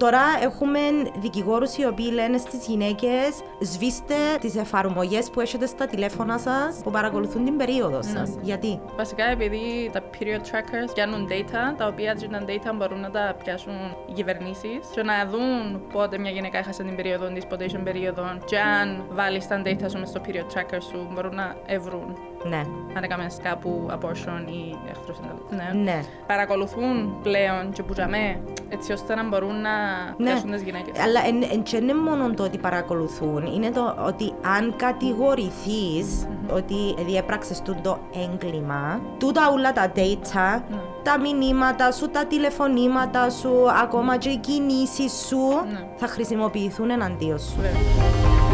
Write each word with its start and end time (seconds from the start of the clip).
Τώρα 0.00 0.20
έχουμε 0.42 0.78
δικηγόρους 1.18 1.76
οι 1.76 1.84
οποίοι 1.84 2.10
λένε 2.12 2.38
στις 2.38 2.66
γυναίκες 2.66 3.42
σβήστε 3.60 4.14
τις 4.40 4.56
εφαρμογές 4.56 5.30
που 5.30 5.40
έχετε 5.40 5.66
στα 5.66 5.86
τηλέφωνα 5.86 6.38
σας 6.38 6.80
που 6.82 6.90
παρακολουθούν 6.90 7.44
την 7.44 7.56
περίοδο 7.56 8.02
σας. 8.02 8.36
Γιατί; 8.42 8.80
Βασικά 8.96 9.24
επειδή 9.24 9.90
τα 9.92 10.00
period 10.00 10.40
trackers 10.40 10.92
πιάνουν 10.94 11.28
data, 11.30 11.76
τα 11.76 11.86
οποία 11.86 12.14
τα 12.14 12.44
data 12.46 12.74
μπορούν 12.76 13.00
να 13.00 13.10
τα 13.10 13.36
πιάσουν 13.44 13.74
οι 14.08 14.12
κυβερνήσεις 14.12 14.80
και 14.94 15.02
να 15.02 15.26
δουν 15.26 15.86
πότε 15.92 16.18
μια 16.18 16.30
γυναίκα 16.30 16.58
έχασε 16.58 16.82
την 16.82 16.96
περίοδο 16.96 17.26
της, 17.28 17.46
πότε 17.46 17.64
είχε 17.64 17.78
περίοδο. 17.78 18.38
Και 18.44 18.58
αν 18.58 19.04
βάλεις 19.10 19.46
τα 19.46 19.62
data 19.64 19.90
σου 19.90 19.98
μες 19.98 20.08
στο 20.08 20.20
period 20.26 20.56
tracker 20.56 20.78
σου 20.90 21.08
μπορούν 21.12 21.34
να 21.34 21.56
ευρούν 21.66 22.16
Ναι. 22.48 22.62
αν 22.96 23.02
έκαμε 23.02 23.26
κάπου 23.42 23.86
abortion 23.90 24.50
ή 24.50 24.76
εχθροσυνταγή. 24.90 25.40
Ναι. 25.50 25.80
Ναι. 25.82 26.00
Παρακολουθούν 26.26 27.16
πλέον 27.22 27.70
και 27.72 27.82
πουτζαμέ 27.82 28.40
έτσι 28.68 28.92
ώστε 28.92 29.14
να 29.14 29.28
μπορούν 29.28 29.60
να 29.60 29.70
Ναι. 30.16 30.24
πιάσουν 30.30 30.50
τις 30.50 30.62
γυναίκες. 30.62 31.00
Αλλά 31.04 31.20
εν, 31.26 31.42
εν, 31.52 31.62
και 31.62 31.76
είναι 31.76 31.94
μόνο 31.94 32.30
το 32.34 32.42
ότι 32.42 32.58
παρακολουθούν, 32.58 33.46
είναι 33.46 33.70
το 33.70 33.94
ότι 34.06 34.32
αν 34.58 34.74
κατηγορηθείς 34.76 36.28
ότι 36.52 36.94
διέπραξες 37.06 37.60
τούτο 37.62 37.80
το 37.82 37.98
έγκλημα, 38.30 39.00
τούτα 39.18 39.50
όλα 39.50 39.72
τα 39.72 39.92
data, 39.96 40.62
Ναι. 40.70 40.76
τα 41.02 41.18
μηνύματα 41.20 41.92
σου, 41.92 42.08
τα 42.10 42.24
τηλεφωνήματα 42.26 43.30
σου, 43.30 43.52
ακόμα 43.82 44.16
και 44.16 44.28
οι 44.28 44.36
κινήσεις 44.36 45.12
σου, 45.28 45.38
Ναι. 45.72 45.86
θα 45.96 46.06
χρησιμοποιηθούν 46.06 46.90
εναντίον 46.90 47.38
σου. 47.38 47.54
Βέβαια. 47.56 48.45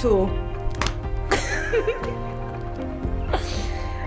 Take 0.00 0.06
two. 0.06 0.28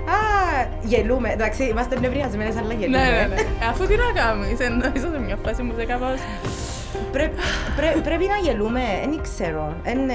Α, 0.10 0.68
γελούμε. 0.84 1.30
Εντάξει, 1.30 1.64
είμαστε 1.64 2.00
νευριασμένες, 2.00 2.56
αλλά 2.58 2.74
γελούμε. 2.74 2.98
Ναι, 3.04 3.10
ναι, 3.12 3.28
ναι. 3.28 3.42
Ε, 3.42 3.66
Αφού 3.70 3.86
τι 3.88 3.96
να 3.96 4.22
κάνουμε, 4.22 4.48
είσαι 4.48 4.68
νομίζω 4.70 5.12
σε 5.12 5.20
μια 5.20 5.36
φάση 5.36 5.62
μου 5.62 5.74
σε 5.78 5.86
κάπως... 5.86 6.20
Πρέ- 7.12 7.34
πρέ- 7.76 7.98
πρέπει 8.02 8.26
να 8.26 8.36
γελούμε, 8.38 8.82
δεν 9.10 9.22
ξέρω. 9.22 9.76
Εν, 9.84 10.10
ε, 10.10 10.14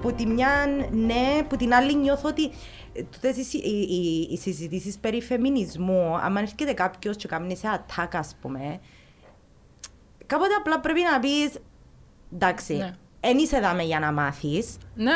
που 0.00 0.12
τη 0.12 0.26
μια 0.26 0.48
ναι, 0.90 1.42
που 1.48 1.56
την 1.56 1.74
άλλη 1.74 1.96
νιώθω 1.96 2.28
ότι 2.28 2.44
ε, 2.92 3.02
τούτες 3.02 3.36
οι, 3.36 3.42
συ- 3.44 3.64
οι, 3.64 3.80
οι, 3.80 4.28
οι 4.30 4.36
συζητήσεις 4.36 4.98
περί 4.98 5.22
φεμινισμού, 5.22 6.16
αν 6.16 6.36
έρχεται 6.36 6.72
κάποιος 6.72 7.16
και 7.16 7.28
κάνει 7.28 7.56
σε 7.56 7.68
attack, 7.74 8.08
ας 8.12 8.36
πούμε, 8.40 8.80
κάποτε 10.26 10.54
απλά 10.58 10.80
πρέπει 10.80 11.00
να 11.12 11.18
πεις, 11.20 11.50
εντάξει, 12.34 12.74
Ναι. 12.76 12.94
Εν 13.28 13.38
είσαι 13.38 13.60
δάμε 13.60 13.82
για 13.82 13.98
να 13.98 14.12
μάθεις, 14.12 14.76
Ναι, 14.94 15.12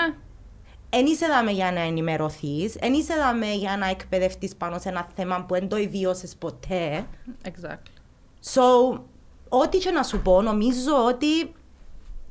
εν 0.91 1.07
είσαι 1.07 1.27
δάμε 1.27 1.51
για 1.51 1.73
να 1.73 1.81
ενημερωθείς, 1.81 2.75
εν 2.81 2.93
είσαι 2.93 3.15
δάμε 3.15 3.47
για 3.53 3.77
να 3.77 3.87
εκπαιδευτείς 3.89 4.57
πάνω 4.57 4.79
σε 4.79 4.89
ένα 4.89 5.07
θέμα 5.17 5.45
που 5.49 5.55
δεν 5.55 5.69
το 5.69 5.77
εβίωσες 5.77 6.37
ποτέ. 6.37 7.05
exactly. 7.45 8.01
So, 8.55 8.99
ό,τι 9.49 9.79
και 9.79 9.91
να 9.91 10.03
σου 10.03 10.21
πω, 10.23 10.43
νομίζω 10.43 11.05
ότι 11.07 11.53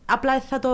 απλά 0.05 0.39
θα 0.39 0.59
το... 0.59 0.69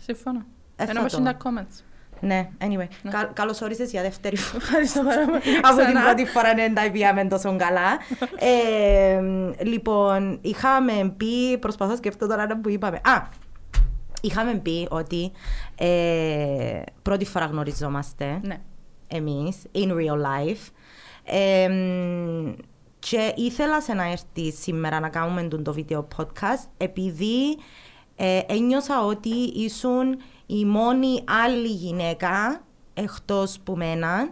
Συμφωνώ. 0.00 0.42
Ε, 0.76 0.82
Ενώ 0.82 0.92
θα 0.92 1.00
όπως 1.00 1.12
το- 1.12 1.18
είναι 1.18 1.32
τα 1.32 1.38
comments. 1.44 1.80
Ναι, 2.20 2.48
anyway. 2.60 2.88
Κα- 3.10 3.30
καλώς 3.32 3.60
όρισες 3.60 3.90
για 3.90 4.02
δεύτερη 4.02 4.36
φορά. 4.36 4.62
Ευχαριστώ 4.64 5.02
πάρα 5.02 5.24
πολύ. 5.24 5.40
Από 5.62 5.76
την 5.76 5.84
Ξανά. 5.84 6.00
πρώτη 6.02 6.24
φορά 6.26 6.54
δεν 6.54 6.74
τα 6.74 6.90
πήγαμε 6.90 7.24
τόσο 7.24 7.56
καλά. 7.56 7.98
Ε, 8.38 9.20
λοιπόν, 9.64 10.38
είχαμε 10.42 11.14
πει, 11.16 11.58
προσπαθώ 11.58 11.90
να 11.90 11.96
σκεφτώ 11.96 12.26
τώρα 12.26 12.42
ένα 12.42 12.60
που 12.60 12.68
είπαμε. 12.68 12.96
Α, 12.96 13.22
είχαμε 14.24 14.54
πει 14.54 14.86
ότι 14.90 15.32
ε, 15.74 16.82
πρώτη 17.02 17.24
φορά 17.24 17.46
γνωριζόμαστε 17.46 18.40
Ναι. 18.42 18.60
εμείς, 19.06 19.56
in 19.74 19.88
real 19.88 20.16
life. 20.16 20.68
Ε, 21.24 21.68
και 22.98 23.32
ήθελα 23.36 23.80
σε 23.80 23.94
να 23.94 24.10
έρθει 24.10 24.52
σήμερα 24.52 25.00
να 25.00 25.08
κάνουμε 25.08 25.42
τον 25.42 25.62
το 25.64 25.72
βίντεο 25.72 26.08
podcast 26.16 26.68
επειδή 26.76 27.56
ε, 28.16 28.40
ένιωσα 28.46 29.04
ότι 29.04 29.34
ήσουν 29.54 30.16
η 30.46 30.64
μόνη 30.64 31.24
άλλη 31.46 31.68
γυναίκα 31.68 32.64
εκτός 32.94 33.58
που 33.64 33.76
μένα 33.76 34.30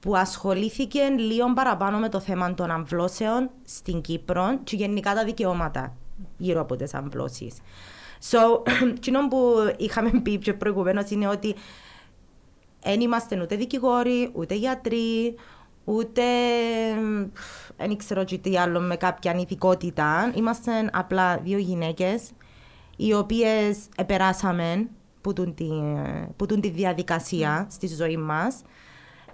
που 0.00 0.16
ασχολήθηκε 0.16 1.00
λίγο 1.02 1.52
παραπάνω 1.52 1.98
με 1.98 2.08
το 2.08 2.20
θέμα 2.20 2.54
των 2.54 2.70
αμβλώσεων 2.70 3.50
στην 3.64 4.00
Κύπρο 4.00 4.58
και 4.64 4.76
γενικά 4.76 5.14
τα 5.14 5.24
δικαιώματα 5.24 5.96
γύρω 6.36 6.60
από 6.60 6.76
τις 6.76 6.94
αμβλώσεις. 6.94 7.56
So, 8.30 8.62
εκείνο 8.96 9.28
που 9.28 9.54
είχαμε 9.76 10.10
πει 10.22 10.38
και 10.38 10.52
προηγουμένως 10.52 11.10
είναι 11.10 11.28
ότι 11.28 11.54
δεν 12.82 13.00
είμαστε 13.00 13.42
ούτε 13.42 13.56
δικηγόροι, 13.56 14.30
ούτε 14.32 14.54
γιατροί, 14.54 15.34
ούτε 15.84 16.22
δεν 17.76 17.96
ξέρω 17.96 18.24
και 18.24 18.38
τι 18.38 18.58
άλλο 18.58 18.80
με 18.80 18.96
κάποια 18.96 19.34
ειδικότητα. 19.34 20.32
Είμαστε 20.34 20.70
απλά 20.92 21.38
δύο 21.38 21.58
γυναίκες 21.58 22.30
οι 22.96 23.14
οποίες 23.14 23.78
επεράσαμε 23.96 24.88
που 25.20 25.32
τούν 25.32 25.54
τη, 25.54 25.68
που 26.36 26.46
τούν 26.46 26.60
τη 26.60 26.70
διαδικασία 26.70 27.66
στη 27.70 27.86
ζωή 27.86 28.16
μας. 28.16 28.62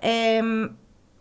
Εμ, 0.01 0.75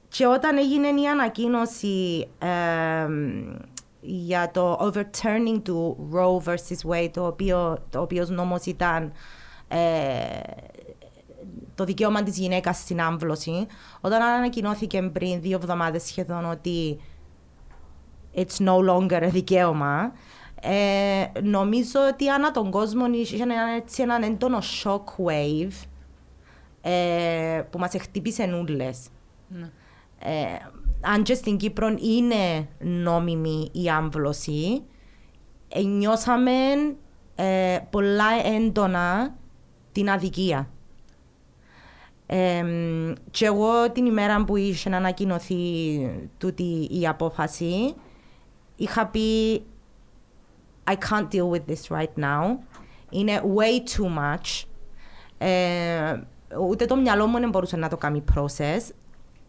και 0.07 0.27
όταν 0.27 0.57
έγινε 0.57 0.87
η 0.87 1.07
ανακοίνωση 1.07 2.27
εμ, 2.39 3.55
για 4.01 4.51
το 4.51 4.73
overturning 4.81 5.61
του 5.63 6.09
Roe 6.13 6.49
versus 6.49 6.91
Wade, 6.91 7.09
το 7.13 7.25
οποίο, 7.25 7.77
το 7.89 8.01
οποίος 8.01 8.29
νόμος 8.29 8.65
ήταν 8.65 9.11
ε, 9.67 9.79
το 11.75 11.83
δικαίωμα 11.83 12.23
της 12.23 12.37
γυναίκας 12.37 12.77
στην 12.77 13.01
άμβλωση, 13.01 13.67
όταν 14.01 14.21
ανακοινώθηκε 14.21 15.01
πριν 15.01 15.41
δύο 15.41 15.55
εβδομάδες 15.57 16.03
σχεδόν 16.03 16.49
ότι 16.49 16.99
it's 18.35 18.65
no 18.65 18.89
longer 18.89 19.27
δικαίωμα, 19.31 20.11
ε, 20.61 21.39
νομίζω 21.41 21.99
ότι 22.13 22.29
ανά 22.29 22.51
τον 22.51 22.71
κόσμο 22.71 23.05
είχε 23.05 23.43
ένα, 23.43 23.55
έτσι, 23.75 24.01
έναν 24.01 24.23
έντονο 24.23 24.59
shockwave 24.83 25.87
ε, 26.81 27.61
που 27.69 27.79
μας 27.79 27.95
χτύπησε 27.99 28.45
νουλες. 28.45 29.07
Ναι. 29.47 29.69
Ε, 30.19 30.57
αν 31.01 31.23
και 31.23 31.33
στην 31.33 31.57
Κύπρο 31.57 31.87
είναι 31.87 32.67
νόμιμη 32.79 33.69
η 33.71 33.89
άμβλωση, 33.89 34.83
ε, 35.67 35.81
νιώσαμε 35.81 36.51
ε, 37.35 37.77
πολλά 37.89 38.29
έντονα 38.55 39.35
την 39.91 40.09
αδικία. 40.09 40.69
Ε, 42.25 42.63
και 43.31 43.45
εγώ 43.45 43.91
την 43.91 44.05
ημέρα 44.05 44.43
που 44.43 44.55
είχε 44.55 44.89
να 44.89 44.97
ανακοινωθεί 44.97 45.55
τούτη 46.37 46.87
η 46.91 47.07
απόφαση, 47.07 47.93
είχα 48.75 49.07
πει 49.07 49.61
I 50.89 50.95
can't 50.95 51.29
deal 51.31 51.49
with 51.49 51.65
this 51.67 51.89
right 51.89 52.15
now. 52.17 52.57
Είναι 53.09 53.41
way 53.55 53.99
too 53.99 54.07
much. 54.17 54.63
Ε, 55.37 56.21
ούτε 56.69 56.85
το 56.85 56.95
μυαλό 56.95 57.27
μου 57.27 57.39
δεν 57.39 57.49
μπορούσε 57.49 57.77
να 57.77 57.89
το 57.89 57.97
κάνει 57.97 58.23
process. 58.35 58.79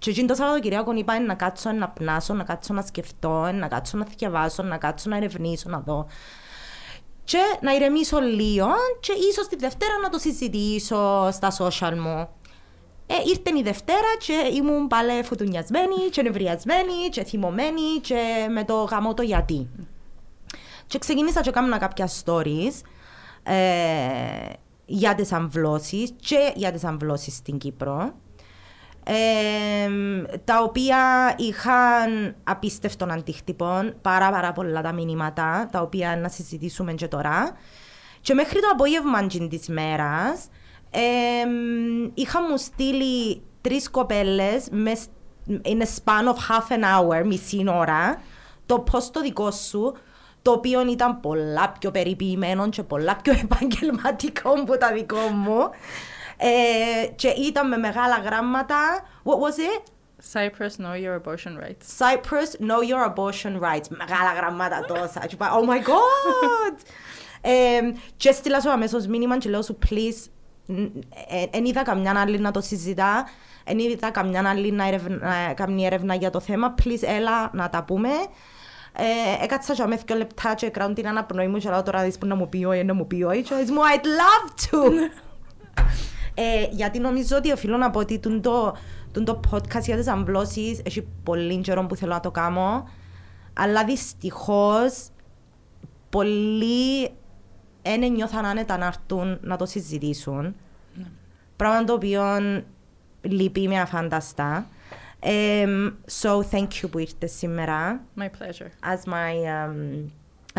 Και 0.00 0.10
εκείνο 0.10 0.26
το 0.26 0.34
Σαββατοκυριακό 0.34 0.92
είπα 0.92 1.20
να 1.20 1.34
κάτσω 1.34 1.72
να 1.72 1.88
πνάσω, 1.88 2.34
να 2.34 2.44
κάτσω 2.44 2.74
να 2.74 2.82
σκεφτώ, 2.82 3.50
να 3.52 3.68
κάτσω 3.68 3.98
να 3.98 4.06
διαβάσω, 4.16 4.62
να 4.62 4.76
κάτσω 4.76 5.08
να 5.08 5.16
ερευνήσω, 5.16 5.68
να 5.68 5.80
δω. 5.80 6.06
Και 7.24 7.38
να 7.60 7.72
ηρεμήσω 7.72 8.20
λίγο 8.20 8.66
και 9.00 9.12
ίσως 9.30 9.48
τη 9.48 9.56
Δευτέρα 9.56 9.92
να 10.02 10.08
το 10.08 10.18
συζητήσω 10.18 11.28
στα 11.32 11.52
social 11.58 11.94
μου. 11.98 12.28
Ε, 13.06 13.14
ήρθε 13.26 13.58
η 13.58 13.62
Δευτέρα 13.62 14.16
και 14.18 14.56
ήμουν 14.56 14.86
πάλι 14.86 15.22
φωτουνιασμένη 15.22 16.08
και 16.10 16.22
νευριασμένη 16.22 17.08
και 17.10 17.24
θυμωμένη 17.24 18.00
και 18.00 18.46
με 18.50 18.64
το 18.64 18.74
γαμό 18.82 19.14
το 19.14 19.22
γιατί. 19.22 19.68
Και 20.86 20.98
ξεκίνησα 20.98 21.40
και 21.40 21.48
έκανα 21.48 21.78
κάποια 21.78 22.08
stories 22.24 22.72
ε, 23.42 24.52
για 24.86 25.14
τις 25.14 25.32
αμβλώσεις 25.32 26.12
και 26.20 26.52
για 26.54 26.72
τις 26.72 26.84
αμβλώσεις 26.84 27.34
στην 27.34 27.58
Κύπρο. 27.58 28.12
Ε, 29.04 29.88
τα 30.44 30.62
οποία 30.62 31.34
είχαν 31.36 32.36
απίστευτον 32.44 33.10
αντίκτυπο, 33.10 33.92
πάρα 34.02 34.30
πάρα 34.30 34.52
πολλά 34.52 34.82
τα 34.82 34.92
μηνύματα, 34.92 35.68
τα 35.72 35.80
οποία 35.80 36.16
να 36.16 36.28
συζητήσουμε 36.28 36.92
και 36.92 37.08
τώρα. 37.08 37.56
Και 38.20 38.34
μέχρι 38.34 38.60
το 38.60 38.68
απόγευμα 38.72 39.26
της 39.26 39.68
μέρας, 39.68 40.48
ε, 40.91 41.00
είχα 42.14 42.42
μου 42.42 42.56
στείλει 42.56 43.42
τρεις 43.60 43.91
κοπέλες 43.91 44.68
μες, 44.70 45.06
in 45.48 45.78
a 45.78 45.86
span 45.86 46.28
of 46.28 46.36
half 46.48 46.76
an 46.76 46.82
hour, 46.82 47.24
μισή 47.24 47.64
ώρα, 47.68 48.20
το 48.66 48.84
post 48.92 49.10
το 49.12 49.20
δικό 49.20 49.50
σου, 49.50 49.94
το 50.42 50.50
οποίο 50.50 50.91
ήταν 50.91 51.20
πολλά 51.20 51.74
πιο 51.78 51.91
περιποιημένο 51.91 52.68
και 52.68 52.82
πολλά 52.82 53.16
πιο 53.16 53.32
επαγγελματικό 53.42 54.50
από 54.50 54.78
τα 54.78 54.92
δικό 54.92 55.18
μου. 55.18 55.70
Ε, 56.42 57.07
και 57.07 57.28
ήταν 57.28 57.69
με 57.69 57.77
μεγάλα 57.77 58.19
γράμματα. 58.19 58.77
What 59.25 59.37
was 59.37 59.59
it? 59.59 59.83
Cyprus, 60.33 60.77
know 60.78 60.95
your 60.95 61.15
abortion 61.15 61.57
rights. 61.57 61.84
Cyprus, 61.98 62.51
know 62.60 62.81
your 62.83 63.03
abortion 63.04 63.54
rights. 63.60 63.89
Μεγάλα 63.91 64.33
γραμμάτα 64.37 64.84
τόσα. 64.89 65.21
Και 65.21 65.34
είπα, 65.34 65.51
oh 65.60 65.69
my 65.69 65.78
god! 65.78 66.78
ε, 67.41 67.81
και 68.16 68.28
έστειλα 68.28 68.60
σου 68.60 68.71
αμέσως 68.71 69.07
μήνυμα 69.07 69.39
και 69.39 69.48
λέω 69.48 69.63
σου, 69.63 69.78
please, 69.89 70.28
δεν 71.51 71.65
είδα 71.65 71.83
καμιά 71.83 72.21
άλλη 72.21 72.39
να 72.39 72.51
το 72.51 72.60
συζητά, 72.60 73.28
δεν 73.65 73.78
είδα 73.78 74.10
καμιά 74.10 74.48
άλλη 74.48 74.72
να, 74.72 74.87
ερευνα, 74.87 75.53
κάνει 75.57 75.87
έρευνα 75.87 76.15
για 76.15 76.31
το 76.31 76.41
θέμα. 76.41 76.75
Please, 76.83 77.03
έλα 77.03 77.51
να 77.53 77.69
τα 77.69 77.84
πούμε. 77.84 78.09
Ε, 78.92 79.45
έκατσα 79.45 79.75
και 79.75 79.84
με 79.84 80.01
δύο 80.07 80.16
λεπτά 80.16 80.54
και 80.54 80.71
κράουν 80.71 80.95
την 80.95 81.09
αναπνοή 81.09 81.48
μου 81.48 81.59
και 81.59 81.69
λέω 81.69 81.83
τώρα 81.83 82.03
δεις 82.03 82.19
που 82.19 82.27
να 82.27 82.34
μου 82.34 82.48
πει 82.48 82.65
όχι, 82.65 82.84
να 82.84 82.95
μου 82.95 83.07
πει 83.07 83.22
όχι 83.22 83.42
και 83.42 83.54
μου 83.54 83.81
I'd 83.95 84.04
love 84.04 84.71
to. 84.71 84.92
Ε, 86.42 86.69
γιατί 86.71 86.98
νομίζω 86.98 87.37
ότι 87.37 87.53
οφείλω 87.53 87.77
να 87.77 87.91
πω 87.91 87.98
ότι 87.98 88.19
το, 88.19 88.75
το 89.25 89.41
podcast 89.51 89.83
για 89.83 89.97
τις 89.97 90.07
αμβλώσεις 90.07 90.81
έχει 90.84 91.07
πολύ 91.22 91.60
καιρό 91.60 91.87
που 91.87 91.97
θέλω 91.97 92.13
να 92.13 92.21
το 92.21 92.31
κάνω 92.31 92.89
αλλά 93.53 93.84
δυστυχώς 93.84 95.09
πολλοί 96.10 97.10
δεν 97.83 98.13
νιώθαν 98.13 98.45
άνετα 98.45 98.77
να 98.77 98.87
έρθουν 98.87 99.39
να 99.42 99.57
το 99.57 99.66
συζητήσουν. 99.66 100.42
Ναι. 100.95 101.07
Πράγμα 101.57 101.84
το 101.84 101.92
οποίο 101.92 102.22
λυπεί 103.21 103.69
με 103.69 103.81
αφάνταστα. 103.81 104.66
Um, 105.22 105.92
so 106.22 106.41
thank 106.51 106.69
you 106.69 106.91
που 106.91 106.98
ήρθες 106.98 107.33
σήμερα. 107.33 108.01
My 108.19 108.22
pleasure. 108.22 108.71
As 108.92 109.04
my, 109.07 109.34
um, 109.45 110.10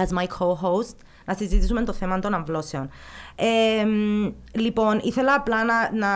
as 0.04 0.12
my 0.12 0.28
co-host 0.28 0.95
να 1.31 1.38
συζητήσουμε 1.38 1.83
το 1.83 1.94
θέμα 1.94 2.19
των 2.19 2.33
αμβλώσεων. 2.33 2.89
Ε, 3.36 3.86
λοιπόν, 4.60 5.00
ήθελα 5.04 5.33
απλά 5.33 5.63
να, 5.63 5.92
να, 5.94 6.10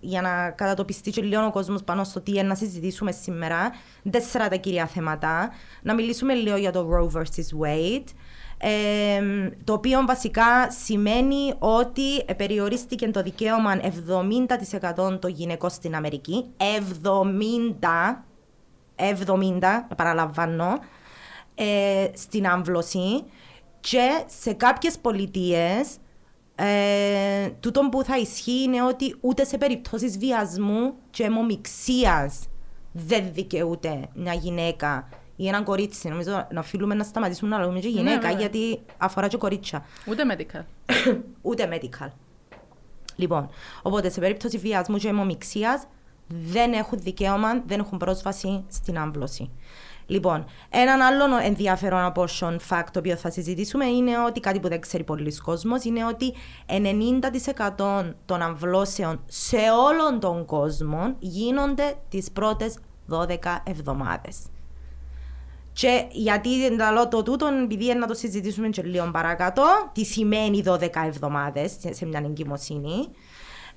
για 0.00 0.20
να 0.20 0.50
κατατοπιστεί 0.50 1.10
και 1.10 1.22
λίγο 1.22 1.44
ο 1.44 1.50
κόσμος 1.50 1.82
πάνω 1.82 2.04
στο 2.04 2.20
τι 2.20 2.30
είναι 2.30 2.42
να 2.42 2.54
συζητήσουμε 2.54 3.12
σήμερα. 3.12 3.70
Τέσσερα 4.10 4.48
τα 4.48 4.56
κυρία 4.56 4.86
θέματα. 4.86 5.50
Να 5.82 5.94
μιλήσουμε 5.94 6.34
λίγο 6.34 6.56
για 6.56 6.72
το 6.72 6.88
Roe 6.92 7.18
vs. 7.18 7.64
Wade. 7.64 8.04
Ε, 8.64 9.22
το 9.64 9.72
οποίο 9.72 10.04
βασικά 10.06 10.70
σημαίνει 10.70 11.54
ότι 11.58 12.24
περιορίστηκε 12.36 13.08
το 13.08 13.22
δικαίωμα 13.22 13.80
70% 15.02 15.18
των 15.20 15.30
γυναικών 15.30 15.70
στην 15.70 15.94
Αμερική. 15.94 16.44
70, 16.56 18.24
70 18.96 19.86
παραλαμβάνω, 19.96 20.78
ε, 21.54 22.06
στην 22.14 22.46
άμβλωση. 22.46 23.24
Και 23.82 24.24
σε 24.26 24.52
κάποιες 24.52 24.98
πολιτείες 24.98 25.96
ε, 26.54 27.48
τούτο 27.60 27.88
που 27.90 28.04
θα 28.04 28.18
ισχύει 28.18 28.62
είναι 28.62 28.82
ότι 28.82 29.16
ούτε 29.20 29.44
σε 29.44 29.58
περιπτώσεις 29.58 30.18
βιασμού 30.18 30.94
και 31.10 31.24
αιμομηξίας 31.24 32.46
δεν 32.92 33.32
δικαιούται 33.32 34.08
μια 34.14 34.32
γυναίκα 34.32 35.08
ή 35.36 35.48
ένα 35.48 35.62
κορίτσι. 35.62 36.08
Νομίζω 36.08 36.46
να 36.50 36.60
οφείλουμε 36.60 36.94
να 36.94 37.04
σταματήσουμε 37.04 37.56
να 37.56 37.66
λέμε 37.66 37.80
και 37.80 37.88
ναι, 37.88 37.94
γυναίκα 37.94 38.32
ναι, 38.32 38.40
γιατί 38.40 38.80
αφορά 38.98 39.28
και 39.28 39.36
κορίτσια. 39.36 39.84
Ούτε 40.06 40.22
medical. 40.30 40.64
ούτε 41.48 41.68
medical. 41.72 42.08
Λοιπόν, 43.16 43.48
οπότε 43.82 44.10
σε 44.10 44.20
περίπτωση 44.20 44.58
βιασμού 44.58 44.96
και 44.96 45.08
αιμομηξίας 45.08 45.86
δεν 46.26 46.72
έχουν 46.72 46.98
δικαίωμα, 47.02 47.62
δεν 47.66 47.78
έχουν 47.78 47.98
πρόσβαση 47.98 48.64
στην 48.68 48.98
άμβλωση. 48.98 49.50
Λοιπόν, 50.06 50.44
έναν 50.70 51.00
άλλο 51.00 51.24
ενδιαφέρον 51.42 52.04
από 52.04 52.24
τον 52.40 52.58
fact 52.70 52.86
το 52.92 52.98
οποίο 52.98 53.16
θα 53.16 53.30
συζητήσουμε 53.30 53.84
είναι 53.84 54.12
ότι 54.26 54.40
κάτι 54.40 54.60
που 54.60 54.68
δεν 54.68 54.80
ξέρει 54.80 55.04
πολλοί 55.04 55.36
κόσμος 55.36 55.84
είναι 55.84 56.04
ότι 56.04 56.34
90% 57.78 58.04
των 58.24 58.42
αμβλώσεων 58.42 59.20
σε 59.26 59.56
όλον 59.56 60.20
τον 60.20 60.44
κόσμο 60.44 61.14
γίνονται 61.18 61.94
τις 62.08 62.30
πρώτες 62.30 62.76
12 63.10 63.36
εβδομάδες. 63.64 64.38
Και 65.72 66.06
γιατί 66.10 66.48
λέω 66.92 67.08
το 67.08 67.22
τούτο, 67.22 67.46
επειδή 67.46 67.94
να 67.94 68.06
το 68.06 68.14
συζητήσουμε 68.14 68.68
και 68.68 68.82
λίγο 68.82 69.10
παρακάτω, 69.12 69.62
τι 69.92 70.04
σημαίνει 70.04 70.62
12 70.66 70.88
εβδομάδες 71.06 71.72
σε 71.90 72.06
μια 72.06 72.22
εγκυμοσύνη. 72.24 73.08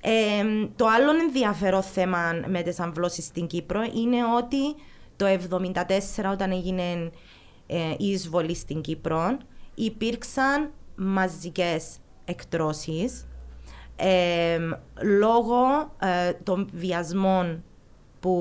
Ε, 0.00 0.44
το 0.76 0.86
άλλο 0.86 1.10
ενδιαφέρον 1.10 1.82
θέμα 1.82 2.18
με 2.46 2.62
τις 2.62 2.80
αμβλώσεις 2.80 3.24
στην 3.24 3.46
Κύπρο 3.46 3.82
είναι 3.82 4.16
ότι 4.36 4.74
το 5.16 5.26
1974 5.26 6.30
όταν 6.32 6.50
έγινε 6.50 7.10
ε, 7.66 7.94
η 7.98 8.06
εισβολή 8.06 8.54
στην 8.54 8.80
Κύπρο 8.80 9.38
υπήρξαν 9.74 10.70
μαζικές 10.96 11.98
εκτρώσεις 12.24 13.26
ε, 13.96 14.58
λόγω 15.02 15.92
ε, 15.98 16.32
των 16.32 16.68
βιασμών 16.72 17.64
που, 18.20 18.34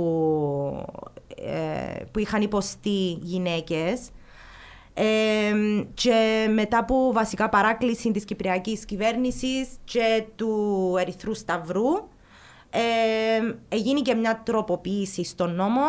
ε, 1.35 2.03
που 2.11 2.19
είχαν 2.19 2.41
υποστεί 2.41 3.19
γυναίκες. 3.21 4.09
Και 5.93 6.47
μετά 6.53 6.77
από 6.77 7.11
βασικά 7.13 7.49
παράκληση 7.49 8.11
της 8.11 8.25
Κυπριακής 8.25 8.85
κυβέρνησης 8.85 9.67
και 9.83 10.25
του 10.35 10.95
Ερυθρού 10.99 11.33
Σταυρού 11.33 12.07
έγινε 13.69 14.01
και 14.01 14.13
μια 14.13 14.41
τροποποίηση 14.45 15.23
στον 15.23 15.55
νόμο 15.55 15.81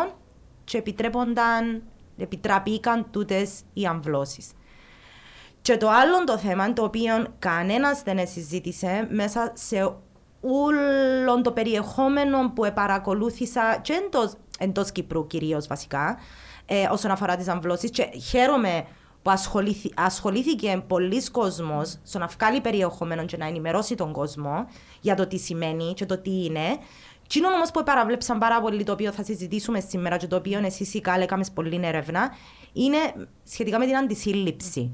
και 0.67 0.77
επιτρέπονταν, 0.77 1.83
επιτραπήκαν 2.17 3.07
τούτε 3.11 3.47
οι 3.73 3.85
αμβλώσει. 3.85 4.43
Και 5.61 5.77
το 5.77 5.89
άλλο 5.89 6.23
το 6.23 6.37
θέμα, 6.37 6.73
το 6.73 6.83
οποίο 6.83 7.35
κανένα 7.39 7.97
δεν 8.03 8.27
συζήτησε 8.27 9.07
μέσα 9.09 9.51
σε 9.55 9.95
όλο 10.41 11.41
το 11.41 11.51
περιεχόμενο 11.51 12.51
που 12.55 12.71
παρακολούθησα 12.73 13.79
και 13.81 13.93
εντό 14.59 14.85
Κύπρου 14.93 15.27
κυρίω 15.27 15.61
βασικά, 15.67 16.17
ε, 16.65 16.87
όσον 16.91 17.11
αφορά 17.11 17.35
τι 17.35 17.49
αμβλώσει. 17.49 17.89
Και 17.89 18.09
χαίρομαι 18.29 18.85
που 19.21 19.33
ασχολήθηκε 19.95 20.83
πολλοί 20.87 21.29
κόσμο 21.29 21.81
στο 22.03 22.19
να 22.19 22.27
βγάλει 22.27 22.61
περιεχόμενο 22.61 23.25
και 23.25 23.37
να 23.37 23.45
ενημερώσει 23.45 23.95
τον 23.95 24.11
κόσμο 24.11 24.67
για 25.01 25.15
το 25.15 25.27
τι 25.27 25.37
σημαίνει 25.37 25.93
και 25.93 26.05
το 26.05 26.17
τι 26.17 26.45
είναι. 26.45 26.77
Τι 27.27 27.45
όμως 27.45 27.71
που 27.71 27.83
παραβλέψαν 27.83 28.37
πάρα 28.37 28.61
πολύ, 28.61 28.83
το 28.83 28.91
οποίο 28.91 29.11
θα 29.11 29.23
συζητήσουμε 29.23 29.79
σήμερα 29.79 30.17
και 30.17 30.27
το 30.27 30.35
οποίο 30.35 30.59
εσεί 30.65 30.97
η 30.97 31.01
Κάλε 31.01 31.23
έκαμες 31.23 31.51
πολύ 31.51 31.79
έρευνα, 31.83 32.31
είναι 32.73 32.97
σχετικά 33.43 33.79
με 33.79 33.85
την 33.85 33.97
αντισύλληψη. 33.97 34.91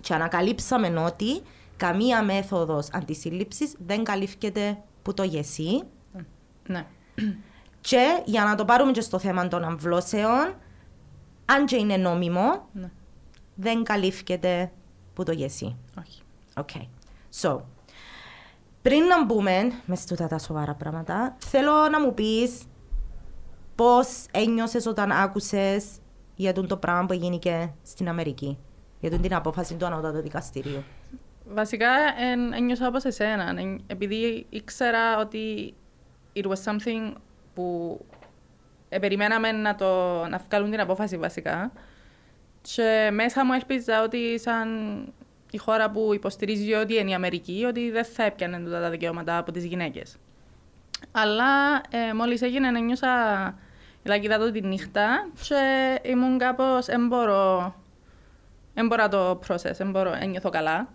Και 0.00 0.14
ανακαλύψαμε 0.14 1.00
ότι 1.00 1.40
καμία 1.76 2.22
μέθοδος 2.22 2.88
αντισύλληψης 2.92 3.74
δεν 3.86 4.04
καλύφθηκε 4.04 4.78
που 5.02 5.14
το 5.14 5.22
γεσί. 5.22 5.82
Ναι. 6.66 6.86
Και 7.80 8.22
για 8.24 8.44
να 8.44 8.54
το 8.54 8.64
πάρουμε 8.64 8.92
και 8.92 9.00
στο 9.00 9.18
θέμα 9.18 9.48
των 9.48 9.64
αμβλώσεων, 9.64 10.54
αν 11.44 11.66
και 11.66 11.76
είναι 11.76 11.96
νόμιμο, 11.96 12.68
ναι. 12.72 12.90
δεν 13.54 13.82
καλύφθηκε 13.82 14.70
που 15.14 15.22
το 15.22 15.32
γεσί. 15.32 15.76
Όχι. 15.98 16.22
Okay. 16.54 16.86
So, 17.40 17.60
πριν 18.82 19.04
να 19.04 19.24
μπούμε 19.24 19.72
μες 19.86 20.06
τούτα 20.06 20.26
τα 20.26 20.38
σοβαρά 20.38 20.74
πράγματα, 20.74 21.36
θέλω 21.38 21.72
να 21.90 22.00
μου 22.00 22.14
πεις 22.14 22.62
πώς 23.74 24.26
ένιωσες 24.30 24.86
όταν 24.86 25.12
άκουσες 25.12 25.86
για 26.34 26.52
το 26.52 26.76
πράγμα 26.76 27.06
που 27.06 27.12
έγινε 27.12 27.74
στην 27.82 28.08
Αμερική, 28.08 28.58
για 29.00 29.10
την 29.10 29.34
απόφαση 29.34 29.74
του 29.74 29.86
ανώτατου 29.86 30.20
δικαστηρίου. 30.20 30.84
Βασικά 31.48 31.88
ένιωσα 32.54 32.86
όπως 32.86 33.04
εσένα, 33.04 33.54
επειδή 33.86 34.46
ήξερα 34.48 35.18
ότι 35.18 35.74
it 36.34 36.44
was 36.44 36.62
something 36.64 37.12
που 37.54 38.00
περιμέναμε 38.88 39.52
να, 39.52 39.74
το, 39.74 39.86
να 40.26 40.38
βγάλουν 40.48 40.70
την 40.70 40.80
απόφαση 40.80 41.16
βασικά 41.16 41.72
και 42.60 43.10
μέσα 43.12 43.44
μου 43.44 43.52
έλπιζα 43.52 44.02
ότι 44.02 44.40
σαν 44.40 44.68
η 45.52 45.58
χώρα 45.58 45.90
που 45.90 46.10
υποστηρίζει 46.14 46.72
ότι 46.72 46.94
είναι 46.98 47.10
η 47.10 47.14
Αμερική, 47.14 47.64
ότι 47.68 47.90
δεν 47.90 48.04
θα 48.04 48.22
έπιανε 48.22 48.70
τα 48.70 48.90
δικαιώματα 48.90 49.38
από 49.38 49.52
τις 49.52 49.64
γυναίκες. 49.64 50.16
Αλλά 51.12 51.80
ε, 51.90 52.12
μόλις 52.14 52.42
έγινε, 52.42 52.80
νιώσα 52.80 53.08
λακκίδα 54.04 54.38
το 54.38 54.50
τη 54.50 54.60
νύχτα 54.60 55.30
και 55.48 56.00
ήμουν 56.02 56.38
κάπως. 56.38 56.88
εμπορώ. 56.88 57.74
Εμπορώ 58.74 59.08
το 59.08 59.40
process, 59.48 59.78
εμπορώ, 59.80 60.12
ένιωθω 60.20 60.50
καλά. 60.50 60.88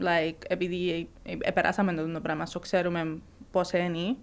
Like, 0.00 0.36
επειδή 0.48 1.08
επεράσαμε 1.38 1.94
το, 1.94 2.12
το 2.12 2.20
πράγμα, 2.20 2.46
so 2.52 2.60
ξέρουμε 2.60 3.18
πώς 3.50 3.72
είναι. 3.72 4.16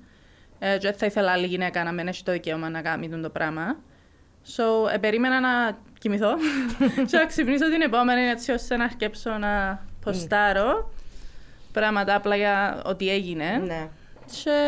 Ε, 0.60 0.78
και 0.78 0.92
θα 0.92 1.06
ήθελα 1.06 1.32
άλλη 1.32 1.46
γυναίκα 1.46 1.84
να 1.84 1.92
μην 1.92 2.08
έχει 2.08 2.24
το 2.24 2.32
δικαίωμα 2.32 2.70
να 2.70 2.82
κάνει 2.82 3.10
το 3.10 3.30
πράγμα. 3.30 3.78
So, 4.46 4.94
ε, 4.94 4.98
περίμενα 4.98 5.40
να 5.40 5.78
κοιμηθώ 6.00 6.36
και 7.10 7.18
να 7.18 7.26
ξυπνήσω 7.26 7.70
την 7.70 7.82
επόμενη 7.82 8.22
έτσι 8.22 8.52
ώστε 8.52 8.78
να 8.78 8.84
αρκέψω 8.84 9.38
να 9.38 9.84
ποστάρω 10.02 10.92
πράγματα 11.72 12.16
απλά 12.16 12.36
για 12.36 12.82
ό,τι 12.86 13.10
έγινε. 13.10 13.62
Ναι. 13.66 13.88
Και 14.26 14.60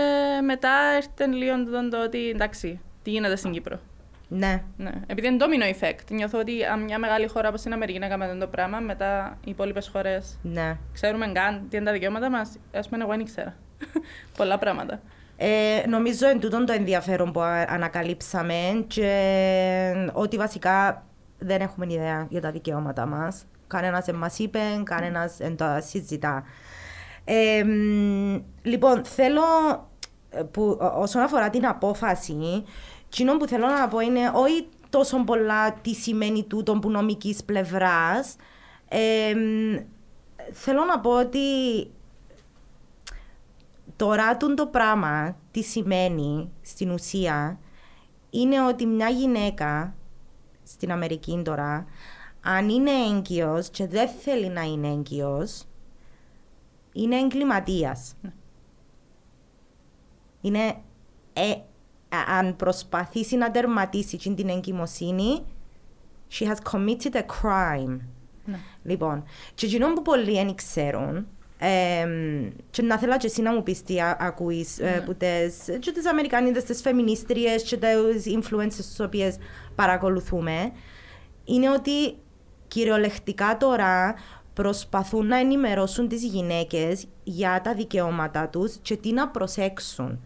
μετά 0.43 0.71
έρθει 0.95 1.35
λίγο 1.35 1.89
το 1.89 2.03
ότι 2.03 2.29
εντάξει, 2.29 2.79
τι 3.03 3.09
γίνεται 3.09 3.35
στην 3.35 3.51
Κύπρο. 3.51 3.79
Ναι. 4.27 4.63
ναι. 4.77 4.91
Επειδή 5.07 5.27
είναι 5.27 5.37
domino 5.39 5.83
effect. 5.83 6.11
Νιώθω 6.11 6.39
ότι 6.39 6.65
αν 6.65 6.83
μια 6.83 6.99
μεγάλη 6.99 7.27
χώρα 7.27 7.49
όπως 7.49 7.61
την 7.61 7.73
Αμερική 7.73 7.99
να 7.99 8.07
κάνει 8.07 8.39
το 8.39 8.47
πράγμα, 8.47 8.79
μετά 8.79 9.37
οι 9.43 9.49
υπόλοιπες 9.49 9.87
χώρες 9.87 10.37
ναι. 10.41 10.77
ξέρουμε 10.93 11.27
καν 11.27 11.65
τι 11.69 11.77
είναι 11.77 11.85
τα 11.85 11.91
δικαιώματα 11.91 12.29
μας. 12.29 12.57
Α 12.73 12.79
πούμε, 12.79 13.01
εγώ 13.03 13.11
δεν 13.11 13.19
ήξερα. 13.19 13.55
Πολλά 14.37 14.57
πράγματα. 14.57 15.01
Ε, 15.39 15.83
νομίζω 15.87 16.27
εν 16.27 16.39
τούτον 16.39 16.65
το 16.65 16.73
ενδιαφέρον 16.73 17.31
που 17.31 17.41
ανακαλύψαμε 17.67 18.83
και 18.87 20.09
ότι 20.13 20.37
βασικά 20.37 21.05
δεν 21.37 21.61
έχουμε 21.61 21.85
ιδέα 21.93 22.27
για 22.29 22.41
τα 22.41 22.51
δικαιώματα 22.51 23.05
μας. 23.05 23.45
Κανένας 23.67 24.05
δεν 24.05 24.15
μας 24.15 24.39
είπε, 24.39 24.59
κανένας 24.83 25.37
δεν 25.37 25.55
τα 25.55 25.81
συζητά. 25.81 26.43
Ε, 27.23 27.63
μ, 27.63 28.41
λοιπόν, 28.61 29.05
θέλω 29.05 29.41
ε, 30.29 30.41
που, 30.43 30.61
ό- 30.81 31.01
όσον 31.01 31.21
αφορά 31.21 31.49
την 31.49 31.65
απόφαση, 31.67 32.63
εκείνο 33.05 33.37
που 33.37 33.47
θέλω 33.47 33.67
να 33.67 33.87
πω 33.87 33.99
είναι 33.99 34.31
όχι 34.33 34.67
τόσο 34.89 35.23
πολλά 35.23 35.73
τι 35.73 35.93
σημαίνει 35.93 36.43
τούτο 36.43 36.73
που 36.79 36.89
νομικής 36.89 37.43
πλευράς. 37.43 38.35
Ε, 38.89 39.33
μ, 39.33 39.75
θέλω 40.51 40.83
να 40.85 40.99
πω 40.99 41.19
ότι 41.19 41.39
τώρα 43.97 44.37
τούν 44.37 44.55
το 44.55 44.67
πράγμα 44.67 45.37
τι 45.51 45.61
σημαίνει 45.63 46.51
στην 46.61 46.89
ουσία 46.89 47.59
είναι 48.29 48.65
ότι 48.65 48.85
μια 48.85 49.09
γυναίκα 49.09 49.95
στην 50.63 50.91
Αμερική 50.91 51.41
τώρα 51.43 51.85
αν 52.41 52.69
είναι 52.69 52.91
έγκυος 52.91 53.69
και 53.69 53.87
δεν 53.87 54.09
θέλει 54.09 54.49
να 54.49 54.61
είναι 54.61 54.87
έγκυος 54.87 55.67
είναι 56.97 57.19
εγκληματίας. 57.19 58.15
Είναι 60.41 60.75
ε, 61.33 61.51
α- 62.09 62.37
αν 62.37 62.55
προσπαθήσει 62.55 63.35
να 63.35 63.51
τερματίσει 63.51 64.15
εκείνη 64.15 64.35
την 64.35 64.49
εγκυμοσύνη 64.49 65.45
she 66.31 66.45
has 66.45 66.57
committed 66.71 67.13
a 67.13 67.23
crime. 67.41 67.99
Ναι. 68.45 68.59
Λοιπόν, 68.83 69.23
και 69.53 69.65
εκείνο 69.65 69.93
που 69.93 70.01
πολλοί 70.01 70.31
δεν 70.31 70.55
ξέρουν, 70.55 71.27
εμ, 71.57 72.49
και 72.69 72.81
να 72.81 72.97
θέλω 72.97 73.17
και 73.17 73.27
εσύ 73.27 73.41
να 73.41 73.53
μου 73.53 73.63
πεις 73.63 73.83
τι 73.83 73.99
α- 73.99 74.17
ακούεις 74.19 74.79
ε, 74.79 75.03
που 75.05 75.15
τις, 75.15 75.77
και 75.79 75.91
τις 75.91 76.07
Αμερικανίδες, 76.07 76.63
τις 76.63 76.81
φεμινίστριες 76.81 77.63
και 77.63 77.77
τις 77.77 78.25
influencers 78.35 78.67
τις 78.67 78.99
οποίες 78.99 79.37
παρακολουθούμε, 79.75 80.71
είναι 81.43 81.69
ότι 81.69 82.17
κυριολεκτικά 82.67 83.57
τώρα 83.57 84.15
προσπαθούν 84.53 85.27
να 85.27 85.37
ενημερώσουν 85.37 86.07
τις 86.07 86.23
γυναίκες 86.23 87.05
για 87.23 87.61
τα 87.63 87.73
δικαιώματά 87.73 88.47
τους 88.47 88.77
και 88.81 88.95
τι 88.95 89.11
να 89.11 89.27
προσέξουν. 89.27 90.19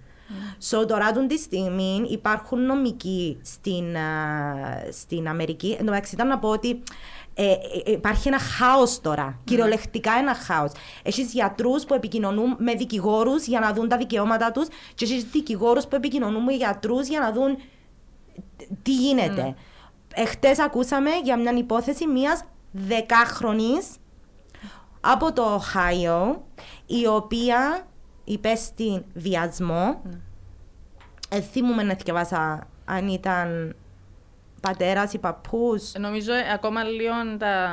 So, 0.70 0.88
τώρα 0.88 1.12
τούν 1.12 1.28
τη 1.28 1.38
στιγμή 1.38 2.06
υπάρχουν 2.10 2.66
νομικοί 2.66 3.38
στην, 3.42 3.98
α, 3.98 4.12
στην 4.92 5.28
Αμερική. 5.28 5.72
Εν 5.72 5.78
τω 5.86 5.92
μεταξύ, 5.92 6.16
ήταν 6.16 6.28
να 6.28 6.40
πω 6.40 6.50
ότι 6.50 6.84
ε, 7.42 7.52
ε, 7.86 7.92
υπάρχει 7.92 8.28
ένα 8.28 8.40
χάος 8.40 9.02
τώρα. 9.02 9.40
Κυριολεκτικά 9.44 10.12
ένα 10.12 10.34
χάος. 10.34 10.72
Έχεις 11.04 11.32
γιατρούς 11.32 11.86
που 11.86 11.94
επικοινωνούν 11.94 12.56
με 12.60 12.74
δικηγόρους 12.74 13.46
για 13.46 13.60
να 13.60 13.74
δουν 13.74 13.88
τα 13.88 13.98
δικαιώματα 13.98 14.52
τους 14.52 14.68
και 14.96 15.06
έχεις 15.06 15.24
δικηγόρους 15.24 15.88
που 15.88 15.96
επικοινωνούν 15.96 16.44
με 16.44 16.54
γιατρούς 16.54 17.08
για 17.08 17.20
να 17.20 17.32
δουν 17.32 17.58
τι 18.82 18.94
γίνεται. 18.94 19.56
Εχθές 20.14 20.60
ακούσαμε 20.60 21.10
για 21.24 21.38
μια 21.38 21.52
υπόθεση 21.52 22.08
μιας 22.08 22.44
δεκάχρονης 22.72 23.88
από 25.02 25.34
το 25.34 25.54
Οχάιο, 25.54 26.44
η 26.86 27.08
οποία 27.08 27.88
υπέστη 28.24 29.06
βιασμό. 29.14 30.02
Ε, 31.30 31.42
θυμούμαι 31.42 31.84
να 31.84 31.96
θυκευάσα 31.96 32.68
αν 32.86 33.08
ήταν 33.08 33.76
πατέρας 34.62 35.14
ή 35.14 35.18
παππούς. 35.18 35.94
Ε, 35.94 36.00
Νομίζω 36.00 36.34
ε, 36.34 36.52
ακόμα 36.54 36.84
λίγο 36.84 37.14
τα. 37.38 37.70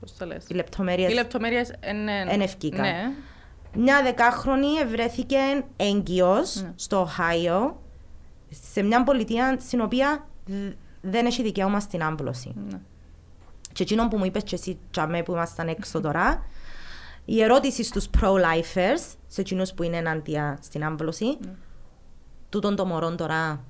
Πώς 0.00 0.16
το 0.16 0.26
λες. 0.26 0.44
Οι 0.48 0.54
λεπτομέρειες 0.54 1.10
Οι 1.10 1.14
λεπτομέρειες 1.14 1.72
είναι. 1.90 2.24
Εν 2.28 2.40
ευκήκα. 2.40 2.80
Ναι. 2.82 3.10
Μια 3.74 4.02
δεκάχρονη 4.02 4.84
βρέθηκε 4.88 5.36
έγκυος 5.76 6.62
Ναι. 6.62 6.72
στο 6.76 7.00
Οχάιο, 7.00 7.82
σε 8.72 8.82
μια 8.82 9.02
πολιτεία 9.04 9.56
στην 9.60 9.80
οποία 9.80 10.26
δ- 10.46 10.72
δεν 11.00 11.26
έχει 11.26 11.42
δικαίωμα 11.42 11.80
στην 11.80 12.02
άμπλωση. 12.02 12.54
ναι. 12.70 12.78
Και 13.72 13.82
εκείνο 13.82 14.08
που 14.08 14.16
μου 14.18 14.24
είπες 14.24 14.42
και 14.42 14.54
εσύ 14.54 14.78
τζαμέ 14.90 15.22
που 15.22 15.32
ήμασταν 15.32 15.68
έξω 15.68 16.00
τώρα, 16.00 16.42
η 17.24 17.42
ερώτηση 17.42 17.82
στους 17.84 18.08
pro-lifers, 18.20 19.14
σε 19.26 19.40
εκείνους 19.40 19.72
που 19.72 19.82
είναι 19.82 19.96
ενάντια 19.96 20.58
στην 20.62 20.84
άμπλωση, 20.84 21.38
τούτον 22.48 22.76
το 22.76 22.84
μωρό 22.86 23.14
τώρα 23.14 23.64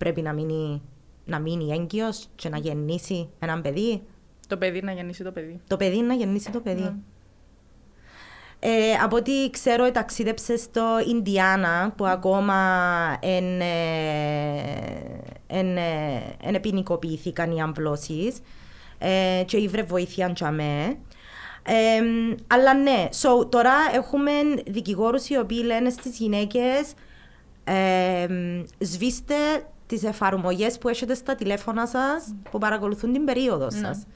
πρέπει 0.00 0.22
να 0.22 0.32
μείνει, 0.32 0.82
να 1.24 1.38
μείνει 1.38 1.72
έγκυος 1.72 2.28
και 2.34 2.48
να 2.48 2.58
γεννήσει 2.58 3.28
έναν 3.38 3.62
παιδί. 3.62 4.02
Το 4.48 4.56
παιδί 4.56 4.82
να 4.82 4.92
γεννήσει 4.92 5.24
το 5.24 5.32
παιδί. 5.32 5.60
Το 5.66 5.76
παιδί 5.76 6.00
να 6.00 6.14
γεννήσει 6.14 6.50
το 6.50 6.60
παιδί. 6.60 6.82
Ναι. 6.82 6.94
Ε, 8.58 8.92
από 9.02 9.16
ό,τι 9.16 9.50
ξέρω, 9.50 9.90
ταξίδεψε 9.90 10.56
στο 10.56 10.82
Ινδιάνα, 11.08 11.92
που 11.96 12.06
ακόμα 12.06 12.56
εν, 13.20 13.60
ε, 13.60 13.66
εν, 15.46 15.76
ε, 15.76 16.22
εν 16.42 16.60
ποινικοποιήθηκαν 16.60 17.50
οι 17.50 17.60
αμβλώσεις 17.60 18.40
ε, 18.98 19.42
και 19.46 19.56
ήβρε 19.56 19.82
βοήθεια 19.82 20.32
τζαμέ. 20.32 20.96
Ε, 21.62 22.00
αλλά 22.46 22.74
ναι, 22.74 23.08
so, 23.10 23.50
τώρα 23.50 23.72
έχουμε 23.94 24.30
δικηγόρους 24.66 25.28
οι 25.28 25.38
οποίοι 25.38 25.62
λένε 25.64 25.90
στις 25.90 26.18
γυναίκες 26.18 26.94
ε, 27.64 28.26
σβήστε 28.78 29.34
τις 29.90 30.04
εφαρμογές 30.04 30.78
που 30.78 30.88
έχετε 30.88 31.14
στα 31.14 31.34
τηλέφωνα 31.34 31.86
σας 31.86 32.34
που 32.50 32.58
παρακολουθούν 32.58 33.12
την 33.12 33.24
περίοδο 33.24 33.70
σας. 33.70 34.06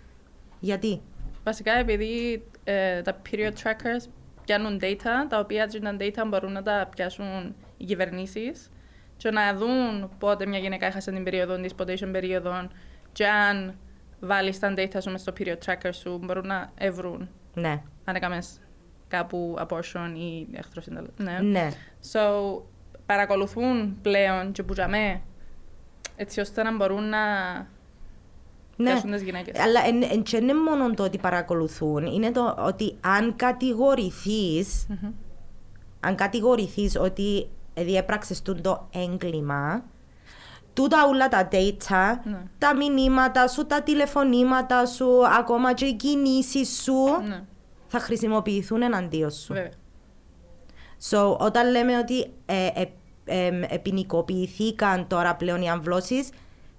Γιατί; 0.61 1.01
Βασικά 1.45 1.73
επειδή 1.73 2.43
ε, 2.65 3.03
τα 3.03 3.23
period 3.31 3.53
trackers 3.63 4.09
πιάνουν 4.45 4.79
data, 4.83 5.27
τα 5.29 5.39
οποία 5.39 5.67
τα 5.67 5.97
data 5.99 6.25
μπορούν 6.27 6.53
να 6.53 6.63
τα 6.63 6.89
πιάσουν 6.97 7.55
οι 7.77 7.85
κυβερνήσεις 7.85 8.71
και 9.17 9.31
να 9.31 9.55
δουν 9.55 10.11
πότε 10.19 10.47
μια 10.47 10.59
γυναίκα 10.59 10.87
έχασε 10.87 11.11
την 11.11 11.25
περίοδο 11.25 11.57
της, 11.57 11.75
πότε 11.75 11.93
είχε 11.93 12.07
περίοδο 12.07 12.69
και 13.13 13.27
αν 13.27 13.79
βάλεις 14.21 14.59
τα 14.59 14.75
data 14.77 14.97
σου 15.01 15.11
μες 15.11 15.21
στο 15.21 15.33
period 15.39 15.59
tracker 15.67 15.91
σου, 15.91 16.21
μπορούν 16.23 16.47
να 16.47 16.73
ευρούν 16.79 17.29
Ναι. 17.55 17.83
αν 18.05 18.15
έκαμες 18.15 18.61
κάπου 19.09 19.57
abortion 19.59 20.13
ή 20.17 20.47
εχθροσύνταλο. 20.53 21.09
Ναι. 21.17 21.39
Ναι. 21.43 21.69
So, 22.13 22.21
παρακολουθούν 23.07 23.99
πλέον 24.03 24.53
και 24.53 24.63
που 24.63 24.73
τζαμέ, 24.73 25.21
έτσι 26.17 26.41
ώστε 26.41 26.63
να 26.63 26.77
μπορούν 26.77 27.09
να 27.09 27.19
Ναι. 28.77 28.91
πιάσουν 28.91 29.11
τις 29.11 29.23
γυναίκες. 29.23 29.61
Αλλά 29.61 29.81
εν, 29.87 30.03
εν, 30.03 30.23
και 30.23 30.37
είναι 30.37 30.55
μόνο 30.55 30.95
το 30.95 31.03
ότι 31.03 31.19
παρακολουθούν, 31.19 32.07
είναι 32.07 32.31
το 32.33 32.55
ότι 32.59 32.97
αν 33.01 33.37
κατηγορηθείς, 33.37 34.87
αν 36.01 36.15
κατηγορηθείς 36.15 36.97
ότι 36.99 37.49
διέπραξες 37.75 38.43
τούτο 38.43 38.61
το 38.63 38.89
έγκλημα, 39.01 39.85
τούτα 40.73 41.07
όλα 41.07 41.29
τα 41.29 41.49
data, 41.53 42.19
Ναι. 42.25 42.43
τα 42.59 42.77
μηνύματα 42.77 43.49
σου, 43.49 43.67
τα 43.67 43.83
τηλεφωνήματα 43.83 44.87
σου, 44.87 45.27
ακόμα 45.39 45.73
και 45.73 45.85
οι 45.85 45.95
κινήσεις 45.95 46.83
σου, 46.83 47.05
Ναι, 47.29 47.43
θα 47.87 47.99
χρησιμοποιηθούν 47.99 48.83
εναντίον 48.83 49.31
σου. 49.31 49.53
βέβαια. 49.53 49.73
So, 51.11 51.37
όταν 51.39 51.71
λέμε 51.71 51.99
ότι 51.99 52.21
ε, 52.47 52.67
ε, 52.75 52.85
ε, 53.25 53.47
ε, 53.69 53.77
ποινικοποιηθήκαν 53.83 55.07
τώρα 55.07 55.35
πλέον 55.37 55.63
οι 55.63 55.69
αμβλώσεις, 55.71 56.29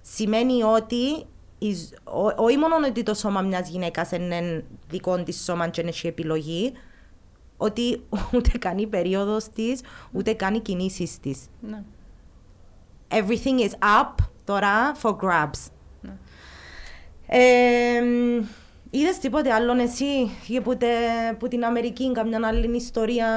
σημαίνει 0.01 0.63
ότι 0.63 1.25
η- 1.57 1.75
ο- 2.03 2.43
όχι 2.43 2.57
μόνο 2.57 2.75
ότι 2.87 3.03
το 3.03 3.13
σώμα 3.13 3.41
μιας 3.41 3.69
γυναίκας 3.69 4.11
είναι 4.11 4.63
δικό 4.89 5.23
της 5.23 5.43
σώμα 5.43 5.67
και 5.67 5.81
έχει 5.81 6.07
επιλογή, 6.07 6.71
ότι 7.57 8.03
ούτε 8.35 8.57
κάνει 8.59 8.81
η 8.81 8.87
περίοδος 8.87 9.49
της, 9.49 9.81
ούτε 10.11 10.33
κάνει 10.33 10.59
κινήσεις 10.59 11.19
της. 11.19 11.39
Ναι. 11.59 11.83
Everything 13.09 13.59
is 13.59 13.71
up 14.01 14.13
τώρα 14.43 14.91
for 15.01 15.15
grabs. 15.15 15.67
Ναι. 16.01 16.11
Ε, 17.27 18.01
είδες 18.89 19.17
τίποτε 19.17 19.53
άλλο 19.53 19.73
εσύ 19.81 20.29
για 20.47 20.61
που, 20.61 20.77
τε- 20.77 21.33
που 21.39 21.47
την 21.47 21.65
Αμερική, 21.65 22.11
καμιά 22.11 22.39
άλλη 22.47 22.75
ιστορία 22.75 23.27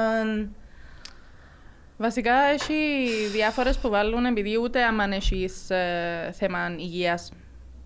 Βασικά 2.01 2.33
έχει 2.33 3.07
διάφορες 3.31 3.77
που 3.77 3.89
βάλουν 3.89 4.25
επειδή 4.25 4.57
ούτε 4.61 4.83
άμα 4.83 5.03
έχεις 5.03 5.69
ε, 5.69 6.29
θέμα 6.33 6.75
υγείας 6.77 7.31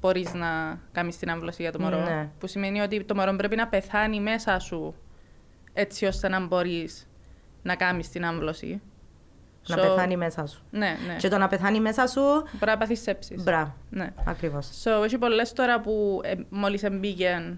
μπορείς 0.01 0.33
να 0.33 0.79
κάνεις 0.91 1.17
την 1.17 1.29
άμβλωση 1.29 1.61
για 1.61 1.71
το 1.71 1.79
μωρό. 1.79 1.97
Ναι. 1.99 2.29
Που 2.39 2.47
σημαίνει 2.47 2.81
ότι 2.81 3.03
το 3.03 3.15
μωρό 3.15 3.35
πρέπει 3.35 3.55
να 3.55 3.67
πεθάνει 3.67 4.19
μέσα 4.19 4.59
σου 4.59 4.95
έτσι 5.73 6.05
ώστε 6.05 6.27
να 6.29 6.45
μπορείς 6.45 7.07
να 7.61 7.75
κάνεις 7.75 8.09
την 8.09 8.25
άμβλωση. 8.25 8.81
να 9.67 9.75
So- 9.77 9.81
πεθάνει 9.81 10.17
μέσα 10.17 10.45
σου. 10.45 10.63
Ναι, 10.71 10.95
ναι. 11.07 11.15
Και 11.17 11.27
το 11.27 11.37
να 11.37 11.47
πεθάνει 11.47 11.79
μέσα 11.79 12.07
σου, 12.07 12.21
Μπορεί 12.21 12.65
να 12.71 12.77
πάθεις 12.77 13.01
σέψεις. 13.01 13.43
μπράβο. 13.43 13.75
Ναι. 13.89 14.09
Ακριβώς. 14.25 14.69
So, 14.83 15.03
έχει 15.03 15.17
πολλές 15.17 15.53
τώρα 15.53 15.81
που 15.81 16.21
ε, 16.23 16.33
μόλις 16.49 16.83
εμπήκε 16.83 17.57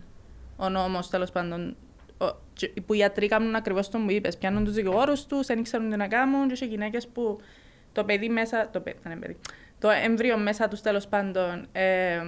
ο 0.57 0.69
νόμος, 0.69 1.09
τέλος 1.09 1.31
πάντων, 1.31 1.69
ο- 1.69 1.73
και- 1.73 1.75
που 2.85 2.93
οι 2.93 2.97
γιατροί 2.97 3.27
κάνουν 3.27 3.55
ακριβώς 3.55 3.89
το 3.89 3.97
που 3.97 4.11
είπες. 4.11 4.37
Πιάνουν 4.37 4.63
τους 4.63 4.73
δικηγόρους 4.73 5.25
τους, 5.25 5.47
δεν 5.47 5.63
ξέρουν 5.63 5.89
τι 5.89 5.95
να 5.95 6.07
κάνουν 6.07 6.47
και 6.47 6.53
έχει 6.53 6.65
γυναίκες 6.65 7.07
που 7.07 7.39
το 7.91 8.03
παιδί 8.03 8.29
μέσα, 8.29 8.69
το, 8.69 8.79
παιδί, 8.79 8.97
δεν 9.03 9.11
είναι 9.11 9.21
παιδί, 9.21 9.37
το 9.79 9.89
εμβρίο 9.89 10.37
μέσα 10.37 10.67
τους 10.67 10.81
τέλος 10.81 11.07
πάντων 11.07 11.67
ε, 11.71 12.21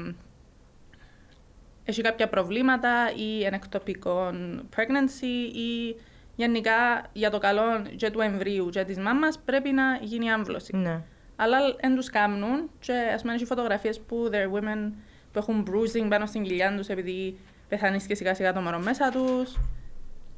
έχει 1.84 2.02
κάποια 2.02 2.28
προβλήματα 2.30 3.12
ή 3.16 3.46
ενεκτοπικό 3.46 4.34
pregnancy 4.76 5.56
ή 5.56 5.96
γενικά 6.36 7.06
για 7.14 7.30
το 7.30 7.38
καλό 7.38 7.64
και 7.96 8.12
του 8.12 8.22
εμβρίου 8.22 8.70
και 8.70 8.84
της 8.84 8.98
μάμας 8.98 9.40
πρέπει 9.46 9.72
να 9.72 9.98
γίνει 10.02 10.32
άμβλωση. 10.32 10.76
Ναι. 10.76 11.02
Αλλά 11.36 11.58
δεν 11.82 11.96
τους 11.96 12.10
κάνουν 12.10 12.70
και 12.80 12.94
ας 13.14 13.22
πούμε 13.22 13.34
έχει 13.34 13.46
φωτογραφίες 13.46 14.00
που 14.00 14.30
there 14.32 14.36
are 14.36 14.60
women 14.60 14.92
που 15.32 15.40
έχουν 15.40 15.68
bruising 15.70 16.08
πάνω 16.10 16.26
στην 16.26 16.44
κοιλιά 16.44 16.76
τους 16.76 16.88
επειδή 16.88 17.40
πεθανίστηκε 17.68 18.16
σιγά 18.16 18.34
σιγά 18.34 18.54
το 18.54 18.62
μωρό 18.62 18.80
μέσα 18.80 19.10
τους. 19.10 19.58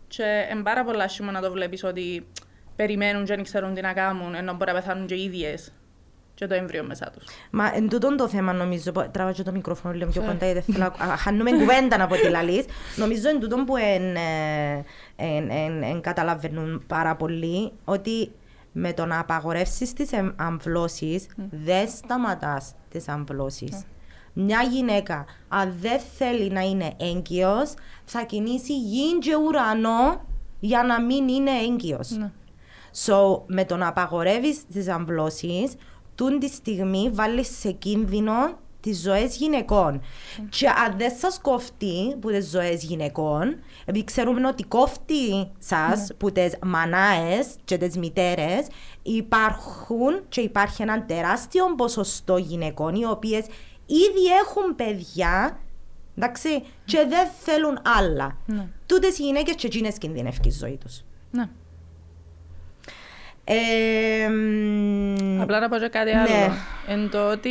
Και 0.10 0.24
είναι 0.52 0.62
πάρα 0.64 0.84
πολλά 0.84 1.04
άσχημο 1.04 1.32
να 1.32 1.42
το 1.42 1.52
βλέπεις 1.52 1.84
ότι 1.84 2.28
περιμένουν 2.76 3.26
και 3.26 3.36
δεν 3.36 3.44
ξέρουν 3.44 3.74
τι 3.74 3.82
να 3.82 3.94
κάνουν, 3.94 4.36
ενώ 4.36 4.54
μπορεί 4.54 4.72
να 4.72 4.80
πεθάνουν 4.80 5.06
και 5.08 5.14
οι 5.16 5.24
ίδιες 5.24 5.74
και 6.34 6.48
το 6.48 6.54
έμβριο 6.54 6.84
μέσα 6.84 7.12
τους. 7.18 7.24
Μα 7.52 7.72
εν 7.76 7.90
τούτον 7.90 8.18
το 8.18 8.28
θέμα 8.28 8.54
νομίζω, 8.54 8.92
πω- 8.92 9.10
τραβάω 9.10 9.34
και 9.34 9.44
το 9.44 9.52
μικρόφωνο 9.52 9.94
λίγο 9.94 10.10
πιο 10.12 10.22
Sorry. 10.22 10.26
κοντά 10.26 10.46
γιατί 10.52 10.72
θέλω 10.72 10.94
να- 11.00 11.06
α, 11.14 11.18
χάνουμε 11.18 11.52
κουβέντα 11.52 12.04
από 12.04 12.16
τη 12.16 12.30
λαλής. 12.30 12.66
Νομίζω 12.96 13.30
εν 13.30 13.40
τούτον 13.40 13.66
που 13.66 13.76
εν, 13.78 14.16
ε, 14.16 14.84
εν, 15.16 15.50
εν, 15.50 15.84
εν 15.84 16.02
καταλαβαίνουν 16.02 16.84
πάρα 16.88 17.16
πολύ 17.16 17.72
ότι 17.86 18.32
με 18.72 18.94
το 18.94 19.06
να 19.06 19.20
απαγορεύσεις 19.20 19.94
τις 19.94 20.12
εμ- 20.12 20.42
αμβλώσεις 20.42 21.28
δεν 21.50 21.88
σταματάς 21.90 22.74
τις 22.90 23.08
αμβλώσεις. 23.08 23.82
Μια 24.42 24.62
γυναίκα, 24.62 25.26
αν 25.48 25.76
δεν 25.80 26.00
θέλει 26.18 26.50
να 26.50 26.62
είναι 26.62 26.94
έγκυος, 26.98 27.74
θα 28.06 28.24
κινήσει 28.24 28.80
γη 28.80 29.18
και 29.18 29.36
ουρανό 29.36 30.22
για 30.60 30.84
να 30.84 31.02
μην 31.02 31.28
είναι 31.28 31.52
έγκυος. 31.52 32.10
Ναι. 32.10 32.32
So, 33.06 33.42
με 33.46 33.66
το 33.66 33.78
να 33.78 33.88
απαγορεύεις 33.88 34.68
τις 34.74 34.88
αμβλώσεις, 34.88 35.74
τούν 36.16 36.40
τη 36.40 36.48
στιγμή 36.48 37.10
βάλεις 37.14 37.60
σε 37.60 37.72
κίνδυνο 37.72 38.58
τις 38.80 39.02
ζωές 39.02 39.36
γυναικών. 39.36 40.02
Και 40.50 40.68
αν 40.68 40.98
δεν 40.98 41.12
σας 41.20 41.40
κόφτει 41.42 42.16
που 42.20 42.30
τις 42.30 42.50
ζωές 42.50 42.84
γυναικών, 42.84 43.56
επειδή 43.82 44.04
ξέρουμε 44.04 44.48
ότι 44.48 44.64
κόφτει 44.64 45.52
σας 45.60 46.12
που 46.18 46.32
τις 46.32 46.56
μανάες 46.66 47.48
και 47.66 47.78
τις 47.78 47.98
μητέρες, 47.98 48.68
υπάρχουν 49.02 50.22
και 50.30 50.42
υπάρχει 50.42 50.82
ένα 50.82 51.06
τεράστιο 51.06 51.76
ποσοστό 51.76 52.38
γυναικών 52.38 52.96
οι 52.96 53.06
οποίες 53.06 53.46
ήδη 53.94 54.26
έχουν 54.46 54.76
παιδιά. 54.76 55.60
Εντάξει, 56.18 56.64
και 56.86 57.06
δεν 57.10 57.28
θέλουν 57.40 57.80
άλλα. 57.98 58.38
Ναι. 58.46 58.68
Τούτες 58.86 59.18
οι 59.18 59.24
γυναίκες 59.24 59.56
και 59.56 59.68
εκείνες 59.68 59.98
κινδυνεύει 59.98 60.38
η 60.48 60.52
ζωή 60.52 60.78
τους. 60.84 61.04
Ναι. 61.32 61.50
Ε, 63.44 64.28
μ, 64.30 65.42
Απλά 65.42 65.60
να 65.60 65.70
πω 65.70 65.78
και 65.78 65.88
κάτι 65.88 66.12
Ναι. 66.12 66.20
άλλο. 66.20 66.54
Εν 66.88 67.10
το 67.10 67.32
ότι. 67.32 67.50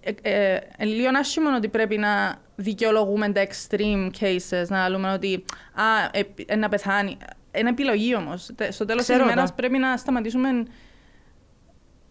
Ε, 0.00 0.10
ε, 0.22 0.58
ε, 0.76 0.84
λίγο 0.84 1.08
άσχημο 1.18 1.56
ότι 1.56 1.68
πρέπει 1.68 1.96
να 1.96 2.36
δικαιολογούμε 2.56 3.28
τα 3.32 3.46
extreme 3.46 4.10
cases, 4.20 4.66
να 4.68 4.88
λέμε 4.88 5.12
ότι 5.12 5.44
α, 5.74 5.82
ε, 6.18 6.22
ε, 6.46 6.56
να 6.56 6.68
πεθάνει. 6.68 7.16
Είναι 7.58 7.68
επιλογή 7.68 8.14
όμως. 8.16 8.50
Στο 8.70 8.84
τέλος 8.84 9.04
της 9.04 9.10
Ξέρω 9.10 9.24
ημέρας 9.24 9.48
το. 9.48 9.54
πρέπει 9.56 9.78
να 9.78 9.96
σταματήσουμε 9.96 10.48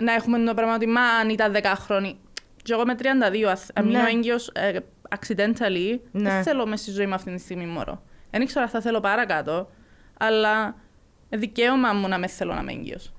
να 0.02 0.14
έχουμε 0.14 0.44
το 0.44 0.54
πράγμα 0.54 0.76
ότι 0.76 0.88
μα 0.88 1.02
αν 1.02 1.30
ήταν 1.30 1.54
10 1.54 1.60
χρόνια. 1.76 2.14
Και 2.64 2.74
εγώ 2.74 2.86
με 2.86 2.96
32, 2.96 3.50
αν- 3.50 3.58
αν 3.74 3.86
μείνω 3.86 4.02
Ναι. 4.02 4.10
έγκυος 4.10 4.48
ε, 4.54 4.80
accidentally, 5.10 6.00
Ναι. 6.12 6.30
δεν 6.30 6.44
θέλω 6.44 6.66
μέσα 6.66 6.84
στη 6.84 6.92
ζωή 6.92 7.06
μου 7.06 7.14
αυτή 7.14 7.34
τη 7.36 7.42
στιγμή 7.42 7.66
μωρό. 7.66 8.02
Δεν 8.32 8.42
ήξερα 8.42 8.64
αν 8.66 8.70
θα 8.72 8.82
θέλω 8.82 9.00
παρακάτω, 9.00 9.70
αλλά 10.20 10.76
δικαίωμα 11.30 11.94
μου 11.94 12.08
να 12.08 12.18
με 12.20 12.28
θέλω 12.28 12.54
να 12.54 12.60
είμαι 12.62 12.72
έγκυος. 12.72 13.14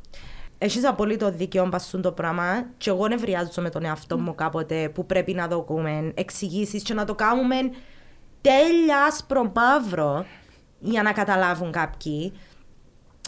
Έχεις 0.59 0.85
απολύτω 0.87 1.31
δίκαιο 1.31 1.69
πασούν 1.69 2.03
το 2.03 2.13
πράγμα 2.13 2.67
και 2.77 2.91
εγώ 2.91 3.09
νευριάζω 3.09 3.63
με 3.63 3.71
τον 3.71 3.85
εαυτό 3.85 4.19
μου 4.19 4.35
κάποτε 4.35 4.89
που 4.89 5.07
πρέπει 5.07 5.35
να 5.35 5.49
δοκούμε 5.49 6.13
εξηγήσεις 6.15 6.83
και 6.83 6.95
να 6.95 7.05
το 7.05 7.15
κάνουμε 7.15 7.57
τέλεια 8.41 9.05
άσπρο 9.09 9.53
μαύρο 9.55 10.25
για 10.79 11.03
να 11.03 11.13
καταλάβουν 11.13 11.71
κάποιοι. 11.73 12.33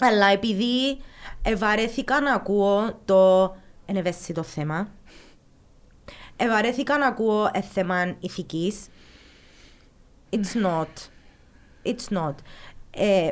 Αλλά 0.01 0.27
επειδή 0.27 0.99
ευαρέθηκα 1.43 2.21
να 2.21 2.35
ακούω 2.35 3.01
το 3.05 3.55
ενευαίσθητο 3.87 4.43
θέμα, 4.43 4.89
ευαρέθηκα 6.37 6.99
να 6.99 7.07
ακούω 7.07 7.51
ε, 7.53 7.61
θέμα 7.61 8.17
ηθικής, 8.21 8.87
it's 10.31 10.65
not. 10.65 10.87
It's 11.85 12.19
not. 12.19 12.35
Ε, 12.91 13.31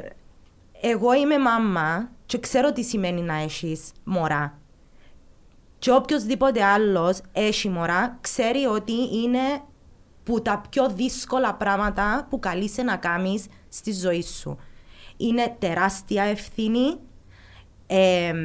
εγώ 0.80 1.14
είμαι 1.14 1.38
μάμα 1.38 2.10
και 2.26 2.38
ξέρω 2.38 2.72
τι 2.72 2.82
σημαίνει 2.82 3.20
να 3.20 3.34
έχεις 3.34 3.92
μωρά. 4.04 4.58
Και 5.78 5.92
οποιοδήποτε 5.92 6.64
άλλος 6.64 7.20
έχει 7.32 7.68
μωρά, 7.68 8.18
ξέρει 8.20 8.64
ότι 8.64 8.92
είναι 8.92 9.62
που 10.22 10.42
τα 10.42 10.62
πιο 10.70 10.88
δύσκολα 10.88 11.54
πράγματα 11.54 12.26
που 12.30 12.38
καλείσαι 12.38 12.82
να 12.82 12.96
κάνεις 12.96 13.46
στη 13.68 13.92
ζωή 13.92 14.22
σου. 14.22 14.58
Είναι 15.16 15.56
τεράστια 15.58 16.22
ευθύνη. 16.22 16.96
εμ, 17.86 18.38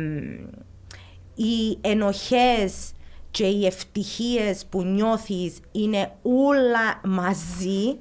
οι 1.36 1.78
ενοχές 1.82 2.92
και 3.32 3.46
οι 3.48 3.66
ευτυχίες 3.66 4.66
που 4.70 4.84
νιώθεις 4.84 5.60
είναι 5.72 6.12
όλα 6.22 7.02
μαζί. 7.04 7.98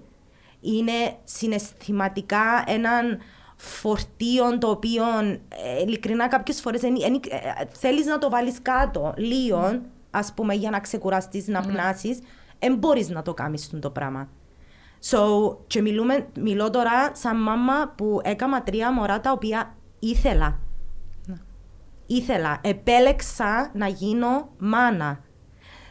Είναι 0.60 1.16
συναισθηματικά 1.24 2.64
έναν 2.66 3.18
φορτίο 3.56 4.58
το 4.58 4.70
οποίο 4.70 5.04
ε, 5.48 5.82
ειλικρινά 5.86 6.28
κάποιες 6.28 6.60
φορές 6.60 6.82
εν- 6.82 7.02
εν- 7.02 7.20
ε, 7.28 7.64
θέλεις 7.78 8.06
να 8.06 8.18
το 8.18 8.30
βάλεις 8.30 8.62
κάτω 8.62 9.14
λίγο, 9.16 9.80
ας 10.10 10.32
πούμε, 10.34 10.54
για 10.54 10.70
να 10.70 10.80
ξεκουραστείς, 10.80 11.46
να 11.48 11.60
πνάσεις, 11.60 12.18
δεν 12.58 12.76
μπορείς 12.76 13.08
να 13.08 13.22
το 13.22 13.34
κάνεις 13.34 13.70
το 13.80 13.90
πράγμα. 13.90 14.28
So, 15.02 15.56
και 15.66 15.80
μιλούμε, 15.80 16.28
μιλώ 16.40 16.70
τώρα 16.70 17.14
σαν 17.14 17.42
μάμα 17.42 17.92
που 17.96 18.20
έκανα 18.24 18.62
τρία 18.62 18.92
μωρά 18.92 19.20
τα 19.20 19.32
οποία 19.32 19.74
ήθελα. 19.98 20.58
Ήθελα, 22.06 22.58
επέλεξα 22.62 23.70
να 23.74 23.86
γίνω 23.86 24.48
μάνα. 24.58 25.20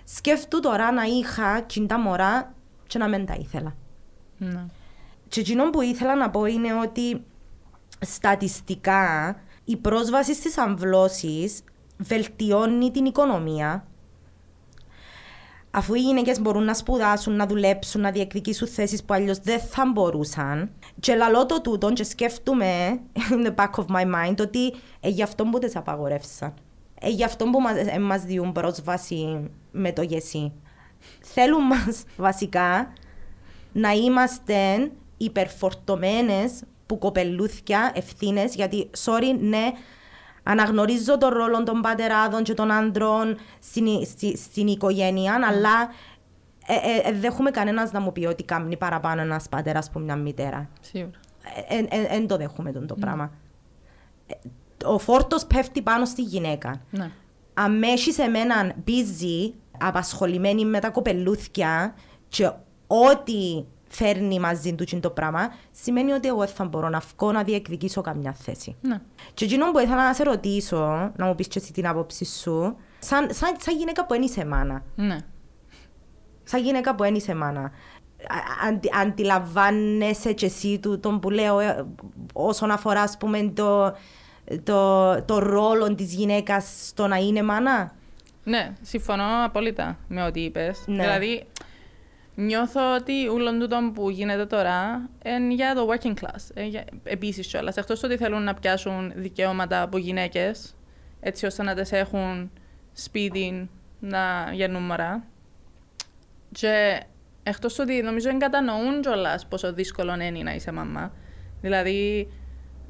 Σκέφτου 0.03 0.59
τώρα 0.59 0.91
να 0.91 1.03
είχα 1.03 1.65
τσιν 1.65 1.87
τα 1.87 1.99
μωρά 1.99 2.53
και 2.87 2.97
να 2.97 3.07
μην 3.07 3.25
τα 3.25 3.35
ήθελα. 3.39 3.75
Ναι. 4.37 4.65
Και 5.27 5.39
εκείνο 5.39 5.69
που 5.69 5.81
ήθελα 5.81 6.15
να 6.15 6.29
πω 6.29 6.45
είναι 6.45 6.73
ότι 6.73 7.25
στατιστικά 7.99 9.35
η 9.63 9.77
πρόσβαση 9.77 10.33
στις 10.33 10.57
αμβλώσεις 10.57 11.63
βελτιώνει 11.97 12.91
την 12.91 13.05
οικονομία 13.05 13.87
αφού 15.77 15.93
οι 15.93 15.99
γυναίκες 15.99 16.41
μπορούν 16.41 16.63
να 16.63 16.73
σπουδάσουν, 16.73 17.35
να 17.35 17.47
δουλέψουν, 17.47 18.01
να 18.01 18.11
διεκδικήσουν 18.11 18.67
θέσεις 18.67 19.03
που 19.03 19.13
αλλιώς 19.13 19.39
δεν 19.39 19.59
θα 19.59 19.91
μπορούσαν. 19.93 20.69
Και 20.99 21.15
λαλώ 21.15 21.45
το 21.45 21.61
τούτο 21.61 21.93
και 21.93 22.03
σκέφτομαι 22.03 22.99
in 23.31 23.45
the 23.47 23.55
back 23.55 23.83
of 23.83 23.85
my 23.85 24.03
mind 24.03 24.35
ότι 24.39 24.73
ε, 24.99 25.09
γι' 25.09 25.23
αυτό 25.23 25.43
που 25.43 25.59
τι 25.59 25.71
απαγορεύσαν. 25.75 26.53
Ε, 27.01 27.09
γι' 27.09 27.23
αυτό 27.23 27.45
που 27.45 27.61
μας, 27.61 27.75
ε, 27.75 27.99
μας 27.99 28.23
διούν 28.23 28.51
πρόσβαση 28.51 29.49
με 29.71 29.91
το 29.91 30.01
γεσί. 30.01 30.53
Θέλουν 31.21 31.63
μας 31.63 32.03
βασικά 32.17 32.93
να 33.71 33.91
είμαστε 33.91 34.91
υπερφορτωμένες 35.17 36.63
που 36.85 36.97
κοπελούθια 36.97 37.91
ευθύνες, 37.95 38.55
γιατί, 38.55 38.89
sorry, 39.05 39.38
ναι, 39.39 39.71
αναγνωρίζω 40.47 41.17
τον 41.17 41.29
ρόλο 41.29 41.63
των 41.63 41.81
πατεράδων 41.81 42.43
και 42.43 42.53
των 42.53 42.71
άντρων 42.71 43.38
στην, 43.60 44.05
στη- 44.05 44.38
στην 44.38 44.67
οικογένεια, 44.67 45.34
αλλά 45.49 45.89
ε, 46.67 46.73
ε, 46.73 47.10
ε, 47.10 47.12
δεν 47.12 47.23
έχουμε 47.23 47.51
κανένας 47.51 47.91
να 47.91 47.99
μου 47.99 48.12
πει 48.12 48.25
ότι 48.25 48.43
κάνει 48.43 48.77
παραπάνω 48.77 49.21
ένας 49.21 49.49
πατέρας 49.49 49.89
που 49.89 49.99
μια 49.99 50.15
μητέρα. 50.15 50.69
Σίγουρα. 50.81 51.19
Δεν 52.10 52.27
το 52.27 52.38
δέχομαι 52.38 52.71
τον 52.71 52.88
το 52.88 52.95
πράγμα. 52.95 53.31
Ε, 54.27 54.34
Ο 54.88 54.97
φόρτος 54.99 55.45
πέφτει 55.45 55.81
πάνω 55.81 56.05
στη 56.05 56.21
γυναίκα. 56.21 56.81
Ναι. 56.89 57.12
Αν 57.53 57.84
έχεις 57.84 58.17
εμέναν 58.17 58.73
busy, 58.88 59.51
απασχολημένη 59.79 60.65
με 60.65 60.79
τα 60.79 60.89
κοπελούθια 60.89 61.93
και 62.27 62.45
ό,τι 62.88 63.63
φέρνει 63.95 64.39
μαζί 64.39 64.73
του 64.75 64.84
τσιν 64.84 64.99
το 65.01 65.10
πράγμα, 65.10 65.53
σημαίνει 65.71 66.12
ότι 66.12 66.27
εγώ 66.27 66.38
δεν 66.39 66.47
θα 66.47 66.65
μπορώ 66.65 66.89
να 66.89 67.01
βγω 67.17 67.31
να 67.31 67.43
διεκδικήσω 67.43 68.01
καμιά 68.01 68.34
θέση. 68.34 68.75
Ναι. 68.81 69.01
Και 69.34 69.45
εκείνο 69.45 69.71
που 69.71 69.79
ήθελα 69.79 70.08
να 70.08 70.13
σε 70.13 70.23
ρωτήσω, 70.23 71.12
να 71.15 71.25
μου 71.25 71.36
πεις 71.36 71.47
και 71.47 71.60
εσύ 71.60 71.73
την 71.73 71.88
άποψη 71.88 72.25
σου, 72.25 72.75
σαν, 72.99 73.27
σαν, 73.34 73.55
σαν 73.60 73.77
γυναίκα 73.77 74.05
που 74.05 74.13
δεν 74.13 74.21
είσαι 74.21 74.45
μάνα, 74.45 74.84
Ναι. 74.95 75.17
σαν 76.43 76.62
γυναίκα 76.63 76.95
που 76.95 77.03
δεν 77.03 77.15
είσαι 77.15 77.36
μάνα, 77.36 77.62
α- 77.62 78.67
αντι, 78.67 78.89
αντιλαμβάνεσαι 79.01 80.34
και 80.34 80.45
εσύ 80.45 80.79
του 80.79 80.99
τον 80.99 81.19
που 81.19 81.29
λέω 81.29 81.60
ε, 81.60 81.86
όσον 82.34 82.71
αφορά 82.71 83.01
ας 83.01 83.17
πούμε 83.17 83.51
το, 83.55 83.95
το, 84.63 85.21
το 85.23 85.39
ρόλο 85.39 85.95
της 85.95 86.13
γυναίκας 86.13 86.88
στο 86.88 87.08
να 87.08 87.15
είναι 87.15 87.43
μάνα. 87.43 87.93
Ναι, 88.43 88.73
συμφωνώ 88.81 89.23
απόλυτα 89.45 89.97
με 90.08 90.23
ό,τι 90.25 90.39
είπες. 90.41 90.84
Ναι. 90.86 91.03
Δηλαδή, 91.03 91.45
νιώθω 92.36 92.95
ότι 92.95 93.28
όλων 93.28 93.60
τούτων 93.60 93.93
που 93.93 94.10
γίνεται 94.10 94.45
τώρα 94.45 95.10
είναι 95.26 95.54
για 95.54 95.76
το 95.76 95.88
working 95.91 96.13
class. 96.13 96.50
Ε, 96.54 96.63
Επίσης 97.04 97.48
κιόλας. 97.48 97.78
Εκτός 97.78 98.04
ότι 98.04 98.17
θέλουν 98.17 98.43
να 98.43 98.54
πιάσουν 98.54 99.12
δικαιώματα 99.15 99.82
από 99.82 99.98
γυναίκες, 99.98 100.76
έτσι 101.19 101.45
ώστε 101.45 101.63
να 101.63 101.74
τι 101.76 101.95
έχουν 101.98 102.52
σπίτι 102.93 103.69
να 104.00 104.50
γίνουν 104.54 104.84
μωρά. 104.84 105.24
Και 106.52 107.04
εκτός 107.43 107.80
ότι 107.80 108.02
νομίζω 108.02 108.30
δεν 108.30 108.39
κατανοούν 108.39 109.02
κιόλας 109.02 109.48
πόσο 109.48 109.74
δύσκολο 109.74 110.13
είναι 110.13 110.43
να 110.43 110.54
είσαι 110.54 110.71
μαμά. 110.71 111.12
Δηλαδή, 111.62 112.30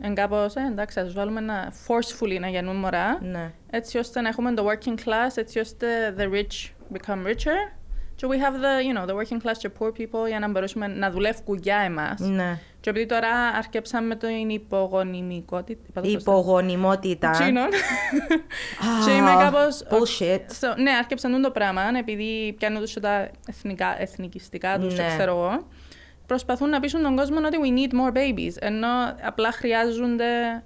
εν 0.01 0.15
κάπως, 0.15 0.55
ε, 0.55 0.61
εντάξει, 0.71 0.99
ας 0.99 1.13
βάλουμε 1.13 1.39
ένα 1.39 1.73
forcefully 1.87 2.39
να 2.39 2.47
γίνουν 2.47 2.75
μωρά 2.75 3.19
Ναι. 3.21 3.51
έτσι 3.69 3.97
ώστε 3.97 4.21
να 4.21 4.27
έχουμε 4.27 4.53
το 4.53 4.65
working 4.69 4.99
class, 5.05 5.35
έτσι 5.35 5.59
ώστε 5.59 6.15
the 6.17 6.23
rich 6.23 6.71
become 6.97 7.25
richer 7.27 7.75
Και 8.15 8.27
we 8.29 8.33
have 8.33 8.55
the, 8.55 8.81
you 8.87 8.97
know, 8.97 9.09
the 9.09 9.15
working 9.15 9.41
class 9.45 9.57
και 9.57 9.69
poor 9.79 9.87
people 9.87 10.27
για 10.27 10.39
να 10.39 10.49
μπορέσουμε 10.49 10.87
να 10.87 11.11
δουλεύουν 11.11 11.57
για 11.61 11.77
εμάς. 11.77 12.19
Ναι. 12.19 12.59
Και 12.79 12.89
επειδή 12.89 13.05
τώρα 13.05 13.29
αρκέψαμε 13.57 14.07
με 14.07 14.15
την 14.15 14.49
υπογονιμικότητα. 14.49 15.81
είπα 15.89 16.01
το 16.01 16.09
σωστά. 16.09 16.31
Υπογονιμότητα. 16.31 17.29
Τσίνον. 17.29 17.63
Α, 17.63 19.05
Και 19.05 19.11
είμαι 19.11 19.31
κάπως... 19.39 19.83
Bullshit. 19.89 20.39
So, 20.59 20.77
ναι, 20.77 20.91
άρκεψαν 20.91 21.41
το 21.41 21.51
πράγμα, 21.51 21.81
επειδή 21.99 22.53
πιάνουν 22.57 22.81
τους 22.81 22.93
και 22.93 22.99
τα 22.99 23.29
εθνικά, 23.47 24.01
εθνικιστικά 24.01 24.79
τους, 24.79 24.97
Ναι. 24.97 25.07
ξέρω 25.07 25.31
εγώ. 25.31 25.67
Προσπαθούν 26.25 26.69
να 26.69 26.79
πείσουν 26.79 27.01
τον 27.01 27.15
κόσμο 27.15 27.37
ότι 27.37 27.57
we 27.63 27.67
need 27.67 27.93
more 27.93 28.17
babies, 28.17 28.53
ενώ 28.59 28.87
απλά 29.21 29.51
χρειάζονται 29.51 30.63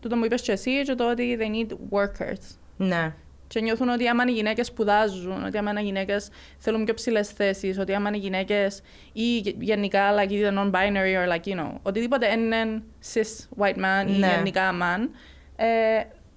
τούτο 0.00 0.16
που 0.16 0.24
είπες 0.24 0.42
και 0.42 0.52
εσύ 0.52 0.82
και 0.82 0.94
το 0.94 1.10
ότι 1.10 1.38
they 1.40 1.66
need 1.66 1.98
workers. 1.98 2.56
Ναι. 2.76 3.14
Και 3.52 3.60
νιώθουν 3.60 3.88
ότι 3.88 4.08
άμα 4.08 4.24
οι 4.26 4.30
γυναίκες 4.32 4.66
σπουδάζουν, 4.66 5.44
ότι 5.44 5.58
άμα 5.58 5.80
οι 5.80 5.84
γυναίκες 5.84 6.28
θέλουν 6.58 6.84
πιο 6.84 6.94
ψηλές 6.94 7.28
θέσεις, 7.30 7.78
ότι 7.78 7.94
άμα 7.94 8.10
οι 8.14 8.18
γυναίκες 8.18 8.80
ή 9.12 9.38
γε- 9.38 9.62
γενικά 9.62 10.14
like 10.18 10.30
either 10.30 10.52
non-binary 10.58 11.14
or 11.16 11.32
like 11.32 11.48
you 11.52 11.58
know, 11.60 11.72
οτιδήποτε 11.82 12.32
είναι 12.32 12.82
cis 13.12 13.48
white 13.62 13.76
man 13.76 14.08
ή 14.08 14.18
Ναι. 14.18 14.32
γενικά 14.36 14.70
man, 14.82 15.08
ε, 15.56 15.66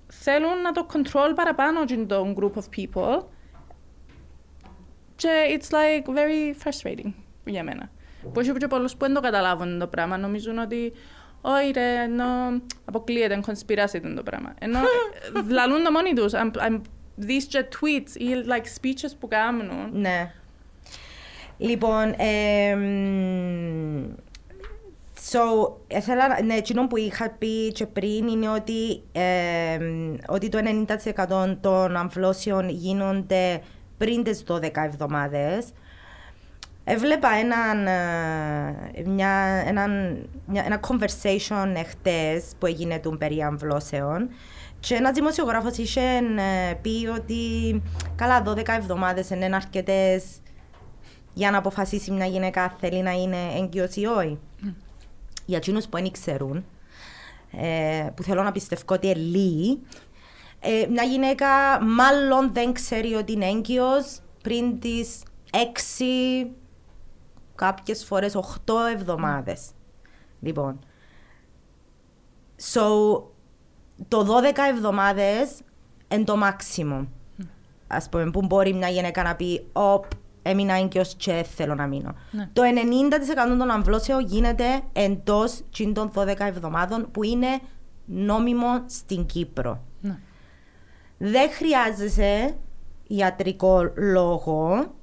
θέλουν 0.07 0.61
να 0.61 0.71
το 0.71 0.85
control 0.93 1.31
παραπάνω 1.35 1.83
για 1.87 2.05
το 2.05 2.33
group 2.39 2.59
of 2.59 2.63
people. 2.79 3.23
Και 5.15 5.29
it's 5.59 5.69
like 5.73 6.07
very 6.15 6.63
frustrating 6.63 7.11
για 7.45 7.63
μένα. 7.63 7.89
Που 8.33 8.39
έχει 8.39 8.51
και 8.51 8.67
πολλούς 8.67 8.91
που 8.91 9.05
δεν 9.05 9.13
το 9.13 9.19
καταλάβουν 9.19 9.79
το 9.79 9.87
πράγμα. 9.87 10.17
Νομίζουν 10.17 10.57
ότι 10.57 10.93
όχι 11.41 11.71
ρε, 11.71 11.93
ενώ 12.03 12.25
αποκλείεται, 12.85 13.39
conspiracy 13.47 14.13
το 14.15 14.23
πράγμα. 14.23 14.53
Ενώ 14.59 14.79
ε, 15.49 15.51
λαλούν 15.53 15.83
το 15.83 15.91
μόνοι 15.91 16.13
τους. 16.13 16.33
I'm, 16.35 16.51
I'm, 16.67 16.81
these 17.21 17.43
και 17.49 17.65
tweets 17.71 18.19
ή 18.19 18.25
like 18.47 18.65
speeches 18.85 19.11
που 19.19 19.27
κάνουν. 19.27 19.89
Ναι. 19.91 20.31
Λοιπόν, 21.57 22.13
εμ, 22.17 24.13
so, 25.31 25.71
ήθελα, 25.87 26.27
να- 26.27 26.41
ναι, 26.41 26.53
εκείνο 26.55 26.87
που 26.87 26.97
είχα 26.97 27.29
πει 27.29 27.71
και 27.71 27.85
πριν 27.85 28.27
είναι 28.27 28.49
ότι, 28.49 29.01
εμ, 29.11 30.15
ότι 30.27 30.49
το 30.49 30.59
90% 30.61 31.57
των 31.61 31.95
αμβλώσεων 31.95 32.69
γίνονται 32.69 33.61
πριν 33.97 34.23
τις 34.23 34.43
12 34.47 34.83
εβδομάδες. 34.85 35.65
Έβλεπα 36.83 37.29
έναν, 37.29 37.87
ε, 37.87 39.01
μια, 39.05 39.63
έναν, 39.67 40.17
μια, 40.45 40.63
ένα 40.65 40.79
conversation 40.87 41.73
εχθές 41.75 42.43
που 42.59 42.65
έγινε 42.65 42.99
του 42.99 43.15
περί 43.17 43.41
αμβλώσεων 43.41 44.29
και 44.87 44.95
ένας 44.95 45.11
δημοσιογράφος 45.11 45.77
είχε 45.77 46.01
ε, 46.01 46.73
πει 46.81 47.07
ότι 47.15 47.81
καλά 48.15 48.43
12 48.45 48.67
εβδομάδες 48.67 49.29
είναι 49.29 49.55
αρκετές 49.55 50.23
για 51.33 51.51
να 51.51 51.57
αποφασίσει 51.57 52.11
μια 52.11 52.25
γυναίκα 52.25 52.63
αν 52.63 52.71
θέλει 52.79 53.01
να 53.01 53.11
είναι 53.11 53.37
έγκυος 53.57 53.95
ή 53.95 54.05
όχι. 54.05 54.39
Για 55.45 55.57
εκείνους 55.57 55.85
που 55.87 55.97
δεν 55.97 56.11
ξέρουν, 56.11 56.65
ε, 57.51 58.09
που 58.15 58.23
θέλω 58.23 58.43
να 58.43 58.51
πιστεύω 58.51 58.81
ότι 58.89 59.07
είναι 59.07 59.15
λίγοι, 59.15 59.81
ε, 60.59 60.87
μια 60.89 61.03
γυναίκα 61.03 61.47
μάλλον 61.81 62.53
δεν 62.53 62.73
ξέρει 62.73 63.13
ότι 63.13 63.31
είναι 63.31 63.45
έγκυος 63.45 64.19
πριν 64.43 64.79
τις 64.79 65.23
έξι, 65.51 66.05
κάποιες 67.55 68.05
φορές 68.05 68.35
οχτώ 68.35 68.79
εβδομάδες. 68.93 69.61
Λοιπόν, 70.39 70.79
so, 72.73 72.81
το 74.07 74.25
12 74.25 74.57
εβδομάδες 74.69 75.61
είναι 76.07 76.23
το 76.23 76.35
maximum. 76.43 77.05
Ας 77.87 78.09
πούμε, 78.09 78.29
που 78.31 78.41
μπορεί 78.45 78.73
μια 78.73 78.89
γυναίκα 78.89 79.23
να 79.23 79.35
πει 79.35 79.65
«Οπ, 79.73 80.05
έμεινα 80.41 80.73
έγκυος 80.73 81.13
και 81.17 81.45
θέλω 81.55 81.75
να 81.75 81.87
μείνω». 81.87 82.15
Ναι. 82.31 82.49
Το 82.53 82.61
90% 82.63 83.57
των 83.57 83.69
αμβλώσεων 83.69 84.25
γίνεται 84.25 84.81
εντός 84.93 85.61
τσιν 85.71 85.93
των 85.93 86.11
12 86.15 86.25
εβδομάδων 86.39 87.11
που 87.11 87.23
είναι 87.23 87.59
νόμιμο 88.05 88.83
στην 88.85 89.25
Κύπρο. 89.25 89.83
Ναι. 90.01 90.17
Δεν 91.17 91.49
χρειάζεσαι 91.51 92.55
ιατρικό 93.07 93.91
λόγο, 93.95 94.93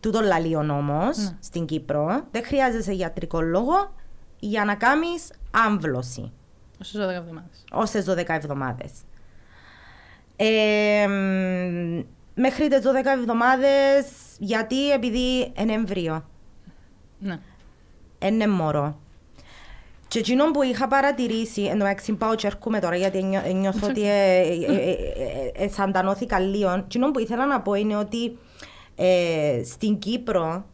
τούτο 0.00 0.20
λαλεί 0.20 0.56
ο 0.56 0.62
νόμος 0.62 1.16
Ναι. 1.16 1.36
στην 1.40 1.64
Κύπρο, 1.64 2.20
δεν 2.30 2.44
χρειάζεσαι 2.44 2.94
ιατρικό 2.94 3.40
λόγο 3.40 3.94
για 4.38 4.64
να 4.64 4.74
κάνεις 4.74 5.32
άμβλωση 5.50 6.32
Όσο 6.80 6.98
12 6.98 7.10
εβδομάδες. 7.14 7.64
ως 7.72 7.90
τις 7.90 8.04
12 8.04 8.34
εβδομάδες. 8.34 8.90
Ε, 10.36 11.06
μ, 11.06 12.02
μέχρι 12.34 12.68
τις 12.68 12.80
12 12.82 13.10
εβδομάδες, 13.18 14.06
γιατί 14.38 14.90
επειδή 14.92 15.52
είναι 15.58 15.72
εμβρίο, 15.72 16.24
Ναι. 17.18 17.38
είναι 18.24 18.46
μωρό. 18.46 18.98
Και 20.08 20.18
εκείνο 20.18 20.50
που 20.50 20.62
είχα 20.62 20.88
παρατηρήσει, 20.88 21.62
εν 21.62 21.70
τω 21.78 21.84
μεταξύ 21.84 22.12
πάω 22.12 22.34
και 22.34 22.46
έρχομαι 22.46 22.80
τώρα 22.80 22.96
γιατί 22.96 23.22
νιώ- 23.22 23.52
νιώθω 23.54 23.86
ότι 23.88 24.02
ε, 24.02 24.40
ε, 24.40 24.64
ε, 24.66 24.90
ε, 25.54 25.64
ε, 25.64 25.68
σαντανώθηκα 25.68 26.38
λίγο. 26.38 26.70
Εκείνο 26.70 27.10
που 27.10 27.18
ήθελα 27.18 27.46
να 27.46 27.60
πω 27.60 27.74
είναι 27.74 27.96
ότι 27.96 28.38
ε, 28.96 29.60
στην 29.64 29.98
Κύπρο 29.98 30.64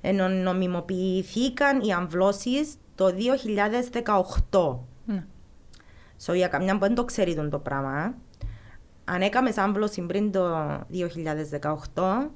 ε, 0.00 0.12
νο- 0.12 0.28
νομιμοποιηθήκαν 0.28 1.80
οι 1.80 1.92
αμβλώσεις 1.92 2.74
το 2.94 3.14
2018. 4.50 4.78
Ναι. 5.04 5.24
So, 6.26 6.34
για 6.34 6.48
καμιά 6.48 6.72
που 6.72 6.80
δεν 6.80 6.94
το 6.94 7.04
ξέρει 7.04 7.34
τον 7.34 7.50
το 7.50 7.58
πράγμα, 7.58 8.14
αν 9.04 9.20
έκαμε 9.22 9.52
άμβλωση 9.56 10.02
πριν 10.02 10.32
το 10.32 10.56
2018, 10.92 12.28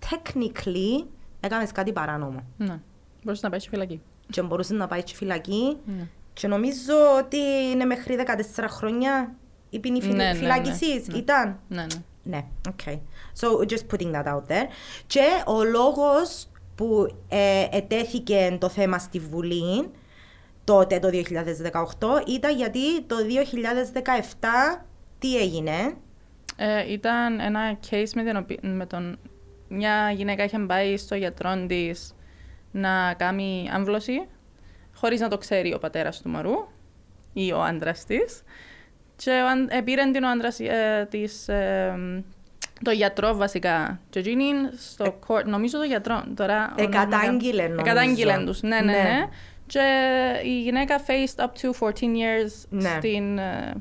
technically 0.00 1.06
έκαμε 1.40 1.66
κάτι 1.74 1.92
παράνομο. 1.92 2.44
Ναι. 2.56 2.80
Μπορείς 3.22 3.42
να 3.42 3.50
πάει 3.50 3.58
στη 3.58 3.68
φυλακή. 3.68 4.00
Και 4.30 4.42
μπορούσε 4.42 4.74
να 4.74 4.86
πάει 4.86 5.00
στη 5.00 5.14
φυλακή. 5.14 5.76
Ναι. 5.84 6.08
Και 6.32 6.48
νομίζω 6.48 6.94
ότι 7.18 7.38
είναι 7.72 7.84
μέχρι 7.84 8.16
14 8.56 8.64
χρόνια 8.68 9.34
η 9.70 9.78
ποινή 9.78 10.00
φυλ... 10.02 10.16
Ναι, 10.16 10.24
ναι, 10.24 10.30
ναι, 10.32 10.38
φυλάκισης. 10.38 11.06
ναι. 11.08 11.18
Ήταν. 11.18 11.58
Ναι, 11.68 11.82
ναι. 11.82 12.00
Ναι, 12.24 12.44
okay. 12.68 12.98
So, 13.40 13.66
just 13.66 13.86
putting 13.90 14.12
that 14.12 14.24
out 14.24 14.46
there. 14.48 14.66
Και 15.06 15.22
ο 15.46 15.64
λόγος 15.64 16.48
που 16.74 17.16
ε, 17.28 17.66
ετέθηκε 17.70 18.56
το 18.60 18.68
θέμα 18.68 18.98
στη 18.98 19.18
Βουλή 19.18 19.90
τότε 20.64 20.98
το 20.98 21.08
2018 21.12 22.28
ήταν 22.28 22.56
γιατί 22.56 23.02
το 23.02 23.16
2017 24.80 24.82
τι 25.18 25.36
έγινε; 25.38 25.94
Ε, 26.56 26.92
ήταν 26.92 27.40
ένα 27.40 27.78
case 27.90 28.08
με, 28.14 28.22
την 28.22 28.36
οποία, 28.36 28.58
με 28.62 28.86
τον... 28.86 29.18
Μια 29.68 30.10
γυναίκα 30.10 30.44
είχε 30.44 30.58
πάει 30.58 30.96
στο 30.96 31.14
γιατρό 31.14 31.64
της 31.66 32.14
να 32.72 33.14
κάνει 33.14 33.70
άμβλωση, 33.72 34.26
χωρίς 34.94 35.20
να 35.20 35.28
το 35.28 35.38
ξέρει 35.38 35.74
ο 35.74 35.78
πατέρας 35.78 36.20
του 36.22 36.28
μωρού 36.28 36.68
ή 37.32 37.52
ο 37.52 37.62
άντρας 37.62 38.04
της. 38.04 38.42
Και 39.16 39.30
ο 39.30 39.48
αν- 39.48 39.68
ε, 39.70 39.80
πήρε 39.80 40.10
την 40.10 40.22
ο 40.24 40.28
άντρας 40.30 40.60
ε, 40.60 41.06
της, 41.10 41.48
ε, 41.48 41.94
το 42.84 42.90
γιατρό 42.90 43.34
βασικά. 43.36 44.00
Και 44.10 44.18
εκείνη 44.18 44.52
στο 44.76 45.18
court, 45.26 45.44
νομίζω 45.44 45.78
το 45.78 45.84
γιατρό 45.84 46.22
τώρα... 46.36 46.74
Ε, 46.76 46.82
ονομάζεται- 46.82 47.16
κατάγγειλε, 47.16 47.62
νομίζω. 47.62 47.80
Εκατάγγειλε 47.80 48.42
τους, 48.46 48.62
ναι, 48.62 48.68
ναι, 48.80 48.82
Ναι. 48.92 48.92
ναι. 48.92 49.28
Και 49.72 49.88
η 50.44 50.60
γυναίκα 50.62 51.00
faced 51.06 51.44
up 51.44 51.46
to 51.46 51.86
14 51.88 51.90
years 51.92 52.64
Ναι. 52.68 52.88
στην, 52.98 53.38
ε, 53.38 53.72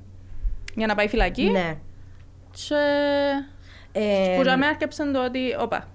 για 0.76 0.88
να 0.88 0.96
πάει 0.96 1.08
φυλακή. 1.08 1.50
Ναι. 1.50 1.78
Και 2.52 2.76
Ε, 3.92 4.34
που 4.36 4.42
για 4.42 4.58
μένα 4.58 4.68
άρκεψαν 4.72 5.14
το 5.14 5.26
ότι, 5.26 5.40
όπα, 5.60 5.88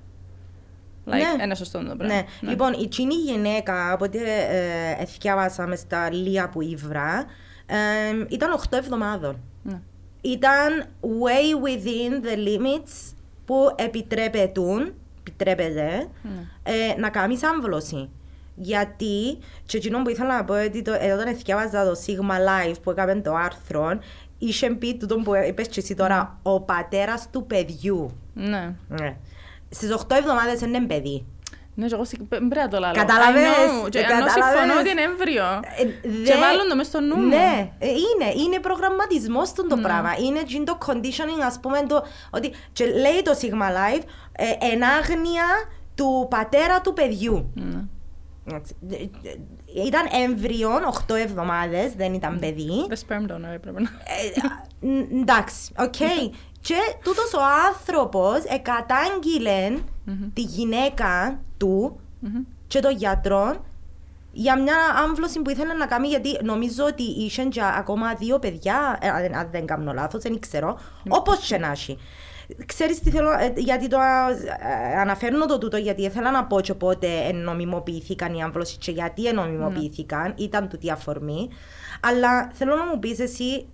like, 1.07 1.11
Ναι. 1.11 1.43
ένα 1.43 1.55
σωστό 1.55 1.79
το 1.79 1.97
πράγμα. 1.97 2.15
Ναι. 2.15 2.25
Λοιπόν, 2.51 2.73
η 2.73 2.89
τσίνη 2.89 3.15
γυναίκα, 3.15 3.93
από 3.93 4.05
ό,τι 4.05 4.19
ε, 4.19 4.97
εθιάβασα 4.99 5.67
μες 5.67 5.79
στα 5.79 6.13
λία 6.13 6.49
που 6.49 6.61
ήβρα, 6.63 7.25
ε, 7.67 8.25
ήταν 8.29 8.53
8 8.53 8.77
εβδομάδων. 8.77 9.41
Ναι. 9.63 9.81
Ήταν 10.21 10.85
way 11.03 11.65
within 11.67 12.25
the 12.27 12.37
limits 12.49 13.15
που 13.45 13.55
επιτρέπετουν, 13.77 14.95
επιτρέπεται, 15.19 16.09
Ναι. 16.23 16.31
ε, 16.63 16.95
να 16.99 17.11
κάνεις 17.11 17.43
άμβλωση. 17.45 18.09
Γιατί, 18.57 19.39
και 19.67 19.77
εκείνο 19.77 20.03
που 20.03 20.09
ήθελα 20.11 20.37
να 20.37 20.45
πω, 20.45 20.55
ότι 20.65 20.83
το, 20.83 20.93
εδώ 21.01 21.15
όταν 21.15 21.27
εθιάβαζα 21.27 21.85
το 21.85 21.93
Sigma 22.07 22.35
Life 22.35 22.75
που 22.83 22.91
έκαμε 22.91 23.15
το 23.15 23.35
άρθρο, 23.35 23.99
είχε 24.39 24.71
πει 24.71 24.97
τούτο 24.97 25.17
που 25.17 25.33
είπες 25.49 25.69
και 25.69 25.81
εσύ 25.81 25.95
τώρα, 25.95 26.39
ο 26.43 26.61
πατέρας 26.61 27.29
του 27.33 27.47
παιδιού. 27.47 28.11
Ναι. 28.35 28.75
Ναι. 28.89 29.17
Στις 29.71 29.93
8 29.93 30.17
εβδομάδες 30.19 30.61
είναι 30.61 30.81
παιδί. 30.81 31.27
Ναι, 31.79 31.87
και 31.87 31.95
εγώ 31.95 32.05
συ- 32.05 32.23
πρέπει 32.23 32.45
να 32.55 32.69
το 32.69 32.79
λαλώ. 32.79 32.95
Κατάλαβες, 32.95 33.43
I 33.43 33.85
know. 33.87 33.89
Και 33.91 33.99
ενώ 33.99 34.09
κατάλαβες. 34.09 34.33
συμφωνώ 34.33 34.81
ότι 34.81 34.91
είναι 34.91 35.01
έμβριο. 35.03 35.45
Ε, 35.79 35.85
Και 35.85 36.33
δε- 36.33 36.39
βάλουν 36.39 36.69
το 36.69 36.77
μες 36.77 36.87
στο 36.87 37.01
νου 37.01 37.17
μου. 37.17 37.27
Ναι, 37.27 37.71
ε, 37.79 37.87
είναι, 37.89 38.29
είναι 38.45 38.61
προγραμματισμός 38.61 39.53
το, 39.53 39.63
Ναι. 39.63 39.69
το 39.69 39.77
πράγμα. 39.77 40.11
Είναι 40.27 40.43
τζείν' 40.43 40.65
το 40.65 40.79
conditioning, 40.87 41.43
ας 41.47 41.59
πούμε, 41.63 41.83
το, 41.89 42.05
ότι, 42.31 42.53
και 42.73 42.85
λέει 42.87 43.23
το 43.25 43.33
Sigma 43.41 43.69
Life, 43.79 44.03
ε, 44.33 44.67
εν 44.73 44.85
άγνοια 44.85 45.45
του 45.95 46.27
πατέρα 46.31 46.81
του 46.81 46.93
παιδιού. 46.93 47.53
Ήταν 49.87 50.07
έμβρυο 50.25 50.71
8 51.09 51.15
εβδομάδες, 51.15 51.93
δεν 51.93 52.15
ήταν 52.15 52.39
παιδί. 52.39 52.87
The 52.89 52.93
sperm 52.95 53.23
donor 53.31 53.53
έπρεπε 53.55 53.81
να. 53.81 53.89
Ε, 53.89 54.47
α, 54.47 55.21
Εντάξει, 55.21 55.73
οκ. 55.79 55.95
Και 56.61 56.75
τούτος 57.05 57.33
ο 57.35 57.39
άνθρωπος 57.69 58.45
εκατάγγειλε 58.45 59.79
τη 60.35 60.41
γυναίκα 60.41 61.41
του 61.57 62.01
και 62.67 62.81
τον 62.81 62.97
γιατρό 62.97 63.65
για 64.33 64.59
μια 64.63 64.77
άμβλωση 65.05 65.41
που 65.41 65.51
ήθελε 65.51 65.73
να 65.75 65.87
κάνει 65.87 66.09
γιατί 66.09 66.39
νομίζω 66.43 66.85
ότι 66.85 67.03
είχε 67.03 67.43
και 67.45 67.61
ακόμα 67.79 68.15
δύο 68.15 68.39
παιδιά, 68.39 68.99
ε, 69.01 69.09
αν- 69.09 69.35
αν 69.35 69.49
δεν 69.51 69.67
κάνω 69.67 69.93
λάθος, 69.93 70.23
δεν 70.23 70.39
ξέρω, 70.41 70.79
όπως 71.09 71.39
και 71.47 71.59
να 71.59 71.71
έχει. 71.71 71.99
Ξέρεις 72.67 73.01
τι 73.01 73.11
θέλω, 73.11 73.31
ε, 73.31 73.53
γιατί 73.57 73.89
το 73.89 73.99
ε, 73.99 74.99
αναφέρνω 74.99 75.47
το 75.47 75.59
τούτο, 75.59 75.77
γιατί 75.77 76.03
ήθελα 76.03 76.31
να 76.31 76.45
πω 76.45 76.61
και 76.61 76.75
πότε 76.75 77.33
νομιμοποιήθηκαν 77.33 78.35
οι 78.35 78.43
άμβλωση 78.43 78.77
και 78.77 78.91
γιατί 78.91 79.33
νομιμοποιήθηκαν, 79.33 80.35
ήταν 80.37 80.69
τούτη 80.69 80.91
αφορμή. 80.91 81.49
Αλλά 82.01 82.51
θέλω 82.53 82.77
να 82.77 82.87
μου 82.87 82.99
πεις 82.99 83.19
εσύ 83.19 83.67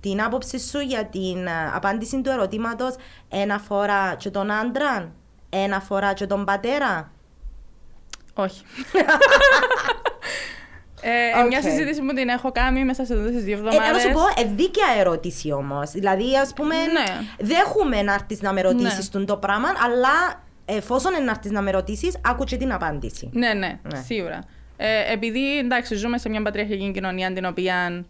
την 0.00 0.22
άποψη 0.22 0.58
σου 0.58 0.78
για 0.78 1.04
την 1.04 1.46
ε, 1.46 1.70
απάντηση 1.74 2.20
του 2.20 2.30
ερωτήματος 2.30 2.94
ένα 3.28 3.58
φορά 3.58 4.14
και 4.14 4.30
τον 4.30 4.50
άντρα, 4.50 5.12
ένα 5.48 5.80
φορά 5.80 6.12
και 6.12 6.26
τον 6.26 6.44
πατέρα; 6.44 7.12
Όχι. 8.34 8.62
Ε, 11.02 11.40
Οκ. 11.40 11.46
Μια 11.46 11.62
συζήτηση 11.62 12.00
που 12.00 12.14
την 12.14 12.28
έχω 12.28 12.52
κάνει 12.52 12.84
μέσα 12.84 13.04
σε 13.04 13.14
αυτές 13.14 13.30
τις 13.30 13.44
δύο 13.44 13.58
Ε, 13.58 13.60
να 13.60 13.68
εβδομάδες. 13.68 14.02
σου 14.02 14.10
πω, 14.12 14.20
ε, 14.42 14.44
δίκαια 14.54 14.86
ερώτηση 14.98 15.52
όμως. 15.52 15.90
Δηλαδή, 15.90 16.36
ας 16.36 16.52
πούμε, 16.52 16.74
Ναι. 16.74 17.04
δέχομαι 17.38 18.02
να 18.02 18.12
έρθεις 18.14 18.40
να 18.40 18.52
με 18.52 18.60
ρωτήσεις 18.60 19.10
Ναι. 19.12 19.24
το 19.24 19.36
πράγμα, 19.36 19.68
αλλά 19.84 20.42
εφόσον 20.64 21.24
να 21.24 21.30
έρθεις 21.30 21.50
να 21.50 21.62
με 21.62 21.70
ρωτήσεις, 21.70 22.16
άκου 22.24 22.44
και 22.44 22.56
την 22.56 22.72
απάντηση. 22.72 23.30
Ναι, 23.32 23.52
ναι, 23.52 23.78
Ναι. 23.82 24.00
σίγουρα. 24.04 24.38
Ε, 24.76 25.12
επειδή 25.12 25.58
εντάξει, 25.58 25.94
ζούμε 25.94 26.18
σε 26.18 26.28
μια 26.28 26.42
πατριαρχική 26.42 26.90
κοινωνία 26.94 27.32
την 27.32 27.44
οποία. 27.44 28.04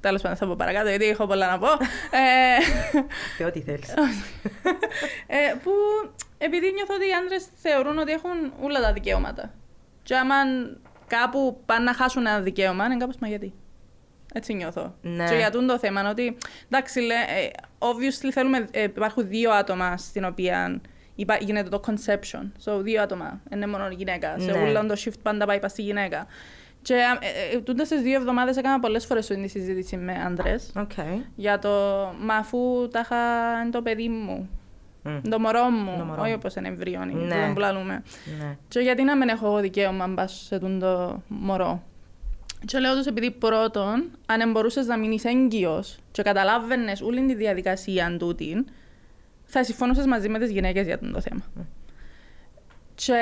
Τέλος 0.00 0.22
πάντων, 0.22 0.36
θα 0.38 0.46
πω 0.46 0.54
παρακάτω 0.58 0.88
γιατί 0.88 1.04
έχω 1.08 1.26
πολλά 1.26 1.50
να 1.50 1.58
πω. 1.58 1.66
ε, 2.20 2.62
Πε 3.38 3.44
ό,τι 3.44 3.60
θέλεις. 3.60 3.88
ε, 5.26 5.54
που 5.62 5.70
επειδή 6.38 6.72
νιώθω 6.72 6.94
ότι 6.94 7.04
οι 7.08 7.12
άντρες 7.22 7.44
θεωρούν 7.62 7.98
ότι 7.98 8.12
έχουν 8.12 8.52
όλα 8.62 8.80
τα 8.80 8.92
δικαιώματα. 8.92 9.50
Και 10.02 10.14
άμα 10.16 10.34
κάπου 11.16 11.60
πάνε 11.66 11.84
να 11.84 11.94
χάσουν 11.94 12.26
ένα 12.26 12.40
δικαίωμα, 12.40 12.84
είναι 12.84 12.96
κάπως 12.96 13.16
μα 13.16 13.28
γιατί. 13.28 13.52
Έτσι 14.34 14.54
νιώθω. 14.54 14.94
Ναι. 15.02 15.24
Και 15.28 15.34
για 15.34 15.50
τούτο 15.50 15.66
το 15.66 15.78
θέμα 15.78 16.00
είναι 16.00 16.08
ότι, 16.08 16.36
εντάξει, 16.70 17.00
λέ, 17.00 17.14
ε, 17.14 17.48
obviously 17.78 18.28
θέλουμε, 18.32 18.68
ε, 18.70 18.82
υπάρχουν 18.82 19.28
δύο 19.28 19.50
άτομα 19.50 19.96
στην 19.96 20.24
οποία 20.24 20.80
υπά, 21.14 21.36
γίνεται 21.36 21.68
το 21.68 21.80
conception. 21.86 22.50
So, 22.64 22.80
δύο 22.82 23.02
άτομα, 23.02 23.40
είναι 23.52 23.66
μόνο 23.66 23.88
η 23.88 23.94
γυναίκα. 23.94 24.34
Σε 24.38 24.50
Ναι. 24.50 24.58
όλο 24.58 24.86
το 24.86 24.94
shift 25.04 25.18
πάντα 25.22 25.46
πάει 25.46 25.58
πας 25.60 25.70
στη 25.70 25.82
γυναίκα. 25.82 26.26
Και 26.82 26.94
ε, 26.94 27.56
ε, 27.56 27.60
τούτες 27.60 27.88
τις 27.88 28.00
δύο 28.02 28.14
εβδομάδες 28.14 28.56
έκανα 28.56 28.80
πολλές 28.80 29.06
φορές 29.06 29.26
την 29.26 29.48
συζήτηση 29.48 29.96
με 29.96 30.12
άντρες 30.26 30.70
Οκ. 30.76 30.90
για 31.34 31.58
το 31.58 31.70
«Μα 32.20 32.34
αφού 32.34 32.88
τα 32.90 33.00
είχα 33.00 33.16
είναι 33.62 33.70
το 33.70 33.82
παιδί 33.82 34.08
μου, 34.08 34.48
Μμ. 35.04 35.28
το 35.30 35.38
μωρό 35.38 35.70
μου, 35.70 35.94
Το 35.98 36.04
μωρό 36.04 36.20
όχι 36.20 36.30
μου. 36.30 36.36
όπως 36.38 36.54
είναι 36.54 36.68
εμβριώνει, 36.68 37.14
Ναι. 37.14 37.20
που 37.20 37.28
δεν 37.28 37.52
πουλαλούμε». 37.52 38.02
Ναι. 38.38 38.56
Και 38.68 38.80
γιατί 38.80 39.02
να 39.02 39.16
μην 39.16 39.28
έχω 39.28 39.46
εγώ 39.46 39.60
δικαίωμα 39.60 40.06
να 40.06 40.14
πάω 40.14 40.26
σε 40.26 40.58
τούν 40.58 40.78
το 40.78 41.22
μωρό. 41.28 41.82
Και 42.64 42.78
λέω 42.78 42.96
τους 42.96 43.06
επειδή 43.06 43.30
πρώτον, 43.30 44.10
αν 44.26 44.50
μπορούσες 44.50 44.86
να 44.86 44.98
μείνεις 44.98 45.24
έγκυος 45.24 45.98
και 46.10 46.22
καταλάβαινες 46.22 47.00
όλη 47.00 47.26
τη 47.26 47.34
διαδικασία 47.34 48.16
τούτη, 48.18 48.64
θα 49.44 49.64
συμφωνούσες 49.64 50.06
μαζί 50.06 50.28
με 50.28 50.38
τις 50.38 50.50
γυναίκες 50.50 50.86
για 50.86 50.98
τούτο 50.98 51.12
το 51.12 51.20
θέμα. 51.20 51.42
Και 52.94 53.14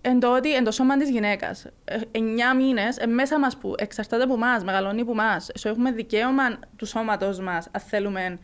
εν 0.00 0.20
το 0.20 0.36
ότι 0.36 0.54
εν 0.54 0.64
το 0.64 0.70
σώμα 0.70 0.96
της 0.96 1.10
γυναίκας, 1.10 1.64
ε, 1.84 1.96
εννιά 2.10 2.54
μήνες, 2.54 2.96
ε, 2.98 3.06
μέσα 3.06 3.38
μας 3.38 3.56
που 3.56 3.74
εξαρτάται 3.78 4.22
από 4.22 4.34
εμάς, 4.34 4.64
μεγαλώνει 4.64 5.00
από 5.00 5.10
εμάς, 5.10 5.50
so 5.60 5.70
έχουμε 5.70 5.92
δικαίωμα 5.92 6.42
του 6.76 6.86
σώματος 6.86 7.38
μας, 7.40 7.68
αν 7.70 7.80
θέλουμε 7.80 8.38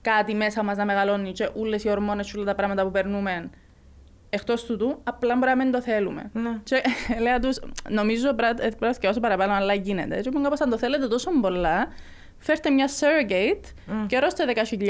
κάτι 0.00 0.34
μέσα 0.34 0.62
μας 0.62 0.76
να 0.76 0.84
μεγαλώνει 0.84 1.32
και 1.32 1.48
όλες 1.54 1.84
οι 1.84 1.88
ορμόνες 1.90 2.30
και 2.30 2.36
όλα 2.36 2.46
τα 2.46 2.54
πράγματα 2.54 2.84
που 2.84 2.90
περνούμε 2.90 3.50
εκτός 4.30 4.64
τούτου, 4.64 5.00
απλά 5.04 5.34
μπορεί 5.36 5.50
να 5.50 5.56
μην 5.56 5.72
το 5.72 5.82
θέλουμε. 5.82 6.30
Ναι. 6.32 6.60
Και 6.62 6.82
λέω 7.22 7.38
τους, 7.38 7.58
νομίζω 7.88 8.34
πρέπει 8.34 8.56
πρέπει 8.56 8.76
να 8.80 8.92
θυκαιώσω 8.92 9.20
παραπάνω, 9.20 9.52
αλλά 9.52 9.74
γίνεται. 9.74 10.20
Και 10.20 10.28
είπαν 10.28 10.42
κάπως, 10.42 10.60
αν 10.60 10.70
το 10.70 10.78
θέλετε 10.78 11.08
τόσο 11.08 11.30
πολλά, 11.40 11.88
φέρτε 12.38 12.70
μια 12.70 12.88
surrogate 12.88 13.64
Μμ. 13.86 14.06
και 14.06 14.18
ρώστε 14.18 14.44
10.000 14.70 14.88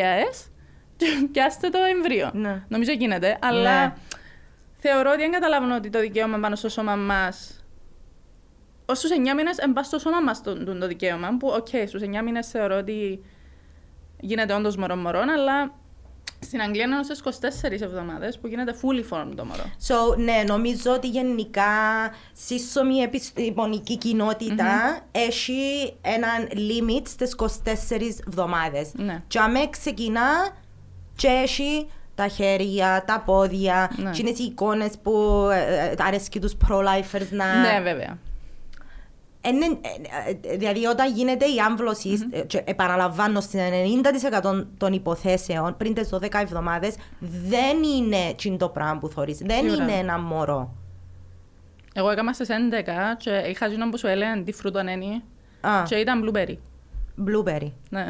και 0.97 1.07
πιάστε 1.33 1.69
το 1.69 1.79
εμβρίο. 1.95 2.31
Ναι. 2.35 2.63
Νομίζω 2.69 2.93
γίνεται, 2.93 3.39
αλλά 3.41 3.87
Ναι. 3.87 3.93
θεωρώ 4.77 5.11
ότι 5.11 5.21
δεν 5.21 5.31
καταλαβαίνω 5.31 5.77
ότι 5.77 5.91
το 5.91 6.01
δικαίωμα 6.01 6.39
πάνω 6.39 6.57
στο 6.57 6.69
σώμα 6.69 6.97
μας. 6.97 7.65
Ως 8.87 8.95
τους 8.95 9.11
9 9.11 9.15
μήνες, 9.37 9.59
εν 9.59 9.68
πας 9.68 9.83
στο 9.83 9.99
σώμα 9.99 10.21
μας 10.21 10.43
το, 10.43 10.65
το, 10.65 10.79
το 10.79 10.87
δικαίωμα. 10.87 11.37
Που, 11.39 11.49
οκ, 11.49 11.67
okay, 11.73 11.85
στους 11.87 12.03
9 12.03 12.23
μήνες 12.25 12.49
θεωρώ 12.49 12.77
ότι 12.77 13.25
γίνεται 14.21 14.55
όντως 14.55 14.77
μωρό-μωρό, 14.77 15.21
αλλά 15.21 15.73
στην 16.41 16.61
Αγγλία 16.61 16.85
είναι 16.85 17.03
στις 17.03 17.41
24 17.79 17.81
εβδομάδες 17.81 18.39
που 18.39 18.47
γίνεται 18.47 18.75
fully 18.83 19.15
formed 19.17 19.33
το 19.37 19.45
μωρό. 19.45 19.63
So, 19.87 20.17
ναι, 20.19 20.43
νομίζω 20.47 20.93
ότι 20.93 21.09
γενικά 21.09 21.65
σύσσωμη 22.33 22.97
επιστημονική 22.99 23.97
κοινότητα 23.99 24.99
έχει 25.13 25.95
έναν 26.01 26.49
limit 26.53 27.03
στις 27.07 27.35
24 27.39 27.47
εβδομάδες. 28.27 28.91
Ναι. 28.95 29.23
Και 29.27 29.39
αμέ 29.39 29.69
ξεκινά 29.71 30.49
και 31.17 31.27
έχει 31.29 31.89
τα 32.15 32.29
χέρια, 32.29 33.05
τα 33.07 33.23
πόδια, 33.27 33.91
Ναι. 33.97 34.11
και 34.11 34.21
είναι 34.21 34.31
οι 34.31 34.45
εικόνες 34.45 34.93
που 35.03 35.49
ε, 35.53 35.85
ε, 35.91 35.95
αρέσκει 35.99 36.41
τους 36.41 36.55
pro-lifers 36.69 37.29
να... 37.31 37.61
Ναι, 37.61 37.81
βέβαια. 37.83 38.19
Ε, 39.49 39.53
ναι, 39.53 39.67
ε, 39.67 40.53
ε, 40.53 40.57
δηλαδή 40.57 40.87
όταν 40.87 41.13
γίνεται 41.13 41.45
η 41.45 41.59
άμβλωση, 41.67 42.29
ε, 42.31 42.41
και 42.41 42.63
επαναλαμβάνω, 42.65 43.41
στην 43.41 43.61
90% 43.61 44.67
των 44.79 44.93
υποθέσεων 44.93 45.77
πριν 45.77 45.95
τις 45.95 46.09
12 46.13 46.41
εβδομάδες 46.43 46.95
δεν 47.49 47.83
είναι 47.83 48.35
τσιν 48.37 48.59
το 48.59 48.69
πράγμα 48.69 48.99
που 48.99 49.09
θωρείς, 49.09 49.39
δεν 49.39 49.63
Σίγουρα. 49.63 49.83
είναι 49.83 49.93
ένα 49.93 50.19
μωρό. 50.19 50.75
Εγώ 51.95 52.11
έκανα 52.11 52.33
στι 52.33 52.45
11 52.49 53.17
και 53.17 53.31
είχα 53.31 53.69
ζήνω 53.69 53.89
που 53.91 53.99
σου 53.99 54.07
έλεγαν 54.07 54.45
τι 54.45 54.53
φρούτο 54.53 54.81
είναι 54.81 55.23
Α, 55.61 55.83
και 55.83 55.95
ήταν 55.95 56.25
blueberry. 56.25 56.57
Blueberry. 57.27 57.73
Ναι. 57.91 58.07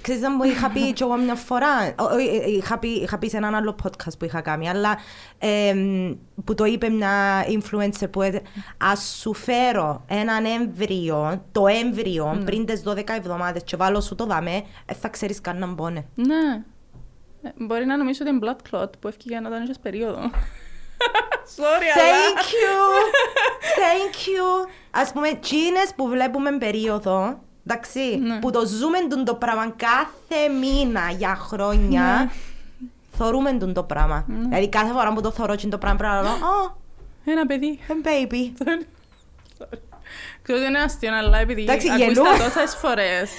Ξέρεις 0.00 0.20
να 0.22 0.30
μου 0.30 0.42
είχα 0.44 0.70
πει 0.70 0.80
κι 0.92 1.02
εγώ 1.02 1.16
μια 1.16 1.34
φορά, 1.34 1.94
ο- 1.98 2.04
ο- 2.04 2.16
ε, 2.16 2.50
είχα 2.50 2.78
πει, 2.78 2.88
είχα 2.88 3.18
πει 3.18 3.28
σε 3.28 3.36
έναν 3.36 3.54
άλλο 3.54 3.76
podcast 3.82 4.18
που 4.18 4.24
είχα 4.24 4.40
κάνει, 4.40 4.68
αλλά 4.68 4.98
εμ, 5.38 6.14
που 6.44 6.54
το 6.54 6.64
είπε 6.64 6.88
μια 6.88 7.44
influencer 7.46 8.10
που 8.10 8.22
έδε, 8.22 8.42
ας 8.78 9.16
σου 9.20 9.34
φέρω 9.34 10.04
έναν 10.08 10.44
έμβριο, 10.44 11.44
το 11.52 11.66
έμβριο 11.66 12.42
πριν 12.44 12.64
τις 12.66 12.82
12 12.86 13.02
εβδομάδες 13.16 13.62
και 13.64 13.76
βάλω 13.76 14.00
σου 14.00 14.14
το 14.14 14.24
δαμέ, 14.26 14.62
ε, 14.86 14.94
θα 14.94 15.08
ξέρεις 15.08 15.40
καν 15.40 15.58
να 15.58 15.66
μπώνε. 15.66 16.06
Ναι. 16.14 16.62
Ε, 17.42 17.50
Μπορεί 17.56 17.84
να 17.84 17.96
νομίζω 17.96 18.18
ότι 18.22 18.30
είναι 18.30 18.40
blood 18.46 18.74
clot 18.74 18.90
που 19.00 19.08
έφυγε 19.08 19.36
όταν 19.46 19.62
είχες 19.62 19.78
περίοδος. 19.78 20.24
Sorry, 21.56 21.88
αλλά... 21.94 22.04
Thank 22.04 22.40
you! 22.40 22.78
Thank 23.80 24.14
you! 24.14 24.68
Ας 24.90 25.12
πούμε, 25.12 25.28
τσίνες 25.34 25.92
που 25.96 26.06
βλέπουμε 26.08 26.58
περίοδο, 26.58 27.38
εντάξει, 27.66 28.16
Ναι. 28.22 28.38
που 28.38 28.50
το 28.50 28.66
ζούμε 28.66 28.98
τον 29.08 29.24
το 29.24 29.34
πράγμα 29.34 29.70
κάθε 29.76 30.48
μήνα 30.60 31.10
για 31.10 31.34
χρόνια, 31.36 32.30
θωρούμε 33.16 33.52
τον 33.52 33.72
το 33.72 33.82
πράγμα. 33.82 34.24
Δηλαδή 34.48 34.68
κάθε 34.68 34.92
φορά 34.92 35.12
που 35.12 35.20
το 35.20 35.30
θωρώ 35.30 35.54
τσιν 35.54 35.70
το 35.70 35.78
πράγμα 35.78 35.98
πρέπει 35.98 36.14
να 36.14 36.22
λέω, 36.22 36.32
oh, 36.32 36.72
Ένα 37.24 37.46
παιδί. 37.46 37.78
a 37.88 38.06
baby. 38.06 38.64
Ξέρω 40.42 40.58
ότι 40.58 40.68
είναι 40.68 40.78
αστείο, 40.78 41.16
αλλά 41.16 41.38
επειδή 41.38 41.62
Εντάξει, 41.62 41.88
ακούεις 41.90 42.06
γελούμε. 42.06 42.38
τα 42.38 42.44
τόσες 42.44 42.74
φορές 42.76 43.30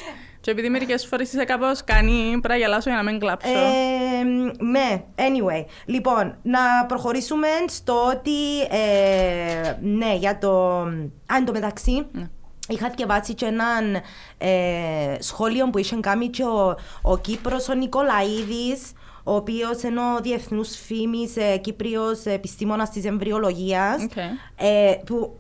και 0.42 0.52
επειδή 0.52 0.70
μερικές 0.70 1.06
φορές 1.06 1.34
είσαι 1.34 1.44
κάπως 1.44 1.84
κανεί, 1.84 2.22
πρέπει 2.30 2.48
να 2.48 2.56
γελάσω 2.56 2.90
για 2.90 3.02
να 3.02 3.12
μην 3.12 3.20
κλάψω. 3.20 3.50
Ε, 3.50 4.24
ναι, 4.64 5.04
anyway. 5.16 5.66
Λοιπόν, 5.86 6.38
να 6.42 6.60
προχωρήσουμε 6.88 7.48
στο 7.68 8.06
ότι, 8.10 8.60
ε, 8.70 9.76
ναι, 9.82 10.16
για 10.16 10.38
το... 10.38 10.80
Αν 11.26 11.46
το 11.46 11.52
μεταξύ, 11.52 12.06
Ναι. 12.12 12.30
Είχα 12.68 12.90
διαβάσει 12.96 13.34
και 13.34 13.46
έναν 13.46 13.96
ε, 14.38 15.18
σχόλιο 15.20 15.70
που 15.70 15.78
είχε 15.78 15.96
κάνει 15.96 16.30
και 16.30 16.44
ο, 16.44 16.78
ο 17.02 17.18
Κύπρος 17.18 17.70
ο 17.70 17.74
Νικολαίδης, 17.74 18.92
ο 19.24 19.36
οποίος 19.36 19.82
είναι 19.84 20.00
ο 20.00 20.22
διεθνούς 20.22 20.76
φήμης 20.76 21.38
ε, 21.38 21.58
Κύπριος 21.58 22.26
επιστήμονας 22.26 22.90
της 22.90 23.06
εμβριολογίας, 23.06 24.04
Οκ. 24.04 24.16
ε, 24.56 24.96
που 25.06 25.38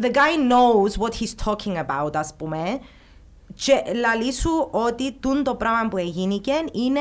the 0.00 0.10
guy 0.10 0.36
knows 0.50 0.92
what 1.02 1.12
he's 1.14 1.34
talking 1.44 1.76
about, 1.86 2.10
ας 2.14 2.34
πούμε, 2.36 2.80
και 3.54 3.82
λαλεί 3.94 4.32
σου 4.32 4.68
ότι 4.70 5.12
τούντο 5.12 5.54
πράγμα 5.54 5.88
που 5.88 5.96
εγίνηκε 5.96 6.52
είναι 6.72 7.00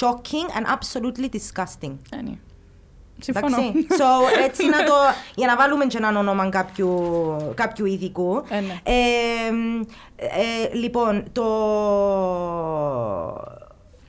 shocking 0.00 0.58
and 0.58 0.66
absolutely 0.66 1.28
disgusting. 1.28 1.96
Ένι. 2.10 2.40
Συμφωνώ. 3.32 3.56
Εντάξει. 3.56 3.86
So, 3.90 4.44
έτσι 4.44 4.66
να 4.68 4.84
το. 4.84 4.92
για 5.40 5.46
να 5.46 5.56
βάλουμε 5.56 5.86
και 5.86 5.96
έναν 5.96 6.16
όνομα 6.16 6.48
κάποιου, 6.48 7.06
κάποιου 7.54 7.86
ειδικού. 7.86 8.44
Ε, 8.48 8.60
ναι. 8.60 8.80
Ε, 8.82 8.92
ε, 10.16 10.74
λοιπόν, 10.74 11.24
το. 11.32 11.44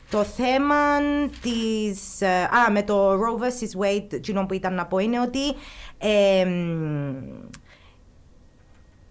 το 0.09 0.23
θέμα 0.23 0.99
της... 1.41 2.21
ε, 2.21 2.41
Α, 2.43 2.71
με 2.71 2.83
το 2.83 3.11
Roe 3.11 3.43
vs. 3.43 3.85
Wade, 3.85 4.13
εκείνο 4.13 4.45
που 4.45 4.53
ήταν 4.53 4.73
να 4.73 4.85
πω 4.85 4.97
είναι 4.97 5.19
ότι 5.19 5.53
εμ, 5.97 7.15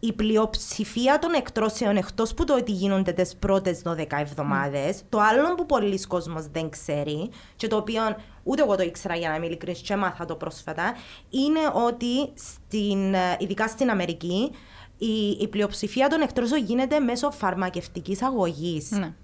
η 0.07 0.13
πλειοψηφία 0.13 1.19
των 1.19 1.33
εκτρώσεων, 1.33 1.97
εκτός 1.97 2.35
που 2.35 2.45
το 2.45 2.57
ότι 2.57 2.73
γίνονται 2.73 3.13
τις 3.13 3.37
πρώτες 3.37 3.83
12 3.85 4.21
εβδομάδες, 4.21 5.03
το 5.09 5.19
άλλο 5.21 5.55
που 5.55 5.67
πολλοί 5.67 6.07
κόσμος 6.07 6.47
δεν 6.47 6.71
ξέρει, 6.71 7.31
και 7.57 7.67
το 7.67 7.77
οποίο 7.77 8.03
ούτε 8.43 8.63
εγώ 8.63 8.77
το 8.77 8.83
ήξερα 8.83 9.17
για 9.17 9.29
να 9.29 9.35
είμαι 9.35 9.47
ειλικρινής, 9.47 9.81
και 9.81 9.93
έμαθα 9.93 10.25
το 10.25 10.35
πρόσφατα, 10.35 10.95
είναι 11.31 11.61
ότι 11.87 12.33
στην, 12.35 13.15
ε, 13.15 13.37
ειδικά 13.39 13.69
στην 13.69 13.91
Αμερική, 13.91 14.51
η, 14.99 15.29
η 15.41 15.49
πλειοψηφία 15.49 16.09
των 16.09 16.21
εκτρώσεων 16.21 16.65
γίνεται 16.65 16.99
μέσω 16.99 17.31
φαρμακευτικής 17.31 18.23
αγωγής. 18.23 18.91
Ναι. 18.91 19.15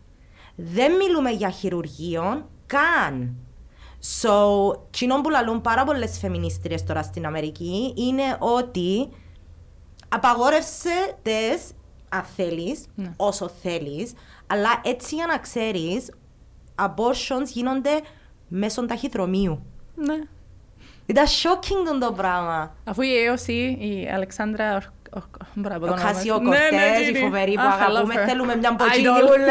Δεν 0.55 0.92
μιλούμε 0.97 1.31
για 1.31 1.51
χειρουργείο 1.51 2.49
καν. 2.66 3.35
So, 4.23 4.31
κοινό 4.90 5.21
που 5.21 5.31
λαλούν 5.31 5.61
πάρα 5.61 5.85
πολλές 5.85 6.18
φεμινίστριες 6.18 6.85
τώρα 6.85 7.03
στην 7.03 7.27
Αμερική 7.27 7.95
είναι 7.97 8.37
ότι 8.38 9.09
απαγόρευσε 10.12 11.16
τες 11.22 11.70
αν 12.09 12.22
θέλεις, 12.37 12.85
Ναι. 12.94 13.12
όσο 13.16 13.48
θέλεις, 13.48 14.12
αλλά 14.46 14.81
έτσι 14.85 15.14
για 15.14 15.27
να 15.27 15.38
ξέρεις, 15.38 16.11
abortions 16.75 17.46
γίνονται 17.46 18.01
μέσω 18.48 18.87
ταχυδρομείου. 18.87 19.62
ναι. 19.94 20.18
Ήταν 21.07 21.27
shocking 21.27 22.01
το 22.01 22.12
πράγμα. 22.12 22.77
Αφού 22.85 23.03
η 23.03 23.09
AOC, 23.29 23.48
η 23.79 24.09
Αλεξάνδρα 24.12 24.75
Ορ- 24.75 24.83
Ορ- 24.83 24.83
μπράβο, 24.83 25.02
Ο 25.16 25.20
το 25.62 25.68
όνομα. 25.75 25.96
Κάσιο 26.03 26.38
Ναι, 26.38 26.48
ναι, 26.48 26.57
Κορτές, 26.57 27.01
η 27.01 27.03
εκείνη. 27.03 27.18
φοβερή 27.18 27.53
που 27.53 27.61
Αχ, 27.61 27.79
I 27.79 27.81
love 27.81 27.90
αγαπούμε. 27.90 28.14
her. 28.14 28.29
Θέλουμε 28.29 28.57
μια 28.57 28.70
Idol. 28.72 28.77
ποτσίνη 28.79 29.07
που 29.09 29.27
λέει. 29.38 29.46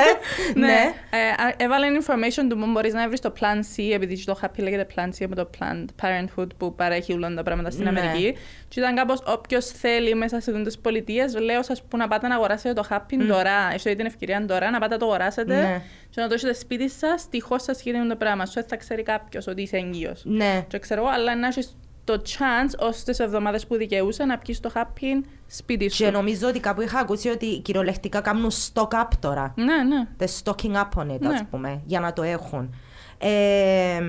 Ναι. 0.55 0.65
Ναι. 0.67 0.93
Ε, 1.09 1.43
α- 1.43 1.53
Έβαλε 1.57 1.87
information 2.01 2.45
του 2.49 2.57
μου 2.57 2.71
μπορείς 2.71 2.93
να 2.93 3.07
βρεις 3.07 3.19
το 3.19 3.33
Plan 3.39 3.59
C, 3.75 3.93
επειδή 3.93 4.23
το 4.23 4.39
happy 4.41 4.57
λέγεται 4.59 4.87
Plan 4.95 5.07
C 5.07 5.25
από 5.25 5.35
το 5.35 5.49
Planned 5.59 5.85
Parenthood 6.01 6.47
που 6.57 6.75
παρέχει 6.75 7.13
όλα 7.13 7.33
τα 7.33 7.43
πράγματα 7.43 7.69
στην 7.71 7.83
Ναι. 7.83 7.89
Αμερική. 7.89 8.37
Και 8.67 8.79
ήταν 8.79 8.95
κάπως 8.95 9.21
όποιος 9.25 9.65
θέλει 9.65 10.15
μέσα 10.15 10.39
σε 10.39 10.51
τις 10.63 10.77
πολιτείες, 10.77 11.39
λέω 11.39 11.63
σας 11.63 11.83
που 11.83 11.97
να 11.97 12.07
πάτε 12.07 12.27
να 12.27 12.35
αγοράσετε 12.35 12.73
το 12.73 12.87
happy 12.89 13.25
τώρα, 13.27 13.51
έχετε 13.73 13.95
την 13.95 14.05
ευκαιρία 14.05 14.45
τώρα 14.45 14.69
να 14.71 14.79
πάτε 14.79 14.93
να 14.93 14.99
το 14.99 15.05
αγοράσετε 15.05 15.55
Ναι. 15.55 15.81
και 16.09 16.21
να 16.21 16.27
το 16.27 16.33
έχετε 16.33 16.53
σπίτι 16.53 16.89
σας, 16.89 17.29
τυχώς 17.29 17.63
σας 17.63 17.81
γίνεται 17.81 18.07
το 18.07 18.15
πράγμα. 18.15 18.45
Σου 18.45 18.63
θα 18.67 18.75
ξέρει 18.75 19.03
κάποιος 19.03 19.47
ότι 19.47 19.61
είσαι 19.61 19.77
έγκυος. 19.77 20.21
Ναι. 20.25 20.65
Και 20.67 20.79
ξέρω 20.79 21.01
εγώ, 21.01 21.09
αλλά 21.13 21.35
να 21.35 21.47
έχεις 21.47 21.77
το 22.03 22.21
chance 22.25 22.73
ως 22.79 23.03
τις 23.03 23.19
εβδομάδες 23.19 23.67
που 23.67 23.75
δικαιούσαι 23.75 24.25
να 24.25 24.37
πιεις 24.37 24.59
το 24.59 24.71
χάπι 24.73 25.23
σπίτι 25.47 25.89
σου. 25.89 26.03
Και 26.03 26.09
νομίζω 26.11 26.47
ότι 26.47 26.59
κάπου 26.59 26.81
είχα 26.81 26.99
ακούσει 26.99 27.29
ότι 27.29 27.59
κυριολεκτικά 27.59 28.21
κάνουν 28.21 28.51
stock 28.51 28.87
up 28.87 29.07
τώρα. 29.19 29.53
Ναι, 29.55 29.83
ναι. 29.83 30.07
They're 30.19 30.25
stocking 30.43 30.73
up 30.75 31.01
on 31.03 31.11
it, 31.15 31.19
Ναι. 31.19 31.27
ας 31.33 31.43
πούμε, 31.49 31.81
για 31.85 31.99
να 31.99 32.13
το 32.13 32.21
έχουν. 32.21 32.75
Ε, 33.17 33.99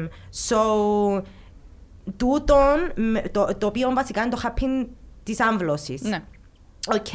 so, 0.48 1.22
τούτον, 2.16 2.92
με- 2.94 3.22
το, 3.30 3.48
το 3.58 3.66
οποίο 3.66 3.90
βασικά 3.94 4.20
είναι 4.22 4.30
το 4.30 4.40
χάπι 4.44 4.86
της 5.22 5.40
άμβλωσης. 5.40 6.02
Ναι. 6.02 6.22
Οκ. 6.94 7.14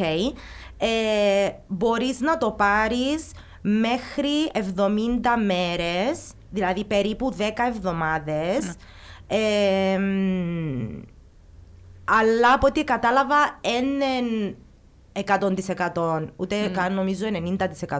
Ε, 0.80 1.50
μπορείς 1.68 2.20
να 2.20 2.38
το 2.38 2.52
πάρεις 2.52 3.32
μέχρι 3.62 4.52
70 4.54 5.38
μέρες, 5.46 6.20
δηλαδή 6.52 6.84
περίπου 6.84 7.34
10 7.38 7.66
εβδομάδες. 7.68 8.74
Ε, 9.28 9.98
μ, 9.98 11.02
αλλά 12.06 12.54
από 12.54 12.68
ό,τι 12.68 12.84
κατάλαβα, 12.84 13.36
είναι 13.62 14.06
100% 15.94 16.28
ούτε 16.36 16.68
καν 16.74 16.94
νομίζω 16.94 17.26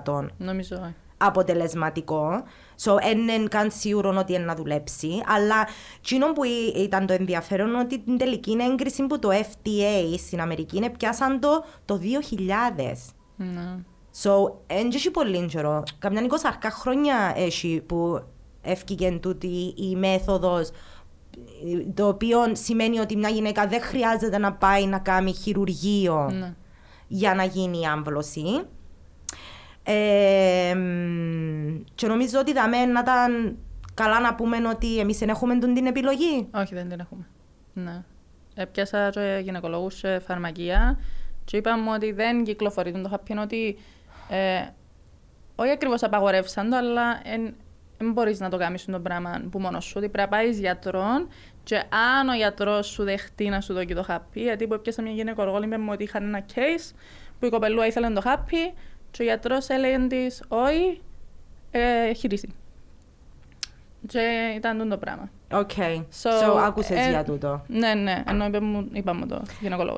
90% 0.04 0.26
Νομίζω. 0.38 0.76
ε. 0.76 0.96
αποτελεσματικό. 1.18 2.44
So, 2.84 2.92
δεν 3.26 3.48
καν 3.48 3.72
σίγουρο 3.72 4.16
ότι 4.20 4.34
είναι 4.34 4.44
να 4.44 4.56
δουλέψει. 4.56 5.22
Αλλά 5.28 5.68
εκείνο 6.00 6.34
που 6.34 6.44
ή- 6.44 6.74
ήταν 6.76 7.06
το 7.06 7.14
ενδιαφέρον 7.14 7.68
είναι 7.68 7.80
ότι 7.80 8.00
την 8.00 8.18
τελική 8.18 8.58
έγκριση 8.72 9.04
που 9.08 9.20
το 9.20 9.30
FDA 9.32 10.16
στην 10.18 10.42
Αμερική 10.42 10.78
είναι 10.78 10.90
πιάσαν 10.90 11.40
το 11.40 11.64
το 11.86 12.00
2000. 12.02 13.14
Ναι. 13.36 13.76
So, 14.24 14.52
δεν 14.68 14.88
έχει 14.94 15.12
πολύ 15.12 15.46
καιρό. 15.46 15.84
Καμιά 16.00 16.22
20 16.30 16.70
χρόνια 16.72 17.34
έχει 17.36 17.84
που 17.86 18.24
έφυγε 18.62 19.12
τούτη 19.12 19.74
η 19.78 19.96
μέθοδος 19.96 20.70
το 21.94 22.08
οποίο 22.08 22.40
σημαίνει 22.52 23.00
ότι 23.00 23.18
μια 23.18 23.30
γυναίκα 23.30 23.68
δεν 23.68 23.82
χρειάζεται 23.82 24.38
να 24.38 24.54
πάει 24.54 24.86
να 24.86 25.00
κάνει 25.00 25.34
χειρουργείο 25.34 26.30
Ναι. 26.40 26.54
για 27.08 27.36
να 27.36 27.44
γίνει 27.44 27.80
η 27.80 27.86
άμβλωση. 27.86 28.62
Ε, 29.84 30.74
μ, 30.76 31.84
και 31.96 32.08
νομίζω 32.08 32.40
ότι 32.40 32.54
δαμε 32.54 32.86
να 32.86 33.00
ήταν 33.00 33.58
καλά 33.94 34.20
να 34.20 34.36
πούμε 34.36 34.58
ότι 34.68 35.00
εμείς 35.00 35.18
δεν 35.18 35.30
έχουμε 35.30 35.58
τον 35.58 35.74
την 35.74 35.86
επιλογή. 35.86 36.48
Όχι, 36.54 36.74
δεν 36.74 36.90
την 36.90 37.00
έχουμε. 37.00 37.28
Ναι. 37.74 38.04
Έπιασα 38.56 39.10
και 39.10 39.40
γυναικολόγους 39.44 39.98
σε 39.98 40.20
φαρμακεία 40.20 41.00
και 41.46 41.58
είπαμε 41.58 41.92
ότι 41.92 42.12
δεν 42.12 42.44
κυκλοφορεί 42.44 42.92
το 42.92 43.12
χάπι, 43.14 43.36
ότι 43.42 43.78
ε, 44.30 44.62
όχι 45.56 45.72
ακριβώς 45.72 46.04
απαγορεύσαν 46.04 46.70
το, 46.70 46.76
αλλά 46.76 47.22
δεν 47.98 48.12
μπορείς 48.12 48.40
να 48.40 48.50
το 48.50 48.58
κάνεις 48.58 48.86
το 48.86 49.00
πράγμα 49.00 49.42
που 49.52 49.60
μόνος 49.60 49.86
σου, 49.86 49.94
ότι 49.98 50.10
πρέπει 50.10 50.30
να 50.30 50.38
πάεις 50.38 50.60
γιατρόν 50.60 51.28
και 51.64 51.76
αν 51.76 52.30
ο 52.30 52.36
γιατρός 52.36 52.88
σου 52.88 53.04
δεχτεί 53.04 53.50
να 53.50 53.62
σου 53.62 53.74
δώσει 53.74 53.88
το 53.88 54.06
χάπι, 54.08 54.20
γιατί 54.34 54.68
που 54.68 54.74
έπιασα 54.74 55.02
μια 55.02 55.12
γυναικολόγο, 55.12 55.64
είπε 55.64 55.78
μου 55.78 55.90
ότι 55.92 56.04
είχαν 56.04 56.24
ένα 56.24 56.46
case 56.56 56.96
που 57.40 57.46
η 57.46 57.50
κοπελούα 57.50 57.88
ήθελε 57.88 58.10
το 58.10 58.22
χάπι 58.26 58.74
και 59.12 59.22
ο 59.22 59.26
γιατρός 59.26 59.68
έλεγε 59.68 60.08
της 60.08 60.44
όχι, 60.48 61.02
ε, 61.72 62.14
χειρίσει. 62.14 62.54
Και 64.08 64.54
ήταν 64.56 64.78
τούτο 64.78 64.90
το 64.90 64.98
πράγμα. 64.98 65.30
Οκ. 65.52 65.72
So, 66.24 66.30
So, 66.30 66.58
άκουσες 66.58 67.06
ε, 67.06 67.10
για 67.10 67.24
τούτο. 67.24 67.64
Ναι, 67.68 67.94
ναι, 67.94 68.24
ενώ 68.28 68.46
είπε 68.46 68.60
μου, 68.60 68.90
είπαμε 68.94 69.26
το 69.26 69.42
γυναικολόγο. 69.62 69.98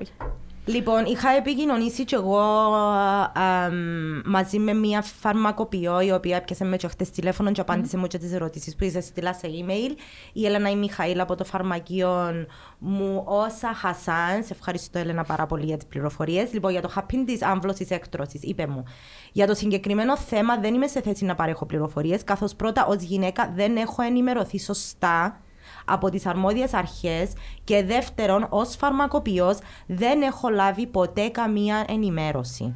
Λοιπόν, 0.70 1.06
είχα 1.06 1.30
επικοινωνήσει 1.30 2.06
κι 2.06 2.14
εγώ 2.14 2.40
α, 2.40 3.70
μ, 3.72 4.22
μαζί 4.26 4.60
με 4.60 4.74
μια 4.74 5.02
φαρμακοποιό 5.02 6.02
η 6.02 6.12
οποία 6.12 6.36
έπιασε 6.36 6.66
με 6.66 6.78
και 6.78 6.88
χτες 6.88 7.10
τηλέφωνο 7.10 7.52
και 7.52 7.62
απάντησε 7.62 7.98
μου 7.98 8.08
και 8.08 8.18
τις 8.18 8.34
ερωτήσεις 8.34 8.76
που 8.76 8.84
είσαι 8.84 9.02
στείλα 9.02 9.34
σε 9.34 9.48
email. 9.48 9.96
Η 10.34 10.46
Έλενα 10.46 10.70
η 10.70 10.76
Μιχαήλ 10.76 11.20
από 11.20 11.36
το 11.36 11.44
φαρμακείο 11.44 12.46
μου 12.80 13.24
όσα 13.26 13.74
Χασάν. 13.74 14.44
Σε 14.44 14.54
ευχαριστώ 14.54 15.00
Έλενα 15.00 15.24
πάρα 15.24 15.46
πολύ 15.46 15.66
για 15.66 15.78
τις 15.78 15.86
πληροφορίες. 15.86 16.54
Λοιπόν, 16.54 16.72
για 16.72 16.82
το 16.82 16.88
χαπίν 16.88 17.26
της 17.26 17.42
άμβλωσης 17.42 17.90
έκτρωσης, 17.90 18.44
είπε 18.44 18.68
μου. 18.68 18.84
Για 19.32 19.48
το 19.48 19.54
συγκεκριμένο 19.54 20.18
θέμα 20.18 20.58
δεν 20.58 20.74
είμαι 20.74 20.88
σε 20.88 21.02
θέση 21.02 21.26
να 21.26 21.36
παρέχω 21.36 21.66
πληροφορίες, 21.66 22.24
καθώς 22.24 22.56
πρώτα 22.56 22.86
ως 22.86 23.02
γυναίκα 23.02 23.52
δεν 23.56 23.76
έχω 23.76 24.02
ενημερωθεί 24.02 24.60
σωστά 24.60 25.42
από 25.90 26.10
τις 26.10 26.26
αρμόδιες 26.26 26.74
αρχές 26.74 27.32
και 27.64 27.84
δεύτερον, 27.84 28.48
ως 28.50 28.76
φαρμακοποιός 28.76 29.58
δεν 29.88 30.22
έχω 30.22 30.50
λάβει 30.50 30.88
ποτέ 30.88 31.30
καμία 31.30 31.86
ενημέρωση. 31.88 32.74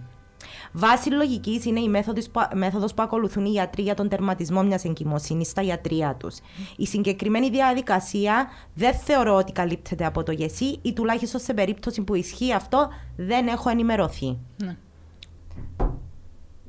Βάση 0.72 1.10
λογικής 1.10 1.66
είναι 1.66 1.80
η 1.80 1.90
μέθοδος 1.90 2.30
που, 2.30 2.42
μέθοδος 2.54 2.94
που 2.94 3.02
ακολουθούν 3.02 3.46
οι 3.46 3.50
γιατροί 3.50 3.84
για 3.84 3.94
τον 3.94 4.10
τερματισμό 4.10 4.64
μιας 4.64 4.86
εγκυμοσύνης 4.86 5.48
στα 5.48 5.62
γιατρία 5.62 6.16
τους. 6.16 6.38
Η 6.78 6.86
συγκεκριμένη 6.86 7.50
διαδικασία 7.50 8.48
δεν 8.74 8.94
θεωρώ 8.94 9.36
ότι 9.36 9.52
καλύπτεται 9.52 10.06
από 10.06 10.24
το 10.24 10.32
ΓΕΣΥ 10.32 10.80
ή 10.82 10.94
τουλάχιστον 10.94 11.40
σε 11.40 11.54
περίπτωση 11.54 12.02
που 12.02 12.16
ισχύει 12.16 12.54
αυτό 12.54 12.90
δεν 13.16 13.48
έχω 13.48 13.70
ενημερωθεί. 13.70 14.38
Ναι. 14.64 14.78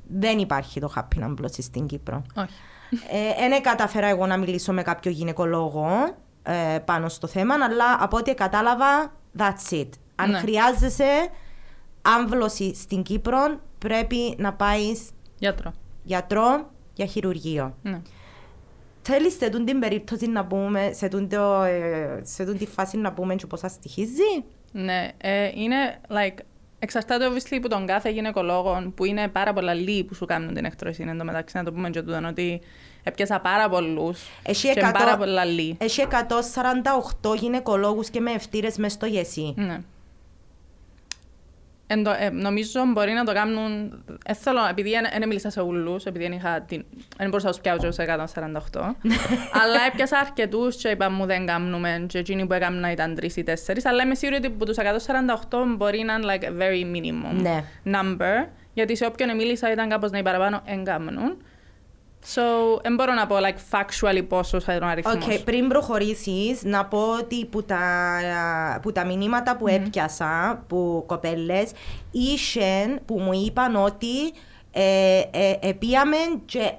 Δεν 0.08 0.38
υπάρχει 0.38 0.80
το 0.80 0.92
happy 0.96 1.20
αμπλώση 1.22 1.62
στην 1.62 1.86
Κύπρο. 1.86 2.22
Όχι. 2.34 2.54
Ε, 3.10 3.48
δεν 3.48 3.62
καταφέρα 3.62 4.06
εγώ 4.06 4.26
να 4.26 4.36
μιλήσω 4.36 4.72
με 4.72 4.82
κάποιο 4.82 5.10
γυναικολόγο 5.10 5.86
ε, 6.46 6.78
πάνω 6.84 7.08
στο 7.08 7.26
θέμα, 7.26 7.54
αλλά 7.54 7.96
από 7.98 8.16
ό,τι 8.16 8.34
κατάλαβα, 8.34 9.12
that's 9.38 9.72
it. 9.74 9.88
Αν 10.14 10.30
Ναι. 10.30 10.38
χρειάζεσαι 10.38 11.28
άμβλωση 12.02 12.74
στην 12.74 13.02
Κύπρο, 13.02 13.60
πρέπει 13.78 14.34
να 14.38 14.52
πάεις 14.52 15.10
Γιατρό. 15.38 15.72
γιατρό 16.02 16.70
για 16.94 17.06
χειρουργείο. 17.06 17.74
Ναι. 17.82 18.00
Θέλεις 19.02 19.32
σε 19.36 19.48
τούτη 19.50 19.64
την 19.64 19.78
περίπτωση 19.78 20.26
να 20.26 20.44
πούμε, 20.46 20.90
σε, 20.92 21.08
τούτο, 21.08 21.62
ε, 21.62 22.20
σε 22.22 22.44
τούτη 22.44 22.58
τη 22.58 22.66
φάση 22.66 22.96
να 22.96 23.12
πούμε 23.12 23.34
και 23.34 23.46
πόσα 23.46 23.68
στοιχίζει; 23.68 24.44
Ναι, 24.72 25.08
ε, 25.16 25.50
είναι 25.54 26.00
like, 26.08 26.38
εξαρτάται 26.78 27.26
obviously 27.28 27.54
από 27.56 27.68
τον 27.68 27.86
κάθε 27.86 28.10
γυναικολόγο 28.10 28.92
που 28.94 29.04
είναι 29.04 29.28
πάρα 29.28 29.52
πολλά 29.52 29.74
λίγοι 29.74 30.04
που 30.04 30.14
σου 30.14 30.24
κάνουν 30.26 30.54
την 30.54 30.64
εκτρόση. 30.64 31.02
Είναι 31.02 31.10
εντωμεταξύ 31.10 31.56
να 31.56 31.64
το 31.64 31.72
πούμε 31.72 31.90
και 31.90 32.02
τούτον 32.02 32.24
ότι 32.24 32.60
έπιασα 33.04 33.40
πάρα 33.40 33.68
πολλούς. 33.68 34.20
Έχει 34.42 34.72
και 34.72 34.80
100 34.84 34.90
πάρα 34.92 35.16
πολλά 35.16 35.44
λίγοι. 35.44 35.76
Έχει 35.80 36.00
148 37.22 37.34
γυναικολόγους 37.36 38.10
και 38.10 38.20
με 38.20 38.30
ευτήρες 38.30 38.76
μες 38.76 38.92
στο 38.92 39.06
ΓΕΣΥ. 39.06 39.54
Ναι. 39.56 39.78
Εν 41.86 42.02
το- 42.04 42.14
ε, 42.18 42.30
νομίζω 42.30 42.80
μπορεί 42.92 43.12
να 43.12 43.24
το 43.24 43.32
κάνουν. 43.32 43.92
Ε, 44.26 44.34
θέλω, 44.34 44.58
επειδή 44.70 44.90
δεν 45.18 45.28
μίλησα 45.28 45.50
σε 45.50 45.60
ούλους, 45.62 46.04
επειδή 46.04 46.24
δεν 46.24 46.32
είχα 46.32 46.60
την. 46.60 46.84
Δεν 47.16 47.28
μπορούσα 47.28 47.46
να 47.46 47.52
τους 47.52 47.60
πιάω 47.60 47.76
και 47.76 47.90
σε 47.90 48.02
148. 48.02 48.80
αλλά 49.62 49.80
έπιασα 49.92 50.18
αρκετούς 50.18 50.76
και 50.76 50.88
είπα 50.88 51.10
μου 51.10 51.26
δεν 51.26 51.46
κάνουμε. 51.46 52.04
Και 52.08 52.18
εκείνοι 52.18 52.46
που 52.46 52.52
έκαναν 52.52 52.90
ήταν 52.92 53.14
τρεις 53.14 53.36
ή 53.36 53.42
τέσσερις. 53.42 53.86
Αλλά 53.86 54.02
είμαι 54.02 54.14
σίγουρη 54.14 54.36
ότι 54.38 54.46
από 54.46 54.64
τους 54.66 54.76
148 54.78 55.74
μπορεί 55.76 55.98
να 56.02 56.14
είναι 56.14 56.24
like 56.26 56.42
a 56.44 56.62
very 56.62 56.96
minimum 56.96 57.40
Ναι. 57.40 57.64
number. 57.84 58.48
Γιατί 58.74 58.96
σε 58.96 59.06
όποιον 59.06 59.36
μίλησα 59.36 59.72
ήταν 59.72 59.88
κάπως 59.88 60.10
να 60.10 60.18
οι 60.18 60.22
παραπάνω 60.22 60.60
δεν 60.66 60.84
κάνουν. 60.84 61.36
So, 62.26 62.40
δεν 62.82 62.94
μπορώ 62.94 63.12
να 63.12 63.26
πω 63.26 63.36
like, 63.36 63.78
factually 63.78 64.24
πόσο 64.28 64.60
θα 64.60 64.74
είναι 64.74 64.84
ο 64.84 64.88
αριθμός. 64.88 65.24
Okay, 65.26 65.40
πριν 65.44 65.68
προχωρήσεις, 65.68 66.62
να 66.62 66.84
πω 66.86 66.98
ότι 67.20 67.44
που 67.46 67.62
τα, 67.62 67.80
που 68.82 68.92
τα 68.92 69.04
μηνύματα 69.04 69.56
που 69.56 69.68
έπιασα, 69.68 70.62
που 70.66 71.04
κοπέλες, 71.06 71.70
ήσαν 72.10 73.00
που 73.04 73.18
μου 73.20 73.32
είπαν 73.32 73.76
ότι 73.76 74.32
ε, 74.72 75.20
ε, 75.30 75.54
επίαμε 75.60 76.16
και 76.44 76.72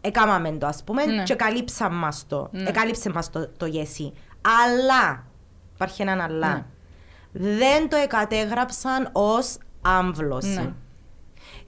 έκαναμε 0.00 0.50
το, 0.50 0.66
ας 0.66 0.84
πούμε, 0.84 1.04
Ναι. 1.04 1.22
και 1.22 1.34
καλύψαν 1.34 1.94
μας 1.94 2.24
το. 2.28 2.48
Ναι. 2.52 2.68
Εκαλύψε 2.68 3.10
μας 3.10 3.30
το, 3.30 3.48
το 3.56 3.66
γεσί. 3.66 4.12
Αλλά, 4.64 5.24
υπάρχει 5.74 6.02
έναν 6.02 6.20
αλλά, 6.20 6.54
Ναι. 6.54 6.64
δεν 7.32 7.88
το 7.88 7.96
εκατέγραψαν 7.96 9.08
ως 9.12 9.56
άμβλωση. 9.82 10.74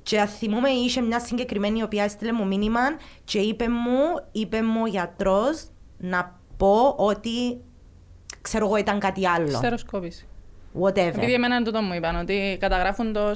Ναι. 0.02 0.18
Και 0.18 0.20
αν 0.20 0.26
θυμούμαι, 0.26 0.68
είχε 0.70 1.00
μια 1.00 1.20
συγκεκριμένη 1.20 1.78
η 1.78 1.82
οποία 1.82 2.04
έστειλε 2.04 2.32
μου 2.32 2.46
μήνυμα 2.46 2.80
και 3.24 3.38
είπε 3.38 3.68
μου, 3.68 3.98
είπε 4.32 4.62
μου 4.62 4.80
ο 4.82 4.86
γιατρός 4.86 5.64
να 5.98 6.38
πω 6.56 6.94
ότι 6.96 7.60
ξέρω 8.42 8.66
εγώ 8.66 8.76
ήταν 8.76 8.98
κάτι 8.98 9.28
άλλο. 9.28 9.48
Στεροσκόπηση. 9.50 10.26
Whatever. 10.80 10.94
Επειδή 11.16 11.32
εμένα 11.32 11.62
τούτο 11.62 11.80
μου 11.82 11.92
είπαν 11.94 12.16
ότι 12.16 12.56
καταγράφουν 12.60 13.12
το 13.12 13.32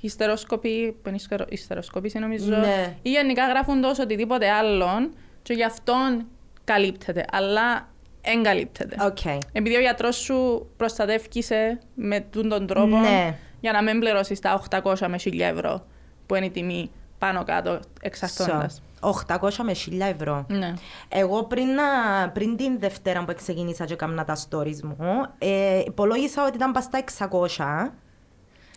ιστεροσκοπή, 0.00 0.92
που 1.02 1.08
είναι 1.08 1.16
ιστερο- 1.16 1.46
ιστεροσκόπηση 1.48 2.18
νομίζω, 2.18 2.56
Ναι. 2.56 2.96
ή 3.02 3.10
γενικά 3.10 3.46
γράφουν 3.48 3.80
το 3.80 3.88
ως 3.88 3.98
οτιδήποτε 3.98 4.50
άλλον 4.50 5.14
και 5.42 5.52
γι' 5.52 5.64
αυτόν 5.64 6.26
καλύπτεται, 6.64 7.24
αλλά 7.32 7.88
δεν 8.22 8.42
καλύπτεται. 8.42 8.96
Οκ. 9.04 9.18
Επειδή 9.52 9.76
ο 9.76 9.80
γιατρός 9.80 10.16
σου 10.16 10.66
προστατεύει 10.76 11.42
σε 11.42 11.78
με 11.94 12.20
τούντον 12.20 12.66
τρόπο 12.66 12.96
Ναι. 12.96 13.38
για 13.60 13.72
να 13.72 13.82
μην 13.82 13.98
πληρώσεις 14.00 14.40
τα 14.40 14.54
800 14.54 15.08
με 15.08 15.18
1000 15.18 15.40
ευρώ 15.40 15.82
που 16.26 16.34
είναι 16.34 16.46
η 16.46 16.50
τιμή 16.50 16.90
πάνω 17.18 17.44
κάτω 17.44 17.80
εξαρτώντας. 18.00 18.82
So, 19.00 19.08
800 19.36 19.64
με 19.64 19.74
1000 19.74 20.06
ευρώ. 20.14 20.44
Ναι. 20.48 20.72
Εγώ 21.08 21.42
πριν, 21.44 21.66
να- 21.74 22.28
πριν 22.30 22.56
την 22.56 22.78
Δευτέρα 22.78 23.24
που 23.24 23.34
ξεκίνησα 23.36 23.84
και 23.84 23.92
έκανα 23.92 24.24
τα 24.24 24.36
stories 24.36 24.80
μου, 24.82 25.26
ε, 25.38 25.78
υπολόγισα 25.86 26.44
ότι 26.46 26.56
ήταν 26.56 26.72
πας 26.72 26.84
στα 26.84 26.98
600. 26.98 27.92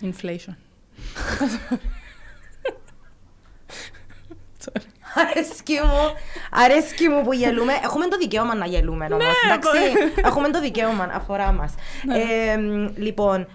Inflation. 0.01 0.53
Sorry. 4.65 4.81
Αρέσκει 5.21 5.73
μου, 5.73 6.13
αρέσκει 6.51 7.09
μου 7.09 7.21
που 7.23 7.33
γελούμε. 7.33 7.73
Έχουμε 7.83 8.07
το 8.07 8.17
δικαίωμα 8.17 8.55
να 8.55 8.65
γελούμε 8.65 9.05
όμως, 9.05 9.17
Ναι, 9.25 9.51
εντάξει. 9.53 9.69
μπορεί. 9.93 10.11
Έχουμε 10.25 10.49
το 10.49 10.59
δικαίωμα, 10.61 11.09
αφορά 11.13 11.51
μας. 11.51 11.73
Ναι. 12.05 12.17
Ε, 12.17 12.57
λοιπόν, 12.95 13.41
ε, 13.41 13.47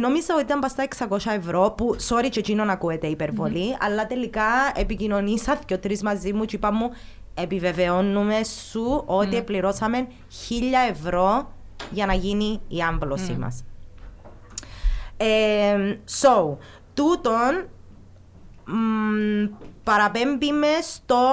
νόμιζα 0.00 0.34
ότι 0.34 0.42
ήταν 0.42 0.60
πας 0.60 0.70
στα 0.70 0.88
600 1.08 1.18
ευρώ, 1.26 1.74
που, 1.76 1.96
sorry 2.08 2.28
και 2.30 2.38
εκείνο 2.38 2.64
να 2.64 2.72
ακούετε 2.72 3.06
υπερβολή, 3.06 3.76
αλλά 3.80 4.06
τελικά 4.06 4.72
επικοινωνήσα 4.74 5.58
και 5.66 5.74
ο 5.74 5.78
τρεις 5.78 6.02
μαζί 6.02 6.32
μου 6.32 6.44
και 6.44 6.56
είπα 6.56 6.72
μου, 6.72 6.90
επιβεβαιώνουμε 7.34 8.44
σου 8.44 9.02
ότι 9.06 9.42
πληρώσαμε 9.42 10.06
1000 10.48 10.52
ευρώ 10.90 11.52
για 11.90 12.06
να 12.06 12.14
γίνει 12.14 12.60
η 12.68 12.82
άμπλωση 12.88 13.32
μας. 13.32 13.64
Ε, 15.16 15.98
so, 16.20 16.56
τούτον 16.94 17.68
μ, 18.64 19.54
παραπέμπει 19.84 20.52
με 20.52 20.68
στο 20.82 21.26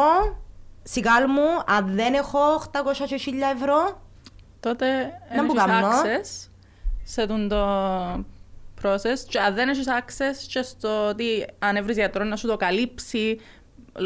σιγάλ 0.84 1.24
μου, 1.30 1.76
αν 1.76 1.95
δεν 1.95 2.14
έχω 2.14 2.39
800 2.72 3.06
και 3.08 3.20
1000 3.26 3.32
ευρώ, 3.56 4.01
Τότε 4.60 4.86
Να 5.36 5.43
μου 5.43 5.51
έχεις 5.56 5.64
κάνω. 5.66 5.88
access 5.88 6.49
σε 7.04 7.26
τον 7.28 7.47
το 7.47 7.58
process 8.84 9.20
και 9.30 9.40
αν 9.40 9.54
δεν 9.54 9.70
έχεις 9.70 9.86
access 9.88 10.36
και 10.48 10.62
στο 10.62 11.08
ότι 11.08 11.46
αν 11.60 11.76
έβρεις 11.76 11.96
γιατρό 11.96 12.24
να 12.24 12.36
σου 12.36 12.48
το 12.48 12.58
καλύψει 12.58 13.40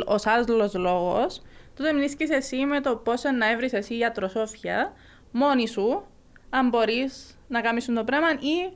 ως 0.05 0.25
άλλος 0.25 0.73
λόγος, 0.73 1.41
τότε 1.73 1.93
μνήσκεις 1.93 2.30
εσύ 2.30 2.65
με 2.65 2.82
το 2.82 2.95
πώς 2.95 3.23
να 3.38 3.49
έβρεις 3.49 3.73
εσύ 3.73 3.95
γιατροσόφια 3.95 4.93
μόνη 5.32 5.67
σου, 5.67 6.03
αν 6.49 6.69
μπορείς 6.69 7.38
να 7.47 7.61
κάνεις 7.61 7.86
το 7.86 8.03
πράγμα 8.03 8.28
ή 8.32 8.73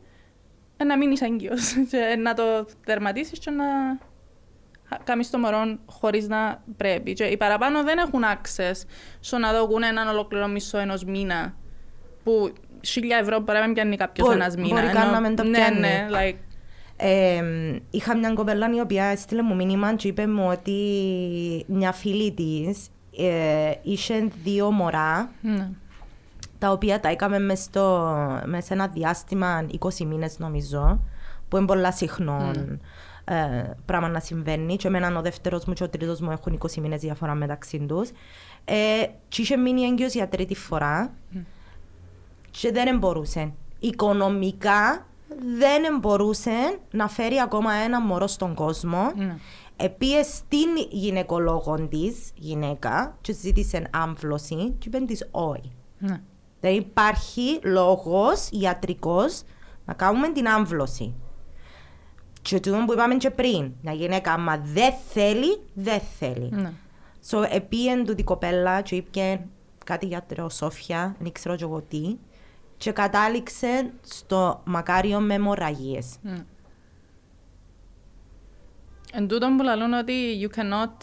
να 0.85 0.97
μείνεις 0.97 1.21
έγκυος 1.21 1.73
και 1.91 2.15
να 2.19 2.33
το 2.33 2.65
τερματίσεις 2.85 3.39
και 3.39 3.49
να 3.49 3.65
κάνεις 5.03 5.29
το 5.29 5.37
μωρό 5.37 5.79
χωρίς 5.85 6.27
να 6.27 6.63
πρέπει. 6.77 7.13
Και 7.13 7.23
οι 7.23 7.37
παραπάνω 7.37 7.83
δεν 7.83 7.97
έχουν 7.97 8.23
access 8.23 8.85
στο 9.19 9.37
να 9.37 9.53
δοκούν 9.53 9.83
έναν 9.83 10.07
ολόκληρο 10.07 10.47
μισό 10.47 10.77
ενός 10.77 11.03
μήνα 11.03 11.55
που 12.23 12.53
χίλια 12.85 13.17
ευρώ 13.17 13.39
μπορεί 13.39 13.57
να 13.59 13.65
μην 13.65 13.73
πιάνει 13.73 13.95
κάποιος 13.95 14.27
Μπορεί- 14.27 14.39
ένας 14.41 14.55
μήνα. 14.55 14.67
μπορεί 14.69 14.85
ενώ- 14.85 14.93
καν 14.99 15.11
να 15.11 15.19
μην 15.21 15.35
το 15.35 15.43
ναι, 15.43 15.57
πιάνει. 15.57 15.79
ναι, 15.79 16.07
like, 16.11 16.35
Ε, 17.03 17.41
είχα 17.89 18.17
μια 18.17 18.33
κοπέλα 18.33 18.69
η 18.75 18.79
οποία 18.79 19.03
έστειλε 19.05 19.41
μου 19.41 19.55
μήνυμα 19.55 19.95
και 19.95 20.07
είπε 20.07 20.27
μου 20.27 20.47
ότι 20.51 20.73
μια 21.67 21.91
φίλη 21.91 22.31
της 22.31 22.87
ε, 23.17 23.71
είχε 23.81 24.27
δύο 24.43 24.71
μωρά 24.71 25.29
ναι. 25.41 25.69
τα 26.57 26.71
οποία 26.71 26.99
τα 26.99 27.09
έκαμε 27.09 27.39
μες, 27.39 27.59
στο, 27.59 28.15
μες 28.45 28.65
σε 28.65 28.73
ένα 28.73 28.87
διάστημα 28.87 29.65
20 29.79 30.05
μήνες 30.05 30.39
νομίζω 30.39 31.03
που 31.49 31.57
είναι 31.57 31.65
πολλά 31.65 31.91
συχνό 31.91 32.51
ε, 33.25 33.35
πράγμα 33.85 34.07
να 34.07 34.19
συμβαίνει 34.19 34.75
και 34.75 34.87
εμένα 34.87 35.17
ο 35.17 35.21
δεύτερος 35.21 35.65
μου 35.65 35.73
και 35.73 35.83
ο 35.83 35.89
τρίτος 35.89 36.19
μου 36.19 36.31
έχουν 36.31 36.57
20 36.61 36.75
μήνες 36.75 36.99
διαφορά 37.01 37.33
μεταξύ 37.35 37.79
τους 37.87 38.09
ε, 38.65 38.75
και 39.29 39.41
είχε 39.41 39.57
μείνει 39.57 39.81
έγκυος 39.81 40.13
για 40.13 40.27
τρίτη 40.27 40.55
φορά 40.55 41.13
και 42.51 42.71
δεν 42.71 42.97
μπορούσε 42.97 43.53
οικονομικά 43.79 45.05
δεν 45.57 45.99
μπορούσε 45.99 46.79
να 46.91 47.07
φέρει 47.07 47.39
ακόμα 47.39 47.73
ένα 47.73 48.01
μωρό 48.01 48.27
στον 48.27 48.53
κόσμο 48.53 49.11
Ναι. 49.15 49.37
Επίες 49.83 50.27
στην 50.27 50.67
γυναικολόγο 50.89 51.87
της 51.87 52.31
γυναίκα 52.35 53.17
και 53.21 53.33
ζήτησε 53.33 53.89
άμφλωση 53.93 54.75
και 54.77 54.87
είπε 54.87 54.97
της 54.99 55.27
όχι. 55.31 55.71
Ναι. 55.99 56.21
Δεν 56.59 56.75
υπάρχει 56.75 57.59
λόγος 57.63 58.49
ιατρικός 58.51 59.41
να 59.85 59.93
κάνουμε 59.93 60.29
την 60.31 60.47
άμβλωση. 60.47 61.13
Και 62.41 62.59
τούτο 62.59 62.83
που 62.85 62.93
είπαμε 62.93 63.15
και 63.15 63.29
πριν, 63.29 63.71
μια 63.81 63.93
γυναίκα 63.93 64.33
άμα 64.33 64.57
δεν 64.57 64.93
θέλει, 65.13 65.61
δεν 65.73 65.99
θέλει. 66.19 66.49
Ναι. 66.51 66.71
So, 67.29 67.45
επίεν 67.49 68.05
τούτη 68.05 68.23
κοπέλα 68.23 68.81
και 68.81 68.95
είπε 68.95 69.45
κάτι 69.85 70.05
για 70.05 70.23
τρεοσόφια, 70.23 71.15
δεν 71.19 71.31
ξέρω 71.31 71.55
και 71.55 71.63
εγώ 71.63 71.81
τι, 71.81 72.17
και 72.81 72.91
κατάληξε 72.91 73.91
στο 74.01 74.61
μακάριο 74.65 75.19
με 75.19 75.33
αιμορραγίες. 75.33 76.15
Ναι. 76.21 76.45
Εν 79.13 79.27
τούτον 79.27 79.57
που 79.57 79.63
λαλούν 79.63 79.93
ότι 79.93 80.13
you 80.41 80.57
cannot 80.59 80.93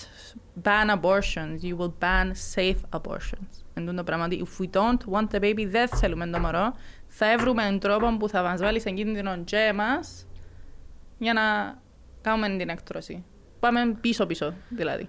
ban 0.62 1.00
abortions, 1.00 1.62
you 1.62 1.76
will 1.78 1.92
ban 2.00 2.32
safe 2.54 3.00
abortions. 3.00 3.62
Εν 3.74 3.86
τούτο 3.86 4.04
πράγμα 4.04 4.24
ότι 4.24 4.46
if 4.46 4.62
we 4.62 4.66
don't 4.70 4.98
want 5.12 5.34
the 5.34 5.40
baby, 5.40 5.66
δεν 5.68 5.88
θέλουμε 5.88 6.26
το 6.26 6.38
μωρό, 6.38 6.72
θα 7.08 7.32
έβρουμε 7.32 7.62
έναν 7.62 7.78
τρόπο 7.78 8.16
που 8.16 8.28
θα 8.28 8.42
μας 8.42 8.60
βάλει 8.60 8.80
σε 8.80 8.90
κίνδυνο 8.90 9.44
και 9.44 9.56
εμάς 9.56 10.26
για 11.18 11.32
να 11.32 11.42
κάνουμε 12.20 12.56
την 12.56 12.68
έκτρωση. 12.68 13.24
Πάμε 13.60 13.96
πίσω-πίσω, 14.00 14.54
δηλαδή. 14.68 15.08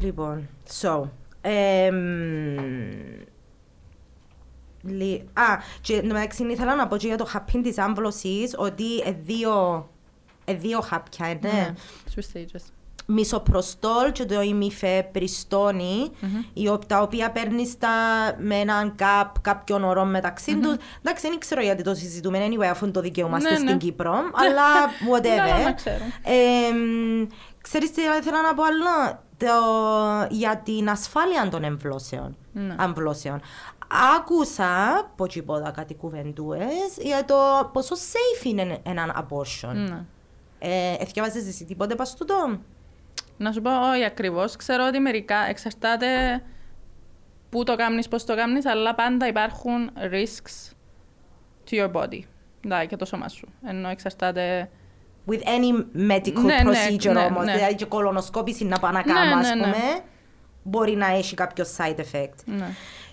Λοιπόν, 0.00 0.48
so. 0.80 1.08
εμ, 1.40 1.96
λι- 2.60 3.28
α, 5.32 5.42
και 5.80 5.94
εν 5.94 6.08
τω 6.08 6.14
μεταξύ 6.14 6.44
ήθελα 6.46 6.74
να 6.74 6.86
πω 6.86 6.96
και 6.96 7.06
για 7.06 7.16
το 7.16 7.24
χαπίν 7.24 7.62
της 7.62 7.78
άμβλωσης 7.78 8.54
ότι 8.56 8.98
ε, 9.04 9.12
δύο, 9.22 9.88
ε, 10.44 10.54
δύο 10.54 10.80
χάπια 10.80 11.28
είναι. 11.28 11.38
Ναι. 11.52 11.74
Two 12.14 12.18
stages. 12.18 12.60
Μισοπροστόλ 13.06 14.12
και 14.12 14.24
το 14.24 14.40
ημιφεπριστόνι, 14.42 16.10
η 16.52 16.68
ο- 16.68 16.78
τα 16.78 17.00
οποία 17.02 17.30
παίρνεις 17.30 17.76
με 18.38 18.54
έναν 18.54 18.94
καπ 18.96 19.40
κάποιον 19.40 19.84
ωρό 19.84 20.04
μεταξύ 20.04 20.56
τους. 20.58 20.74
Εντάξει, 20.98 21.28
δεν 21.28 21.38
ξέρω 21.38 21.60
γιατί 21.62 21.82
το 21.82 21.94
συζητούμε, 21.94 22.46
anyway, 22.48 22.64
αφού 22.64 22.84
είναι 22.84 22.94
το 22.94 23.00
δικαίωμα 23.00 23.40
Ναι, 23.40 23.50
στην 23.50 23.64
ναι. 23.64 23.76
Κύπρο, 23.76 24.12
αλλά 24.12 24.30
Καλά 24.32 24.62
να 24.80 25.18
whatever. 25.70 25.74
ξέρω. 25.76 26.04
Ε, 26.24 26.34
ξέρεις 27.60 27.92
τι 27.92 28.00
ήθελα 28.20 28.42
να 28.42 28.54
πω 28.54 28.62
άλλο, 28.62 29.18
το, 29.36 29.46
για 30.34 30.56
την 30.64 30.88
ασφάλεια 30.90 31.48
των 31.50 31.64
εμβλώσεων. 31.64 32.36
Ναι. 32.52 32.74
Αμβλώσεων. 33.90 34.16
Άκουσα 34.16 34.98
από 34.98 35.26
τσιπόδα 35.26 35.70
κάτι 35.70 35.94
κουβεντούες 35.94 36.96
για 36.98 37.24
το 37.24 37.70
πόσο 37.72 37.94
safe 37.94 38.44
είναι 38.44 38.78
έναν 38.82 39.26
abortion. 39.28 39.74
Ναι. 39.74 40.04
Ε, 40.58 40.94
εθιάβαζες 40.98 41.46
εσύ 41.46 41.64
τίποτε 41.64 41.94
πας 41.94 42.16
τούτο; 42.16 42.58
Να 43.36 43.52
σου 43.52 43.62
πω, 43.62 43.70
όχι 43.90 44.04
ακριβώς. 44.04 44.56
Ξέρω 44.56 44.86
ότι 44.86 44.98
μερικά 44.98 45.36
εξαρτάται 45.48 46.42
πού 47.50 47.64
το 47.64 47.76
κάνεις, 47.76 48.08
πώς 48.08 48.24
το 48.24 48.36
κάνεις, 48.36 48.66
αλλά 48.66 48.94
πάντα 48.94 49.26
υπάρχουν 49.26 49.90
risks 49.96 50.72
to 51.70 51.74
your 51.74 51.92
body. 51.92 52.20
Δηλαδή 52.60 52.86
και 52.86 52.96
το 52.96 53.04
σώμα 53.04 53.28
σου. 53.28 53.48
Ενώ 53.66 53.88
εξαρτάται. 53.88 54.70
With 55.28 55.42
any 55.42 55.84
medical 56.10 56.42
Ναι, 56.42 56.54
ναι, 56.54 56.62
procedure 56.62 57.12
ναι, 57.12 57.20
όμως, 57.20 57.44
ναι. 57.44 57.54
δηλαδή 57.54 57.74
και 57.74 57.84
κολονοσκόπηση 57.84 58.64
να 58.64 58.78
πάω 58.78 58.90
να 58.90 59.02
Ναι, 59.06 59.12
κάνω, 59.12 59.36
ας 59.36 59.48
ναι, 59.48 59.54
ναι. 59.54 59.62
πούμε, 59.62 60.00
μπορεί 60.62 60.92
να 60.96 61.06
έχει 61.06 61.34
κάποιο 61.34 61.64
side 61.76 61.96
effect. 61.96 62.64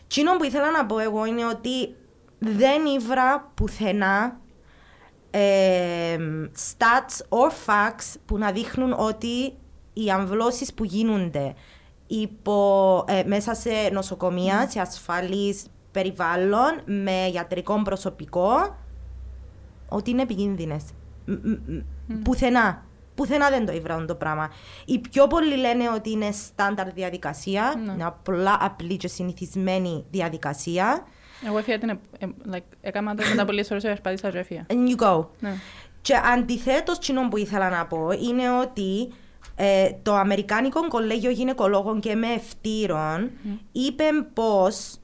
Ναι. 0.08 0.14
Τσίνο 0.14 0.38
που 0.38 0.44
ήθελα 0.44 0.72
να 0.72 0.86
πω 0.86 1.00
εγώ 1.00 1.26
είναι 1.26 1.46
ότι 1.46 1.96
δεν 2.40 2.86
ήβρα 2.86 3.52
πουθενά 3.54 4.40
ε, 5.32 6.18
stats 6.56 7.38
or 7.40 7.50
facts 7.66 8.16
που 8.26 8.38
να 8.38 8.52
δείχνουν 8.52 8.94
ότι 8.98 9.54
οι 9.94 10.10
αμβλώσεις 10.12 10.74
που 10.74 10.84
γίνονται 10.84 11.54
υπό, 12.08 13.04
ε, 13.08 13.24
μέσα 13.26 13.54
σε 13.54 13.70
νοσοκομεία, 13.92 14.70
σε 14.70 14.80
ασφαλής 14.80 15.66
περιβάλλον, 15.92 16.82
με 16.86 17.28
ιατρικό 17.34 17.82
προσωπικό, 17.82 18.78
ότι 19.90 20.10
είναι 20.10 20.22
επικίνδυνες. 20.22 20.84
Μ- 21.26 21.46
μ- 21.46 21.84
μ- 22.08 22.22
Πουθενά. 22.24 22.86
Πουθενά 23.18 23.50
δεν 23.50 23.66
το 23.66 23.72
ήβραν 23.72 24.08
το 24.08 24.16
πράγμα. 24.16 24.50
Οι 24.86 25.00
πιο 25.00 25.28
πολλοί 25.28 25.56
λένε 25.56 25.90
ότι 25.96 26.12
είναι 26.12 26.32
στάνταρ 26.32 26.92
διαδικασία, 26.92 27.74
Ναι. 27.86 27.92
είναι 27.92 28.06
απλά 28.06 28.58
απλή 28.62 28.98
και 28.98 29.08
συνηθισμένη 29.08 30.06
διαδικασία. 30.12 31.06
Εγώ 31.48 31.58
έφυγα 31.58 31.78
την. 31.78 31.90
ε, 31.90 32.00
ε, 32.20 32.28
like, 32.52 32.64
έκανα 32.82 33.16
το 33.16 33.24
μετά 33.30 33.46
πολλές 33.46 33.72
ώρες 33.72 33.84
περπάτησα 33.84 34.30
και 34.32 34.38
έφυγα. 34.38 34.66
And 34.70 34.74
you 35.00 35.04
go. 35.06 35.26
Ναι. 35.40 35.54
Και 36.02 36.16
αντιθέτως, 36.34 37.00
τσινό 37.00 37.28
που 37.30 37.38
ήθελα 37.38 37.70
να 37.70 37.86
πω 37.86 38.12
είναι 38.12 38.60
ότι 38.60 39.14
ε, 39.56 39.90
το 40.04 40.14
Αμερικάνικο 40.16 40.88
Κολέγιο 40.88 41.30
Γυναικολόγων 41.32 42.00
και 42.00 42.16
με 42.16 42.28
ευτήρων 42.28 43.32
είπε 43.72 44.04
πως 44.34 44.98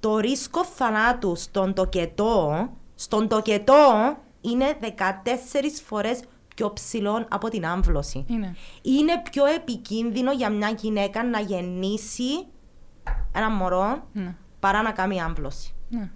το 0.00 0.18
ρίσκο 0.18 0.64
θανάτου 0.64 1.36
στον 1.36 1.74
τοκετό, 1.74 2.68
στον 2.94 3.28
τοκετό 3.28 4.16
είναι 4.40 4.76
14 4.82 4.86
φορές 5.86 6.20
πιο 6.60 6.72
ψηλό 6.72 7.26
από 7.30 7.48
την 7.48 7.66
άμβλωση. 7.66 8.24
Είναι. 8.28 8.56
Είναι 8.82 9.22
πιο 9.30 9.44
επικίνδυνο 9.44 10.32
για 10.32 10.50
μια 10.50 10.74
γυναίκα 10.78 11.24
να 11.24 11.40
γεννήσει 11.40 12.46
ένα 13.34 13.50
μωρό 13.50 14.08
Ναι. 14.12 14.34
παρά 14.60 14.82
να 14.82 14.90
κάνει 14.92 15.20
άμβλωση. 15.20 15.74
Ναι. 15.88 16.10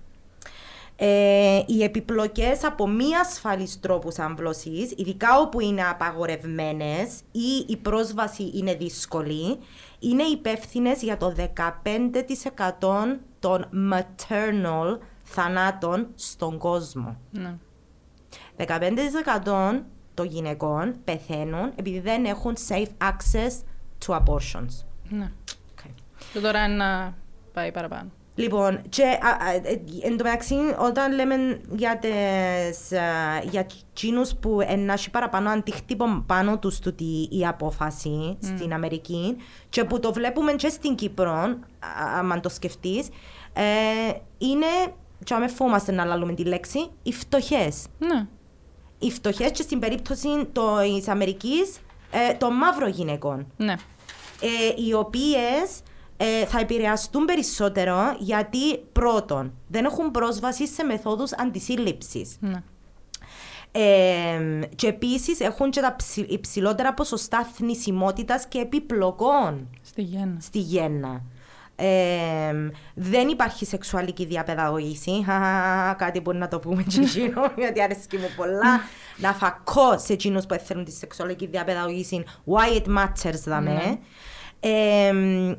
Ε, 0.97 1.63
οι 1.67 1.83
επιπλοκές 1.83 2.65
από 2.65 2.89
μη 2.89 3.17
ασφαλείς 3.17 3.81
τρόπους 3.81 4.19
άμβλωσης, 4.19 4.93
ειδικά 4.97 5.39
όπου 5.41 5.61
είναι 5.61 5.83
απαγορευμένες 5.85 7.21
ή 7.31 7.65
η 7.67 7.77
πρόσβαση 7.77 8.51
είναι 8.55 8.75
δύσκολη, 8.75 9.59
είναι 9.99 10.23
υπεύθυνες 10.23 11.03
για 11.03 11.17
το 11.17 11.35
15% 11.37 13.19
των 13.39 13.69
maternal 13.93 14.99
θανάτων 15.23 16.09
στον 16.15 16.59
κόσμο. 16.59 17.17
Ναι. 17.31 17.57
15% 18.57 19.85
των 20.15 20.27
γυναικών 20.27 20.95
πεθαίνουν 21.05 21.73
επειδή 21.77 22.01
δεν 22.01 22.25
έχουν 22.25 22.57
safe 22.69 23.09
access 23.11 23.53
to 24.07 24.15
abortions. 24.15 24.85
Ναι. 25.09 25.33
Okay. 25.49 25.91
Και 26.33 26.41
τώρα 26.41 26.65
είναι 26.65 26.75
να 26.75 27.15
πάει 27.53 27.73
παραπάνω. 27.73 28.11
Λοιπόν, 28.37 28.81
και 28.89 29.03
α, 29.03 29.47
α, 29.47 29.53
ε, 29.53 29.81
εν 30.03 30.17
τω 30.17 30.25
μεταξύ, 30.25 30.55
όταν 30.79 31.15
λέμε 31.15 31.61
για, 31.71 31.99
τις, 31.99 32.93
α, 32.93 33.39
για 33.51 33.67
εκείνους 33.93 34.35
που 34.35 34.61
ενάχει 34.61 35.11
παραπάνω 35.11 35.51
αντίκτυπο 35.51 36.23
πάνω 36.27 36.59
τους 36.59 36.79
τούτη 36.79 37.29
η 37.31 37.47
απόφαση 37.47 38.37
στην 38.41 38.73
Αμερική 38.73 39.37
και 39.69 39.85
που 39.85 40.01
το 40.01 40.13
βλέπουμε 40.13 40.53
και 40.53 40.69
στην 40.69 40.95
Κύπρο, 40.95 41.33
α, 41.33 41.59
άμα 42.19 42.41
το 42.41 42.49
σκεφτείς, 42.49 43.09
ε, 43.53 43.63
είναι, 44.39 44.67
και 45.25 45.35
άμα 45.35 45.49
φόμαστε 45.49 45.93
να 45.93 46.05
λαλούμε 46.05 46.35
τη 46.35 46.45
λέξη, 46.45 46.91
οι 47.03 47.13
φτωχές. 47.13 47.87
Ναι. 47.99 48.27
Οι 49.05 49.11
φτωχές 49.11 49.51
και 49.51 49.63
στην 49.63 49.79
περίπτωση 49.79 50.29
της 50.99 51.09
Αμερικής, 51.09 51.79
ε, 52.11 52.33
των 52.35 52.53
μαύρων 52.55 52.89
γυναικών 52.91 53.47
Ναι. 53.57 53.73
ε, 54.41 54.83
οι 54.87 54.93
οποίες 54.93 55.81
ε, 56.17 56.45
θα 56.47 56.59
επηρεαστούν 56.61 57.25
περισσότερο 57.25 58.17
γιατί 58.19 58.77
πρώτον 58.93 59.53
δεν 59.69 59.85
έχουν 59.85 60.11
πρόσβαση 60.11 60.67
σε 60.69 60.83
μεθόδους 60.85 61.33
αντισύλληψης. 61.33 62.37
Ναι. 62.41 62.63
Ε, 63.73 64.67
και 64.77 64.87
επίσης 64.87 65.41
έχουν 65.41 65.71
και 65.71 65.81
τα 65.81 65.97
ψη- 65.97 66.31
υψηλότερα 66.33 66.95
ποσοστά 66.95 67.45
θνησιμότητας 67.55 68.47
και 68.47 68.59
επιπλοκών 68.59 69.69
Στη 69.83 70.03
γέννα. 70.03 70.37
στη 70.41 70.59
γέννα. 70.59 71.23
Ε, 71.77 72.53
δεν 72.95 73.29
υπάρχει 73.29 73.65
σεξουαλική 73.65 74.25
διαπαιδαγωγήση. 74.25 75.23
Χαχα, 75.27 75.95
Κάτι 75.95 76.21
που 76.21 76.33
να 76.33 76.49
το 76.49 76.59
πούμε 76.59 76.83
και 76.83 77.01
εκείνο, 77.01 77.53
γιατί 77.57 77.83
αρέσκει 77.83 78.17
μου 78.17 78.29
πολλά. 78.37 78.81
να 79.17 79.33
φακώ 79.33 79.99
σε 79.99 80.13
εκείνους 80.13 80.47
που 80.47 80.55
θέλουν 80.65 80.85
τη 80.85 80.93
σεξουαλική 80.93 81.47
διαπαιδαγωγήση. 81.47 82.25
Why 82.47 82.77
it 82.81 82.99
matters, 82.99 83.39
δαμε. 83.45 83.99
Ε, 84.61 85.13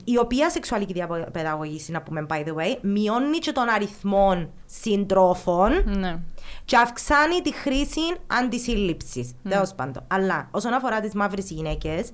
η 0.04 0.18
οποία 0.18 0.50
σεξουαλική 0.50 0.94
διαπαιδαγωγήση, 0.94 1.92
να 1.92 2.02
πούμε 2.02 2.26
by 2.30 2.34
the 2.48 2.54
way, 2.56 2.78
μειώνει 2.82 3.38
και 3.38 3.52
τον 3.52 3.70
αριθμό 3.70 4.50
συντρόφων 4.66 5.72
Ναι. 6.00 6.18
και 6.66 6.78
αυξάνει 6.78 7.42
τη 7.42 7.54
χρήση 7.54 8.02
αντισύλληψης. 8.28 9.32
Τέλος 9.50 9.74
πάντων. 9.76 10.04
Αλλά 10.08 10.48
όσον 10.52 10.74
αφορά 10.74 11.00
τις 11.00 11.14
μαύρες 11.14 11.50
γυναίκες, 11.50 12.12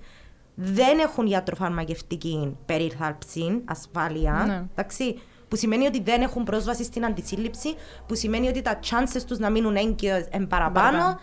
δεν 0.55 0.99
έχουν 0.99 1.25
ιατροφαρμακευτική 1.25 2.57
περίθαλψη, 2.65 3.61
ασφάλεια. 3.65 4.43
Ναι. 4.47 4.63
Εντάξει, 4.71 5.21
που 5.47 5.55
σημαίνει 5.55 5.85
ότι 5.85 6.01
δεν 6.01 6.21
έχουν 6.21 6.43
πρόσβαση 6.43 6.83
στην 6.83 7.05
αντισύλληψη, 7.05 7.73
που 8.07 8.15
σημαίνει 8.15 8.47
ότι 8.47 8.61
τα 8.61 8.79
chances 8.89 9.21
τους 9.27 9.37
να 9.37 9.49
μείνουν 9.49 9.75
έγκυες 9.75 10.27
εν 10.31 10.47
παραπάνω. 10.47 10.97
Παραπάνω. 10.97 11.19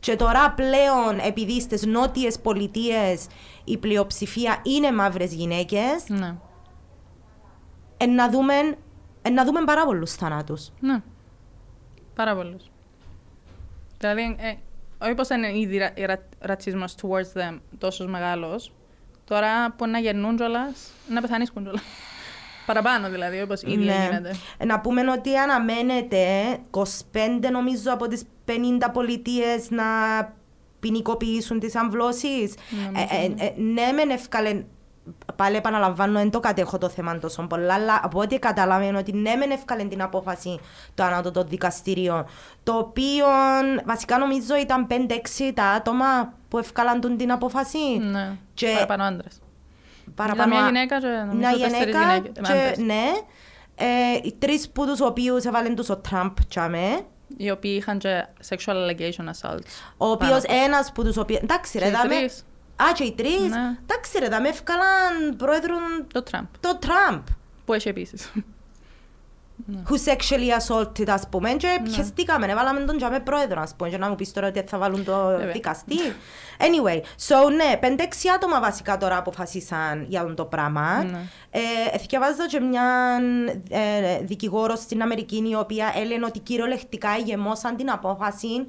Και 0.00 0.16
τώρα 0.16 0.52
πλέον, 0.52 1.18
επειδή 1.26 1.60
στι 1.60 1.86
νότιες 1.86 2.38
πολιτείες 2.40 3.26
η 3.64 3.76
πλειοψηφία 3.78 4.60
είναι 4.62 4.92
μαύρες 4.92 5.32
γυναίκες, 5.34 6.04
Ναι. 6.08 6.36
να 8.08 8.30
δούμε, 8.30 8.54
εν 9.22 9.32
να 9.32 9.44
δούμε 9.44 9.64
πάρα 9.64 9.84
πολλούς 9.84 10.12
θανάτους. 10.12 10.70
Ναι. 10.80 11.02
Πάρα 12.14 12.34
πολλούς. 12.34 12.70
Δηλαδή, 13.98 14.36
ε, 14.38 14.54
όχι 14.98 15.14
πως 15.14 15.28
είναι 15.28 15.58
ήδη 15.58 15.78
ρα, 15.78 15.92
ρα, 16.06 16.22
ρατσισμός 16.38 16.94
towards 17.02 17.40
them 17.40 17.58
τόσος 17.78 18.06
μεγάλος, 18.06 18.72
τώρα 19.24 19.72
που 19.72 19.86
να 19.86 19.98
γεννούν 19.98 20.36
κιόλας, 20.36 20.90
να 21.08 21.20
πεθανίσκουν 21.20 21.62
κιόλας. 21.62 21.82
Παραπάνω 22.66 23.10
δηλαδή, 23.10 23.40
όπως 23.40 23.62
ήδη 23.62 23.72
γίνεται. 23.72 24.34
Ε, 24.58 24.64
Να 24.64 24.80
πούμε 24.80 25.10
ότι 25.10 25.36
αναμένεται 25.36 26.18
25 26.70 26.84
νομίζω 27.50 27.92
από 27.92 28.08
τις 28.08 28.22
50 28.46 28.52
πολιτείες 28.92 29.70
να 29.70 29.84
ποινικοποιήσουν 30.80 31.58
τις 31.58 31.74
αμβλώσεις. 31.76 32.54
Ε, 32.94 33.16
ε, 33.24 33.44
ε, 33.46 33.52
ναι, 33.56 33.92
μεν 33.92 34.10
εύκαλε, 34.10 34.64
πάλι 35.36 35.56
επαναλαμβάνω, 35.56 36.18
δεν 36.18 36.30
το 36.30 36.40
κατέχω 36.40 36.78
το 36.78 36.88
θέμα 36.88 37.18
τόσο 37.18 37.42
πολλά, 37.46 37.74
αλλά 37.74 38.00
από 38.02 38.20
ό,τι 38.20 38.38
καταλαβαίνω 38.38 38.98
ότι 38.98 39.12
ναι, 39.12 39.34
μεν 39.34 39.50
εύκαλε 39.50 39.84
την 39.84 40.02
απόφαση 40.02 40.58
το 40.94 41.02
ανώτατο 41.02 41.44
δικαστήριο, 41.44 42.26
το 42.62 42.72
οποίο 42.72 43.26
βασικά 43.84 44.18
νομίζω 44.18 44.56
ήταν 44.56 44.86
5-6 44.90 44.94
τα 45.54 45.64
άτομα 45.64 46.32
που 46.48 46.58
ευκάλαν 46.58 47.00
τον 47.00 47.16
την 47.16 47.32
απόφαση. 47.32 47.78
Ναι. 47.98 48.36
Και- 48.54 48.70
Παραπάνω 48.72 49.02
άντρες. 49.02 49.40
Παραπάνω 50.14 50.54
μια 50.54 50.62
α- 50.62 50.66
γυναίκα 50.66 51.00
και 51.00 51.06
νομίζω 51.06 51.36
μια 51.36 51.50
τέσσερις 51.50 51.72
γυναίκα 51.78 51.98
γυναίκες, 52.14 52.30
και, 52.48 52.52
άντρες. 52.52 52.78
ναι. 52.78 53.04
Ε, 53.80 53.86
οι 54.22 54.34
τρεις 54.38 54.70
που 54.70 54.86
τους 54.86 55.00
οποίους 55.00 55.44
έβαλαν 55.44 55.74
τους 55.74 55.88
ο 55.88 55.96
Τραμπ 55.96 56.36
τσάμε. 56.48 57.00
Οι 57.36 57.50
οποίοι 57.50 57.74
είχαν 57.80 57.98
και 57.98 58.26
sexual 58.48 58.72
allegation 58.72 59.24
assaults. 59.24 59.66
Ο 59.96 60.06
οποίος 60.10 60.42
ένας 60.64 60.92
που 60.92 61.04
τους 61.04 61.16
οποίους... 61.16 61.38
Εντάξει 61.40 61.78
ρε, 61.78 61.84
Και 61.84 61.90
οι 61.90 61.92
δάμε... 61.94 62.14
τρεις. 62.16 62.44
Α, 62.82 62.92
και 62.94 63.04
οι 63.04 63.12
τρεις. 63.12 63.40
Ναι. 63.40 63.76
Εντάξει 63.82 64.18
ρε, 64.18 64.28
δάμε 64.28 64.48
ευκάλαν 64.48 65.36
πρόεδρο 65.36 65.74
Το 66.12 66.22
Τραμπ. 66.22 66.44
το 66.60 66.76
Τραμπ. 66.78 67.22
Που 67.64 67.72
έχει 67.72 67.88
επίσης. 67.88 68.32
Who 69.88 69.94
sexually 70.10 70.50
assaulted, 70.58 71.08
ας 71.08 71.28
πούμε, 71.30 71.50
και 71.52 71.66
Ναι. 71.66 71.90
πιεστήκαμε, 71.90 72.46
έβαλαμε 72.46 72.80
τον 72.80 72.96
τζάμε 72.96 73.20
πρόεδρο, 73.20 73.60
ας 73.60 73.74
πούμε, 73.76 73.90
και 73.90 73.98
να 73.98 74.08
μου 74.08 74.14
πεις 74.14 74.32
τώρα 74.32 74.46
ότι 74.46 74.64
θα 74.66 74.78
βάλουν 74.78 75.04
το 75.04 75.24
Βέβαια. 75.26 75.52
δικαστή. 75.52 75.94
Anyway, 76.58 76.96
so 77.28 77.50
ναι, 77.56 77.76
πέντε-έξι 77.80 78.28
άτομα 78.28 78.60
βασικά 78.60 78.96
τώρα 78.96 79.16
αποφασίσαν 79.16 80.04
για 80.08 80.34
το 80.34 80.44
πράγμα. 80.44 81.02
Ναι. 81.04 81.18
Ε, 81.94 81.98
θυκευάζω 81.98 82.46
και 82.46 82.60
μια 82.60 83.18
ε, 83.70 84.18
δικηγόρο 84.22 84.76
στην 84.76 85.02
Αμερική 85.02 85.44
η 85.50 85.54
οποία 85.54 85.92
έλεγε 85.96 86.24
ότι 86.24 86.38
κυριολεκτικά 86.38 87.16
γεμώσαν 87.16 87.76
την 87.76 87.90
απόφαση 87.90 88.66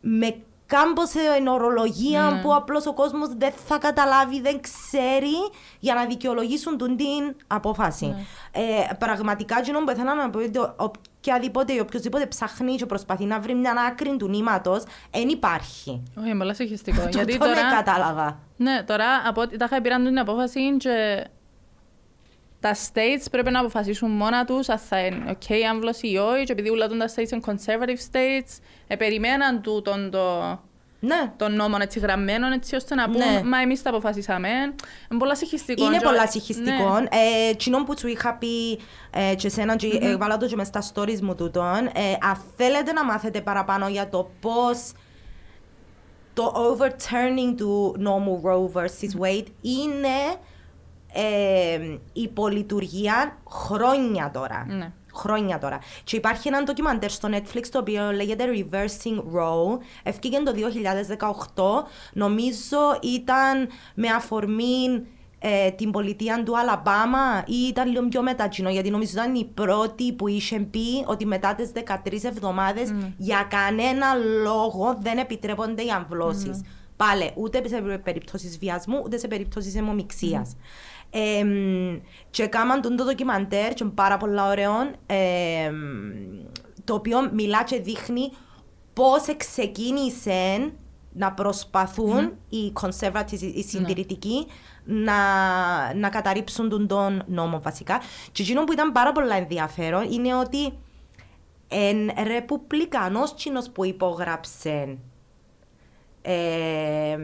με 0.00 0.36
κάμποσε 0.68 1.18
ορολογία 1.48 2.22
Ναι. 2.22 2.40
που 2.40 2.54
απλώς 2.54 2.86
ο 2.86 2.92
κόσμος 2.94 3.28
δεν 3.36 3.52
θα 3.66 3.78
καταλάβει, 3.78 4.40
δεν 4.40 4.60
ξέρει 4.60 5.36
για 5.78 5.94
να 5.94 6.04
δικαιολογήσουν 6.04 6.78
τον 6.78 6.96
την 6.96 7.36
απόφαση. 7.46 8.06
Ναι. 8.06 8.16
Ε, 8.52 8.94
πραγματικά, 8.98 9.60
κοινό 9.62 9.78
που 9.84 9.90
ήθελα 9.90 10.14
να 10.14 10.30
πω 10.30 10.38
ότι 10.38 10.58
ο- 10.58 10.74
οποιαδήποτε 11.20 11.72
ή 11.72 11.78
οποιοδήποτε 11.78 12.26
ψάχνει 12.26 12.74
και 12.74 12.86
προσπαθεί 12.86 13.24
να 13.24 13.40
βρει 13.40 13.54
μια 13.54 13.72
άκρη 13.88 14.16
του 14.16 14.28
νήματος, 14.28 14.82
δεν 15.10 15.28
υπάρχει. 15.28 16.02
Όχι, 16.18 16.28
είναι 16.28 16.38
πολύ 16.38 16.54
συγχυστικό. 16.54 17.02
Το- 17.02 17.08
Γιατί 17.08 17.38
το 17.38 17.46
ναι, 17.46 17.54
τώρα... 17.54 17.74
κατάλαβα. 17.74 18.38
Ναι, 18.56 18.82
τώρα 18.86 19.06
από 19.26 19.40
ό,τι 19.40 19.56
τα 19.56 19.64
είχα 19.70 19.80
πήραν 19.80 20.04
την 20.04 20.18
απόφαση 20.18 20.76
και 20.76 21.24
τα 22.60 22.74
states 22.74 23.26
πρέπει 23.30 23.50
να 23.50 23.60
αποφασίσουν 23.60 24.10
μόνα 24.10 24.44
τους 24.44 24.68
αν 24.68 24.78
θα 24.78 24.98
είναι 25.06 25.36
ok 25.40 25.48
η 25.50 25.64
άμβλωση 25.66 26.08
ή 26.10 26.16
όχι. 26.16 26.44
Και 26.44 26.52
επειδή 26.52 26.68
όλα 26.70 26.88
τα 26.88 27.08
states 27.16 27.30
είναι 27.32 27.42
conservative 27.46 28.14
states, 28.16 28.58
ε, 28.86 28.96
περιμέναν 28.96 29.62
τούτον 29.62 30.10
το, 30.10 30.58
Ναι. 31.00 31.32
των 31.36 31.54
νόμων 31.54 31.80
έτσι 31.80 31.98
γραμμένων 31.98 32.52
έτσι 32.52 32.74
ώστε 32.76 32.94
να 32.94 33.04
πούν 33.10 33.16
Ναι. 33.16 33.42
Μα 33.44 33.60
εμείς 33.60 33.82
τα 33.82 33.90
αποφασίσαμε. 33.90 34.48
Είναι 35.10 35.18
πολλά 35.18 35.34
συγχυστικό. 35.36 35.84
Είναι 35.84 35.96
Και- 35.96 36.04
πολλά 36.04 36.22
Ναι. 36.22 36.30
συγχυστικό. 36.30 36.96
Ε, 37.48 37.54
Τσινόν 37.54 37.84
που 37.84 37.98
σου 37.98 38.08
είχα 38.08 38.34
πει 38.34 38.72
ε, 39.10 39.34
και 39.34 39.46
εσένα, 39.46 39.76
και 39.76 39.98
ε, 40.00 40.16
βάλα 40.16 40.36
το 40.36 40.46
και 40.46 40.56
μες 40.56 40.66
στα 40.66 40.82
stories 40.94 41.20
μου 41.20 41.34
τούτον, 41.34 41.86
ε, 41.86 42.16
αν 42.20 42.42
θέλετε 42.56 42.92
να 42.92 43.04
μάθετε 43.04 43.40
παραπάνω 43.40 43.88
για 43.88 44.08
το 44.08 44.30
πώς 44.40 44.92
το 46.34 46.52
overturning 46.78 47.54
του 47.56 47.94
νόμου 47.98 48.42
Roe 48.44 48.78
vs. 48.78 49.22
Wade 49.24 49.46
είναι 49.60 50.16
ε, 51.12 51.78
υπολειτουργία 52.12 53.38
χρόνια 53.50 54.30
τώρα. 54.30 54.66
Ναι. 54.68 54.92
Χρόνια 55.14 55.58
τώρα. 55.58 55.78
Και 56.04 56.16
υπάρχει 56.16 56.48
ένα 56.48 56.62
ντοκιμαντέρ 56.62 57.10
στο 57.10 57.28
Netflix 57.32 57.66
το 57.70 57.78
οποίο 57.78 58.12
λέγεται 58.12 58.44
Reversing 58.54 59.16
Roe. 59.16 59.78
Ευκήγε 60.02 60.38
το 60.38 60.52
2018. 61.84 61.88
Νομίζω 62.12 62.78
ήταν 63.02 63.68
με 63.94 64.08
αφορμή 64.08 65.06
ε, 65.40 65.70
την 65.70 65.90
πολιτεία 65.90 66.42
του 66.42 66.58
Αλαμπάμα 66.58 67.44
ή 67.46 67.54
ήταν 67.68 67.90
λίγο 67.90 68.08
πιο 68.08 68.22
μετά 68.22 68.48
κοινό, 68.48 68.70
γιατί 68.70 68.90
νομίζω 68.90 69.12
ήταν 69.12 69.34
η 69.34 69.44
πρώτη 69.44 70.12
που 70.12 70.28
είχε 70.28 70.58
πει 70.60 71.04
ότι 71.06 71.26
μετά 71.26 71.54
τις 71.54 71.70
13 72.04 72.24
εβδομάδες 72.24 72.94
για 73.16 73.46
κανένα 73.50 74.14
λόγο 74.42 74.98
δεν 75.00 75.18
επιτρέπονται 75.18 75.82
οι 75.82 75.90
αμβλώσεις. 75.90 76.60
Πάλι, 76.96 77.30
ούτε 77.34 77.68
σε 77.68 77.80
περιπτώσεις 78.04 78.58
βιασμού, 78.58 79.02
ούτε 79.04 79.18
σε 79.18 79.28
περιπτώσεις 79.28 79.76
αιμομιξίας. 79.76 80.56
Εμ, 81.10 82.00
και 82.30 82.42
έκαναν 82.42 82.80
τον 82.80 82.96
το 82.96 83.04
ντοκιμαντέρ 83.04 83.74
και 83.74 83.84
είναι 83.84 83.92
πάρα 83.92 84.16
πολλά 84.16 84.48
ωραίο, 84.48 84.72
εμ, 85.06 85.76
το 86.84 86.94
οποίο 86.94 87.30
μιλά 87.32 87.64
και 87.64 87.80
δείχνει 87.80 88.30
πώς 88.92 89.36
ξεκίνησε 89.36 90.72
να 91.12 91.32
προσπαθούν 91.32 92.32
οι 92.48 92.72
conservatives, 92.80 93.40
οι 93.54 93.62
συντηρητικοί, 93.62 94.46
να, 94.84 95.14
να 95.94 96.08
καταρρύψουν 96.08 96.68
τον, 96.68 96.86
τον 96.86 97.22
νόμο 97.26 97.60
βασικά. 97.60 98.00
Και 98.32 98.42
εκείνο 98.42 98.64
που 98.64 98.72
ήταν 98.72 98.92
πάρα 98.92 99.12
πολύ 99.12 99.30
ενδιαφέρον 99.30 100.12
είναι 100.12 100.34
ότι 100.34 100.72
εν 101.68 102.10
ρεπουμπλικανός 102.26 103.32
κοινός 103.34 103.70
που 103.70 103.84
υπόγραψε 103.84 104.98
ε, 106.22 107.18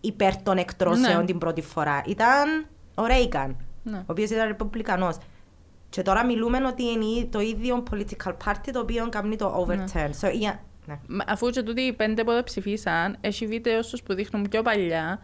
υπέρ 0.00 0.42
των 0.42 0.56
εκτρώσεων 0.56 1.18
Ναι. 1.18 1.24
την 1.24 1.38
πρώτη 1.38 1.62
φορά 1.62 2.02
ήταν 2.06 2.66
ο 3.02 3.06
Ρέικαν, 3.06 3.56
Ναι. 3.82 3.96
ο 3.98 4.04
οποίος 4.06 4.30
ήταν 4.30 4.46
ρεπουμπλικανός. 4.46 5.16
Και 5.88 6.02
τώρα 6.02 6.24
μιλούμε 6.24 6.66
ότι 6.66 6.82
είναι 6.82 7.24
το 7.30 7.40
ίδιο 7.40 7.82
political 7.90 8.32
party 8.44 8.70
το 8.72 8.80
οποίο 8.80 9.08
κάνει 9.08 9.36
το 9.36 9.66
overturn. 9.66 10.10
So, 10.20 10.26
yeah, 10.28 10.56
ναι. 10.86 10.98
Μα 11.08 11.24
Αφού 11.26 11.50
και 11.50 11.62
τούτοι 11.62 11.80
οι 11.80 11.92
πέντε 11.92 12.24
που 12.24 12.30
δεν 12.30 12.44
ψηφίσαν, 12.44 13.16
έχει 13.20 13.46
βίντεο 13.46 13.82
στους 13.82 14.02
που 14.02 14.14
δείχνουν 14.14 14.48
πιο 14.48 14.62
παλιά, 14.62 15.18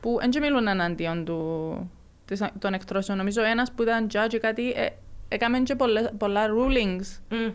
που 0.00 0.16
δεν 0.20 0.30
και 0.30 0.40
μιλούν 0.40 0.66
εναντίον 0.66 1.24
του, 1.24 1.90
της, 2.24 2.44
των 2.58 2.72
εκτρώσεων. 2.74 3.18
Νομίζω 3.18 3.42
ένας 3.42 3.72
που 3.72 3.82
ήταν 3.82 4.06
judge 4.12 4.32
ή 4.32 4.38
κάτι, 4.38 4.70
ε, 4.70 4.86
έκαμε 5.28 5.58
και 5.60 5.74
πολλά, 5.74 6.10
πολλά 6.18 6.46
rulings 6.46 7.18
Μμ, 7.30 7.50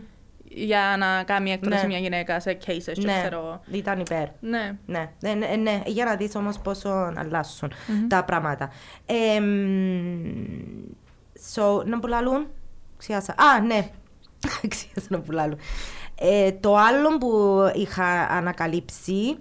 για 0.54 0.96
να 0.98 1.22
κάνει 1.22 1.50
έκτρωση 1.52 1.80
Ναι. 1.80 1.86
μια 1.86 1.98
γυναίκα 1.98 2.40
σε 2.40 2.58
cases 2.66 2.92
και 2.92 3.00
ναι, 3.04 3.18
ξέρω 3.20 3.38
εγώ. 3.38 3.60
ήταν 3.70 4.00
υπέρ. 4.00 4.26
Ναι. 4.40 4.76
Ναι, 4.86 5.10
ναι, 5.20 5.34
ναι, 5.34 5.46
ναι, 5.46 5.82
για 5.86 6.04
να 6.04 6.16
δεις 6.16 6.34
όμως 6.34 6.58
πόσο 6.58 7.12
αλλάσουν 7.16 7.72
τα 8.08 8.24
πράγματα. 8.24 8.70
Ε, 9.06 9.40
μ, 9.40 10.24
so, 11.54 11.84
να 11.84 11.98
πουλάλουν, 11.98 12.46
ξιάσα. 12.96 13.32
Α, 13.32 13.60
ναι, 13.60 13.88
ξιάσα 14.68 15.08
να 15.08 15.20
πουλάλουν. 15.20 15.58
Ε, 16.18 16.52
το 16.52 16.76
άλλο 16.76 17.18
που 17.18 17.60
είχα 17.74 18.26
ανακαλύψει 18.30 19.36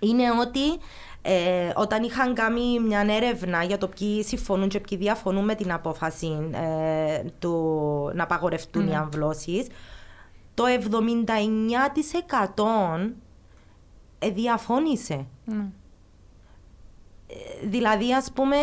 είναι 0.00 0.24
ότι 0.40 0.78
ε, 1.26 1.72
όταν 1.74 2.02
είχαν 2.02 2.34
κάνει 2.34 2.80
μια 2.80 3.06
έρευνα 3.08 3.62
για 3.62 3.78
το 3.78 3.88
ποιοι 3.88 4.22
συμφωνούν 4.22 4.68
και 4.68 4.80
ποιοι 4.80 4.98
διαφωνούν 4.98 5.44
με 5.44 5.54
την 5.54 5.72
απόφαση 5.72 6.50
ε, 6.52 7.22
του 7.38 7.54
να 8.14 8.22
απαγορευτούν 8.22 8.88
οι 8.88 8.96
αμβλώσεις, 8.96 9.66
το 10.54 10.64
79% 10.66 10.70
ε, 14.18 14.30
διαφώνησε. 14.30 15.26
ναι. 15.44 15.66
Ε, 17.26 17.66
Δηλαδή, 17.66 18.14
ας 18.14 18.32
πούμε, 18.32 18.56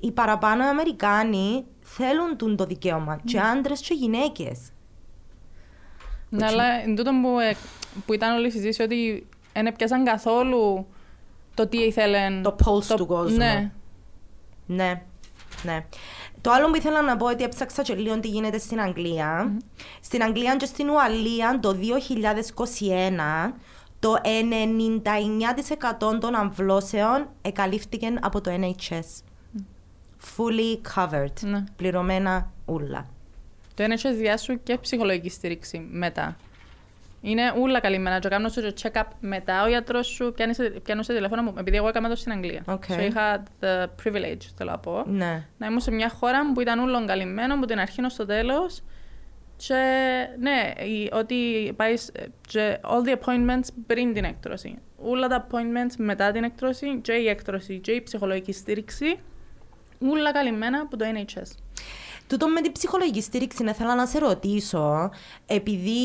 οι 0.00 0.12
παραπάνω 0.12 0.64
Αμερικάνοι 0.64 1.64
θέλουν 1.80 2.36
τούν 2.36 2.56
το 2.56 2.64
δικαίωμα. 2.64 3.20
Και 3.24 3.40
άντρες 3.40 3.80
και 3.80 3.94
γυναίκες. 3.94 4.58
Ναι, 6.28 6.46
αλλά 6.46 6.64
εν 6.64 6.96
τούτο 6.96 7.10
που, 7.22 7.38
ε, 7.38 7.56
που 8.06 8.12
ήταν 8.12 8.36
όλη 8.36 8.46
η 8.46 8.50
συζήτηση 8.50 8.82
ότι 8.82 9.26
δεν 9.52 9.66
έπιασαν 9.66 10.04
καθόλου 10.04 10.86
το 11.54 11.66
τι 11.66 11.78
ήθελαν. 11.78 12.42
Το 12.42 12.56
pulse 12.64 12.94
του 12.96 13.06
κόσμου. 13.06 13.36
Ναι. 13.36 13.70
Ναι, 14.66 15.02
ναι. 15.62 15.86
Το 16.40 16.50
άλλο 16.50 16.70
που 16.70 16.76
ήθελα 16.76 17.02
να 17.02 17.16
πω 17.16 17.26
ότι 17.26 17.44
έψαξα 17.44 17.82
και 17.82 17.94
λίγο 17.94 18.20
τι 18.20 18.28
γίνεται 18.28 18.58
στην 18.58 18.80
αγγλια 18.80 19.56
Στην 20.00 20.22
Αγγλία 20.22 20.56
και 20.56 20.66
στην 20.66 20.88
Ουαλία 20.88 21.58
το 21.62 21.76
2021 23.48 23.52
το 23.98 24.14
99% 26.14 26.20
των 26.20 26.34
αμβλώσεων 26.34 27.28
εκαλύφθηκαν 27.42 28.18
από 28.22 28.40
το 28.40 28.50
NHS. 28.50 29.22
Fully 30.36 30.80
covered. 30.94 31.40
Ναι. 31.40 31.64
Πληρωμένα 31.76 32.52
ούλα. 32.64 33.08
Το 33.74 33.82
NHS 33.82 33.92
διά 33.92 34.14
σου 34.14 34.62
και 34.62 34.78
ψυχολογική 34.78 35.30
στήριξη 35.30 35.86
μετά. 35.90 36.36
Είναι 37.22 37.52
όλα 37.60 37.80
καλυμμένα. 37.80 38.18
Και 38.18 38.28
κάνουν 38.28 38.48
σου 38.48 38.60
το 38.62 38.72
check-up 38.82 39.02
μετά. 39.20 39.62
Ο 39.64 39.68
γιατρός 39.68 40.06
σου 40.06 40.32
πιάνει 40.36 40.54
σε, 40.54 40.70
πιάνει 40.70 41.04
σε 41.04 41.14
τηλέφωνο 41.14 41.42
μου, 41.42 41.54
επειδή 41.58 41.76
εγώ 41.76 41.88
έκανα 41.88 42.08
το 42.08 42.16
στην 42.16 42.32
Αγγλία. 42.32 42.62
Οκ. 42.66 42.84
So, 42.88 43.00
είχα 43.00 43.42
the 43.60 43.84
privilege, 43.84 44.42
θέλω 44.56 44.70
να 44.70 44.78
πω. 44.78 45.02
Ναι. 45.06 45.44
Να 45.58 45.66
ήμουν 45.66 45.80
σε 45.80 45.90
μια 45.90 46.08
χώρα 46.08 46.52
που 46.52 46.60
ήταν 46.60 46.78
όλον 46.78 47.06
καλυμμένο 47.06 47.54
από 47.54 47.66
την 47.66 47.78
αρχή 47.78 48.04
ως 48.04 48.14
το 48.16 48.26
τέλος. 48.26 48.82
Και 49.66 49.74
ναι, 50.38 50.72
η- 50.86 51.10
ότι 51.12 51.72
πάει 51.76 51.96
σ- 51.96 52.12
και 52.48 52.78
all 52.82 53.08
the 53.08 53.12
appointments 53.18 53.68
πριν 53.86 54.12
την 54.14 54.24
έκτρωση. 54.24 54.78
Όλα 54.96 55.26
τα 55.28 55.46
appointments 55.46 55.94
μετά 55.98 56.30
την 56.30 56.44
έκτρωση 56.44 56.98
και 57.02 57.12
η 57.12 57.28
έκτρωση 57.28 57.78
και 57.78 57.92
η 57.92 58.02
ψυχολογική 58.02 58.52
στήριξη. 58.52 59.18
Όλα 60.10 60.32
καλυμμένα 60.32 60.80
από 60.80 60.96
το 60.96 61.04
NHS. 61.14 61.50
Τούτο 62.30 62.48
με 62.48 62.60
την 62.60 62.72
ψυχολογική 62.72 63.20
στήριξη 63.22 63.64
ήθελα 63.64 63.94
να 63.94 64.06
σε 64.06 64.18
ρωτήσω, 64.18 65.10
επειδή 65.46 66.00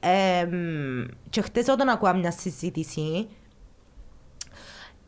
εμ, 0.00 1.04
και 1.30 1.40
χτες 1.40 1.68
όταν 1.68 1.88
ακούω 1.88 2.14
μια 2.14 2.30
συζήτηση, 2.30 3.28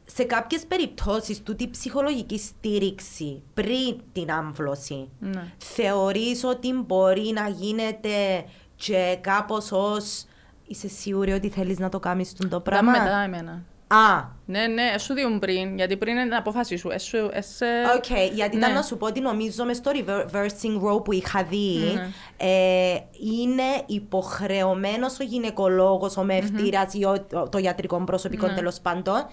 σε 0.07 0.25
κάποιες 0.25 0.67
περιπτώσεις 0.67 1.43
τούτη 1.43 1.71
ψυχολογική 1.71 2.39
στήριξη 2.39 3.43
πριν 3.55 4.01
την 4.13 4.31
άμβλωση, 4.31 5.09
Ναι. 5.19 5.53
θεωρείς 5.59 6.45
ότι 6.45 6.73
μπορεί 6.73 7.31
να 7.35 7.49
γίνεται 7.49 8.45
και 8.77 9.19
κάπως 9.21 9.73
ως 9.73 10.25
είσαι 10.67 10.89
σίγουρη 10.89 11.33
ότι 11.33 11.49
θέλεις 11.49 11.79
να 11.79 11.89
το 11.89 11.99
κάνεις 12.01 12.33
το 12.33 12.47
Ήταν 12.47 12.63
πράγμα. 12.63 12.91
μετά 12.91 13.17
εμένα. 13.19 13.63
Α, 13.95 14.25
Ναι, 14.47 14.67
ναι, 14.67 14.99
σου 14.99 15.15
διούν 15.15 15.39
πριν, 15.39 15.77
γιατί 15.77 15.97
πριν 15.97 16.13
είναι 16.15 16.23
την 16.23 16.35
απόφαση 16.35 16.77
σου. 16.77 16.91
Εσου, 16.91 17.17
εσ, 17.33 17.59
Οκ, 17.97 18.07
γιατί 18.35 18.57
ήταν 18.57 18.71
ναι. 18.71 18.77
να 18.77 18.83
σου 18.83 18.97
πω 18.97 19.07
ότι 19.07 19.21
νομίζω 19.21 19.65
μες 19.65 19.77
στο 19.77 19.91
Reversing 19.95 20.83
Roe 20.91 21.05
που 21.05 21.13
είχα 21.13 21.43
δει 21.45 21.79
Ναι. 21.95 22.09
ε, 22.37 22.99
είναι 23.43 23.63
υποχρεωμένος 23.87 25.19
ο 25.21 25.23
γυναικολόγος, 25.25 26.17
ο 26.17 26.23
μαιευτήρας 26.25 26.95
ή 26.95 27.05
ο- 27.05 27.49
το 27.51 27.59
ιατρικό 27.59 28.05
προσωπικό 28.05 28.47
Ναι. 28.47 28.55
τέλος 28.55 28.81
πάντων 28.81 29.27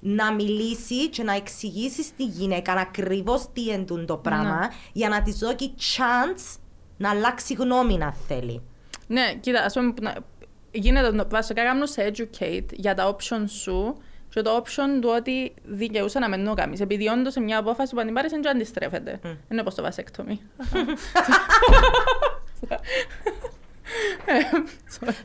να 0.00 0.32
μιλήσει 0.32 1.08
και 1.08 1.22
να 1.22 1.32
εξηγήσει 1.34 2.02
στη 2.02 2.24
γυναίκα 2.24 2.72
ακριβώς 2.72 3.46
τι 3.52 3.68
εν 3.70 3.82
τούν 3.82 4.06
το 4.06 4.16
πράγμα 4.16 4.58
Ναι. 4.58 4.68
για 4.92 5.08
να 5.08 5.22
της 5.22 5.38
δώσει 5.38 5.74
chance 5.96 6.58
να 6.96 7.10
αλλάξει 7.10 7.54
γνώμη 7.54 8.02
αν 8.02 8.14
θέλει. 8.28 8.62
Ναι, 9.06 9.34
κοίτα, 9.40 9.62
ας 9.64 9.74
πούμε, 9.74 9.92
να- 10.00 10.14
γίνεται 10.78 11.12
το- 11.16 11.26
βασικά 11.30 11.62
κάνω 11.64 11.86
σε 11.86 12.12
educate 12.12 12.66
για 12.72 12.94
τα 12.94 13.16
options 13.16 13.48
σου 13.48 13.96
και 14.28 14.42
το 14.42 14.56
option 14.56 15.00
του 15.00 15.08
ότι 15.16 15.54
δικαιούσε 15.64 16.18
να 16.18 16.28
μην 16.28 16.44
το 16.44 16.54
κάνεις. 16.54 16.80
Επειδή 16.80 17.08
όντως 17.08 17.32
σε 17.32 17.40
μια 17.40 17.58
απόφαση 17.58 17.94
που 17.94 18.00
αν 18.00 18.06
την 18.06 18.14
πάρεις 18.14 18.30
δεν 18.30 18.48
αντιστρέφεται. 18.48 19.18
Δεν 19.22 19.36
είναι 19.50 19.60
όπως 19.60 19.74
το 19.74 19.82
βασέκτομι. 19.82 20.40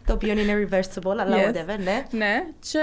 το 0.06 0.14
οποίο 0.14 0.32
είναι 0.32 0.68
reversible, 0.70 1.16
αλλά 1.20 1.38
Yes. 1.38 1.50
whatever, 1.50 1.80
ναι. 1.84 2.06
Ναι, 2.12 2.44
και 2.72 2.80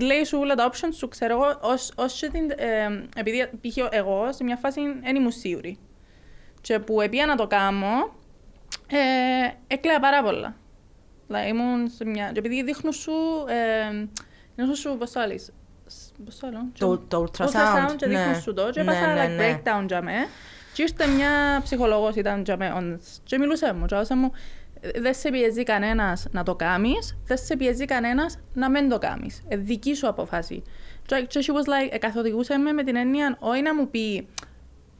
λέει 0.00 0.24
σου 0.24 0.38
όλα 0.38 0.54
τα 0.54 0.70
options 0.72 0.94
σου, 0.94 1.08
ξέρω 1.08 1.34
εγώ, 1.34 1.58
ως, 1.60 1.92
ως 1.96 2.14
και 2.20 2.28
την, 2.30 2.50
ε, 2.56 3.06
επειδή 3.16 3.50
π.χ. 3.60 3.76
εγώ 3.90 4.32
σε 4.32 4.44
μια 4.44 4.56
φάση 4.56 4.80
δεν 5.02 5.16
ήμουν 5.16 5.30
σίγουρη. 5.30 5.78
Και 6.60 6.78
που 6.78 7.00
επία 7.00 7.26
να 7.26 7.36
το 7.36 7.46
κάνω, 7.46 8.14
ε, 8.90 8.96
έκλαια 9.66 10.00
πάρα 10.00 10.22
πολλά. 10.22 10.56
Δηλαδή 11.26 11.48
ήμουν 11.48 11.88
σε 11.88 12.04
μια... 12.04 12.30
Και 12.32 12.38
επειδή 12.38 12.62
δείχνουν 12.62 12.92
σου, 12.92 13.12
ε, 13.48 14.06
δείχνουν 14.56 14.74
σου, 14.76 14.96
πώς 14.98 15.10
το 15.10 15.20
άλλεις, 15.20 15.52
σ- 15.86 16.14
πώς 16.24 16.38
το 16.38 16.46
άλλο, 16.46 16.66
Το- 16.78 16.98
το 16.98 17.22
ultrasound, 17.32 17.96
και 17.96 18.06
ναι. 18.06 18.16
δείχνουν 18.18 18.40
σου 18.40 18.54
το 18.54 18.70
και 18.70 18.82
Ναι, 18.82 18.92
έπαθα 18.92 19.14
ναι, 19.14 19.24
like 19.24 19.36
ναι. 19.36 19.60
breakdown 19.64 19.84
για 19.86 20.02
με. 20.02 20.12
Και 20.74 20.82
ήρθε 20.82 21.06
μια 21.06 21.60
ψυχολόγος, 21.62 22.14
ήταν 22.14 22.42
για 22.42 22.56
με, 22.56 22.72
on- 22.76 22.98
και 23.24 23.38
μιλούσε 23.38 23.72
μου, 23.74 23.86
και 23.86 23.94
έδωσε 23.94 24.14
μου, 24.16 24.32
δεν 25.00 25.14
σε 25.14 25.30
πιέζει 25.30 25.62
κανένας 25.62 26.26
να 26.30 26.42
το 26.42 26.54
κάνεις, 26.54 27.16
δεν 27.24 27.36
σε 27.38 27.56
πιέζει 27.56 27.84
κανένας 27.84 28.38
να 28.52 28.70
μην 28.70 28.88
το 28.88 28.98
κάνεις. 28.98 29.42
Ε, 29.48 29.56
δική 29.56 29.94
σου 29.94 30.08
αποφάση. 30.08 30.62
Και 31.06 31.26
και 31.28 31.44
she 31.46 31.50
was 31.50 31.66
like, 31.68 31.92
ε, 31.94 31.98
καθοδηγούσε 31.98 32.56
με 32.56 32.72
με 32.72 32.82
την 32.82 32.96
έννοια, 32.96 33.36
όχι 33.40 33.62
να 33.62 33.74
μου 33.74 33.88
πει, 33.90 34.28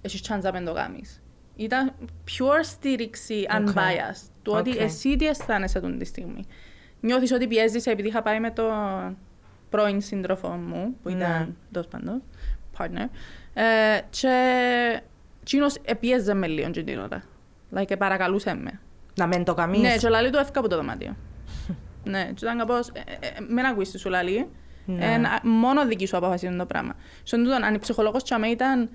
έχεις 0.02 0.20
chance 0.28 0.40
να 0.42 0.52
μην 0.52 0.64
το 0.64 0.72
κάνεις. 0.72 1.22
Ήταν 1.56 1.92
pure 2.26 2.60
στήριξη, 2.62 3.46
unbiased, 3.50 4.28
του 4.42 4.52
ότι 4.56 4.70
Οκ. 4.70 4.80
εσύ 4.80 5.16
τι 5.16 5.26
αισθάνεσαι 5.26 5.80
τούτη 5.80 5.98
τη 5.98 6.04
στιγμή. 6.04 6.44
νιώθεις 7.00 7.32
ότι 7.32 7.46
πιέζεις 7.46 7.86
επειδή 7.86 8.08
είχα 8.08 8.22
πάει 8.22 8.40
με 8.40 8.50
τον 8.50 9.16
πρώην 9.70 10.00
σύντροφο 10.00 10.48
μου, 10.48 10.96
που 11.02 11.08
Ναι. 11.08 11.16
ήταν 11.16 11.56
τέλος 11.72 11.86
πάντων, 11.88 12.22
partner. 12.78 13.08
Ε, 13.54 13.62
και 14.10 14.30
εκείνος 15.40 15.76
επίεζε 15.84 16.34
με 16.34 16.46
λίγο 16.46 16.70
την 16.70 16.98
ώρα. 16.98 17.22
Like, 17.76 17.98
παρακαλούσε 17.98 18.54
με. 18.54 18.80
Να 19.14 19.26
μην 19.26 19.44
το 19.44 19.54
κάμεις. 19.54 19.80
Ναι, 19.80 19.96
και 19.96 20.08
λαλεί 20.08 20.30
του 20.30 20.38
φύγε 20.38 20.58
από 20.60 20.68
το 20.68 20.76
δωμάτιο. 20.76 21.16
ναι, 22.04 22.24
και 22.34 22.44
ήταν 22.44 22.58
κάπως, 22.58 22.88
ε, 22.88 23.00
ε, 23.20 23.26
ε, 23.26 23.40
μην 23.48 23.64
ακούεις 23.64 23.90
τι 23.90 23.98
σου 23.98 24.08
λαλεί. 24.10 24.48
Ναι. 24.86 25.12
Ε, 25.12 25.16
να- 25.16 25.40
μόνο 25.44 25.86
δική 25.86 26.06
σου 26.06 26.16
απόφαση 26.16 26.46
είναι 26.46 26.56
το 26.56 26.66
πράγμα. 26.66 26.94
Στον 27.22 27.44
τούτον, 27.44 27.64
αν 27.64 27.74
η 27.74 27.78
ψυχολόγος 27.78 28.22
τσάμε 28.24 28.46
ήταν 28.48 28.90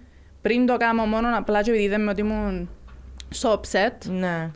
πριν 0.48 0.66
το 0.66 0.78
κάνω 0.78 1.06
μόνο 1.06 1.38
απλά 1.38 1.62
και 1.62 1.70
επειδή 1.70 1.86
είδαμε 1.86 2.12
ότι 2.12 2.22
ήμουν 2.22 2.70
so 3.42 3.50
upset 3.50 4.10
Ναι. 4.10 4.50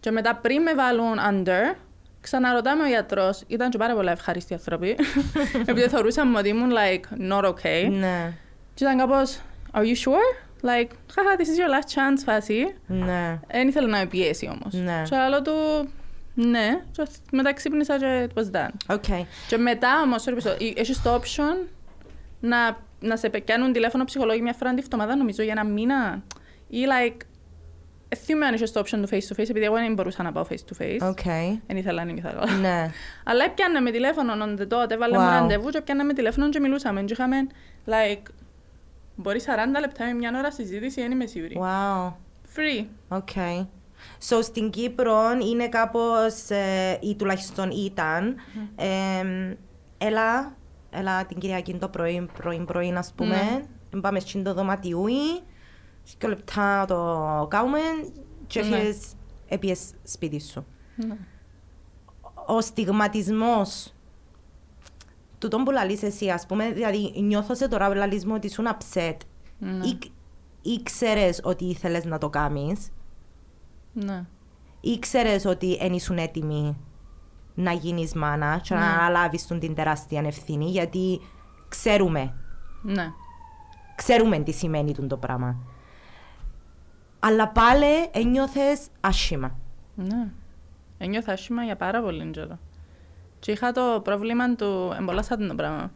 και 0.00 0.10
μετά 0.10 0.34
πριν 0.36 0.62
με 0.62 0.74
βάλουν 0.74 1.14
under, 1.30 1.76
ξαναρωτά 2.20 2.70
με 2.70 2.82
ο 2.82 2.86
γιατρός, 2.86 3.42
ήταν 3.46 3.70
και 3.70 3.78
πάρα 3.78 3.94
πολλά 3.94 4.10
ευχάριστοι 4.12 4.54
άνθρωποι, 4.54 4.96
επειδή 5.66 5.88
θεωρούσαμε 5.88 6.38
ότι 6.38 6.48
ήμουν 6.48 6.70
like 6.70 7.30
not 7.30 7.44
okay. 7.44 7.88
Ναι. 7.90 8.32
Και 8.74 8.84
ήταν 8.84 8.98
κάπως, 8.98 9.40
are 9.72 9.80
you 9.80 9.94
sure? 10.08 10.44
Like, 10.62 10.90
haha, 11.14 11.36
this 11.38 11.48
is 11.48 11.58
your 11.60 11.70
last 11.74 11.88
chance 11.94 12.22
φάση. 12.24 12.74
Ναι. 12.86 13.38
Δεν 13.52 13.68
ήθελε 13.68 13.86
να 13.86 13.98
με 13.98 14.06
πιέσει 14.06 14.46
όμως. 14.52 14.74
Ναι. 14.74 15.02
Και 15.08 15.16
λαλώ 15.16 15.42
του, 15.42 15.52
ναι, 16.34 16.80
και 16.92 17.02
μετά 17.32 17.52
ξύπνησα 17.54 17.98
και 17.98 18.28
it 18.28 18.38
was 18.38 18.44
done. 18.56 18.70
Οκ. 18.86 19.04
Και 19.48 19.56
μετά 19.56 20.00
όμως, 20.04 20.24
sorry, 20.26 20.34
πίσω, 20.34 20.50
ε, 20.50 20.54
έχεις 20.76 21.02
το 21.02 21.14
option 21.20 21.66
να, 22.40 22.78
να 23.00 23.16
σε 23.16 23.28
πιάνουν 23.28 23.72
τηλέφωνο 23.72 24.04
ψυχολόγοι 24.04 24.42
μια 24.42 24.52
φορά 24.52 24.74
τη 24.74 24.82
βδομάδα, 24.82 25.16
νομίζω, 25.16 25.42
για 25.42 25.52
ένα 25.52 25.64
μήνα. 25.64 26.22
Ή 26.68 26.78
like, 26.88 27.16
ε, 28.08 28.16
θυμάμαι 28.16 28.46
αν 28.46 28.54
είχες 28.54 28.72
το 28.72 28.80
option 28.80 28.98
του 29.02 29.08
face 29.10 29.32
to 29.34 29.40
face, 29.40 29.48
επειδή 29.48 29.64
εγώ 29.64 29.74
δεν 29.74 29.94
μπορούσα 29.94 30.22
να 30.22 30.32
πάω 30.32 30.46
face 30.50 30.54
to 30.72 30.82
face. 30.82 31.08
Οκ. 31.08 31.22
Δεν 31.66 31.76
ήθελα, 31.76 32.04
δεν 32.04 32.16
ήθελα. 32.16 32.50
Ναι. 32.60 32.90
Αλλά 33.30 33.44
έπιανε 33.44 33.80
με 33.80 33.90
τηλέφωνο 33.90 34.32
on 34.44 34.60
the 34.60 34.62
dot, 34.62 34.90
έβαλε 34.90 35.18
μου 35.18 35.24
Wow. 35.24 35.30
ραντεβού 35.30 35.68
και 35.68 35.78
έπιανε 35.78 36.02
με 36.02 36.12
τηλέφωνο 36.12 36.48
και 36.48 36.60
μιλούσαμε. 36.60 37.02
Και 37.02 37.12
είχαμε, 37.12 37.36
like, 37.86 38.22
μπορεί 39.16 39.40
40 39.46 39.80
λεπτά 39.80 40.04
με 40.04 40.12
μια 40.12 40.32
ώρα 40.38 40.50
συζήτηση, 40.50 41.00
δεν 41.00 41.10
είμαι 41.10 41.26
σίγουρη. 41.26 41.60
Wow. 41.62 42.12
Free. 42.56 42.84
Οκ. 43.08 43.28
So, 44.28 44.38
στην 44.42 44.70
Κύπρο 44.70 45.20
είναι 45.50 45.68
κάπως, 45.68 46.50
ε, 46.50 46.98
ή 47.00 47.14
τουλάχιστον 47.14 47.70
ήταν, 47.70 48.36
ε, 48.76 49.56
έλα, 49.98 50.56
έλα 50.96 51.26
την 51.26 51.38
Κυριακή 51.38 51.74
το 51.74 51.88
πρωί, 51.88 52.28
πρωί, 52.38 52.64
πρωί, 52.64 52.92
ας 52.96 53.12
πούμε, 53.12 53.66
πάμε 54.00 54.20
στην 54.20 54.44
το 54.44 54.54
δωματιούι, 54.54 55.40
δύο 56.18 56.28
λεπτά 56.28 56.84
το 56.84 57.46
κάνουμε 57.50 57.78
και 58.46 58.62
Ναι. 58.62 58.76
έφυγες, 58.76 59.14
έπιες 59.48 59.90
σπίτι 60.02 60.40
σου. 60.40 60.66
Ναι. 61.06 61.16
Ο 62.46 62.60
στιγματισμός 62.60 63.94
του 65.38 65.48
τον 65.48 65.64
που 65.64 65.70
λαλείς 65.70 66.02
εσύ, 66.02 66.28
ας 66.30 66.46
πούμε, 66.46 66.70
δηλαδή 66.70 67.12
νιώθω 67.22 67.54
σε 67.54 67.68
τώρα 67.68 67.88
που 67.88 67.94
λαλείς 67.94 68.24
μου 68.26 68.32
ότι 68.36 68.46
ήσουν 68.46 68.66
upset 68.66 69.16
Ναι. 69.58 69.86
ή, 69.86 69.98
ήξερες 70.62 71.40
ότι 71.44 71.64
ήθελες 71.64 72.04
να 72.04 72.18
το 72.18 72.30
κάνεις, 72.30 72.88
Ναι. 73.92 74.24
ήξερες 74.80 75.44
ότι 75.44 75.76
δεν 75.76 75.92
ήσουν 75.92 76.18
έτοιμη; 76.18 76.76
Να 77.58 77.72
γίνεις 77.72 78.14
μάνα 78.14 78.60
και 78.62 78.74
να 78.74 78.80
Ναι. 78.80 78.86
αναλάβεις 78.86 79.46
τον 79.46 79.58
την 79.58 79.74
τεράστια 79.74 80.22
ευθύνη, 80.26 80.64
γιατί 80.70 81.20
ξέρουμε, 81.68 82.32
Ναι. 82.82 83.12
ξέρουμε 83.94 84.38
τι 84.38 84.52
σημαίνει 84.52 84.94
τον 84.94 85.08
το 85.08 85.16
πράγμα. 85.16 85.56
Αλλά 87.18 87.48
πάλι 87.48 88.08
ένιωθες 88.12 88.80
άσχημα. 89.00 89.56
Ναι. 89.94 90.28
Ένιωθα 90.98 91.32
άσχημα 91.32 91.62
για 91.62 91.76
πάρα 91.76 92.02
πολύ 92.02 92.30
καιρό. 92.30 92.58
Και 93.38 93.52
είχα 93.52 93.72
το 93.72 94.00
πρόβλημα 94.04 94.54
του 94.54 94.94
εμπολάσσα 94.98 95.36
το 95.36 95.54
πράγμα. 95.54 95.90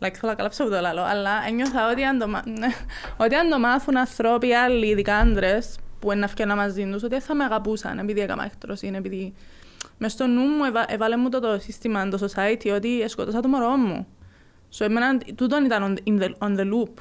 Like, 0.00 0.12
θέλω 0.14 0.30
να 0.32 0.34
καλάψω 0.34 0.64
που 0.64 0.70
το 0.70 0.80
λαλό, 0.80 1.02
αλλά 1.02 1.30
ένιωθα 1.48 1.90
ότι 1.90 2.04
αν 2.04 2.18
το, 2.18 2.28
μα... 2.28 2.42
ναι, 2.46 2.68
ότι 3.24 3.34
αν 3.34 3.48
το 3.48 3.58
μάθουν 3.58 3.96
ανθρώποι 3.96 4.52
άλλοι, 4.54 4.86
ειδικά 4.86 5.16
άντρες, 5.16 5.78
που 5.98 6.12
είναι 6.12 6.20
να 6.20 6.26
φτιάχνω 6.28 6.54
μαζί 6.54 6.90
τους, 6.90 7.02
ότι 7.02 7.20
θα 7.20 7.34
με 7.34 7.44
αγαπούσαν 7.44 7.98
επειδή 7.98 8.20
έκανα 8.20 8.44
έκτρωση, 8.44 8.86
είναι 8.86 8.96
επειδή... 8.96 9.34
Μες 10.04 10.12
στο 10.12 10.26
νου 10.26 10.42
μου 10.42 10.64
εβα... 10.64 10.84
έβαλε 10.88 11.16
μου 11.16 11.28
το, 11.28 11.40
το 11.40 11.58
σύστημα, 11.58 12.08
το 12.08 12.28
society, 12.34 12.72
ότι 12.74 13.04
σκότωσα 13.06 13.40
το 13.40 13.48
μωρό 13.48 13.76
μου. 13.76 14.06
So, 14.78 14.84
εμένα, 14.84 15.18
τούτον 15.34 15.64
ήταν 15.64 15.96
on, 16.04 16.08
in 16.08 16.22
the, 16.22 16.28
on 16.38 16.58
the 16.58 16.64
loop. 16.72 16.92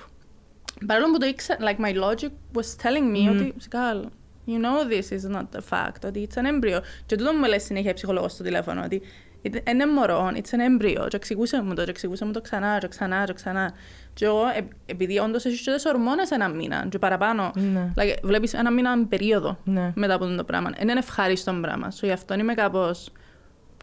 Παρόλο 0.86 1.12
που 1.12 1.18
το 1.18 1.26
ήξερα, 1.26 1.60
like 1.62 1.86
my 1.86 1.94
logic 1.94 2.32
was 2.56 2.84
telling 2.84 3.16
me 3.16 3.30
ότι, 3.30 3.54
Σικάλ, 3.58 4.06
you 4.48 4.50
know 4.50 4.92
this 4.92 5.18
is 5.18 5.36
not 5.36 5.46
a 5.56 5.62
fact, 5.70 6.06
ότι 6.06 6.28
it's 6.30 6.38
an 6.38 6.46
embryo. 6.46 6.80
Και 7.06 7.16
τούτο 7.16 7.34
μου 7.34 7.44
λέει 7.44 7.60
συνέχεια 7.60 7.90
η 7.90 7.94
ψυχολόγος 7.94 8.32
στο 8.32 8.44
τηλέφωνο, 8.44 8.82
ότι 8.84 9.02
«Είναι- 9.42 9.64
είναι 9.70 9.86
μωρό, 9.88 10.32
it's 10.34 10.38
an 10.38 10.82
embryo. 10.82 11.08
Και 11.08 11.16
εξηγούσε 11.16 11.62
μου 11.64 11.74
το, 11.74 11.84
και 11.84 11.90
εξηγούσε 11.90 12.26
μου 12.26 12.32
το 12.32 12.42
ξανά, 12.42 12.78
και 12.78 12.88
ξανά, 12.88 13.24
και 13.24 13.34
ξανά. 13.34 13.72
Και 14.14 14.26
εγώ, 14.26 14.42
ε, 14.58 14.68
επειδή 14.86 15.20
όντως 15.20 15.46
έχεις 15.46 15.62
και 15.62 15.72
τις 15.72 15.86
ορμόνες 15.86 16.32
ένα 16.32 16.48
μήνα 16.50 16.86
και 16.90 17.00
παραπάνω, 17.00 17.52
Ναι. 17.74 17.92
like, 17.98 18.18
βλέπεις 18.24 18.54
ένα 18.54 18.72
μήνα 18.72 19.06
περίοδο 19.10 19.58
Ναι. 19.64 19.92
μετά 19.96 20.14
από 20.14 20.26
το 20.36 20.44
πράγμα. 20.44 20.70
Είναι 20.82 20.92
ευχάριστο 20.92 21.54
πράγμα. 21.62 21.88
So, 21.92 22.00
γι' 22.04 22.12
αυτό 22.12 22.34
είμαι 22.34 22.54
κάπως 22.54 23.10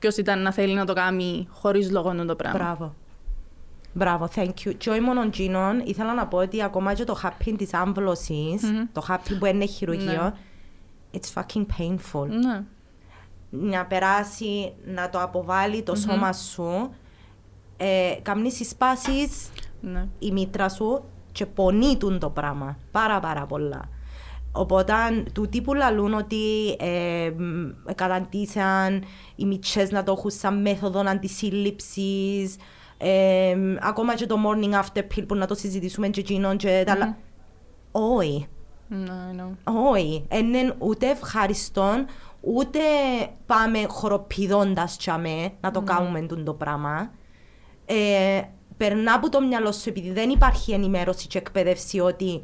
ποιος 0.00 0.16
ήταν 0.16 0.42
να 0.42 0.52
θέλει 0.52 0.74
να 0.74 0.84
το 0.84 0.92
κάνει 0.92 1.48
χωρίς 1.50 1.90
λόγο 1.90 2.24
το 2.26 2.36
πράγμα. 2.36 2.58
Μπράβο. 2.58 2.94
Μπράβο, 3.92 4.28
thank 4.34 4.54
you. 4.64 4.74
Και 4.76 4.90
όχι 4.90 5.00
μόνο 5.00 5.22
εκείνον, 5.22 5.80
ήθελα 5.84 6.14
να 6.14 6.26
πω 6.26 6.38
ότι 6.38 6.62
ακόμα 6.62 6.94
και 6.94 7.04
το 7.04 7.20
happy 7.22 7.54
της 7.58 7.74
άμβλωσης, 7.74 8.62
το 8.92 9.06
happy 9.08 9.36
που 9.38 9.46
είναι 9.46 9.64
χειρουργείο, 9.66 10.22
Ναι. 10.22 10.32
it's 11.12 11.32
fucking 11.42 11.66
painful. 11.78 12.26
Ναι. 12.28 12.62
Να 13.50 13.86
περάσει, 13.86 14.72
να 14.84 15.08
το 15.10 15.20
αποβάλει 15.22 15.82
το 15.82 15.94
σώμα 15.94 16.32
σου, 16.32 16.90
ε, 17.76 18.14
καμνείς 18.22 18.54
συσπάσεις 18.54 19.48
Ναι. 19.80 20.08
η 20.18 20.30
μήτρα 20.32 20.68
σου 20.68 21.04
και 21.32 21.46
πονείτουν 21.46 22.18
το 22.18 22.30
πράγμα. 22.30 22.76
Πάρα 22.90 23.20
πάρα 23.20 23.46
πολλά. 23.46 23.88
Οπότε, 24.52 24.92
τούτοι 25.32 25.60
που 25.62 25.74
λαλούν 25.74 26.14
ότι 26.14 26.76
ε, 26.78 27.30
μ, 27.36 27.92
καταντήσαν 27.94 29.04
οι 29.36 29.44
μητσές 29.44 29.90
να 29.90 30.02
το 30.02 30.12
έχουν 30.12 30.30
σαν 30.30 30.60
μέθοδο 30.60 31.00
αντισύλληψης, 31.06 32.56
ε, 32.98 33.54
μ, 33.56 33.76
ακόμα 33.80 34.14
και 34.14 34.26
το 34.26 34.36
morning 34.46 34.72
after 34.80 35.02
pill 35.14 35.24
που 35.28 35.34
να 35.34 35.46
το 35.46 35.54
συζητήσουμε 35.54 36.08
και 36.08 36.20
εκείνον 36.20 36.56
και 36.56 36.82
τα 36.86 36.92
άλλα. 36.92 37.16
Όχι. 37.92 38.46
Ναι, 38.88 39.12
I 39.32 39.40
know. 39.40 39.72
Όχι, 39.92 40.26
είναι 40.32 40.74
ούτε 40.78 41.08
ευχαριστώ, 41.10 42.04
ούτε 42.40 42.78
πάμε 43.46 43.84
χοροπηδώντας 43.88 44.96
τσάμε 44.96 45.50
να 45.60 45.70
το 45.70 45.82
κάνουμε 45.82 46.20
τούτο 46.20 46.42
το 46.42 46.54
πράγμα. 46.54 47.10
Ε, 47.86 48.40
περνά 48.76 49.14
από 49.14 49.28
το 49.28 49.40
μυαλό 49.40 49.72
σου 49.72 49.88
επειδή 49.88 50.10
δεν 50.12 50.30
υπάρχει 50.30 50.72
ενημέρωση 50.72 51.26
και 51.26 51.38
εκπαίδευση 51.38 52.00
ότι 52.00 52.42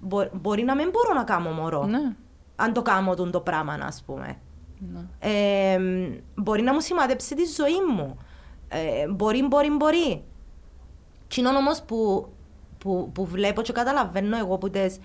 μπο- 0.00 0.28
μπορεί 0.32 0.62
να 0.62 0.74
μην 0.74 0.90
μπορώ 0.90 1.12
να 1.14 1.24
κάνω 1.24 1.50
μωρό 1.50 1.84
Ναι. 1.86 2.14
αν 2.56 2.72
το 2.72 2.82
κάνω 2.82 3.14
τούτο 3.14 3.30
το 3.30 3.40
πράγμα, 3.40 3.78
ας 3.82 4.02
πούμε. 4.06 4.36
Ναι. 4.78 5.00
Ε, 5.18 5.78
μπορεί 6.34 6.62
να 6.62 6.72
μου 6.72 6.80
σημαδέψει 6.80 7.34
τη 7.34 7.42
ζωή 7.44 7.94
μου. 7.96 8.16
Ε, 8.68 9.08
μπορεί, 9.08 9.42
μπορεί, 9.46 9.70
μπορεί. 9.70 10.24
Τι 11.28 11.40
είναι 11.40 11.48
όμως 11.48 11.82
που, 11.82 12.28
που, 12.78 13.10
που 13.14 13.26
βλέπω 13.26 13.62
και 13.62 13.72
καταλαβαίνω 13.72 14.36
εγώ 14.38 14.58
που 14.58 14.70
τις 14.70 14.98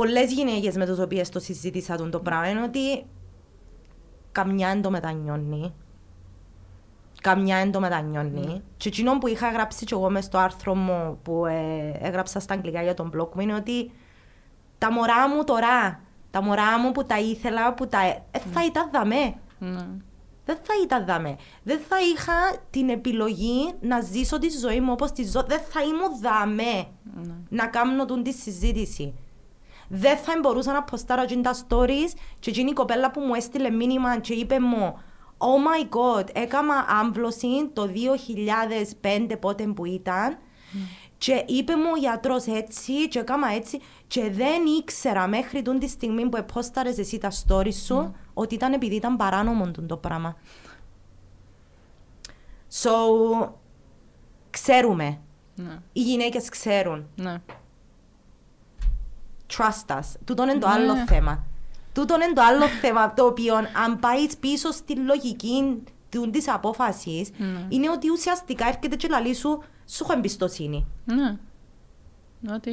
πολλές 0.00 0.32
γυναίκες 0.32 0.76
με 0.76 0.86
τις 0.86 0.98
οποίες 0.98 1.28
το 1.28 1.40
συζήτησα 1.40 1.96
τον 1.96 2.10
το 2.10 2.18
πράγμα 2.20 2.48
είναι 2.48 2.62
ότι 2.62 3.04
καμιά 4.32 4.68
εν 4.68 4.82
το 4.82 4.90
μετανιώνει. 4.90 5.74
Καμιά 7.20 7.56
εν 7.56 7.72
το 7.72 7.80
μετανιώνει. 7.80 8.62
Και 8.76 8.88
εκείνο 8.88 9.18
που 9.18 9.26
είχα 9.28 9.50
γράψει 9.50 9.84
και 9.84 9.94
εγώ 9.94 10.10
μες 10.10 10.24
στο 10.24 10.38
άρθρο 10.38 10.74
μου 10.74 11.18
που 11.22 11.46
ε, 11.46 11.92
έγραψα 12.00 12.40
στα 12.40 12.54
αγγλικά 12.54 12.82
για 12.82 12.94
τον 12.94 13.12
blog 13.16 13.28
μου 13.34 13.40
είναι 13.40 13.54
ότι 13.54 13.90
τα 14.78 14.92
μωρά 14.92 15.28
μου 15.28 15.44
τώρα, 15.44 16.00
τα 16.30 16.42
μωρά 16.42 16.78
μου 16.78 16.92
που 16.92 17.04
τα 17.04 17.18
ήθελα, 17.18 17.74
που 17.74 17.86
τα... 17.86 18.00
Ε, 18.30 18.38
θα 18.52 18.64
ήταν 18.64 18.90
δαμέ. 18.92 19.34
Ναι. 19.58 19.86
Δεν 20.44 20.56
θα 20.62 20.74
ήταν 20.84 21.06
δαμέ. 21.06 21.36
Δεν 21.62 21.80
θα 21.88 21.96
είχα 22.00 22.32
την 22.70 22.88
επιλογή 22.88 23.72
να 23.80 24.00
ζήσω 24.00 24.38
τη 24.38 24.48
ζωή 24.48 24.80
μου 24.80 24.92
όπως 24.92 25.12
τη 25.12 25.24
ζω. 25.24 25.42
Δεν 25.42 25.60
θα 25.60 25.82
ήμουν 25.82 26.20
δαμέ 26.20 26.86
Ναι. 27.26 27.34
να 27.48 27.66
κάνω 27.66 28.04
τούν 28.04 28.22
τη 28.22 28.32
συζήτηση. 28.32 29.14
Δεν 29.92 30.16
θα 30.16 30.32
μπορούσα 30.40 30.72
να 30.72 30.82
ποστάρω 30.82 31.22
εκείνα 31.22 31.42
τα 31.42 31.54
stories 31.54 32.12
και 32.38 32.50
εκείνη 32.50 32.70
η 32.70 32.72
κοπέλα 32.72 33.10
που 33.10 33.20
μου 33.20 33.34
έστειλε 33.34 33.70
μήνυμα 33.70 34.18
και 34.18 34.34
είπε 34.34 34.60
μου 34.60 34.98
Oh 35.38 35.44
my 35.44 35.96
god, 35.96 36.28
έκανα 36.32 36.84
άμβλωση 36.88 37.70
το 37.72 37.90
2005 39.02 39.36
πότε 39.40 39.66
που 39.66 39.84
ήταν 39.84 40.38
και 41.18 41.44
είπε 41.46 41.76
μου 41.76 41.90
ο 41.94 41.98
γιατρός 41.98 42.46
έτσι 42.46 43.08
και 43.08 43.18
έκανα 43.18 43.52
έτσι 43.52 43.80
και 44.06 44.30
δεν 44.30 44.64
ήξερα 44.78 45.26
μέχρι 45.26 45.62
τούν 45.62 45.78
τη 45.78 45.88
στιγμή 45.88 46.28
που 46.28 46.36
επόσταρες 46.36 46.98
εσύ 46.98 47.18
τα 47.18 47.30
stories 47.30 47.74
σου 47.84 48.14
ότι 48.34 48.54
ήταν 48.54 48.72
επειδή 48.72 48.94
ήταν 48.94 49.16
παράνομο 49.16 49.70
τούν 49.70 49.86
το 49.86 49.96
πράγμα. 49.96 50.36
So, 52.82 52.90
ξέρουμε. 54.50 55.20
Ναι. 55.54 55.78
Οι 55.92 56.00
γυναίκες 56.00 56.48
ξέρουν. 56.48 57.08
Ναι. 57.16 57.42
Trust 59.58 59.96
us. 59.96 60.00
Τούτο 60.24 60.42
είναι 60.42 60.58
το 60.58 60.66
Ναι. 60.66 60.72
άλλο 60.72 60.96
θέμα. 60.96 61.44
Τούτο 61.94 62.14
είναι 62.14 62.32
το 62.32 62.42
άλλο 62.42 62.66
θέμα 62.66 63.14
το 63.14 63.24
οποίο 63.26 63.54
αν 63.56 63.98
πάει 64.00 64.36
πίσω 64.40 64.70
στη 64.72 64.96
λογική 64.96 65.82
της 66.30 66.48
απόφασης 66.48 67.30
είναι 67.68 67.90
ότι 67.90 68.10
ουσιαστικά 68.10 68.66
έρχεται 68.66 68.96
και 68.96 69.08
λαλεί 69.08 69.34
σου, 69.34 69.62
σου 69.86 69.98
έχω 70.04 70.12
εμπιστοσύνη. 70.12 70.86
Ναι. 71.04 71.36
Ότι... 72.54 72.70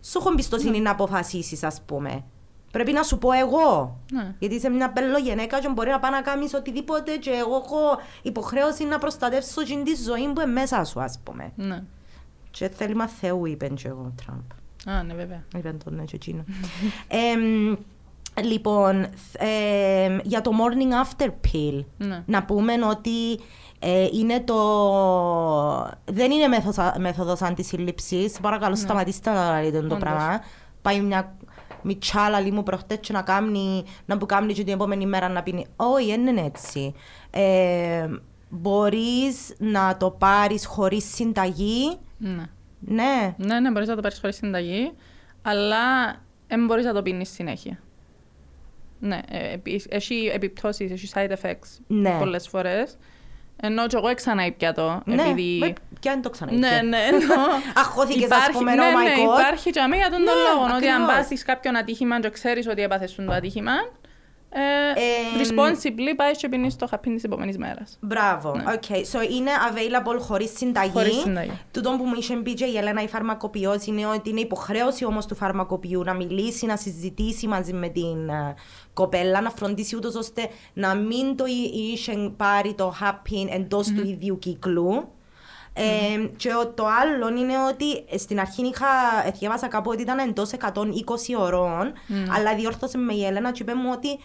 Σου 0.00 0.18
έχω 0.18 0.28
εμπιστοσύνη 0.30 0.80
να 0.80 0.90
αποφασίσεις, 0.90 1.62
ας 1.62 1.80
πούμε. 1.86 2.24
Πρέπει 2.72 2.92
να 2.92 3.02
σου 3.02 3.18
πω 3.18 3.32
εγώ. 3.32 3.98
Ναι. 4.12 4.34
Γιατί 4.38 4.54
είσαι 4.54 4.68
μια 4.68 4.92
πέλο 4.92 5.18
γυναίκα 5.18 5.60
και 5.60 5.68
μπορεί 5.68 5.90
να 5.90 5.98
πάει 5.98 6.10
να 6.10 6.20
κάνεις 6.22 6.54
οτιδήποτε 6.54 7.16
και 7.16 7.30
εγώ 7.30 7.56
έχω 7.56 7.78
υποχρέωση 8.22 8.84
να 8.84 8.98
προστατεύσω 8.98 9.62
την 9.64 9.84
τη 9.84 9.94
ζωή 9.94 10.22
που 10.32 10.40
είναι 10.40 10.52
μέσα 10.52 10.84
σου, 10.84 11.00
ας 11.00 11.18
πούμε. 11.24 11.52
Ναι. 11.56 11.82
Και 12.50 12.68
θέλημα 12.68 13.06
Θεού, 13.08 13.46
είπε 13.46 13.68
και 13.68 13.88
εγώ 13.88 14.00
ο 14.00 14.12
Τραμπ. 14.24 14.40
Α, 14.86 15.02
ναι, 15.02 15.14
βέβαια. 15.14 15.44
Είπε 15.56 15.76
τον 15.84 15.94
ναι, 15.94 16.04
και 16.04 16.16
εκείνο. 16.16 16.44
Εμ, 17.32 17.76
λοιπόν, 18.46 19.06
εμ, 19.38 20.18
για 20.22 20.40
το 20.40 20.50
morning 20.50 21.04
after 21.06 21.28
pill, 21.28 21.84
Ναι. 21.96 22.22
να 22.26 22.44
πούμε 22.44 22.72
ότι 22.90 23.40
ε, 23.78 24.08
είναι 24.12 24.40
το... 24.40 24.56
Δεν 26.04 26.30
είναι 26.30 26.46
μέθοδος, 26.46 26.92
μέθοδος 26.98 27.42
αντισύλληψης. 27.42 28.38
Παρακαλώ, 28.40 28.74
σταματήστε 28.76 29.30
να 29.30 29.62
λέτε 29.62 29.78
το 29.78 29.84
Όντως. 29.84 29.98
πράγμα. 29.98 30.40
Πάει 30.82 31.00
μια 31.00 31.34
μιτσάλα 31.82 32.40
λίμου 32.40 32.62
προχτές 32.62 32.98
και 33.00 33.12
να 33.12 33.22
κάνει, 33.22 33.84
να 34.06 34.18
που 34.18 34.26
κάνει 34.26 34.52
και 34.52 34.64
την 34.64 34.72
επόμενη 34.74 35.06
μέρα 35.06 35.28
να 35.28 35.42
πίνει. 35.42 35.66
Όχι, 35.76 36.06
δεν 36.06 36.26
είναι 36.26 36.40
έτσι. 36.40 36.94
Ε, 37.30 38.08
μπορείς 38.48 39.54
να 39.58 39.96
το 39.96 40.10
πάρεις 40.10 40.66
χωρίς 40.66 41.14
συνταγή. 41.14 41.96
Ναι. 42.18 42.44
Ναι. 42.86 43.34
Ναι, 43.36 43.60
ναι, 43.60 43.70
μπορείς 43.70 43.88
να 43.88 43.94
το 43.94 44.00
πάρεις 44.00 44.18
χωρίς 44.20 44.36
συνταγή, 44.36 44.92
αλλά 45.42 45.76
δεν 46.48 46.66
μπορείς 46.66 46.84
να 46.84 46.92
το 46.92 47.02
πίνεις 47.02 47.28
συνέχεια. 47.32 47.78
Ναι, 48.98 49.18
ε, 49.30 49.52
επί- 49.52 49.86
έχει 49.88 50.30
επιπτώσεις, 50.34 50.90
έχει 50.90 51.08
side 51.14 51.30
effects 51.30 51.78
Ναι. 51.86 52.16
πολλές 52.18 52.48
φορές. 52.48 52.98
Ενώ 53.60 53.86
και 53.86 53.96
εγώ 53.96 54.14
ξανά 54.14 54.46
ήπια 54.46 54.72
το, 54.72 55.02
Ναι, 55.04 55.22
επειδή... 55.22 55.58
με- 55.58 55.72
και 55.98 56.10
αν 56.10 56.22
το 56.22 56.30
ξανά 56.30 56.52
Ναι, 56.52 56.80
ναι, 56.84 56.98
εννοώ. 57.12 57.36
Αχώθηκες, 57.74 58.22
ας 58.22 58.26
Υπάρχει- 58.26 58.52
πούμε, 58.52 58.74
ναι, 58.74 58.82
oh 58.82 58.98
my 58.98 59.02
ναι, 59.02 59.14
God. 59.14 59.38
υπάρχει 59.40 59.70
και 59.70 59.80
αμέ 59.80 59.96
για 59.96 60.10
τον 60.10 60.20
Ναι, 60.20 60.26
τον 60.26 60.34
λόγο. 60.36 60.64
Ότι 60.76 60.86
αν 60.88 61.00
ακριβώς. 61.02 61.14
πάθεις 61.14 61.44
κάποιον 61.44 61.76
ατύχημα 61.76 62.20
και 62.20 62.30
ξέρεις 62.30 62.66
ότι 62.68 62.82
έπαθες 62.82 63.14
το 63.14 63.32
ατύχημα, 63.32 63.72
ε, 64.56 65.00
Εμ. 65.00 65.40
responsibly 65.42 66.14
πάει 66.16 66.30
και 66.36 66.48
πίνεις 66.48 66.76
το 66.76 66.86
χαπίν 66.86 67.14
της 67.14 67.24
επόμενης 67.24 67.58
μέρας. 67.58 67.98
Μπράβο. 68.00 68.50
Οκ. 68.50 68.82
So 69.12 69.30
είναι 69.30 69.50
available 69.70 70.18
χωρίς 70.20 70.50
συνταγή. 70.56 70.92
Ναι. 70.94 71.00
Χωρίς 71.00 71.14
συνταγή. 71.20 71.50
Τούτο 71.72 71.90
που 71.98 72.04
μου 72.04 72.14
είχε 72.18 72.36
πει 72.36 72.54
και 72.54 72.64
η 72.64 72.76
Ελένα 72.76 73.02
η 73.02 73.08
φαρμακοποιός 73.08 73.86
είναι 73.86 74.06
ότι 74.06 74.30
είναι 74.30 74.40
υποχρέωση 74.40 75.04
όμως 75.04 75.26
του 75.26 75.34
φαρμακοποιού 75.34 76.02
να 76.04 76.14
μιλήσει, 76.14 76.66
να 76.66 76.76
συζητήσει 76.76 77.46
μαζί 77.46 77.72
με 77.72 77.88
την 77.88 78.28
ε, 78.28 78.54
κοπέλα, 78.92 79.40
να 79.40 79.50
φροντίσει 79.50 79.96
ούτως 79.96 80.14
ώστε 80.14 80.48
να 80.72 80.94
μην 80.94 81.36
το 81.36 81.44
εί- 81.46 81.74
είχε 81.92 82.32
πάρει 82.36 82.74
το 82.74 82.94
χάπι 83.02 83.48
εντός 83.54 83.86
του 83.86 84.08
ίδιου 84.08 84.38
κύκλου. 84.38 85.08
Ε, 85.76 86.26
και 86.36 86.48
ο- 86.54 86.68
το 86.68 86.84
άλλο 87.02 87.28
είναι 87.28 87.52
ότι 87.70 88.18
στην 88.18 88.40
αρχή 88.40 88.62
είχα, 88.66 88.86
ε, 89.26 89.30
διάβασα 89.30 89.68
κάπου 89.68 89.90
ότι 89.92 90.02
ήταν 90.02 90.18
εντός 90.18 90.52
120 90.52 91.34
ωρών, 91.38 91.92
αλλά 92.36 92.54
διόρθωσε 92.54 92.98
με 92.98 93.14
η 93.14 93.24
Έλενα 93.24 93.50
και 93.52 93.62
είπε 93.62 93.74
μου 93.74 93.90
ότι 93.92 94.18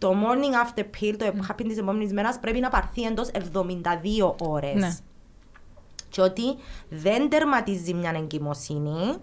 το 0.00 0.14
morning 0.14 0.66
after 0.66 0.82
pill, 0.82 1.14
το 1.18 1.26
happy 1.48 1.64
της 1.68 1.78
επόμενης 1.78 2.12
μέρας, 2.12 2.38
πρέπει 2.40 2.60
να 2.60 2.68
πάρθει 2.68 3.02
εντός 3.02 3.30
72 3.32 4.34
ώρες. 4.38 4.74
Ναι. 4.74 4.96
Και 6.08 6.20
ότι 6.20 6.56
δεν 6.88 7.28
τερματίζει 7.28 7.94
μια 7.94 8.12
εγκυμοσύνη, 8.16 9.14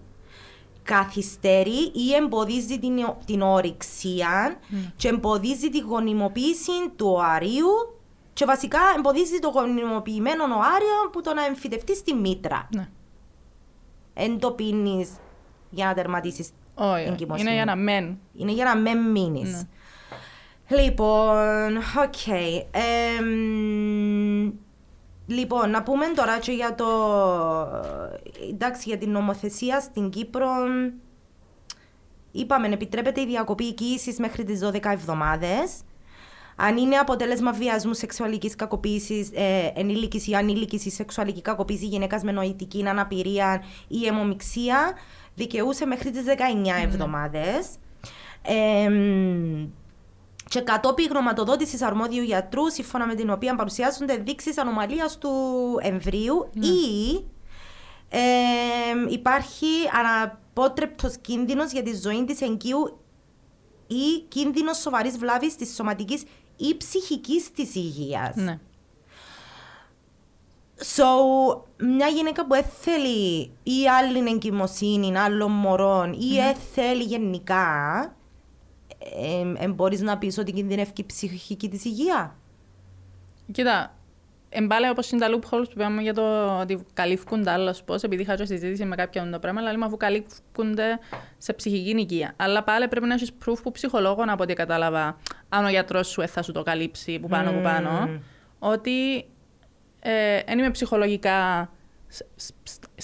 καθυστερεί 0.82 1.90
ή 1.92 2.14
εμποδίζει 2.14 2.78
την, 2.78 2.94
την 3.24 3.42
ορυξία 3.42 4.56
και 4.96 5.08
εμποδίζει 5.08 5.68
τη 5.68 5.78
γονιμοποίηση 5.78 6.72
του 6.96 7.06
οαρίου 7.06 7.98
και 8.32 8.44
βασικά 8.44 8.78
εμποδίζει 8.96 9.38
το 9.38 9.48
γονιμοποιημένο 9.48 10.44
οάριο 10.44 11.10
που 11.12 11.20
το 11.20 11.34
να 11.34 11.44
εμφυτευτεί 11.44 11.96
στη 11.96 12.14
μήτρα. 12.14 12.68
Ναι. 12.74 12.88
Εν 14.14 14.38
το 14.38 14.50
πίνεις 14.52 15.10
για 15.70 15.86
να 15.86 15.94
τερματίσεις 15.94 16.50
Όχι, 16.74 17.04
εγκυμοσύνη. 17.04 17.40
είναι 17.40 17.54
για 17.54 17.64
να 17.64 17.76
μεν. 17.76 18.18
Είναι 18.34 18.52
για 18.52 18.64
να 18.64 18.76
μην 18.76 19.10
μείνεις. 19.10 19.52
Ναι. 19.52 19.62
Λοιπόν, 20.68 21.76
οκ. 21.76 22.26
Εμ, 22.70 23.26
λοιπόν, 25.26 25.70
να 25.70 25.82
πούμε 25.82 26.06
τώρα 26.14 26.38
και 26.38 26.52
για 26.52 26.74
το. 26.74 26.86
Εντάξει, 28.50 28.88
για 28.88 28.98
την 28.98 29.10
νομοθεσία 29.10 29.80
στην 29.80 30.10
Κύπρο. 30.10 30.48
Είπαμε, 32.32 32.66
επιτρέπεται 32.66 33.20
η 33.20 33.26
διακοπή 33.26 33.64
κύησης 33.64 34.14
μέχρι 34.18 34.44
τις 34.44 34.60
12 34.64 34.92
εβδομάδες. 34.92 35.80
Αν 36.56 36.76
είναι 36.76 36.96
αποτέλεσμα 36.96 37.52
βιασμού, 37.52 37.94
σεξουαλικής 37.94 38.54
κακοποίησης, 38.54 39.30
ε, 39.34 39.72
ενήλικης 39.74 40.26
ή 40.26 40.34
ανήλικης 40.34 40.84
ή 40.84 40.90
σεξουαλική 40.90 41.42
κακοποίηση 41.42 41.86
γυναίκας 41.86 42.22
με 42.22 42.32
νοητική 42.32 42.88
αναπηρία 42.88 43.62
ή 43.88 44.06
αιμομηξία, 44.06 44.92
δικαιούσε 45.34 45.86
μέχρι 45.86 46.10
τις 46.10 46.24
19 46.24 46.82
εβδομάδες. 46.82 47.68
Και 50.48 50.60
κατόπιν 50.60 51.06
γνωματοδότηση 51.10 51.84
αρμόδιους 51.84 52.24
γιατρούς, 52.24 52.72
σύμφωνα 52.72 53.06
με 53.06 53.14
την 53.14 53.30
οποία 53.30 53.54
παρουσιάζονται 53.54 54.16
δείξεις 54.16 54.58
ανομαλίας 54.58 55.18
του 55.18 55.30
εμβρίου 55.82 56.50
ή 56.54 57.24
εμ, 58.08 59.06
υπάρχει 59.08 59.66
αναπότρεπτος 59.92 61.16
κίνδυνος 61.20 61.72
για 61.72 61.82
τη 61.82 61.96
ζωή 61.96 62.24
της 62.24 62.40
εγκύου 62.40 62.98
ή 63.86 64.20
κίνδυνος 64.28 64.78
σοβαρής 64.78 65.18
βλάβης 65.18 65.56
της 65.56 65.74
σωματικής 65.74 66.22
ή 66.56 66.76
ψυχικής 66.76 67.50
της 67.50 67.74
υγείας. 67.74 68.36
Ναι. 68.36 68.58
So, 70.96 71.04
μια 71.76 72.06
γυναίκα 72.06 72.46
που 72.46 72.54
έθελει 72.54 73.50
ή 73.62 73.88
άλλη 73.98 74.28
εγκυμοσύνη, 74.28 75.18
άλλων 75.18 75.50
μωρών 75.50 76.12
ή 76.12 76.38
έθελει 76.38 77.02
γενικά, 77.02 78.16
ε, 79.16 79.64
ε, 79.64 79.68
μπορείς 79.68 80.00
να 80.00 80.18
πεις 80.18 80.38
ότι 80.38 80.52
κινδυνεύει 80.52 80.92
η 80.96 81.04
ψυχική 81.06 81.68
της 81.68 81.84
υγεία; 81.84 82.36
Κοίτα, 83.52 83.94
εμπάλε 84.48 84.90
όπως 84.90 85.10
είναι 85.10 85.26
τα 85.26 85.34
loopholes 85.34 85.64
που 85.64 85.72
είπαμε 85.74 86.02
για 86.02 86.14
το 86.14 86.58
ότι 86.60 86.86
καλύφκονται 86.94 87.50
άλλος 87.50 87.82
πώς, 87.82 88.02
επειδή 88.02 88.22
είχα 88.22 88.34
και 88.34 88.44
συζήτηση 88.44 88.84
με 88.84 88.96
κάποιον 88.96 89.30
το 89.30 89.38
πράγμα, 89.38 89.60
αλλά 89.60 89.70
λέμε 89.72 89.84
αφού 89.84 89.96
καλύφκονται 89.96 90.98
σε 91.38 91.52
ψυχική 91.52 91.94
υγεία. 91.98 92.32
Αλλά 92.36 92.62
πάλι 92.64 92.88
πρέπει 92.88 93.06
να 93.06 93.14
έχεις 93.14 93.30
proof 93.44 93.56
που 93.62 93.70
ψυχολόγο, 93.70 94.24
από 94.26 94.42
ό,τι 94.42 94.54
κατάλαβα, 94.54 95.16
αν 95.48 95.64
ο 95.64 95.68
γιατρός 95.68 96.08
σου 96.08 96.20
ε, 96.20 96.26
θα 96.26 96.42
σου 96.42 96.52
το 96.52 96.62
καλύψει 96.62 97.18
που 97.18 97.28
πάνω 97.28 97.52
που 97.52 97.60
πάνω, 97.60 98.20
ότι 98.58 99.16
ε, 100.00 100.42
δεν 100.46 100.58
είμαι 100.58 100.70
ψυχολογικά 100.70 101.64
s- 101.64 101.70
s- 101.70 101.77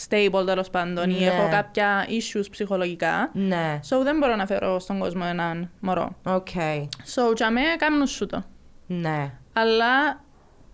stable 0.08 0.46
τέλος 0.46 0.70
πάντων 0.70 1.10
ή 1.10 1.18
Ναι. 1.18 1.26
έχω 1.26 1.48
κάποια 1.50 2.06
issues 2.08 2.44
ψυχολογικά. 2.50 3.30
Ναι, 3.32 3.80
So 3.90 3.96
δεν 4.02 4.18
μπορώ 4.18 4.36
να 4.36 4.46
φέρω 4.46 4.78
στον 4.78 4.98
κόσμο 4.98 5.22
έναν 5.28 5.70
μωρό. 5.80 6.16
οκ. 6.24 6.48
So 7.14 7.36
για 7.36 7.50
μέ 7.50 7.60
κάνουν 7.78 8.06
σου 8.06 8.26
το. 8.26 8.44
Ναι, 8.86 9.32
Αλλά 9.52 10.22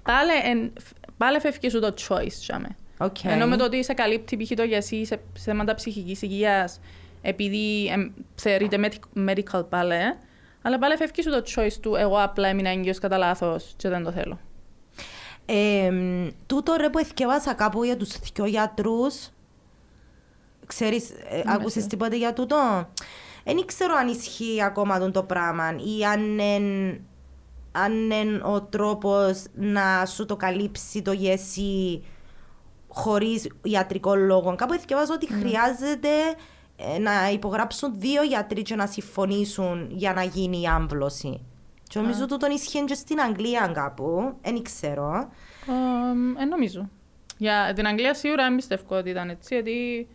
πάλι, 0.03 0.31
εν, 0.45 0.73
πάλι 1.17 1.41
φεύγει 1.41 1.69
σου 1.71 1.81
το 1.81 1.95
choice 2.09 2.27
για 2.41 2.59
μέ. 2.59 2.69
οκ. 2.99 3.25
Ενώ 3.25 3.47
με 3.47 3.57
το 3.57 3.65
ότι 3.65 3.85
σε 3.85 3.93
καλύπτει 3.93 4.37
π.χ. 4.37 4.51
το 4.55 4.63
ΓεΣΥ 4.63 5.05
σε 5.05 5.21
θέματα 5.39 5.75
ψυχικής 5.75 6.23
υγείας 6.23 6.81
επειδή 7.23 7.87
εμ, 7.87 8.11
θεωρείται 8.35 8.77
med- 8.81 9.29
medical 9.29 9.65
πάλι, 9.69 9.95
αλλά 10.63 10.79
πάλι 10.79 10.97
φεύγει 10.97 11.23
σου 11.23 11.31
το 11.31 11.43
choice 11.55 11.73
του 11.83 11.95
εγώ 11.95 12.23
απλά 12.23 12.49
έμεινα 12.49 12.71
έγκυος 12.71 12.99
κατά 12.99 13.17
λάθος 13.19 13.73
και 13.77 13.89
δεν 13.89 14.05
το 14.05 14.11
θέλω. 14.13 14.39
Ε, 15.53 15.93
τούτο 16.47 16.75
ρε 16.77 16.91
που 16.91 16.99
εθιέβασα 16.99 17.55
κάπου 17.55 17.85
για 17.85 17.97
τους 17.97 18.19
δυο 18.35 18.45
γιατρούς. 18.45 19.29
Ξέρεις, 20.67 21.11
ε, 21.11 21.43
άκουσες 21.47 21.87
τίποτε 21.87 22.17
για 22.17 22.33
τούτο; 22.33 22.89
Δεν 23.45 23.67
ξέρω 23.67 23.95
αν 23.95 24.09
ισχύει 24.09 24.63
ακόμα 24.63 24.99
τον 24.99 25.13
το 25.13 25.23
πράγμα 25.23 25.77
ή 25.99 26.05
αν 26.05 26.39
εν, 26.39 26.65
αν 27.73 28.11
εν 28.11 28.43
ο 28.43 28.63
τρόπος 28.63 29.43
να 29.55 30.07
σου 30.07 30.27
το 30.27 30.37
καλύψει 30.37 31.03
το 31.03 31.13
γεσί 31.13 32.05
χωρίς 32.89 33.49
ιατρικό 33.63 34.15
λόγο. 34.15 34.55
Κάπου 34.55 34.73
εθιέβασα 34.73 35.15
ότι 35.15 35.33
χρειάζεται 35.33 36.09
ε, 36.77 36.99
να 36.99 37.31
υπογράψουν 37.31 37.93
δύο 37.99 38.23
γιατροί 38.23 38.63
και 38.63 38.75
να 38.75 38.87
συμφωνήσουν 38.87 39.89
για 39.91 40.13
να 40.13 40.23
γίνει 40.23 40.61
η 40.61 40.67
άμβλωση. 40.67 41.41
Και 41.91 41.99
νομίζω 41.99 42.27
τούτον 42.27 42.51
ισχύει 42.51 42.85
και 42.85 42.95
στην 42.95 43.21
Αγγλία 43.21 43.71
κάπου, 43.75 44.37
δεν 44.43 44.63
ξέρω. 44.63 45.31
Ε, 46.41 46.45
νομίζω. 46.45 46.89
Για 47.37 47.73
την 47.75 47.87
Αγγλία 47.87 48.15
σίγουρα 48.15 48.45
δεν 48.45 48.57
πιστεύω 48.57 48.97
ότι 48.97 49.11
ήταν 49.11 49.29
έτσι, 49.29 49.55
γιατί 49.55 50.09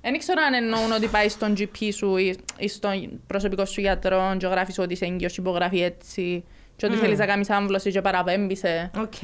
δεν 0.00 0.18
ξέρω 0.18 0.40
αν 0.46 0.54
εννοούν 0.54 0.92
ότι 0.92 1.06
πάεις 1.06 1.28
στον 1.28 1.54
GP 1.58 1.88
σου 1.92 2.16
ή, 2.16 2.38
ή 2.58 2.68
στον 2.68 3.20
προσωπικό 3.26 3.64
σου 3.64 3.80
γιατρό 3.80 4.36
και 4.38 4.46
γράφεις 4.46 4.78
ότι 4.78 4.92
είσαι 4.92 5.04
έγκυος 5.04 5.32
και 5.32 5.40
υπογράφει 5.40 5.82
έτσι 5.82 6.44
και 6.76 6.86
ότι 6.86 6.96
θέλεις 6.96 7.18
να 7.18 7.26
κάνεις 7.26 7.50
άμβλωση 7.50 7.90
και 7.90 8.00
παραπέμπει 8.00 8.69
σε. 8.69 8.90
Οκ. 8.96 9.22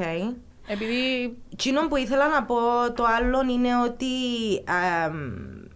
Επειδή 0.67 1.37
Εκείνο 1.53 1.89
που 1.89 1.97
ήθελα 1.97 2.29
να 2.29 2.45
πω 2.45 2.57
το 2.95 3.05
άλλο 3.05 3.43
είναι 3.51 3.69
ότι 3.85 4.07
αμ, 5.05 5.68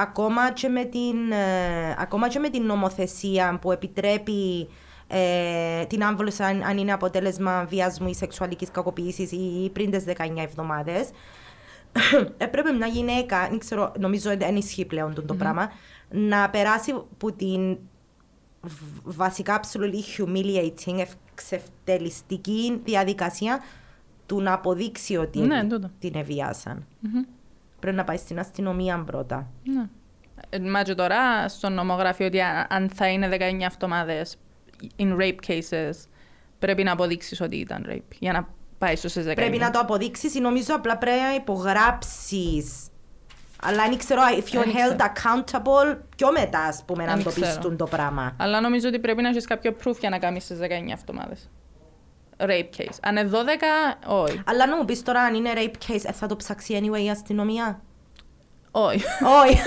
ακόμα, 0.00 0.52
και 0.52 0.68
με 0.68 0.84
την, 0.84 1.30
ε, 1.32 1.94
ακόμα 1.98 2.28
και 2.28 2.38
με 2.38 2.48
την 2.48 2.62
νομοθεσία 2.62 3.58
που 3.60 3.72
επιτρέπει 3.72 4.68
ε, 5.06 5.84
την 5.84 6.02
άμβλωση 6.04 6.42
αν, 6.42 6.62
αν 6.62 6.78
είναι 6.78 6.92
αποτέλεσμα 6.92 7.64
βιασμού 7.64 8.08
ή 8.08 8.14
σεξουαλικής 8.14 8.70
κακοποίησης 8.70 9.32
ή 9.32 9.70
πριν 9.72 9.90
τις 9.90 10.04
19 10.06 10.12
εβδομάδες. 10.36 11.08
Έπρεπε 12.36 12.72
μια 12.72 12.86
γυναίκα, 12.86 13.48
δεν 13.48 13.58
ξέρω, 13.58 13.92
νομίζω 13.98 14.36
δεν 14.36 14.56
ισχύει 14.56 14.84
πλέον 14.84 15.14
το, 15.14 15.22
το 15.22 15.34
πράγμα, 15.34 15.70
να 16.10 16.50
περάσει 16.50 16.94
που 17.18 17.32
την 17.32 17.78
β- 18.60 19.00
βασικά 19.04 19.60
absolutely 19.60 20.22
humiliating, 20.22 21.04
εξευτελιστική 21.32 22.80
διαδικασία 22.84 23.60
του 24.26 24.40
να 24.40 24.52
αποδείξει 24.52 25.16
ότι 25.16 25.38
Ναι, 25.38 25.64
τούτο. 25.64 25.90
την 25.98 26.14
εβιασαν 26.14 26.86
Πρέπει 27.80 27.96
να 27.96 28.04
πάει 28.04 28.16
στην 28.16 28.38
αστυνομία 28.38 29.02
πρώτα. 29.06 29.50
Ναι. 29.64 29.84
Ε, 30.50 30.58
Μα 30.58 30.82
και 30.82 30.94
τώρα 30.94 31.48
στο 31.48 31.68
νόμο 31.68 31.94
γράφει 31.94 32.24
ότι 32.24 32.40
αν- 32.40 32.66
αν 32.68 32.90
θα 32.94 33.08
είναι 33.08 33.28
19 33.28 33.64
εβδομάδες 33.64 34.36
in 34.98 35.16
rape 35.16 35.36
cases 35.46 35.90
πρέπει 36.58 36.82
να 36.82 36.92
αποδείξεις 36.92 37.40
ότι 37.40 37.56
ήταν 37.56 37.86
rape 37.90 38.16
για 38.18 38.32
να 38.32 38.48
πάει 38.78 38.96
στους 38.96 39.12
19. 39.14 39.34
Πρέπει 39.34 39.58
να 39.58 39.70
το 39.70 39.78
αποδείξεις 39.78 40.34
ή 40.34 40.40
νομίζω 40.40 40.74
απλά 40.74 40.96
πρέπει 40.98 41.20
να 41.20 41.34
υπογράψεις. 41.34 42.86
Αλλά 43.62 43.88
δεν 43.88 43.98
ξέρω, 43.98 44.20
if 44.30 44.54
you're 44.54 44.64
Δεν 44.64 44.72
held 44.74 44.96
ξέρω. 45.12 45.42
accountable, 45.44 45.98
πιο 46.16 46.32
μετά, 46.32 46.60
ας 46.60 46.82
πούμε, 46.86 47.04
να 47.04 47.14
Δεν 47.14 47.24
το 47.24 47.30
ξέρω. 47.30 47.46
πιστούν 47.46 47.76
το 47.76 47.84
πράγμα. 47.86 48.34
Αλλά 48.38 48.60
νομίζω 48.60 48.88
ότι 48.88 48.98
πρέπει 48.98 49.22
να 49.22 49.28
έχεις 49.28 49.46
κάποιο 49.46 49.76
proof 49.84 49.96
για 50.00 50.08
να 50.10 50.18
κάνεις 50.18 50.46
τις 50.46 50.58
19 50.58 50.92
εβδομάδες. 50.92 51.50
Rape 52.40 52.70
case. 52.78 52.96
Αν 53.02 53.16
είναι 53.16 53.30
12, 53.32 54.06
όχι. 54.06 54.42
Αλλά 54.46 54.66
να 54.66 54.76
μου 54.76 54.84
πεις 54.84 55.02
τώρα 55.02 55.20
αν 55.20 55.34
είναι 55.34 55.50
rape 55.54 55.90
case, 55.92 56.02
ε, 56.04 56.12
θα 56.12 56.26
το 56.26 56.36
ψάξει 56.36 56.80
anyway 56.82 57.00
η 57.04 57.10
αστυνομία; 57.10 57.82
Όχι. 58.70 59.02
Όχι. 59.44 59.58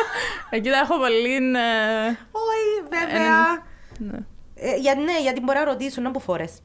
Εκεί 0.50 0.68
θα 0.70 0.78
έχω 0.78 0.98
πολύ... 0.98 1.34
ε, 1.34 2.08
Όχι, 2.30 2.88
βέβαια. 2.90 3.62
Ναι. 3.98 4.18
Ε, 4.54 4.76
για, 4.76 4.94
ναι, 4.94 5.20
γιατί 5.22 5.40
μπορεί 5.40 5.58
να 5.58 5.64
ρωτήσουν 5.64 6.06
από 6.06 6.18
φορές. 6.18 6.58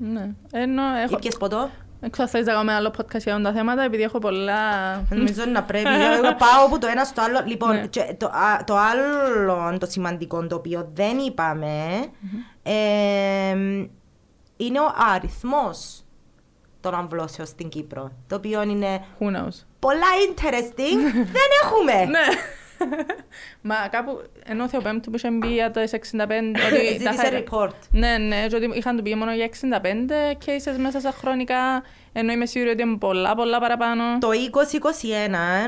Ναι. 0.00 0.30
Ενώ 0.52 0.82
έχω... 1.04 1.14
Ήπιες 1.16 1.36
ποτό; 1.36 1.70
Έξω 2.00 2.28
θες 2.28 2.46
να 2.46 2.52
κάνουμε 2.52 2.72
άλλο 2.74 2.92
podcast 2.98 3.18
για 3.22 3.40
τα 3.40 3.52
θέματα, 3.52 3.82
επειδή 3.82 4.02
έχω 4.02 4.18
πολλά... 4.18 4.60
Νομίζω 5.10 5.44
να 5.44 5.62
πρέπει. 5.62 5.88
Εγώ 5.88 6.22
πάω 6.34 6.64
από 6.66 6.78
το 6.78 6.86
ένα 6.86 7.04
στο 7.04 7.22
άλλο. 7.22 7.42
Λοιπόν, 7.46 7.70
Ναι. 7.70 7.86
και 7.86 8.14
το, 8.16 8.26
α, 8.26 8.64
το 8.64 8.76
άλλο 8.76 9.78
το 9.78 9.86
σημαντικό 9.86 10.46
το 10.46 10.54
οποίο 10.54 10.90
δεν 10.94 11.18
είπαμε 11.18 11.86
εμ, 12.62 13.86
είναι 14.60 14.80
ο 14.80 14.92
αριθμός 15.14 16.02
των 16.80 16.94
αμβλώσεων 16.94 17.46
στην 17.46 17.68
Κύπρο. 17.68 18.10
Το 18.26 18.36
οποίο 18.36 18.62
είναι 18.62 19.04
Who 19.18 19.24
knows; 19.24 19.64
πολλά 19.78 20.06
interesting. 20.28 20.98
δεν 21.36 21.48
έχουμε. 21.62 22.04
Ναι. 22.04 22.26
Μα 23.62 23.74
κάπου, 23.90 24.22
ενώ 24.44 24.64
ο 24.64 24.68
Θεοπέμπτου 24.68 25.10
που 25.10 25.16
είχε 25.16 25.30
μπει 25.30 25.46
για 25.52 25.70
το 25.70 25.80
65, 25.80 25.84
ότι 26.66 27.04
τα 27.04 27.12
Ζήτησε 27.12 27.12
θα- 27.12 27.42
report. 27.44 27.72
Ναι, 27.90 28.16
ναι, 28.18 28.46
και 28.46 28.56
ότι 28.56 28.70
είχαν 28.74 28.96
του 28.96 29.02
πει 29.02 29.14
μόνο 29.14 29.32
για 29.34 29.48
65 29.60 29.66
cases 30.46 30.76
μέσα 30.78 31.00
στα 31.00 31.10
χρονικά, 31.10 31.82
ενώ 32.12 32.32
είμαι 32.32 32.46
σίγουρη 32.46 32.70
ότι 32.70 32.82
είναι 32.82 32.96
πολλά, 32.96 33.34
πολλά 33.34 33.58
παραπάνω. 33.60 34.02
Το 34.18 34.28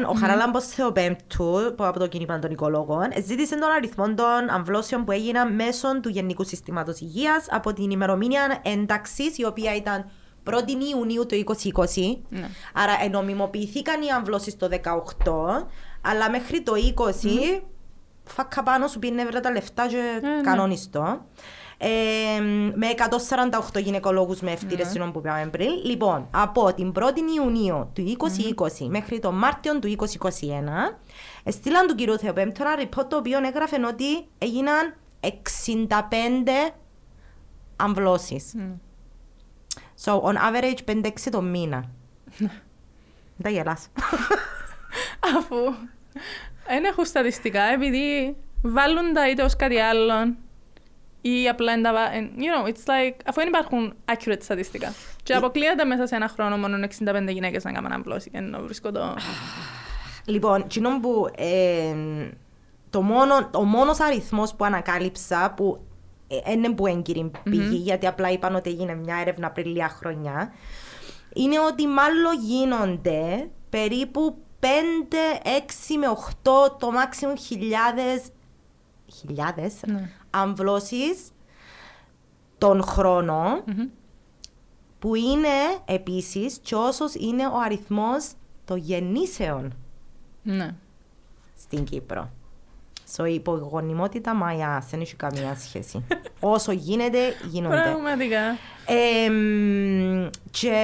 2021, 0.04 0.08
ο 0.08 0.12
Χαράλαμπος 0.12 0.66
Θεοπέμπτου, 0.66 1.74
που 1.76 1.84
από 1.84 1.98
το 1.98 2.06
κίνημα 2.06 2.38
των 2.38 2.50
οικολόγων, 2.50 3.08
ζήτησε 3.24 3.58
τον 3.58 3.70
αριθμό 3.70 4.14
των 4.14 4.48
αμβλώσεων 4.50 5.04
που 5.04 5.12
έγιναν 5.12 5.54
μέσω 5.54 6.00
του 6.00 6.08
Γενικού 6.08 6.44
Συστήματος 6.44 7.00
Υγείας 7.00 7.46
από 7.50 7.72
την 7.72 7.90
ημερομηνία 7.90 8.60
ένταξης, 8.64 9.38
η 9.38 9.44
οποία 9.44 9.74
ήταν 9.76 10.10
1η 10.50 10.90
Ιουνίου 10.94 11.26
του 11.26 11.44
2020. 11.94 12.18
Ναι. 12.28 12.48
Άρα 12.74 12.92
ενομιμοποιηθήκαν 13.02 14.02
οι 14.02 14.10
αμβλώσεις 14.10 14.56
το 14.56 14.68
18, 14.70 15.66
αλλά 16.00 16.30
μέχρι 16.30 16.62
το 16.62 16.72
20 16.96 17.62
φάκα 18.24 18.62
πάνω 18.62 18.86
σου 18.86 18.98
πήγαινε 18.98 19.24
βρε 19.24 19.40
τα 19.40 19.50
λεφτά 19.50 19.86
και 19.88 20.20
ναι. 20.22 20.40
κανονιστό. 20.42 21.24
Ε, 21.82 22.40
με 22.74 22.86
148 23.72 23.82
γυναικολόγους 23.82 24.40
με 24.40 24.50
ευθύρες 24.50 24.94
Ναι. 24.94 25.10
που 25.10 25.18
είπαμε 25.18 25.48
πριν. 25.50 25.68
Λοιπόν, 25.84 26.28
από 26.30 26.74
την 26.74 26.92
1η 26.96 27.18
Ιουνίου 27.36 27.90
του 27.92 28.16
2020 28.56 28.86
μέχρι 28.88 29.18
τον 29.18 29.34
Μάρτιο 29.34 29.78
του 29.78 29.88
2021, 29.88 30.98
στείλαν 31.44 31.86
του 31.86 31.94
κυρίου 31.94 32.18
Θεοπέμπτου 32.18 32.62
ένα 32.62 32.74
report 32.78 33.04
το 33.08 33.16
οποίο 33.16 33.38
έγραφε 33.46 33.86
ότι 33.86 34.26
έγιναν 34.38 34.94
65 35.20 36.72
αμβλώσεις. 37.76 38.52
Μμ. 38.54 38.72
So, 40.04 40.20
on 40.20 40.34
average, 40.36 40.78
5-6 41.04 41.10
το 41.30 41.42
μήνα. 41.42 41.84
Δεν 42.38 42.50
τα 43.42 43.48
γελάς. 43.50 43.88
Αφού 45.36 45.56
δεν 46.66 46.84
έχουν 46.84 47.04
στατιστικά, 47.04 47.62
επειδή 47.62 48.36
βάλουν 48.62 49.12
τα 49.12 49.28
είτε 49.30 49.42
ως 49.42 49.56
κάτι 49.56 49.78
άλλο 49.78 50.34
ή 51.20 51.48
απλά 51.48 51.72
είναι 51.72 51.82
τα 51.82 51.92
βα- 51.92 52.10
and, 52.12 52.28
You 52.38 52.64
know, 52.66 52.68
it's 52.68 52.84
like, 52.86 53.14
αφού 53.26 53.40
δεν 53.40 53.48
υπάρχουν 53.48 53.94
accurate 54.12 54.38
στατιστικά. 54.42 54.92
Και 55.22 55.34
αποκλείεται 55.34 55.84
μέσα 55.84 56.06
σε 56.06 56.14
ένα 56.16 56.28
χρόνο 56.28 56.56
μόνο 56.56 56.86
65 57.04 57.28
γυναίκες 57.28 57.64
να 57.64 57.72
κάνουν 57.72 57.92
αμπλώση. 57.92 58.30
Ενώ 58.34 58.58
βρίσκω 58.62 58.92
το... 58.92 59.16
Λοιπόν, 60.24 60.66
κοινό 60.66 61.00
που 61.00 61.30
ε, 61.36 61.94
το 62.90 63.02
μόνο, 63.02 63.50
ο 63.54 63.62
μόνος 63.64 64.00
αριθμός 64.00 64.54
που 64.54 64.64
ανακάλυψα 64.64 65.52
που 65.56 65.80
ε, 65.80 65.89
είναι 66.52 66.70
που 66.70 66.86
έγκυρη 66.86 67.30
πηγή, 67.42 67.76
γιατί 67.76 68.06
απλά 68.06 68.30
είπαν 68.30 68.54
ότι 68.54 68.70
έγινε 68.70 68.94
μια 68.94 69.16
έρευνα 69.16 69.50
πριν 69.50 69.66
λίγα 69.66 69.88
χρόνια, 69.88 70.52
είναι 71.34 71.58
ότι 71.60 71.86
μάλλον 71.86 72.34
γίνονται 72.40 73.50
περίπου 73.70 74.36
5, 74.60 74.66
6 75.44 75.96
με 75.98 76.06
8 76.08 76.76
το 76.78 76.90
maximum 76.90 77.34
χιλιάδες 77.38 78.22
χιλιάδες 79.12 79.74
Ναι. 79.86 80.10
αμβλώσεις 80.30 81.28
τον 82.58 82.82
χρόνο 82.82 83.62
Μμμ. 83.66 83.88
που 84.98 85.14
είναι 85.14 85.48
επίσης 85.84 86.58
και 86.62 86.74
όσος 86.74 87.14
είναι 87.14 87.46
ο 87.46 87.58
αριθμός 87.64 88.32
των 88.64 88.76
γεννήσεων 88.76 89.72
Ναι. 90.42 90.74
στην 91.56 91.84
Κύπρο. 91.84 92.30
So, 93.16 93.28
η 93.28 93.34
υπογονιμότητα 93.34 94.34
μαγιά 94.34 94.84
δεν 94.90 95.00
έχει 95.00 95.14
καμία 95.16 95.56
σχέση. 95.64 96.04
Όσο 96.40 96.72
γίνεται, 96.72 97.18
γίνονται. 97.50 97.80
Πραγματικά. 97.82 98.40
Εμ, 98.86 100.28
και... 100.50 100.76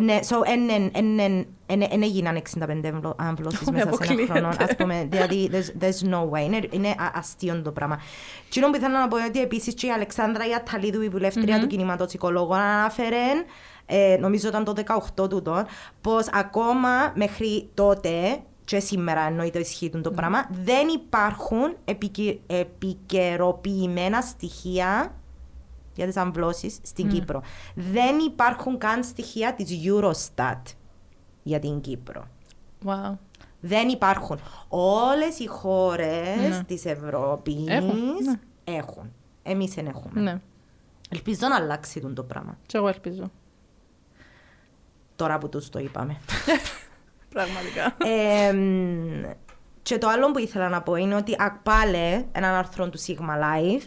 Ναι, 0.00 0.18
so, 0.22 0.36
εν, 0.46 0.68
εν, 0.68 0.90
εν, 0.94 1.18
εν, 1.18 1.46
εν, 1.66 1.82
εν 1.90 2.02
έγιναν 2.02 2.42
65 2.58 2.68
εμβλο- 2.82 3.14
αμβλώσεις 3.18 3.60
Με 3.60 3.72
μέσα 3.72 3.84
σε 3.84 3.90
ένα 3.90 3.90
αποκλείεται. 3.94 4.32
χρόνο. 4.32 4.48
Ας 4.48 4.76
πούμε, 4.76 5.06
δηλαδή, 5.10 5.50
there's, 5.52 5.82
there's 5.84 6.10
no 6.12 6.30
way. 6.30 6.44
Είναι, 6.44 6.60
είναι 6.70 6.88
α- 6.88 7.10
αστείο 7.14 7.62
το 7.62 7.72
πράγμα. 7.72 8.00
Τι 8.50 8.60
που 8.60 8.70
ήθελα 8.74 9.00
να 9.00 9.08
πω 9.08 9.16
είναι 9.16 9.26
ότι 9.26 9.40
επίσης 9.40 9.74
και 9.74 9.86
η 9.86 9.90
Αλεξάνδρα 9.90 10.46
Ιαταλίδου, 10.46 11.02
η 11.02 11.08
βουλευτρια 11.08 11.60
του 11.60 11.66
κινήματος 11.66 12.12
οικολόγων, 12.12 12.58
ανάφερε, 12.58 13.16
ε, 13.86 14.16
νομίζω 14.20 14.48
ήταν 14.48 14.64
το 14.64 14.74
18 15.16 15.28
τούτο, 15.30 15.64
πως 16.00 16.26
ακόμα 16.32 17.12
μέχρι 17.14 17.68
τότε 17.74 18.38
και 18.70 18.80
σήμερα 18.80 19.20
εννοείται 19.20 19.58
ισχύει 19.58 19.90
το 19.90 20.10
πράγμα, 20.10 20.48
δεν 20.50 20.88
υπάρχουν 20.88 21.76
επικαι- 21.84 22.40
επικαιροποιημένα 22.46 24.20
στοιχεία 24.20 25.14
για 25.94 26.06
τις 26.06 26.16
αμβλώσεις 26.16 26.78
στην 26.82 27.08
Κύπρο. 27.08 27.42
Δεν 27.74 28.18
υπάρχουν 28.18 28.78
καν 28.78 29.04
στοιχεία 29.04 29.54
της 29.54 29.70
Eurostat 29.84 30.62
για 31.42 31.58
την 31.58 31.80
Κύπρο. 31.80 32.28
Wow. 32.84 33.16
Δεν 33.60 33.88
υπάρχουν. 33.88 34.38
Όλες 34.68 35.38
οι 35.38 35.46
χώρες 35.46 36.48
Ναι. 36.56 36.64
της 36.64 36.84
Ευρώπης 36.84 37.64
Έχουν, 37.66 37.98
ναι. 38.24 38.40
έχουν. 38.64 39.12
Εμείς 39.42 39.74
δεν 39.74 39.86
έχουμε. 39.86 40.20
Ναι. 40.20 40.40
Ελπίζω 41.10 41.48
να 41.48 41.56
αλλάξει 41.56 42.00
τον 42.00 42.14
το 42.14 42.22
πράγμα. 42.22 42.58
Και 42.66 42.76
εγώ 42.76 42.88
ελπίζω. 42.88 43.30
Τώρα 45.16 45.38
που 45.38 45.48
τους 45.48 45.68
το 45.68 45.78
είπαμε. 45.78 46.16
Πραγματικά. 47.30 47.96
Εμ, 48.04 49.22
και 49.82 49.98
το 49.98 50.08
άλλο 50.08 50.30
που 50.30 50.38
ήθελα 50.38 50.68
να 50.68 50.82
πω 50.82 50.94
είναι 50.94 51.14
ότι 51.14 51.36
ακπάλε 51.38 52.24
έναν 52.32 52.54
άρθρο 52.54 52.88
του 52.88 52.98
Sigma 53.00 53.14
Life 53.42 53.82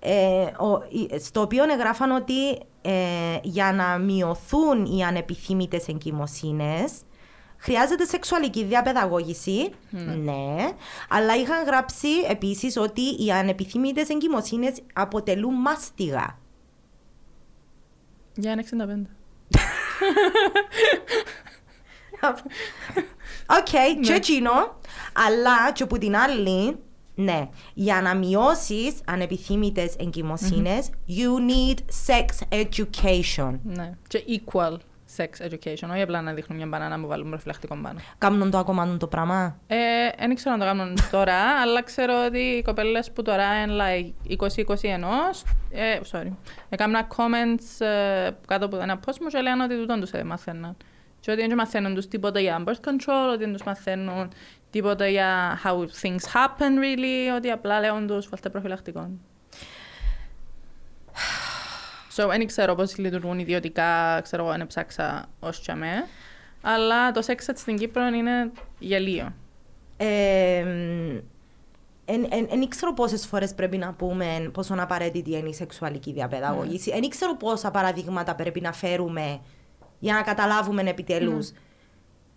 ε, 0.00 0.42
ο- 0.44 0.82
η- 0.88 1.18
στο 1.18 1.40
οποίο 1.40 1.64
εγγράφαν 1.70 2.10
ότι 2.10 2.50
ε, 2.82 2.92
για 3.42 3.72
να 3.72 3.98
μειωθούν 3.98 4.84
οι 4.84 5.04
ανεπιθύμητες 5.04 5.88
εγκυμοσύνες 5.88 6.92
χρειάζεται 7.56 8.04
σεξουαλική 8.04 8.64
διαπαιδαγώγηση, 8.64 9.70
ναι, 9.90 10.56
αλλά 11.08 11.36
είχαν 11.36 11.64
γράψει 11.64 12.08
επίσης 12.28 12.76
ότι 12.76 13.24
οι 13.24 13.30
ανεπιθύμητες 13.32 14.08
εγκυμοσύνες 14.08 14.80
αποτελούν 14.92 15.54
μάστιγα. 15.54 16.38
Για 18.34 18.50
ένα 18.52 18.62
65. 18.62 19.06
Οκ, 23.58 24.00
και 24.00 24.12
εκείνο, 24.12 24.50
αλλά 25.28 25.72
και 25.72 25.82
από 25.82 25.98
την 25.98 26.16
άλλη, 26.16 26.78
ναι, 27.14 27.48
για 27.74 28.00
να 28.00 28.14
μειώσεις 28.14 28.94
ανεπιθύμητες 29.06 29.96
εγκυμοσύνες, 29.98 30.90
you 31.08 31.50
need 31.50 31.78
sex 32.06 32.58
education. 32.60 33.58
Ναι. 33.62 33.92
Και 34.08 34.24
equal 34.28 34.76
sex 35.16 35.46
education, 35.46 35.88
όχι 35.90 36.00
απλά 36.02 36.20
να 36.20 36.32
δείχνουν 36.32 36.58
μια 36.58 36.66
μπανάνα 36.66 37.00
που 37.00 37.06
βάλουν 37.06 37.28
προφυλακτικό 37.28 37.76
πάνω. 37.82 37.98
Κάμνουν 38.18 38.50
το 38.50 38.58
ακόμα 38.58 38.96
το 38.96 39.06
πράγμα; 39.06 39.56
Ε, 39.66 39.76
δεν 40.18 40.34
ξέρω 40.34 40.56
να 40.56 40.60
το 40.60 40.64
κάνουν 40.64 40.96
τώρα, 41.10 41.60
αλλά 41.62 41.82
ξέρω 41.82 42.24
ότι 42.26 42.38
οι 42.38 42.62
κοπέλες 42.62 43.10
που 43.12 43.22
τώρα 43.22 43.62
είναι 43.62 43.74
like 43.78 44.32
20-21, 44.38 44.46
ε, 45.70 46.00
sorry, 46.12 46.32
έκανα 46.68 47.06
comments 47.16 47.86
ε, 47.86 48.30
κάτω 48.46 48.64
από 48.66 48.76
ένα 48.76 49.00
post 49.06 49.18
μου 49.20 49.28
και 49.28 49.40
λένε 49.40 49.62
ότι 49.62 49.76
τούτον 49.76 50.00
τους 50.00 50.10
ε, 50.10 50.24
μαθαίναν. 50.24 50.76
Και 51.20 51.30
ότι 51.30 51.46
δεν 51.46 51.54
μαθαίνουν 51.54 51.94
τους 51.94 52.08
τίποτα 52.08 52.40
για 52.40 52.64
birth 52.66 52.88
control, 52.88 53.32
ότι 53.32 53.44
δεν 53.44 53.52
τους 53.52 53.62
μαθαίνουν 53.62 54.32
τίποτα 54.70 55.08
για 55.08 55.60
how 55.64 55.78
things 56.02 56.24
happen 56.32 56.78
really, 56.82 57.36
ότι 57.36 57.50
απλά 57.50 57.80
λέγουν 57.80 58.06
τους 58.06 58.28
βάλτε 58.28 58.48
προφυλακτικό. 58.48 59.10
So, 62.16 62.26
δεν 62.28 62.46
ξέρω 62.46 62.74
πώς 62.74 62.98
λειτουργούν 62.98 63.38
ιδιωτικά, 63.38 64.20
ξέρω 64.22 64.44
εγώ, 64.44 64.56
δεν 64.56 64.66
ψάξα 64.66 65.28
ως 65.40 65.58
και 65.58 65.74
με. 65.74 65.92
Αλλά 66.62 67.10
το 67.10 67.22
σεξ 67.22 67.46
στην 67.54 67.76
Κύπρο 67.76 68.06
είναι 68.06 68.50
γελίο. 68.78 69.34
Δεν 72.48 72.68
ξέρω 72.68 72.94
πόσες 72.94 73.26
φορές 73.26 73.54
πρέπει 73.54 73.76
να 73.76 73.92
πούμε 73.92 74.50
πόσο 74.52 74.74
απαραίτητη 74.78 75.36
είναι 75.36 75.48
η 75.48 75.54
σεξουαλική 75.54 76.12
διαπαιδαγώγηση. 76.12 76.90
Δεν 76.90 77.08
ξέρω 77.08 77.36
πόσα 77.36 77.70
παραδείγματα 77.70 78.34
πρέπει 78.34 78.60
να 78.60 78.72
φέρουμε 78.72 79.40
για 80.00 80.14
να 80.14 80.22
καταλάβουμε 80.22 80.82
επιτέλους 80.82 81.52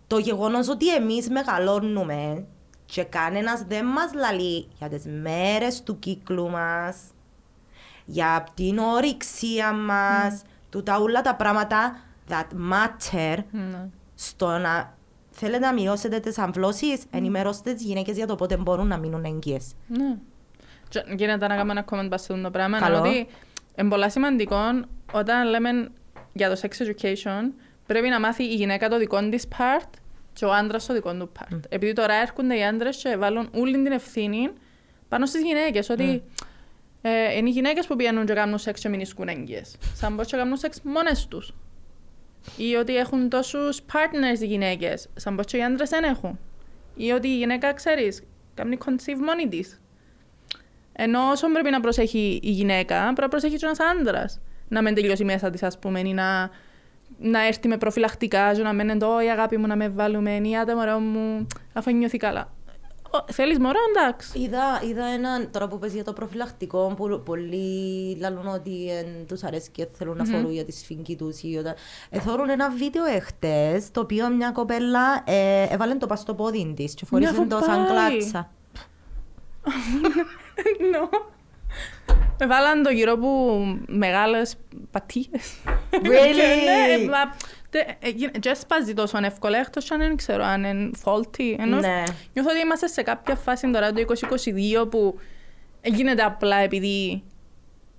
το 0.06 0.18
γεγονός 0.18 0.68
ότι 0.68 0.94
εμείς 0.94 1.30
μεγαλώνουμε 1.30 2.44
και 2.86 3.02
κανένας 3.04 3.62
δεν 3.68 3.84
μας 3.86 4.14
λαλεί 4.14 4.68
για 4.78 4.88
τις 4.88 5.04
μέρες 5.06 5.82
του 5.82 5.98
κύκλου 5.98 6.50
μας, 6.50 6.96
για 8.04 8.46
την 8.54 8.78
ορυξία 8.78 9.72
μας, 9.72 10.42
τούτα 10.70 10.98
όλα 10.98 11.22
τα 11.22 11.34
πράγματα 11.34 11.96
that 12.28 12.46
matter 12.72 13.36
Ναι. 13.50 13.88
στο 14.14 14.46
να 14.58 14.94
θέλετε 15.30 15.66
να 15.66 15.72
μειώσετε 15.72 16.20
τις 16.20 16.38
αμβλώσεις, 16.38 17.02
ενημερώστε 17.10 17.72
τις 17.72 17.82
γυναίκες 17.82 18.16
για 18.16 18.26
το 18.26 18.34
πότε 18.34 18.56
μπορούν 18.56 18.86
να 18.86 18.98
μείνουν 18.98 19.24
έγκυες. 19.24 19.72
Ναι. 19.86 20.16
Και 20.88 21.04
Γίνεται 21.16 21.46
να 21.46 21.54
κάνουμε 21.54 21.72
ένα 21.72 21.84
comment 21.84 21.88
πάνω 21.90 22.18
σε 22.18 22.32
αυτό 22.32 22.42
το 22.42 22.50
πράγμα. 22.50 22.78
Καλό. 22.78 22.98
Ότι 22.98 23.26
είναι 23.76 23.88
πολύ 23.88 24.10
σημαντικό 24.10 24.56
όταν 25.12 25.48
λέμε 25.48 25.88
για 26.34 26.54
το 26.54 26.60
sex 26.62 26.86
education 26.86 27.52
πρέπει 27.86 28.08
να 28.08 28.20
μάθει 28.20 28.42
η 28.42 28.54
γυναίκα 28.54 28.88
το 28.88 28.98
δικό 28.98 29.28
της 29.28 29.48
part 29.58 29.90
και 30.32 30.44
ο 30.44 30.52
άντρας 30.52 30.86
το 30.86 30.94
δικό 30.94 31.14
του 31.14 31.32
part. 31.38 31.58
Επειδή 31.68 31.92
τώρα 31.92 32.14
έρχονται 32.14 32.58
οι 32.58 32.64
άντρες 32.64 32.96
και 32.96 33.16
βάλουν 33.16 33.48
όλη 33.54 33.72
την 33.72 33.92
ευθύνη 33.92 34.50
πάνω 35.08 35.26
στις 35.26 35.42
γυναίκες. 35.42 35.88
Ότι 35.88 36.22
ε, 37.02 37.36
είναι 37.36 37.48
οι 37.48 37.52
γυναίκες 37.52 37.86
που 37.86 37.96
πηγαίνουν 37.96 38.26
και 38.26 38.32
κάνουν 38.32 38.58
σεξ 38.58 38.80
και 38.80 38.88
μην 38.88 39.00
ισκούν 39.00 39.28
έγκυες. 39.28 39.76
Σαν 39.94 40.16
πως 40.16 40.26
και 40.26 40.36
κάνουν 40.36 40.56
σεξ 40.56 40.80
μόνες 40.82 41.26
τους. 41.26 41.54
Ή 42.56 42.74
ότι 42.74 42.96
έχουν 42.96 43.28
τόσους 43.28 43.80
partners 43.92 44.40
οι 44.40 44.46
γυναίκες. 44.46 45.08
Σαν 45.14 45.36
πως 45.36 45.46
και 45.46 45.56
οι 45.56 45.62
άντρες 45.62 45.88
δεν 45.88 46.04
έχουν. 46.04 46.38
Ή 46.96 47.10
ότι 47.10 47.28
η 47.28 47.36
γυναίκα, 47.36 47.72
ξέρεις, 47.72 48.22
κάνει 48.54 48.78
conceive 48.84 49.18
μόνη 49.24 49.48
της. 49.48 49.80
Ενώ 50.92 51.30
όσο 51.30 51.52
πρέπει 51.52 51.70
να 51.70 51.80
προσέχει 51.80 52.40
η 52.42 52.50
γυναίκα, 52.50 53.02
πρέπει 53.02 53.20
να 53.20 53.28
προσέχει 53.28 53.56
και 53.56 53.66
ένας 53.66 53.78
άντρας. 53.80 54.40
Να 54.74 54.82
μην 54.82 54.94
τελειώσει 54.94 55.24
μέσα 55.24 55.50
της, 55.50 55.62
ας 55.62 55.78
πούμε, 55.78 56.00
ή 56.00 56.12
να, 56.14 56.50
να 57.18 57.46
έρθει 57.46 57.68
με 57.68 57.76
προφυλακτικά, 57.76 58.54
και 58.54 58.62
να 58.62 58.72
μένει 58.72 58.96
το 58.96 59.06
«Ω, 59.14 59.20
η 59.20 59.30
αγάπη 59.30 59.56
μου 59.56 59.66
να 59.66 59.76
με 59.76 59.88
βάλουμε, 59.88 60.40
ή 60.42 60.56
άντε 60.56 60.74
μωρό 60.74 60.98
μου, 60.98 61.46
αφού 61.72 61.90
νιώθει 61.92 62.16
καλά». 62.16 62.52
«Ω, 63.10 63.32
Θέλεις 63.32 63.58
μωρό, 63.58 63.78
εντάξει. 63.96 64.38
Είδα, 64.38 64.80
είδα 64.88 65.04
έναν, 65.04 65.50
τώρα 65.50 65.68
που 65.68 65.78
πες 65.78 65.92
για 65.94 66.04
το 66.04 66.12
προφυλακτικό, 66.12 66.94
που 66.96 67.22
πολλοί 67.24 68.16
λαλούν 68.20 68.46
ότι 68.46 68.90
ε, 68.90 69.04
τους 69.28 69.42
αρέσει 69.44 69.70
και 69.70 69.86
θέλουν 69.98 70.16
να 70.16 70.24
φορούν 70.24 70.52
για 70.52 70.64
τη 70.64 70.72
σφίγγη 70.72 71.16
τους 71.16 71.42
ή 71.42 71.56
όταν... 71.56 71.74
Ε, 72.10 72.20
θωρούν 72.20 72.48
ένα 72.50 72.70
βίντεο 72.70 73.04
εχτες, 73.04 73.90
το 73.90 74.00
οποίο 74.00 74.28
μια 74.28 74.50
κοπέλα 74.50 75.22
ε, 75.24 75.62
έβαλε 75.70 75.94
το 75.94 76.06
πας 76.06 76.20
στο 76.20 76.34
πόδι 76.34 76.72
της 76.76 76.94
και 76.94 77.04
φορήσε 77.06 77.32
Μια 77.32 77.46
το 77.46 77.58
σαν 77.64 77.86
φοπάει. 77.86 78.16
κλάτσα. 78.18 78.50
No. 80.92 81.33
Με 82.38 82.46
βάλαν 82.46 82.82
το 82.82 82.90
γύρω 82.90 83.12
από 83.12 83.60
μεγάλες 83.88 84.54
πατίες. 84.90 85.60
Really? 85.90 86.64
ναι, 86.66 87.08
μα... 87.10 87.36
τε- 87.70 87.88
ε, 88.04 88.08
γι- 88.08 88.30
Και 88.30 88.54
σπάζει 88.54 88.94
τόσο 88.94 89.18
εύκολα, 89.22 89.58
εκτός 89.58 89.90
αν 89.90 89.98
δεν 89.98 90.16
ξέρω 90.16 90.44
αν 90.44 90.64
είναι 90.64 90.90
faulty. 91.04 91.54
Ενώ 91.58 91.78
Ναι. 91.80 92.02
Νιώθω 92.32 92.50
ότι 92.50 92.60
είμαστε 92.64 92.86
σε 92.86 93.02
κάποια 93.02 93.34
φάση 93.36 93.70
τώρα 93.70 93.92
το 93.92 94.02
2022 94.82 94.90
που 94.90 95.18
γίνεται 95.82 96.22
απλά 96.22 96.56
επειδή 96.56 97.22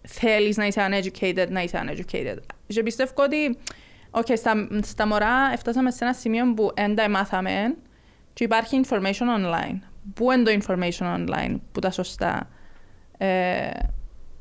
θέλεις 0.07 0.57
να 0.57 0.65
είσαι 0.65 0.87
uneducated, 0.89 1.47
να 1.49 1.61
είσαι 1.61 1.83
uneducated. 1.85 2.37
Και 2.67 2.83
πιστεύω 2.83 3.13
ότι 3.15 3.57
okay, 4.11 4.33
στα, 4.37 4.67
στα 4.83 5.07
μωρά 5.07 5.57
φτάσαμε 5.57 5.91
σε 5.91 6.03
ένα 6.03 6.13
σημείο 6.13 6.53
που 6.53 6.71
δεν 6.75 6.95
τα 6.95 7.09
μάθαμε 7.09 7.75
και 8.33 8.43
υπάρχει 8.43 8.79
information 8.87 9.25
online. 9.39 9.79
Πού 10.13 10.31
είναι 10.31 10.43
το 10.43 10.57
information 10.65 11.15
online, 11.15 11.55
που 11.71 11.79
τα 11.79 11.91
σωστά; 11.91 12.49
Ε, 13.17 13.69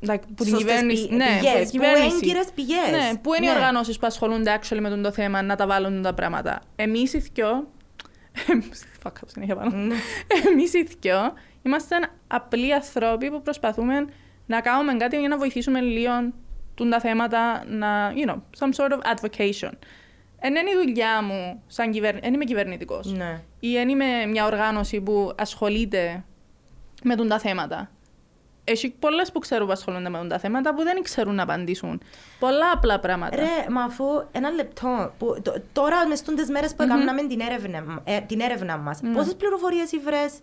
like, 0.07 0.19
που 0.35 0.43
την 0.43 0.45
Σωστές 0.47 0.57
κυβέρνηση. 0.57 1.07
πη- 1.07 1.15
ναι, 1.17 1.25
πηγές, 1.39 1.51
που 1.53 1.59
την 1.59 1.69
κυβέρνηση. 1.69 2.09
που 2.09 2.15
έγκυρες 2.23 2.47
πηγές. 2.55 2.91
Ναι, 2.91 3.17
πού 3.21 3.33
είναι 3.33 3.45
οι 3.45 3.49
Ναι. 3.49 3.55
οργανώσεις 3.55 3.99
που 3.99 4.05
ασχολούνται 4.07 4.59
actually 4.61 4.79
με 4.79 4.89
τον 4.89 5.01
το 5.03 5.11
θέμα 5.11 5.41
να 5.41 5.55
τα 5.55 5.67
βάλουν 5.67 6.01
τα 6.01 6.13
πράγματα. 6.13 6.61
Εμείς 6.75 7.13
οι 7.13 7.17
δυο. 7.17 7.67
Fuck 9.03 9.07
up 9.11 9.25
συνέχεια 9.25 9.55
πάνω. 9.55 9.75
Ναι. 9.75 9.95
Εμείς 10.51 10.73
οι 10.73 10.83
δυο 11.01 11.17
είμαστε 11.63 11.95
απλοί 12.27 12.73
άνθρωποι 12.73 13.29
που 13.31 13.41
προσπαθούμε 13.41 14.05
να 14.45 14.61
κάνουμε 14.61 14.93
κάτι 14.95 15.19
για 15.19 15.27
να 15.27 15.37
βοηθήσουμε 15.37 15.79
λίγο 15.81 16.11
τούν 16.75 16.89
τα 16.89 16.99
θέματα 16.99 17.63
να, 17.67 18.13
you 18.15 18.29
know, 18.29 18.35
some 18.59 18.73
sort 18.83 18.91
of 18.91 18.99
advocation. 19.13 19.71
Εν 20.39 20.55
είναι 20.55 20.69
η 20.69 20.73
δουλειά 20.83 21.21
μου 21.23 21.63
σαν 21.67 21.91
κυβέρνηση, 21.91 22.23
δεν 22.23 22.33
είμαι 22.33 22.43
κυβερνητικός. 22.43 23.11
Ναι. 23.13 23.41
Ή 23.59 23.71
δεν 23.73 23.89
είμαι 23.89 24.25
μια 24.25 24.45
οργάνωση 24.45 25.01
που 25.01 25.33
ασχολείται 25.37 26.23
με 27.03 27.15
τούν 27.15 27.27
τα 27.27 27.39
θέματα. 27.39 27.91
Έχει 28.67 28.89
πολλές 28.99 29.31
που 29.31 29.39
ξέρουν 29.39 29.65
που 29.65 29.71
ασχολούνται 29.71 30.09
με 30.09 30.17
τούν 30.19 30.27
τα 30.27 30.39
θέματα 30.39 30.73
που 30.75 30.83
δεν 30.83 31.03
ξέρουν 31.03 31.35
να 31.35 31.43
απαντήσουν. 31.43 32.01
Πολλά 32.39 32.71
απλά 32.73 32.99
πράγματα. 32.99 33.35
Ρε, 33.35 33.65
μα 33.69 33.83
αφού 33.83 34.05
ένα 34.31 34.49
λεπτό, 34.49 35.13
που, 35.17 35.35
τ- 35.43 35.61
τώρα 35.73 36.07
μες 36.07 36.21
τις 36.21 36.49
μέρες 36.49 36.75
που 36.75 36.83
έκαναμε 36.83 37.21
την 37.27 37.39
έρευνα, 37.39 38.01
ε, 38.03 38.19
την 38.19 38.39
έρευνα 38.39 38.77
μας, 38.77 38.99
πόσες 39.13 39.35
πληροφορίες 39.35 39.91
ήβρες, 39.91 40.33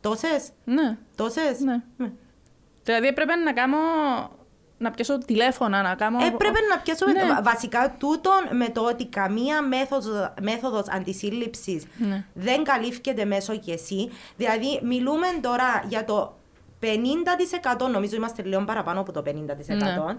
τόσες, 0.00 0.48
Ναι, 0.64 0.96
τόσες; 1.16 1.60
ναι. 1.60 1.82
Δηλαδή 2.84 3.06
έπρεπε 3.06 3.34
να 3.34 3.52
κάνω. 3.52 3.76
να 4.78 4.90
πιάσω 4.90 5.18
τηλέφωνα, 5.18 5.82
να 5.82 5.94
κάνω. 5.94 6.18
Έπρεπε 6.24 6.58
να 6.70 6.78
πιάσουμε 6.78 7.12
Ναι. 7.12 7.24
βα- 7.34 7.42
βασικά 7.42 7.94
τούτον 7.98 8.56
με 8.56 8.68
το 8.68 8.80
ότι 8.80 9.06
καμία 9.06 9.62
μέθοδος, 9.62 10.32
μέθοδος 10.42 10.84
αντισύλληψης 10.88 11.84
Ναι. 11.96 12.24
δεν 12.34 12.64
καλύφθηκε 12.64 13.24
μέσω 13.24 13.56
και 13.56 13.72
εσύ. 13.72 14.10
Δηλαδή 14.36 14.80
μιλούμε 14.82 15.26
τώρα 15.40 15.84
για 15.88 16.04
το 16.04 16.36
50% 16.82 17.90
νομίζω 17.90 18.16
είμαστε 18.16 18.42
λίγο 18.42 18.64
παραπάνω 18.64 19.00
από 19.00 19.12
το 19.12 19.22
50% 19.26 19.26
Ναι. 19.76 20.16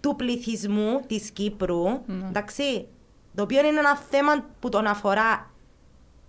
του 0.00 0.16
πληθυσμού 0.16 1.00
της 1.06 1.30
Κύπρου, 1.30 1.84
εντάξει, 2.28 2.86
το 3.34 3.42
οποίο 3.42 3.58
είναι 3.66 3.78
ένα 3.78 3.96
θέμα 3.96 4.46
που 4.60 4.68
τον 4.68 4.86
αφορά 4.86 5.50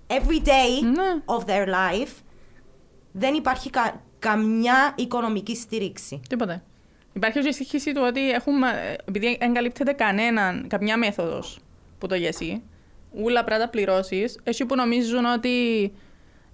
every 0.07 0.45
day 0.47 0.81
Ναι. 0.95 1.21
of 1.25 1.39
their 1.49 1.67
life, 1.67 2.21
δεν 3.11 3.33
υπάρχει 3.33 3.69
κα- 3.69 4.01
καμιά 4.19 4.93
οικονομική 4.95 5.55
στήριξη. 5.55 6.21
Τίποτε. 6.29 6.63
Υπάρχει 7.13 7.39
και 7.39 7.47
η 7.47 7.51
σύγχυση 7.53 7.91
του 7.93 8.01
ότι 8.05 8.29
έχουμε, 8.31 8.95
επειδή 9.05 9.37
δεν 9.39 9.53
καλύπτεται 9.53 9.91
κανέναν, 9.93 10.67
καμιά 10.67 10.97
μέθοδος 10.97 11.59
που 11.97 12.07
το 12.07 12.15
γεσί, 12.15 12.63
ούλα 13.11 13.43
πρέπει 13.43 13.59
να 13.59 13.65
τα 13.65 13.71
πληρώσεις. 13.71 14.39
Έχει 14.43 14.65
που 14.65 14.75
νομίζουν 14.75 15.25
ότι 15.25 15.91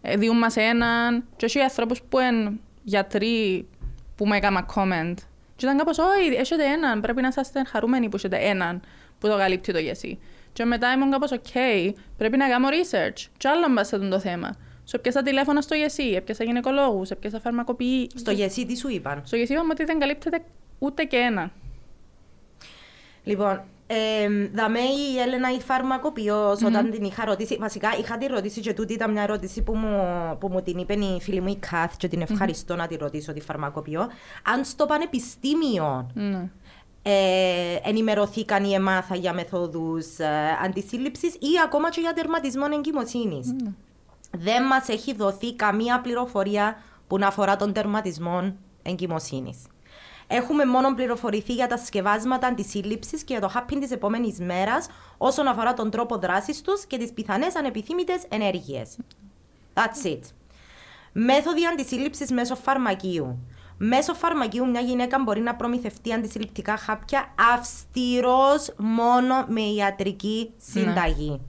ε, 0.01 0.17
διούν 0.17 0.37
μας 0.37 0.55
έναν, 0.55 1.25
και 1.35 1.45
έχει 1.45 1.59
ανθρώπου 1.59 1.95
που 2.09 2.19
είναι 2.19 2.51
γιατροί 2.83 3.67
που 4.15 4.27
με 4.27 4.37
έκανα 4.37 4.65
comment. 4.75 5.13
Και 5.55 5.65
ήταν 5.65 5.77
κάπως, 5.77 5.97
Όχι, 5.97 6.35
έχετε 6.35 6.63
έναν. 6.63 7.01
Πρέπει 7.01 7.21
να 7.21 7.27
είσαστε 7.27 7.63
χαρούμενοι 7.63 8.09
που 8.09 8.15
έχετε 8.15 8.37
έναν 8.37 8.81
που 9.19 9.27
το 9.27 9.37
καλύπτει 9.37 9.73
το 9.73 9.79
γεσί. 9.79 10.19
Και 10.53 10.65
μετά 10.65 10.91
ήμουν 10.93 11.11
κάπως, 11.11 11.31
OK, 11.31 11.91
πρέπει 12.17 12.37
να 12.37 12.47
κάνω 12.47 12.67
research. 12.67 13.25
Και 13.37 13.47
άλλο 13.47 13.67
μπας 13.69 13.87
σε 13.87 13.95
αυτό 13.95 14.07
το 14.09 14.19
θέμα. 14.19 14.55
Σε 14.83 14.95
έπιασα 14.95 15.21
τηλέφωνα 15.21 15.61
στο 15.61 15.75
γεσί, 15.75 16.03
έπιασα 16.03 16.43
γυναικολόγους, 16.43 17.09
έπιασα 17.09 17.39
φαρμακοποιοί. 17.39 18.09
Στο 18.15 18.31
γεσί 18.31 18.65
τι 18.65 18.77
σου 18.77 18.89
είπαν; 18.89 19.21
Στο 19.25 19.35
γεσί 19.35 19.53
είπαμε 19.53 19.71
ότι 19.71 19.83
δεν 19.83 19.99
καλύπτεται 19.99 20.43
ούτε 20.79 21.03
και 21.03 21.17
ένα. 21.17 21.51
Λοιπόν, 23.23 23.63
ε, 23.87 24.27
δαμέ 24.53 24.79
η 24.79 25.19
Έλενα 25.25 25.51
η 25.51 25.59
φαρμακοποιός 25.59 26.61
όταν 26.63 26.91
την 26.91 27.03
είχα 27.03 27.25
ρωτήσει, 27.25 27.57
βασικά 27.59 27.89
είχα 27.99 28.17
τη 28.17 28.25
ρωτήσει 28.25 28.61
και 28.61 28.73
τούτη 28.73 28.93
ήταν 28.93 29.11
μια 29.11 29.21
ερώτηση 29.23 29.61
που 29.61 29.75
μου, 29.75 29.97
που 30.39 30.47
μου 30.47 30.61
την 30.61 30.77
είπε 30.77 30.93
η 30.93 31.21
φίλη 31.21 31.41
μου 31.41 31.47
η 31.47 31.55
Καθ 31.55 31.95
και 31.97 32.07
την 32.07 32.21
ευχαριστώ 32.21 32.75
να 32.75 32.87
τη 32.87 32.95
ρωτήσω 32.95 33.33
τη 33.33 33.41
φαρμακοποιό. 33.41 34.07
Αν 34.53 34.63
στο 34.65 34.85
πανεπιστήμιο 34.85 36.09
Ναι. 36.13 36.49
ε, 37.01 37.75
ενημερωθήκαν 37.83 38.63
ή 38.63 38.73
εμάθα 38.73 39.15
για 39.15 39.33
μεθόδους 39.33 40.17
ε, 40.17 40.27
αντισύλληψης 40.65 41.33
ή 41.33 41.49
ακόμα 41.65 41.89
και 41.89 41.99
για 42.01 42.13
τερματισμό 42.13 42.65
εγκυμοσύνης. 42.73 43.55
Δεν 44.37 44.63
μας 44.63 44.87
έχει 44.87 45.13
δοθεί 45.13 45.55
καμία 45.55 46.01
πληροφορία 46.01 46.75
που 47.07 47.17
να 47.17 47.27
αφορά 47.27 47.55
τον 47.55 47.73
τερματισμό 47.73 48.55
εγκυμοσύνης. 48.83 49.57
Έχουμε 50.27 50.65
μόνο 50.65 50.93
πληροφορηθεί 50.93 51.53
για 51.53 51.67
τα 51.67 51.77
σκευάσματα 51.77 52.47
αντισύλληψη 52.47 53.17
και 53.17 53.37
για 53.37 53.41
το 53.41 53.51
happy 53.55 53.77
της 53.79 53.91
επόμενης 53.91 54.39
μέρας 54.39 54.87
όσον 55.17 55.47
αφορά 55.47 55.73
τον 55.73 55.89
τρόπο 55.89 56.17
δράσης 56.17 56.61
τους 56.61 56.85
και 56.85 56.97
τις 56.97 57.13
πιθανές 57.13 57.55
ανεπιθύμητες 57.55 58.23
ενέργειες. 58.29 58.97
That's 59.73 60.07
it. 60.07 60.19
Μέθοδοι 61.11 61.65
αντισύλληψης 61.65 62.31
μέσω 62.31 62.55
φαρμακείου. 62.55 63.47
Μέσω 63.77 64.13
φαρμακείου 64.13 64.69
μια 64.69 64.81
γυναίκα 64.81 65.19
μπορεί 65.19 65.41
να 65.41 65.55
προμηθευτεί 65.55 66.13
αντισυλληπτικά 66.13 66.77
χάπια 66.77 67.33
αυστηρός 67.53 68.73
μόνο 68.77 69.45
με 69.47 69.61
ιατρική 69.61 70.53
συνταγή. 70.57 71.41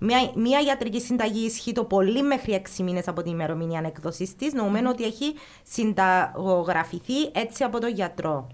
Μια, 0.00 0.32
μια 0.34 0.60
ιατρική 0.60 1.00
συνταγή 1.00 1.44
ισχύει 1.44 1.72
το 1.72 1.84
πολύ 1.84 2.22
μέχρι 2.22 2.62
6 2.78 2.82
μήνες 2.82 3.08
από 3.08 3.22
την 3.22 3.32
ημερομηνία 3.32 3.78
ανεκδοσή 3.78 4.34
της, 4.36 4.52
νοουμένου 4.52 4.88
ότι 4.92 5.04
έχει 5.04 5.34
συνταγογραφηθεί 5.62 7.24
έτσι 7.32 7.64
από 7.64 7.80
τον 7.80 7.92
γιατρό. 7.92 8.46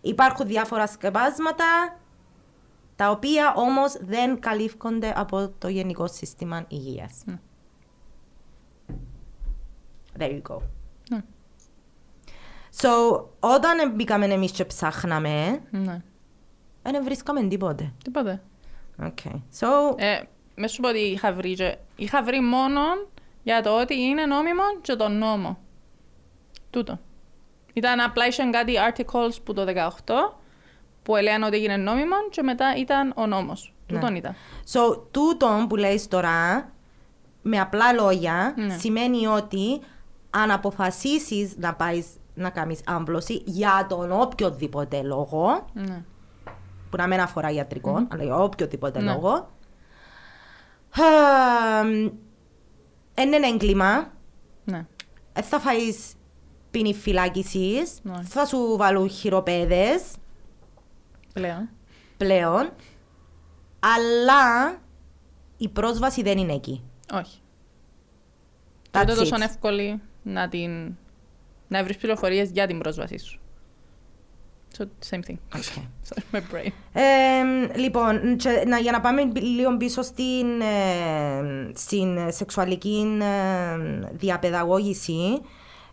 Υπάρχουν 0.00 0.46
διάφορα 0.46 0.86
σκεπάσματα, 0.86 1.98
τα 2.96 3.10
οποία 3.10 3.54
όμως 3.56 3.96
δεν 4.00 4.40
καλύφονται 4.40 5.12
από 5.16 5.52
το 5.58 5.68
Γενικό 5.68 6.06
Σύστημα 6.06 6.64
Υγείας. 6.68 7.24
There 10.18 10.30
you 10.30 10.42
go. 10.48 10.58
Ναι. 11.10 11.20
So, 12.80 12.88
όταν 13.40 13.94
μπήκαμε 13.94 14.26
εμείς 14.26 14.50
και 14.52 14.64
ψάχναμε, 14.64 15.60
Ναι. 15.70 16.02
δεν 16.82 17.04
βρίσκαμε 17.04 17.42
τίποτε. 17.42 17.92
Τίποτε. 18.04 18.42
Okay. 19.02 19.40
So, 19.60 19.66
Ε, 19.96 20.20
μες 20.62 20.72
σου 20.72 20.80
πω 20.80 20.88
ότι 20.88 20.98
είχα 20.98 21.32
βρει. 21.32 21.54
και- 21.54 21.76
Είχα 21.96 22.22
βρει 22.22 22.40
μόνο 22.40 22.80
για 23.42 23.62
το 23.62 23.80
ότι 23.80 24.00
είναι 24.00 24.26
νόμιμο 24.26 24.62
και 24.80 24.94
το 24.94 25.08
νόμο. 25.08 25.58
Τούτο. 26.70 26.98
Ήταν 27.72 28.00
απλά 28.00 28.26
είχαν 28.26 28.50
κάτι 28.50 28.72
articles 28.90 29.36
που 29.44 29.52
το 29.52 29.64
18 29.64 30.38
που 31.02 31.16
έλεγαν 31.16 31.42
ότι 31.42 31.56
έγινε 31.56 31.76
νόμιμο 31.76 32.14
και 32.30 32.42
μετά 32.42 32.74
ήταν 32.78 33.12
ο 33.16 33.26
νόμος. 33.26 33.74
Ναι. 33.86 33.98
Τούτον 33.98 34.14
ήταν. 34.14 34.34
So, 34.72 35.02
τούτο 35.10 35.66
που 35.68 35.76
λέει 35.76 36.06
τώρα, 36.08 36.70
με 37.42 37.60
απλά 37.60 37.92
λόγια, 37.92 38.54
Ναι. 38.56 38.76
σημαίνει 38.78 39.26
ότι 39.26 39.80
αν 40.30 40.50
αποφασίσεις 40.50 41.56
να 41.58 41.74
πάεις 41.74 42.06
να 42.34 42.50
κάνεις 42.50 42.80
άμβλωση 42.86 43.42
για 43.44 43.86
τον 43.88 44.12
οποιοδήποτε 44.12 45.02
λόγο, 45.02 45.66
Ναι. 45.72 46.04
που 46.90 46.96
να 46.96 47.06
μην 47.06 47.20
αφορά 47.20 47.50
ιατρικό, 47.50 48.06
αλλά 48.12 48.22
για 48.24 48.36
οποιοδήποτε 48.36 49.00
Ναι. 49.02 49.12
λόγο, 49.12 49.50
είναι 53.18 53.36
ένα 53.36 53.46
έγκλημα, 53.48 54.12
Ναι. 54.64 54.86
δεν 55.32 55.42
θα 55.44 55.58
φάεις 55.60 56.14
ποινή 56.70 56.94
φυλάκισης, 56.94 57.98
Ναι. 58.02 58.22
θα 58.22 58.44
σου 58.46 58.76
βάλουν 58.76 59.08
χειροπέδες 59.10 60.02
Πλέον. 61.32 61.68
πλέον, 62.16 62.70
αλλά 63.78 64.78
η 65.56 65.68
πρόσβαση 65.68 66.22
δεν 66.22 66.38
είναι 66.38 66.52
εκεί. 66.52 66.82
Όχι. 67.12 67.38
That's 68.90 69.02
Ούτε 69.02 69.14
τόσο 69.14 69.36
it. 69.36 69.40
εύκολη 69.40 70.00
να, 70.22 70.48
την... 70.48 70.96
να 71.68 71.84
βρεις 71.84 71.96
πληροφορίες 71.96 72.50
για 72.50 72.66
την 72.66 72.78
πρόσβασή 72.78 73.18
σου. 73.18 73.40
So, 74.78 74.84
same 75.10 75.22
thing. 75.22 75.38
Okay. 75.54 75.82
Sorry, 76.08 76.24
my 76.32 76.40
brain. 76.52 76.72
Ε, 76.92 77.78
λοιπόν, 77.78 78.36
και 78.36 78.64
να, 78.66 78.78
για 78.78 78.92
να 78.92 79.00
πάμε 79.00 79.22
λίγο 79.34 79.76
πίσω 79.76 80.02
στην, 80.02 80.60
ε, 80.60 81.70
στην 81.74 82.18
σεξουαλική 82.32 83.18
ε, 83.20 84.08
διαπαιδαγώγηση, 84.12 85.40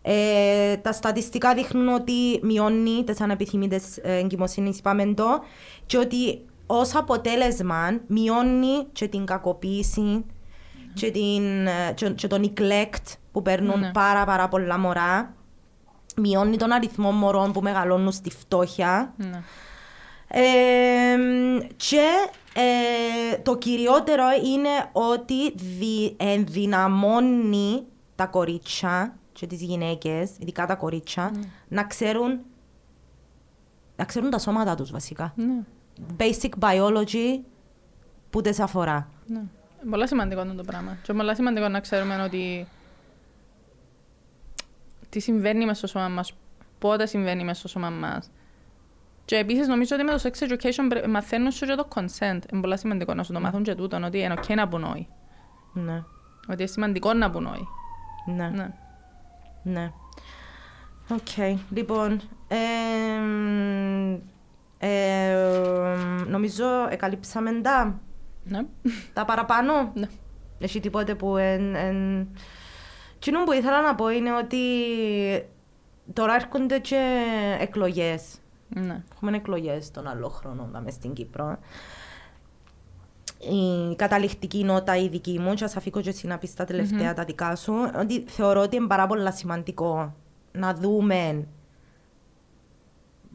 ε, 0.01 0.77
τα 0.77 0.91
στατιστικά 0.91 1.53
δείχνουν 1.53 1.87
ότι 1.87 2.39
μειώνει 2.41 3.03
τις 3.03 3.21
ανεπιθυμητές 3.21 3.97
ε, 3.97 4.15
εγκυμοσύνης, 4.17 4.77
είπαμε 4.77 5.13
το, 5.13 5.43
και 5.85 5.97
ότι 5.97 6.41
ως 6.65 6.95
αποτέλεσμα 6.95 7.99
μειώνει 8.07 8.85
και 8.91 9.07
την 9.07 9.25
κακοποίηση 9.25 10.25
και, 10.93 11.11
την, 11.11 11.67
ε, 11.67 11.91
και, 11.95 12.09
και 12.09 12.27
το 12.27 12.39
neglect 12.41 13.13
που 13.31 13.41
παίρνουν 13.41 13.79
Ναι. 13.79 13.91
πάρα 13.91 14.25
πάρα 14.25 14.47
πολλά 14.47 14.77
μωρά. 14.79 15.33
Μειώνει 16.19 16.57
τον 16.57 16.71
αριθμό 16.71 17.11
μωρών 17.11 17.51
που 17.51 17.61
μεγαλώνουν 17.61 18.11
στη 18.11 18.29
φτώχεια. 18.29 19.13
Ναι. 19.17 19.41
Ε, 20.27 21.17
και 21.75 22.07
ε, 22.53 23.37
το 23.37 23.57
κυριότερο 23.57 24.23
είναι 24.45 24.69
ότι 24.91 25.51
δι, 25.51 26.15
ενδυναμώνει 26.17 27.83
τα 28.15 28.25
κορίτσια 28.25 29.17
και 29.31 29.47
τις 29.47 29.61
γυναίκες, 29.61 30.29
ειδικά 30.39 30.65
τα 30.65 30.75
κορίτσια, 30.75 31.31
να 31.67 31.83
ξέρουν 31.83 32.39
να 33.95 34.05
ξέρουν 34.05 34.29
τα 34.29 34.37
σώματα 34.37 34.75
τους 34.75 34.91
βασικά. 34.91 35.33
Ναι. 35.35 35.63
Basic 36.17 36.49
biology 36.59 37.39
που 38.29 38.41
τις 38.41 38.59
αφορά. 38.59 39.09
Ναι. 39.27 39.41
Πολλά 39.89 40.07
σημαντικό 40.07 40.41
είναι 40.41 40.53
το 40.53 40.63
πράγμα. 40.63 40.97
Και 41.03 41.13
πολλά 41.13 41.35
σημαντικό 41.35 41.67
να 41.67 41.79
ξέρουμε 41.79 42.23
ότι 42.23 42.67
τι 45.09 45.19
συμβαίνει 45.19 45.65
μέσα 45.65 45.77
στο 45.77 45.87
σώμα 45.87 46.07
μας, 46.07 46.33
πότε 46.79 47.05
συμβαίνει 47.05 47.43
μέσα 47.43 47.59
στο 47.59 47.67
σώμα 47.67 47.89
μας. 47.89 48.31
Και 49.25 49.35
επίσης 49.35 49.67
νομίζω 49.67 49.95
ότι 49.95 50.03
με 50.05 50.11
το 50.11 50.19
sex 50.23 50.47
education 50.49 50.85
πρέ- 50.89 51.07
μαθαίνουν 51.07 51.51
σου 51.51 51.65
και 51.65 51.75
το 51.75 51.87
consent. 51.95 52.39
Είναι 52.51 52.61
πολύ 52.61 52.77
σημαντικό 52.77 53.13
να 53.13 53.23
σου 53.23 53.33
το 53.33 53.39
μάθουν 53.39 53.63
και 53.63 53.75
τούτον, 53.75 54.03
ότι 54.03 54.19
είναι 54.19 54.33
ok 54.37 54.53
να 54.55 54.67
πουν 54.67 54.83
όχι. 54.83 55.07
Ναι, 55.73 56.03
Ότι 56.49 56.61
είναι 56.61 56.65
σημαντικό 56.71 57.13
να 57.13 57.29
πουν 57.31 57.45
όχι. 57.45 57.67
ναι. 58.35 58.49
Ναι. 58.49 58.73
Ναι. 59.63 59.91
Οκ. 61.11 61.57
Λοιπόν, 61.69 62.21
εμ, 62.47 64.13
εμ, 64.77 66.29
νομίζω 66.29 66.65
εκαλύψαμε 66.89 67.51
τα, 67.61 67.99
Ναι. 68.43 68.59
τα 69.13 69.25
παραπάνω. 69.25 69.91
Ναι. 69.93 70.07
Έχει 70.59 70.79
τίποτε 70.79 71.15
που 71.15 71.37
εν, 71.37 71.75
εν... 71.75 72.27
Εκείνο 73.19 73.43
που 73.43 73.51
ήθελα 73.51 73.81
να 73.81 73.95
πω 73.95 74.09
είναι 74.09 74.35
ότι 74.35 74.57
τώρα 76.13 76.35
έρχονται 76.35 76.79
και 76.79 77.25
εκλογές. 77.59 78.37
Ναι. 78.69 79.03
Έχουμε 79.13 79.37
εκλογές 79.37 79.91
τον 79.91 80.07
άλλο 80.07 80.29
χρόνο 80.29 80.69
να 80.71 80.81
μες 80.81 80.93
στην 80.93 81.13
Κύπρο. 81.13 81.57
Η 83.39 83.95
καταληκτική 83.95 84.63
νότα 84.63 84.97
η 84.97 85.07
δική 85.07 85.39
μου, 85.39 85.53
και 85.53 85.63
ας 85.63 85.75
αφήκω 85.75 86.01
και 86.01 86.09
εσύ 86.09 86.27
να 86.27 86.37
πεις 86.37 86.53
τα 86.53 86.65
τελευταια 86.65 87.13
τα 87.13 87.23
δικά 87.23 87.55
σου, 87.55 87.73
ότι 87.99 88.23
θεωρώ 88.27 88.61
ότι 88.61 88.75
είναι 88.75 88.87
πάρα 88.87 89.07
πολύ 89.07 89.31
σημαντικό 89.33 90.15
να 90.51 90.73
δούμε 90.73 91.47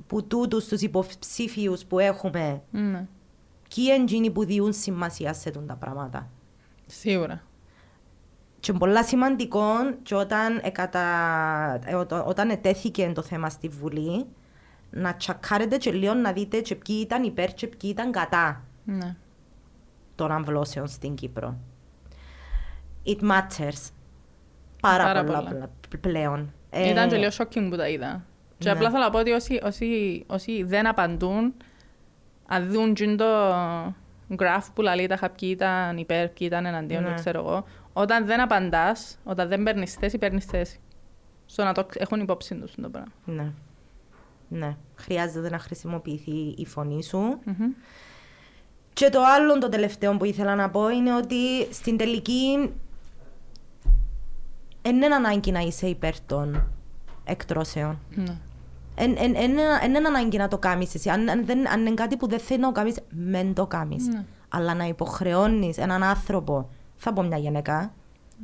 που 0.06 0.24
τούτους 0.26 0.66
τους 0.66 0.80
υποψήφιους 0.80 1.84
που 1.84 1.98
έχουμε 1.98 2.62
Ναι. 2.70 3.06
ποιοι 3.74 3.84
είναι 3.94 4.02
εκείνοι 4.02 4.30
που 4.30 4.44
διούν 4.44 4.72
σημασία 4.72 5.32
σε 5.32 5.50
τούν 5.50 5.66
τα 5.66 5.74
πράγματα. 5.74 6.30
Σίγουρα. 6.86 7.42
Και 8.64 8.70
είναι 8.70 8.78
πολύ 8.80 9.04
σημαντικό 9.04 9.64
και 10.02 10.14
όταν, 10.14 10.60
εκατα... 10.62 11.00
ε, 11.84 11.94
όταν- 11.94 12.22
όταν 12.26 12.50
ετέθηκε 12.50 13.12
το 13.14 13.22
θέμα 13.22 13.48
στη 13.50 13.68
Βουλή, 13.68 14.26
να 14.90 15.14
τσακάρετε 15.14 15.76
και 15.76 15.92
λίγο 15.92 16.14
να 16.14 16.32
δείτε 16.32 16.60
και 16.60 16.74
ποιοι 16.74 16.96
ήταν 17.04 17.22
υπέρ 17.22 17.54
και 17.54 17.66
ποιοι 17.66 17.90
ήταν 17.92 18.12
κατά 18.12 18.62
Ναι. 18.84 19.16
των 20.14 20.30
αμβλώσεων 20.30 20.86
στην 20.86 21.14
Κύπρο. 21.14 21.56
It 23.06 23.20
matters. 23.22 23.90
Πάρα, 24.80 25.04
Πάρα 25.04 25.24
πολλά, 25.24 25.38
πολλά. 25.42 25.50
πλα- 25.50 26.00
πλέον. 26.00 26.52
Ε, 26.70 26.88
Ήταν 26.90 27.08
και 27.08 27.16
λίγο 27.16 27.30
shocking 27.38 27.66
που 27.70 27.76
τα 27.76 27.88
είδα. 27.88 28.24
Και 28.58 28.68
ναι. 28.68 28.74
απλά 28.76 28.90
θέλω 28.90 29.02
να 29.02 29.10
πω 29.10 29.18
ότι 29.18 29.30
όσοι, 29.30 29.60
όσοι, 29.64 30.24
όσοι 30.26 30.62
δεν 30.62 30.86
απαντούν, 30.86 31.54
αν 32.48 32.70
δουν 32.70 32.94
τζιν 32.94 33.16
το 33.16 33.24
graph 34.36 34.66
που 34.74 34.82
λέει 34.82 35.06
τα 35.06 35.30
ποιοι 35.38 35.48
ήταν 35.52 35.96
υπέρ, 35.98 36.28
ποιοι 36.28 36.46
ήταν 36.50 36.66
εναντίον, 36.66 37.02
Ναι. 37.02 37.08
δεν 37.08 37.16
ξέρω 37.16 37.38
εγώ, 37.40 37.64
όταν 37.96 38.26
δεν 38.26 38.40
απαντάς, 38.40 39.18
όταν 39.24 39.48
δεν 39.48 39.62
παίρνεις 39.62 39.94
θέση, 39.94 40.18
παίρνεις 40.18 40.44
θέση. 40.44 40.78
Στο 41.46 41.64
να 41.64 41.72
το 41.72 41.86
έχουν 41.94 42.20
υπόψη 42.20 42.54
τους 42.54 42.74
το 42.74 42.88
πράγμα. 42.88 43.12
Ναι. 43.24 43.52
Ναι. 44.48 44.76
Χρειάζεται 44.94 45.50
να 45.50 45.58
χρησιμοποιηθεί 45.58 46.54
η 46.56 46.66
φωνή 46.66 47.04
σου. 47.04 47.18
Μμμ. 47.18 47.72
Και 48.92 49.08
το 49.08 49.20
άλλο, 49.24 49.58
το 49.58 49.68
τελευταίο 49.68 50.16
που 50.16 50.24
ήθελα 50.24 50.54
να 50.54 50.70
πω 50.70 50.88
είναι 50.88 51.14
ότι 51.16 51.72
στην 51.72 51.96
τελική 51.96 52.72
δεν 54.82 54.96
είναι 54.96 55.14
ανάγκη 55.14 55.50
να 55.52 55.60
είσαι 55.60 55.86
υπέρ 55.86 56.20
των 56.20 56.66
εκτρώσεων. 57.24 57.98
Ναι. 58.14 58.38
Δεν 58.96 59.94
είναι 59.94 60.08
ανάγκη 60.08 60.36
να 60.36 60.48
το 60.48 60.58
κάνεις 60.58 60.94
εσύ. 60.94 61.10
Αν, 61.10 61.28
αν, 61.28 61.46
δεν, 61.46 61.68
αν 61.68 61.80
είναι 61.80 61.94
κάτι 61.94 62.16
που 62.16 62.28
δεν 62.28 62.38
θέλει 62.38 62.60
να 62.60 62.66
το 62.66 62.72
κάνεις, 62.72 62.98
μεν 63.10 63.54
το 63.54 63.66
κάνεις. 63.66 64.06
Ναι. 64.06 64.24
Αλλά 64.48 64.74
να 64.74 64.84
υποχρεώνεις 64.84 65.78
έναν 65.78 66.02
άνθρωπο, 66.02 66.68
θα 66.96 67.12
πω 67.12 67.22
μια 67.22 67.36
γυναίκα, 67.38 67.94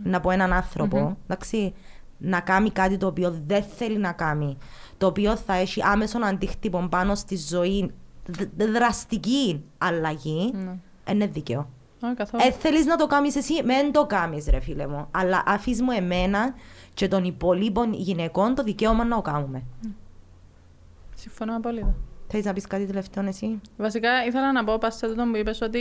να 0.03 0.21
πω 0.21 0.31
έναν 0.31 0.53
άνθρωπο, 0.53 1.17
εντάξει, 1.29 1.75
να 2.19 2.41
κάνει 2.41 2.71
κάτι 2.71 2.97
το 2.97 3.07
οποίο 3.07 3.41
δεν 3.47 3.63
θέλει 3.63 3.99
να 3.99 4.13
κάνει, 4.13 4.57
το 4.99 5.07
οποίο 5.07 5.37
θα 5.37 5.55
έχει 5.55 5.83
άμεσον 5.85 6.25
αντίκτυπο 6.25 6.87
πάνω 6.91 7.15
στη 7.15 7.37
ζωή, 7.37 7.91
δ- 8.27 8.63
δραστική 8.73 9.65
αλλαγή, 9.79 10.53
Ναι. 10.55 10.77
είναι 11.13 11.27
δίκαιο. 11.27 11.69
Όχι, 12.03 12.15
καθόλου. 12.15 12.43
Ε, 12.47 12.51
θέλεις 12.51 12.87
να 12.87 12.97
το 12.97 13.07
κάνεις 13.07 13.37
εσύ, 13.37 13.63
μεν 13.65 13.93
το 13.93 14.07
κάνεις 14.07 14.47
ρε 14.49 14.61
φίλε 14.61 14.87
μου. 14.87 15.07
Αλλά 15.11 15.43
αφήσεις 15.47 15.83
μου 15.83 15.91
εμένα 15.91 16.55
και 16.95 17.09
των 17.09 17.25
υπολείπων 17.25 17.93
γυναικών 17.93 18.55
το 18.55 18.63
δικαίωμα 18.63 19.05
να 19.05 19.17
το 19.17 19.23
κάνουμε. 19.23 19.63
Συμφωνώ 21.15 21.57
απόλυτα. 21.57 21.95
Θέλεις 22.27 22.47
να 22.47 22.53
πεις 22.53 22.67
κάτι 22.67 22.87
τελευταίο 22.87 23.25
εσύ; 23.27 23.61
Βασικά 23.77 24.25
ήθελα 24.27 24.53
να 24.53 24.65
πω 24.65 24.79
πας 24.79 24.97
σε 24.97 25.07
τούτο 25.07 25.25
που 25.31 25.37
είπες 25.37 25.61
ότι 25.61 25.81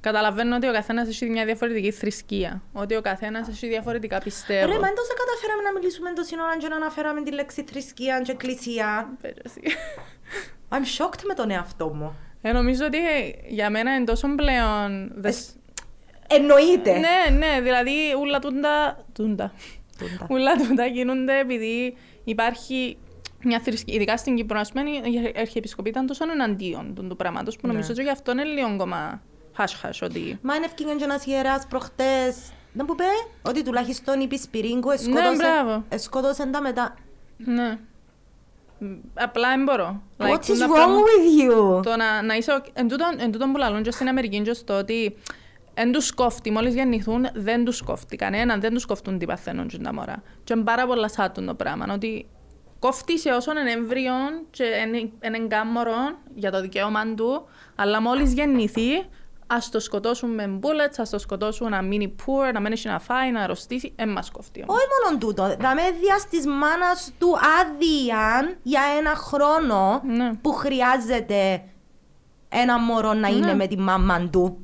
καταλαβαίνω 0.00 0.56
ότι 0.56 0.68
ο 0.68 0.72
καθένας 0.72 1.08
έχει 1.08 1.26
μια 1.30 1.44
διαφορετική 1.44 1.90
θρησκεία. 1.90 2.62
Ότι 2.72 2.94
ο 2.96 3.00
καθένας 3.00 3.48
έχει 3.48 3.68
διαφορετικά 3.68 4.18
πιστεύω. 4.18 4.72
Ρε, 4.72 4.78
μα 4.78 4.86
εντός 4.88 5.06
δεν 5.06 5.16
καταφέραμε 5.16 5.62
να 5.62 5.72
μιλήσουμε 5.72 6.12
τόση 6.12 6.34
ώρα 6.42 6.56
και 6.58 6.68
να 6.68 6.76
αναφέραμε 6.76 7.22
τη 7.22 7.32
λέξη 7.32 7.64
θρησκεία 7.70 8.20
και 8.20 8.30
εκκλησία. 8.32 9.16
Πέρασε. 9.20 9.60
I'm 10.68 11.04
shocked 11.04 11.22
με 11.26 11.34
τον 11.34 11.50
εαυτό 11.50 11.88
μου. 11.94 12.16
Ε, 12.42 12.52
νομίζω 12.52 12.84
ότι 12.86 12.98
για 13.48 13.70
μένα 13.70 13.94
είναι 13.94 14.04
τόσο 14.04 14.28
πλέον... 14.34 15.12
δες- 15.14 15.56
Εννοείται. 16.30 16.98
Ναι, 16.98 17.36
ναι, 17.36 17.60
δηλαδή 17.60 17.92
ούλα 18.20 18.38
τούντα... 18.38 19.04
τούντα. 19.12 19.52
Τούντα. 19.98 20.26
Ούλα 20.30 20.56
τούντα 20.56 20.86
γίνονται 20.86 21.38
επειδή 21.38 21.96
υπάρχει 22.24 22.98
μια 23.42 23.60
θρησκεία, 23.60 23.94
ειδικά 23.94 24.16
στην 24.16 24.36
Κύπρο, 24.36 24.58
ας 24.58 24.72
πούμε, 24.72 24.90
η 24.90 25.34
Αρχιεπισκοπή 25.38 25.88
ήταν 25.88 26.06
τόσο 26.06 26.30
εναντίον 26.30 26.94
του, 26.94 27.06
του 27.06 27.16
πράγματος 27.16 27.56
που 27.56 27.66
Ναι. 27.66 27.72
νομίζω 27.72 27.92
ότι 27.92 28.02
γι' 28.02 28.10
αυτό 28.10 28.32
είναι 28.32 28.44
λίγο 28.44 28.66
ακόμα 28.66 29.22
χάσ-χάσ 29.58 30.02
ότι... 30.02 30.38
Μα 30.42 30.54
είναι 30.54 30.64
ευκήγεν 30.64 30.96
και 30.96 31.04
ένας 31.04 31.26
ιεράς 31.26 31.66
προχτές. 31.66 32.36
Δεν 32.72 32.86
που 32.86 32.94
πέ, 32.94 33.04
ότι 33.42 33.62
τουλάχιστον 33.64 34.20
η 34.20 34.26
Πισπυρίγκο 34.26 34.90
Ναι, 34.90 35.20
μπράβο. 35.36 35.84
εσκότωσε 35.88 36.46
τα 36.46 36.60
μετά. 36.60 36.94
Ναι. 37.36 37.78
Μ, 38.78 38.86
Απλά 39.14 39.48
δεν 39.48 39.62
μπορώ. 39.64 40.02
What 40.18 40.24
Like, 40.26 40.38
is 40.38 40.46
τούτα 40.46 40.66
wrong 40.66 40.72
πράγματα- 40.72 41.02
with 41.04 41.78
you? 41.78 41.82
Το 41.82 41.96
να, 41.96 42.22
να 42.22 42.34
είσαι... 42.34 42.52
ο- 42.52 42.62
Εν 42.72 42.88
τούτον, 42.88 43.14
εν 43.20 43.32
τούτον 43.32 43.52
που 43.52 43.58
λαλούν 43.58 43.82
και 43.82 43.90
στην 43.90 44.08
Αμερική 44.08 44.40
και 44.40 44.52
στο 44.52 44.78
ότι 44.78 45.16
εν 45.74 45.92
τους 45.92 46.12
κόφτει, 46.14 46.50
μόλις 46.50 46.74
γεννηθούν 46.74 47.26
δεν 47.34 47.64
τους 47.64 47.82
κόφτει 47.82 48.16
κανέναν, 48.16 48.60
δεν 48.60 48.72
τους 48.74 48.86
κόφτουν 48.86 49.18
τι 49.18 49.26
παθαίνουν 49.26 49.68
και 49.68 49.78
τα 49.78 49.94
μωρά. 49.94 50.22
Και 50.44 50.52
είναι 50.52 50.62
πάρα 50.64 50.86
πολλά 50.86 51.08
σάτουν 51.08 51.46
το 51.46 51.54
πράγμα, 51.54 51.86
ότι 51.94 52.28
κόφτει 52.78 53.18
σε 53.18 53.30
όσον 53.30 53.56
είναι 53.56 53.70
έμβριον 53.70 54.30
και 54.50 54.64
είναι- 54.64 54.98
είναι 54.98 55.36
εγκάμμορο 55.36 55.94
για 56.34 56.50
το 56.50 56.60
δικαίωμα 56.60 57.14
του, 57.14 57.48
αλλά 57.76 58.00
μόλις 58.02 58.32
γεννηθεί, 58.32 58.90
ας 59.50 59.70
το 59.70 59.80
σκοτώσουν 59.80 60.30
με 60.34 60.58
bullets, 60.62 60.94
ας 60.96 61.10
το 61.10 61.18
σκοτώσουν 61.18 61.68
να 61.70 61.82
μείνει 61.82 62.14
poor, 62.26 62.52
να 62.52 62.60
μην 62.60 62.72
έχει 62.72 62.88
να 62.88 62.98
φάει, 62.98 63.30
να 63.30 63.40
αρρωστήσει, 63.42 63.92
δεν 63.96 64.08
μας 64.08 64.30
κόφτει 64.30 64.62
όμως. 64.62 64.76
Όχι 64.76 64.86
μόνο 65.04 65.18
τούτο. 65.18 65.42
Θα 65.60 65.74
μεν 65.74 65.82
δια 66.00 66.16
της 66.30 66.46
μάνας 66.46 67.12
του 67.18 67.28
άδεια 67.60 68.56
για 68.62 68.80
ένα 68.98 69.14
χρόνο 69.14 70.00
Ναι. 70.04 70.34
που 70.42 70.52
χρειάζεται 70.52 71.62
ένα 72.48 72.78
μωρό 72.78 73.12
να 73.12 73.28
είναι 73.28 73.46
Ναι. 73.46 73.54
με 73.54 73.66
τη 73.66 73.78
μάμα 73.78 74.28
του. 74.28 74.58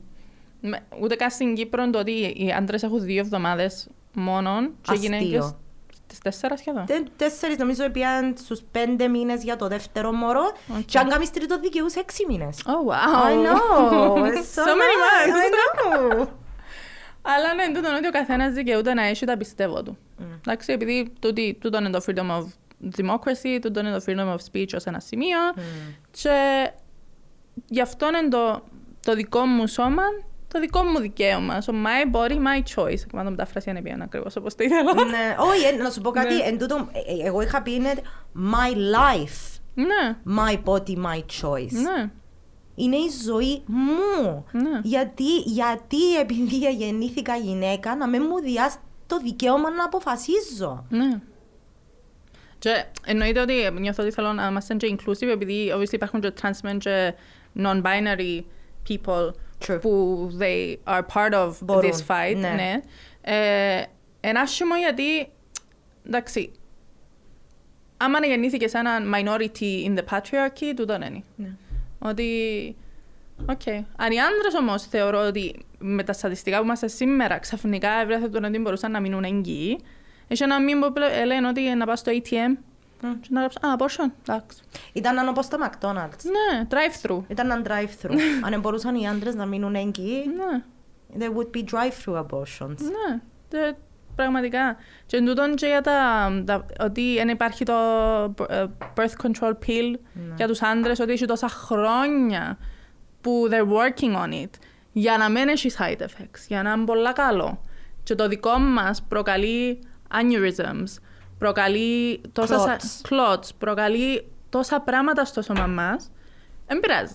Με- 0.60 0.80
Ούτε 1.00 1.14
καν 1.14 1.30
στην 1.30 1.54
Κύπρο 1.54 1.90
το 1.90 1.98
ότι 1.98 2.10
οι 2.36 2.52
άντρες 2.52 2.82
έχουν 2.82 3.00
δύο 3.02 3.20
εβδομάδες 3.20 3.88
μόνον 4.14 4.70
και 4.82 4.92
οι 4.94 5.14
Αστείο. 5.14 5.58
Γυναίκες 6.04 6.14
τις 6.14 6.18
τέσσερα 6.18 6.56
σχεδόν. 6.56 6.86
Τε- 6.86 7.06
Τέσσερις 7.16 7.56
νομίζω 7.56 7.90
πήγαν 7.90 8.34
στους 8.38 8.60
πέντε 8.70 9.08
μήνες 9.08 9.42
για 9.42 9.56
το 9.56 9.68
δεύτερο 9.68 10.12
μωρό 10.12 10.52
Οκ. 10.78 10.84
και 10.84 10.98
αν 10.98 11.08
κάνεις 11.08 11.30
τρίτο 11.30 11.58
δικαιούσαι 11.58 11.94
έξι 11.94 12.24
μήνες. 12.28 12.62
Oh, 12.66 12.90
wow. 12.90 13.28
I 13.28 13.34
know. 13.46 14.24
It's 14.24 14.54
so, 14.56 14.64
so 14.66 14.74
many 14.82 14.96
nice. 15.04 15.30
months. 15.30 16.20
I 16.20 16.22
know. 16.22 16.28
Αλλά 17.32 17.54
ναι, 17.54 17.66
τούτο 17.74 17.88
είναι 17.88 17.96
ότι 17.96 18.06
ο 18.06 18.10
καθένας 18.10 18.52
δικαιούται 18.52 18.94
να 18.94 19.02
έχει 19.02 19.26
τα 19.26 19.36
πιστεύω 19.36 19.82
του. 19.82 19.98
Εντάξει, 20.38 20.72
επειδή 20.72 21.12
τούτη- 21.20 21.56
τούτο 21.60 21.78
είναι 21.78 21.90
το 21.90 22.00
freedom 22.06 22.30
of 22.30 22.44
democracy, 23.00 23.58
τούτο 23.62 23.80
είναι 23.80 23.98
το 23.98 24.04
freedom 24.06 24.34
of 24.34 24.38
speech 24.52 24.68
ως 24.74 24.84
ένα 24.84 25.00
σημείο 25.00 25.38
και 26.10 26.70
γι' 27.68 27.80
αυτό 27.80 28.06
είναι 28.08 28.28
το, 28.28 28.62
το 29.06 29.14
δικό 29.14 29.40
μου 29.46 29.66
σώμα, 29.66 30.02
το 30.54 30.60
δικό 30.60 30.82
μου 30.82 30.98
δικαίωμα. 30.98 31.62
So 31.66 31.70
my 31.70 32.14
body, 32.16 32.32
my 32.36 32.62
choice. 32.74 32.98
Και 33.00 33.06
να 33.16 33.24
το 33.24 33.30
μεταφράσει 33.30 33.70
αν 33.70 33.76
έπιαν 33.76 34.02
ακριβώς 34.02 34.36
όπως 34.36 34.54
το 34.54 34.64
ήθελα. 34.64 34.94
Ναι, 35.04 35.36
όχι, 35.38 35.64
ε, 35.64 35.82
να 35.82 35.90
σου 35.90 36.00
πω 36.00 36.10
κάτι. 36.10 36.34
Ναι. 36.34 36.42
Εν 36.42 36.58
τούτο, 36.58 36.88
ε, 36.92 36.98
ε, 37.22 37.26
εγώ 37.26 37.40
είχα 37.42 37.62
πει 37.62 37.72
είναι 37.74 37.92
my 38.36 38.72
life, 38.74 39.58
Ναι, 39.74 40.16
my 40.36 40.54
body, 40.64 40.96
my 41.06 41.18
choice. 41.42 41.72
ναι, 41.72 42.10
Είναι 42.74 42.96
η 42.96 43.10
ζωή 43.24 43.62
μου. 43.66 44.44
ναι. 44.52 44.80
Γιατί, 44.82 45.36
γιατί 45.44 46.16
επειδή 46.20 46.56
γεννήθηκα 46.82 47.36
γυναίκα 47.36 47.96
να 47.96 48.08
μην 48.08 48.22
μου 48.28 48.40
διάσει 48.40 48.76
το 49.06 49.18
δικαίωμα 49.18 49.70
να 49.70 49.84
αποφασίζω. 49.84 50.84
Ναι. 50.88 51.20
Και 52.58 52.84
εννοείται 53.06 53.40
ότι 53.40 53.54
νιώθω 53.80 54.02
ότι 54.02 54.12
θέλω 54.12 54.32
να 54.32 54.46
είμαστε 54.46 54.74
και 54.74 54.96
inclusive 54.98 55.28
επειδή 55.32 55.72
obviously 55.76 55.92
υπάρχουν 55.92 56.20
και 56.20 56.32
trans 56.42 56.68
men 56.68 56.76
και 56.78 57.14
non-binary 57.58 58.40
people 58.88 59.30
True. 59.66 59.78
που 59.80 60.28
they 60.40 60.74
are 60.84 61.02
part 61.14 61.32
of 61.32 61.52
Μπορούν, 61.60 61.90
this 61.90 62.06
fight. 62.14 62.36
ναι. 62.36 62.48
Ναι. 62.48 62.80
Ε, 63.20 63.82
είναι 64.28 64.38
άσχημο 64.38 64.76
γιατί, 64.76 65.28
εντάξει, 66.06 66.52
άμα 67.96 68.26
γεννήθηκε 68.26 68.68
σε 68.68 68.78
ένα 68.78 68.98
minority 69.14 69.86
in 69.86 69.94
the 69.98 70.02
patriarchy, 70.10 70.72
τούτο 70.76 70.94
είναι. 70.94 71.22
Ναι. 71.36 71.48
Ότι, 71.98 72.26
οκ. 73.50 73.66
Αν 73.96 74.10
οι 74.12 74.20
άντρες 74.20 74.54
όμως 74.58 74.82
θεωρώ 74.86 75.26
ότι 75.26 75.64
με 75.78 76.02
τα 76.02 76.12
στατιστικά 76.12 76.58
που 76.58 76.64
είμαστε 76.64 76.88
σήμερα 76.88 77.38
ξαφνικά 77.38 77.90
ευρέθηκαν 77.90 78.44
ότι 78.44 78.58
μπορούσαν 78.58 78.90
να 78.90 79.00
μείνουν 79.00 79.24
έγκυοι, 79.24 79.78
έχει 80.28 80.42
ένα 80.42 80.60
μήνυμα 80.62 80.92
που 80.92 80.98
λέ- 80.98 81.24
λένε 81.24 81.48
ότι 81.48 81.60
να 81.74 81.86
πας 81.86 81.98
στο 81.98 82.12
ATM 82.12 82.58
και 83.20 83.28
να 83.30 83.40
γράψεις, 83.40 83.60
α, 83.62 83.76
abortion, 83.78 84.10
εντάξει. 84.28 84.58
Ήταν 84.92 85.14
να 85.14 85.28
όπως 85.28 85.48
τα 85.48 85.58
McDonald's. 85.70 86.22
Ναι, 86.24 86.66
drive-through. 86.70 87.22
Ήταν 87.28 87.50
ένα 87.50 87.62
drive-through. 87.66 88.18
Αν 88.52 88.60
μπορούσαν 88.60 88.94
οι 88.94 89.08
άντρες 89.08 89.34
να 89.34 89.46
μείνουν 89.46 89.74
έγκυοι, 89.74 90.24
Ναι, 90.36 90.62
there 91.18 91.30
would 91.36 91.56
be 91.56 91.64
drive-through 91.64 92.18
abortions. 92.26 92.76
ναι. 92.80 93.20
Τε- 93.48 93.76
Πραγματικά. 94.16 94.76
Και 95.06 95.16
εν 95.16 95.26
τούτον 95.26 95.54
και 95.54 95.66
για 95.66 95.80
τα, 95.80 96.30
τα- 96.46 96.66
ότι 96.80 97.14
δεν 97.14 97.28
υπάρχει 97.28 97.64
το 97.64 97.74
ε, 98.48 98.64
birth 98.96 99.26
control 99.26 99.50
pill 99.66 99.94
για 100.36 100.46
τους 100.46 100.62
άντρες, 100.62 100.98
ότι 101.00 101.12
έχει 101.12 101.24
τόσα 101.24 101.48
χρόνια 101.48 102.58
που 103.20 103.48
they're 103.50 103.68
working 103.72 104.16
on 104.16 104.32
it 104.32 104.50
για 104.92 105.16
να 105.18 105.28
μην 105.30 105.48
έχει 105.48 105.70
side 105.78 106.00
effects, 106.02 106.44
για 106.48 106.62
να 106.62 106.72
είναι 106.72 106.84
πολλά 106.84 107.12
καλό. 107.12 107.60
Και 108.02 108.14
το 108.14 108.28
δικό 108.28 108.58
μας 108.58 109.02
προκαλεί 109.02 109.78
aneurysms, 110.10 111.02
προκαλεί 111.44 112.20
τόσα 112.32 112.58
σα- 112.58 112.76
Clots. 112.76 113.12
clots, 113.12 113.48
προκαλεί 113.58 114.26
τόσα 114.48 114.80
πράγματα 114.80 115.24
στο 115.24 115.42
σώμα 115.42 115.66
μας. 115.66 116.10
Δεν 116.66 116.80
πειράζει. 116.80 117.14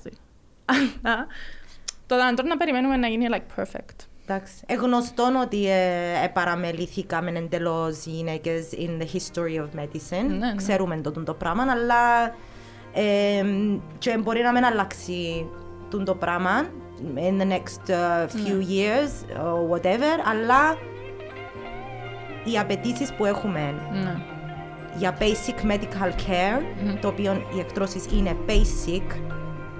Αλλά 0.65 1.27
το 2.07 2.15
αντρών 2.15 2.47
να 2.47 2.57
περιμένουμε 2.57 2.95
να 2.97 3.07
γίνει 3.07 3.25
like 3.31 3.59
perfect. 3.61 4.05
Εντάξει. 4.27 4.53
Εγνωστόν 4.65 5.35
ότι 5.35 5.69
ε, 5.69 6.27
παραμελήθηκαμε 6.33 7.29
εντελώ 7.31 7.93
οι 8.05 8.09
γυναίκες 8.09 8.67
in 8.71 9.01
the 9.01 9.05
history 9.15 9.61
of 9.63 9.79
medicine. 9.79 10.27
Ναι, 10.27 10.35
ναι. 10.45 10.55
Ξέρουμε 10.55 11.01
το, 11.01 11.11
το 11.11 11.33
πράγμα, 11.33 11.63
αλλά 11.71 12.23
ε, 12.93 13.43
και 13.97 14.17
μπορεί 14.17 14.41
να 14.41 14.51
μην 14.51 14.65
αλλάξει 14.65 15.45
το, 15.89 16.03
το 16.03 16.15
πράγμα 16.15 16.67
in 17.15 17.41
the 17.41 17.47
next 17.51 17.89
uh, 17.91 18.27
few 18.27 18.57
Ναι. 18.57 18.65
years 18.69 19.39
or 19.43 19.75
whatever, 19.75 20.13
αλλά 20.25 20.77
οι 22.51 22.57
απαιτήσεις 22.57 23.13
που 23.13 23.25
έχουμε 23.25 23.73
Ναι. 24.03 24.15
για 24.97 25.17
basic 25.19 25.71
medical 25.71 26.09
care, 26.11 26.61
το 27.01 27.07
οποίο 27.07 27.31
οι 27.55 27.59
εκτρώσεις 27.59 28.05
είναι 28.13 28.35
basic 28.47 29.15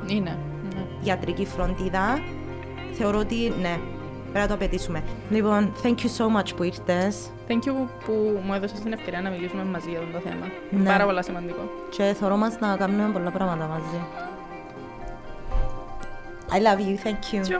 Είναι. 0.07 0.37
Ναι. 0.75 0.81
ιατρική 1.01 1.45
φροντίδα, 1.45 2.19
θεωρώ 2.93 3.19
ότι 3.19 3.35
ναι, 3.61 3.77
πρέπει 4.31 4.39
να 4.39 4.47
το 4.47 4.53
απαιτήσουμε. 4.53 5.03
Λοιπόν, 5.29 5.71
thank 5.83 5.87
you 5.95 6.09
so 6.17 6.39
much 6.39 6.55
που 6.55 6.63
ήρθες 6.63 7.31
Thank 7.47 7.67
you 7.67 7.73
που 8.05 8.39
μου 8.45 8.53
έδωσες 8.53 8.79
την 8.79 8.93
ευκαιρία 8.93 9.21
να 9.21 9.29
μιλήσουμε 9.29 9.63
μαζί 9.63 9.89
για 9.89 9.99
αυτό 9.99 10.11
το 10.11 10.19
θέμα. 10.29 10.45
Ναι. 10.69 10.89
Πάρα 10.89 11.05
πολλά 11.05 11.21
σημαντικό. 11.21 11.59
και 11.89 12.03
θεωρώ 12.19 12.37
μας 12.37 12.59
να 12.59 12.75
κάνουμε 12.77 13.09
πολλά 13.13 13.31
πράγματα 13.31 13.65
μαζί. 13.67 13.99
I 16.51 16.57
love 16.57 16.79
you, 16.79 17.07
thank 17.07 17.35
you. 17.35 17.41
Τσιου. 17.41 17.59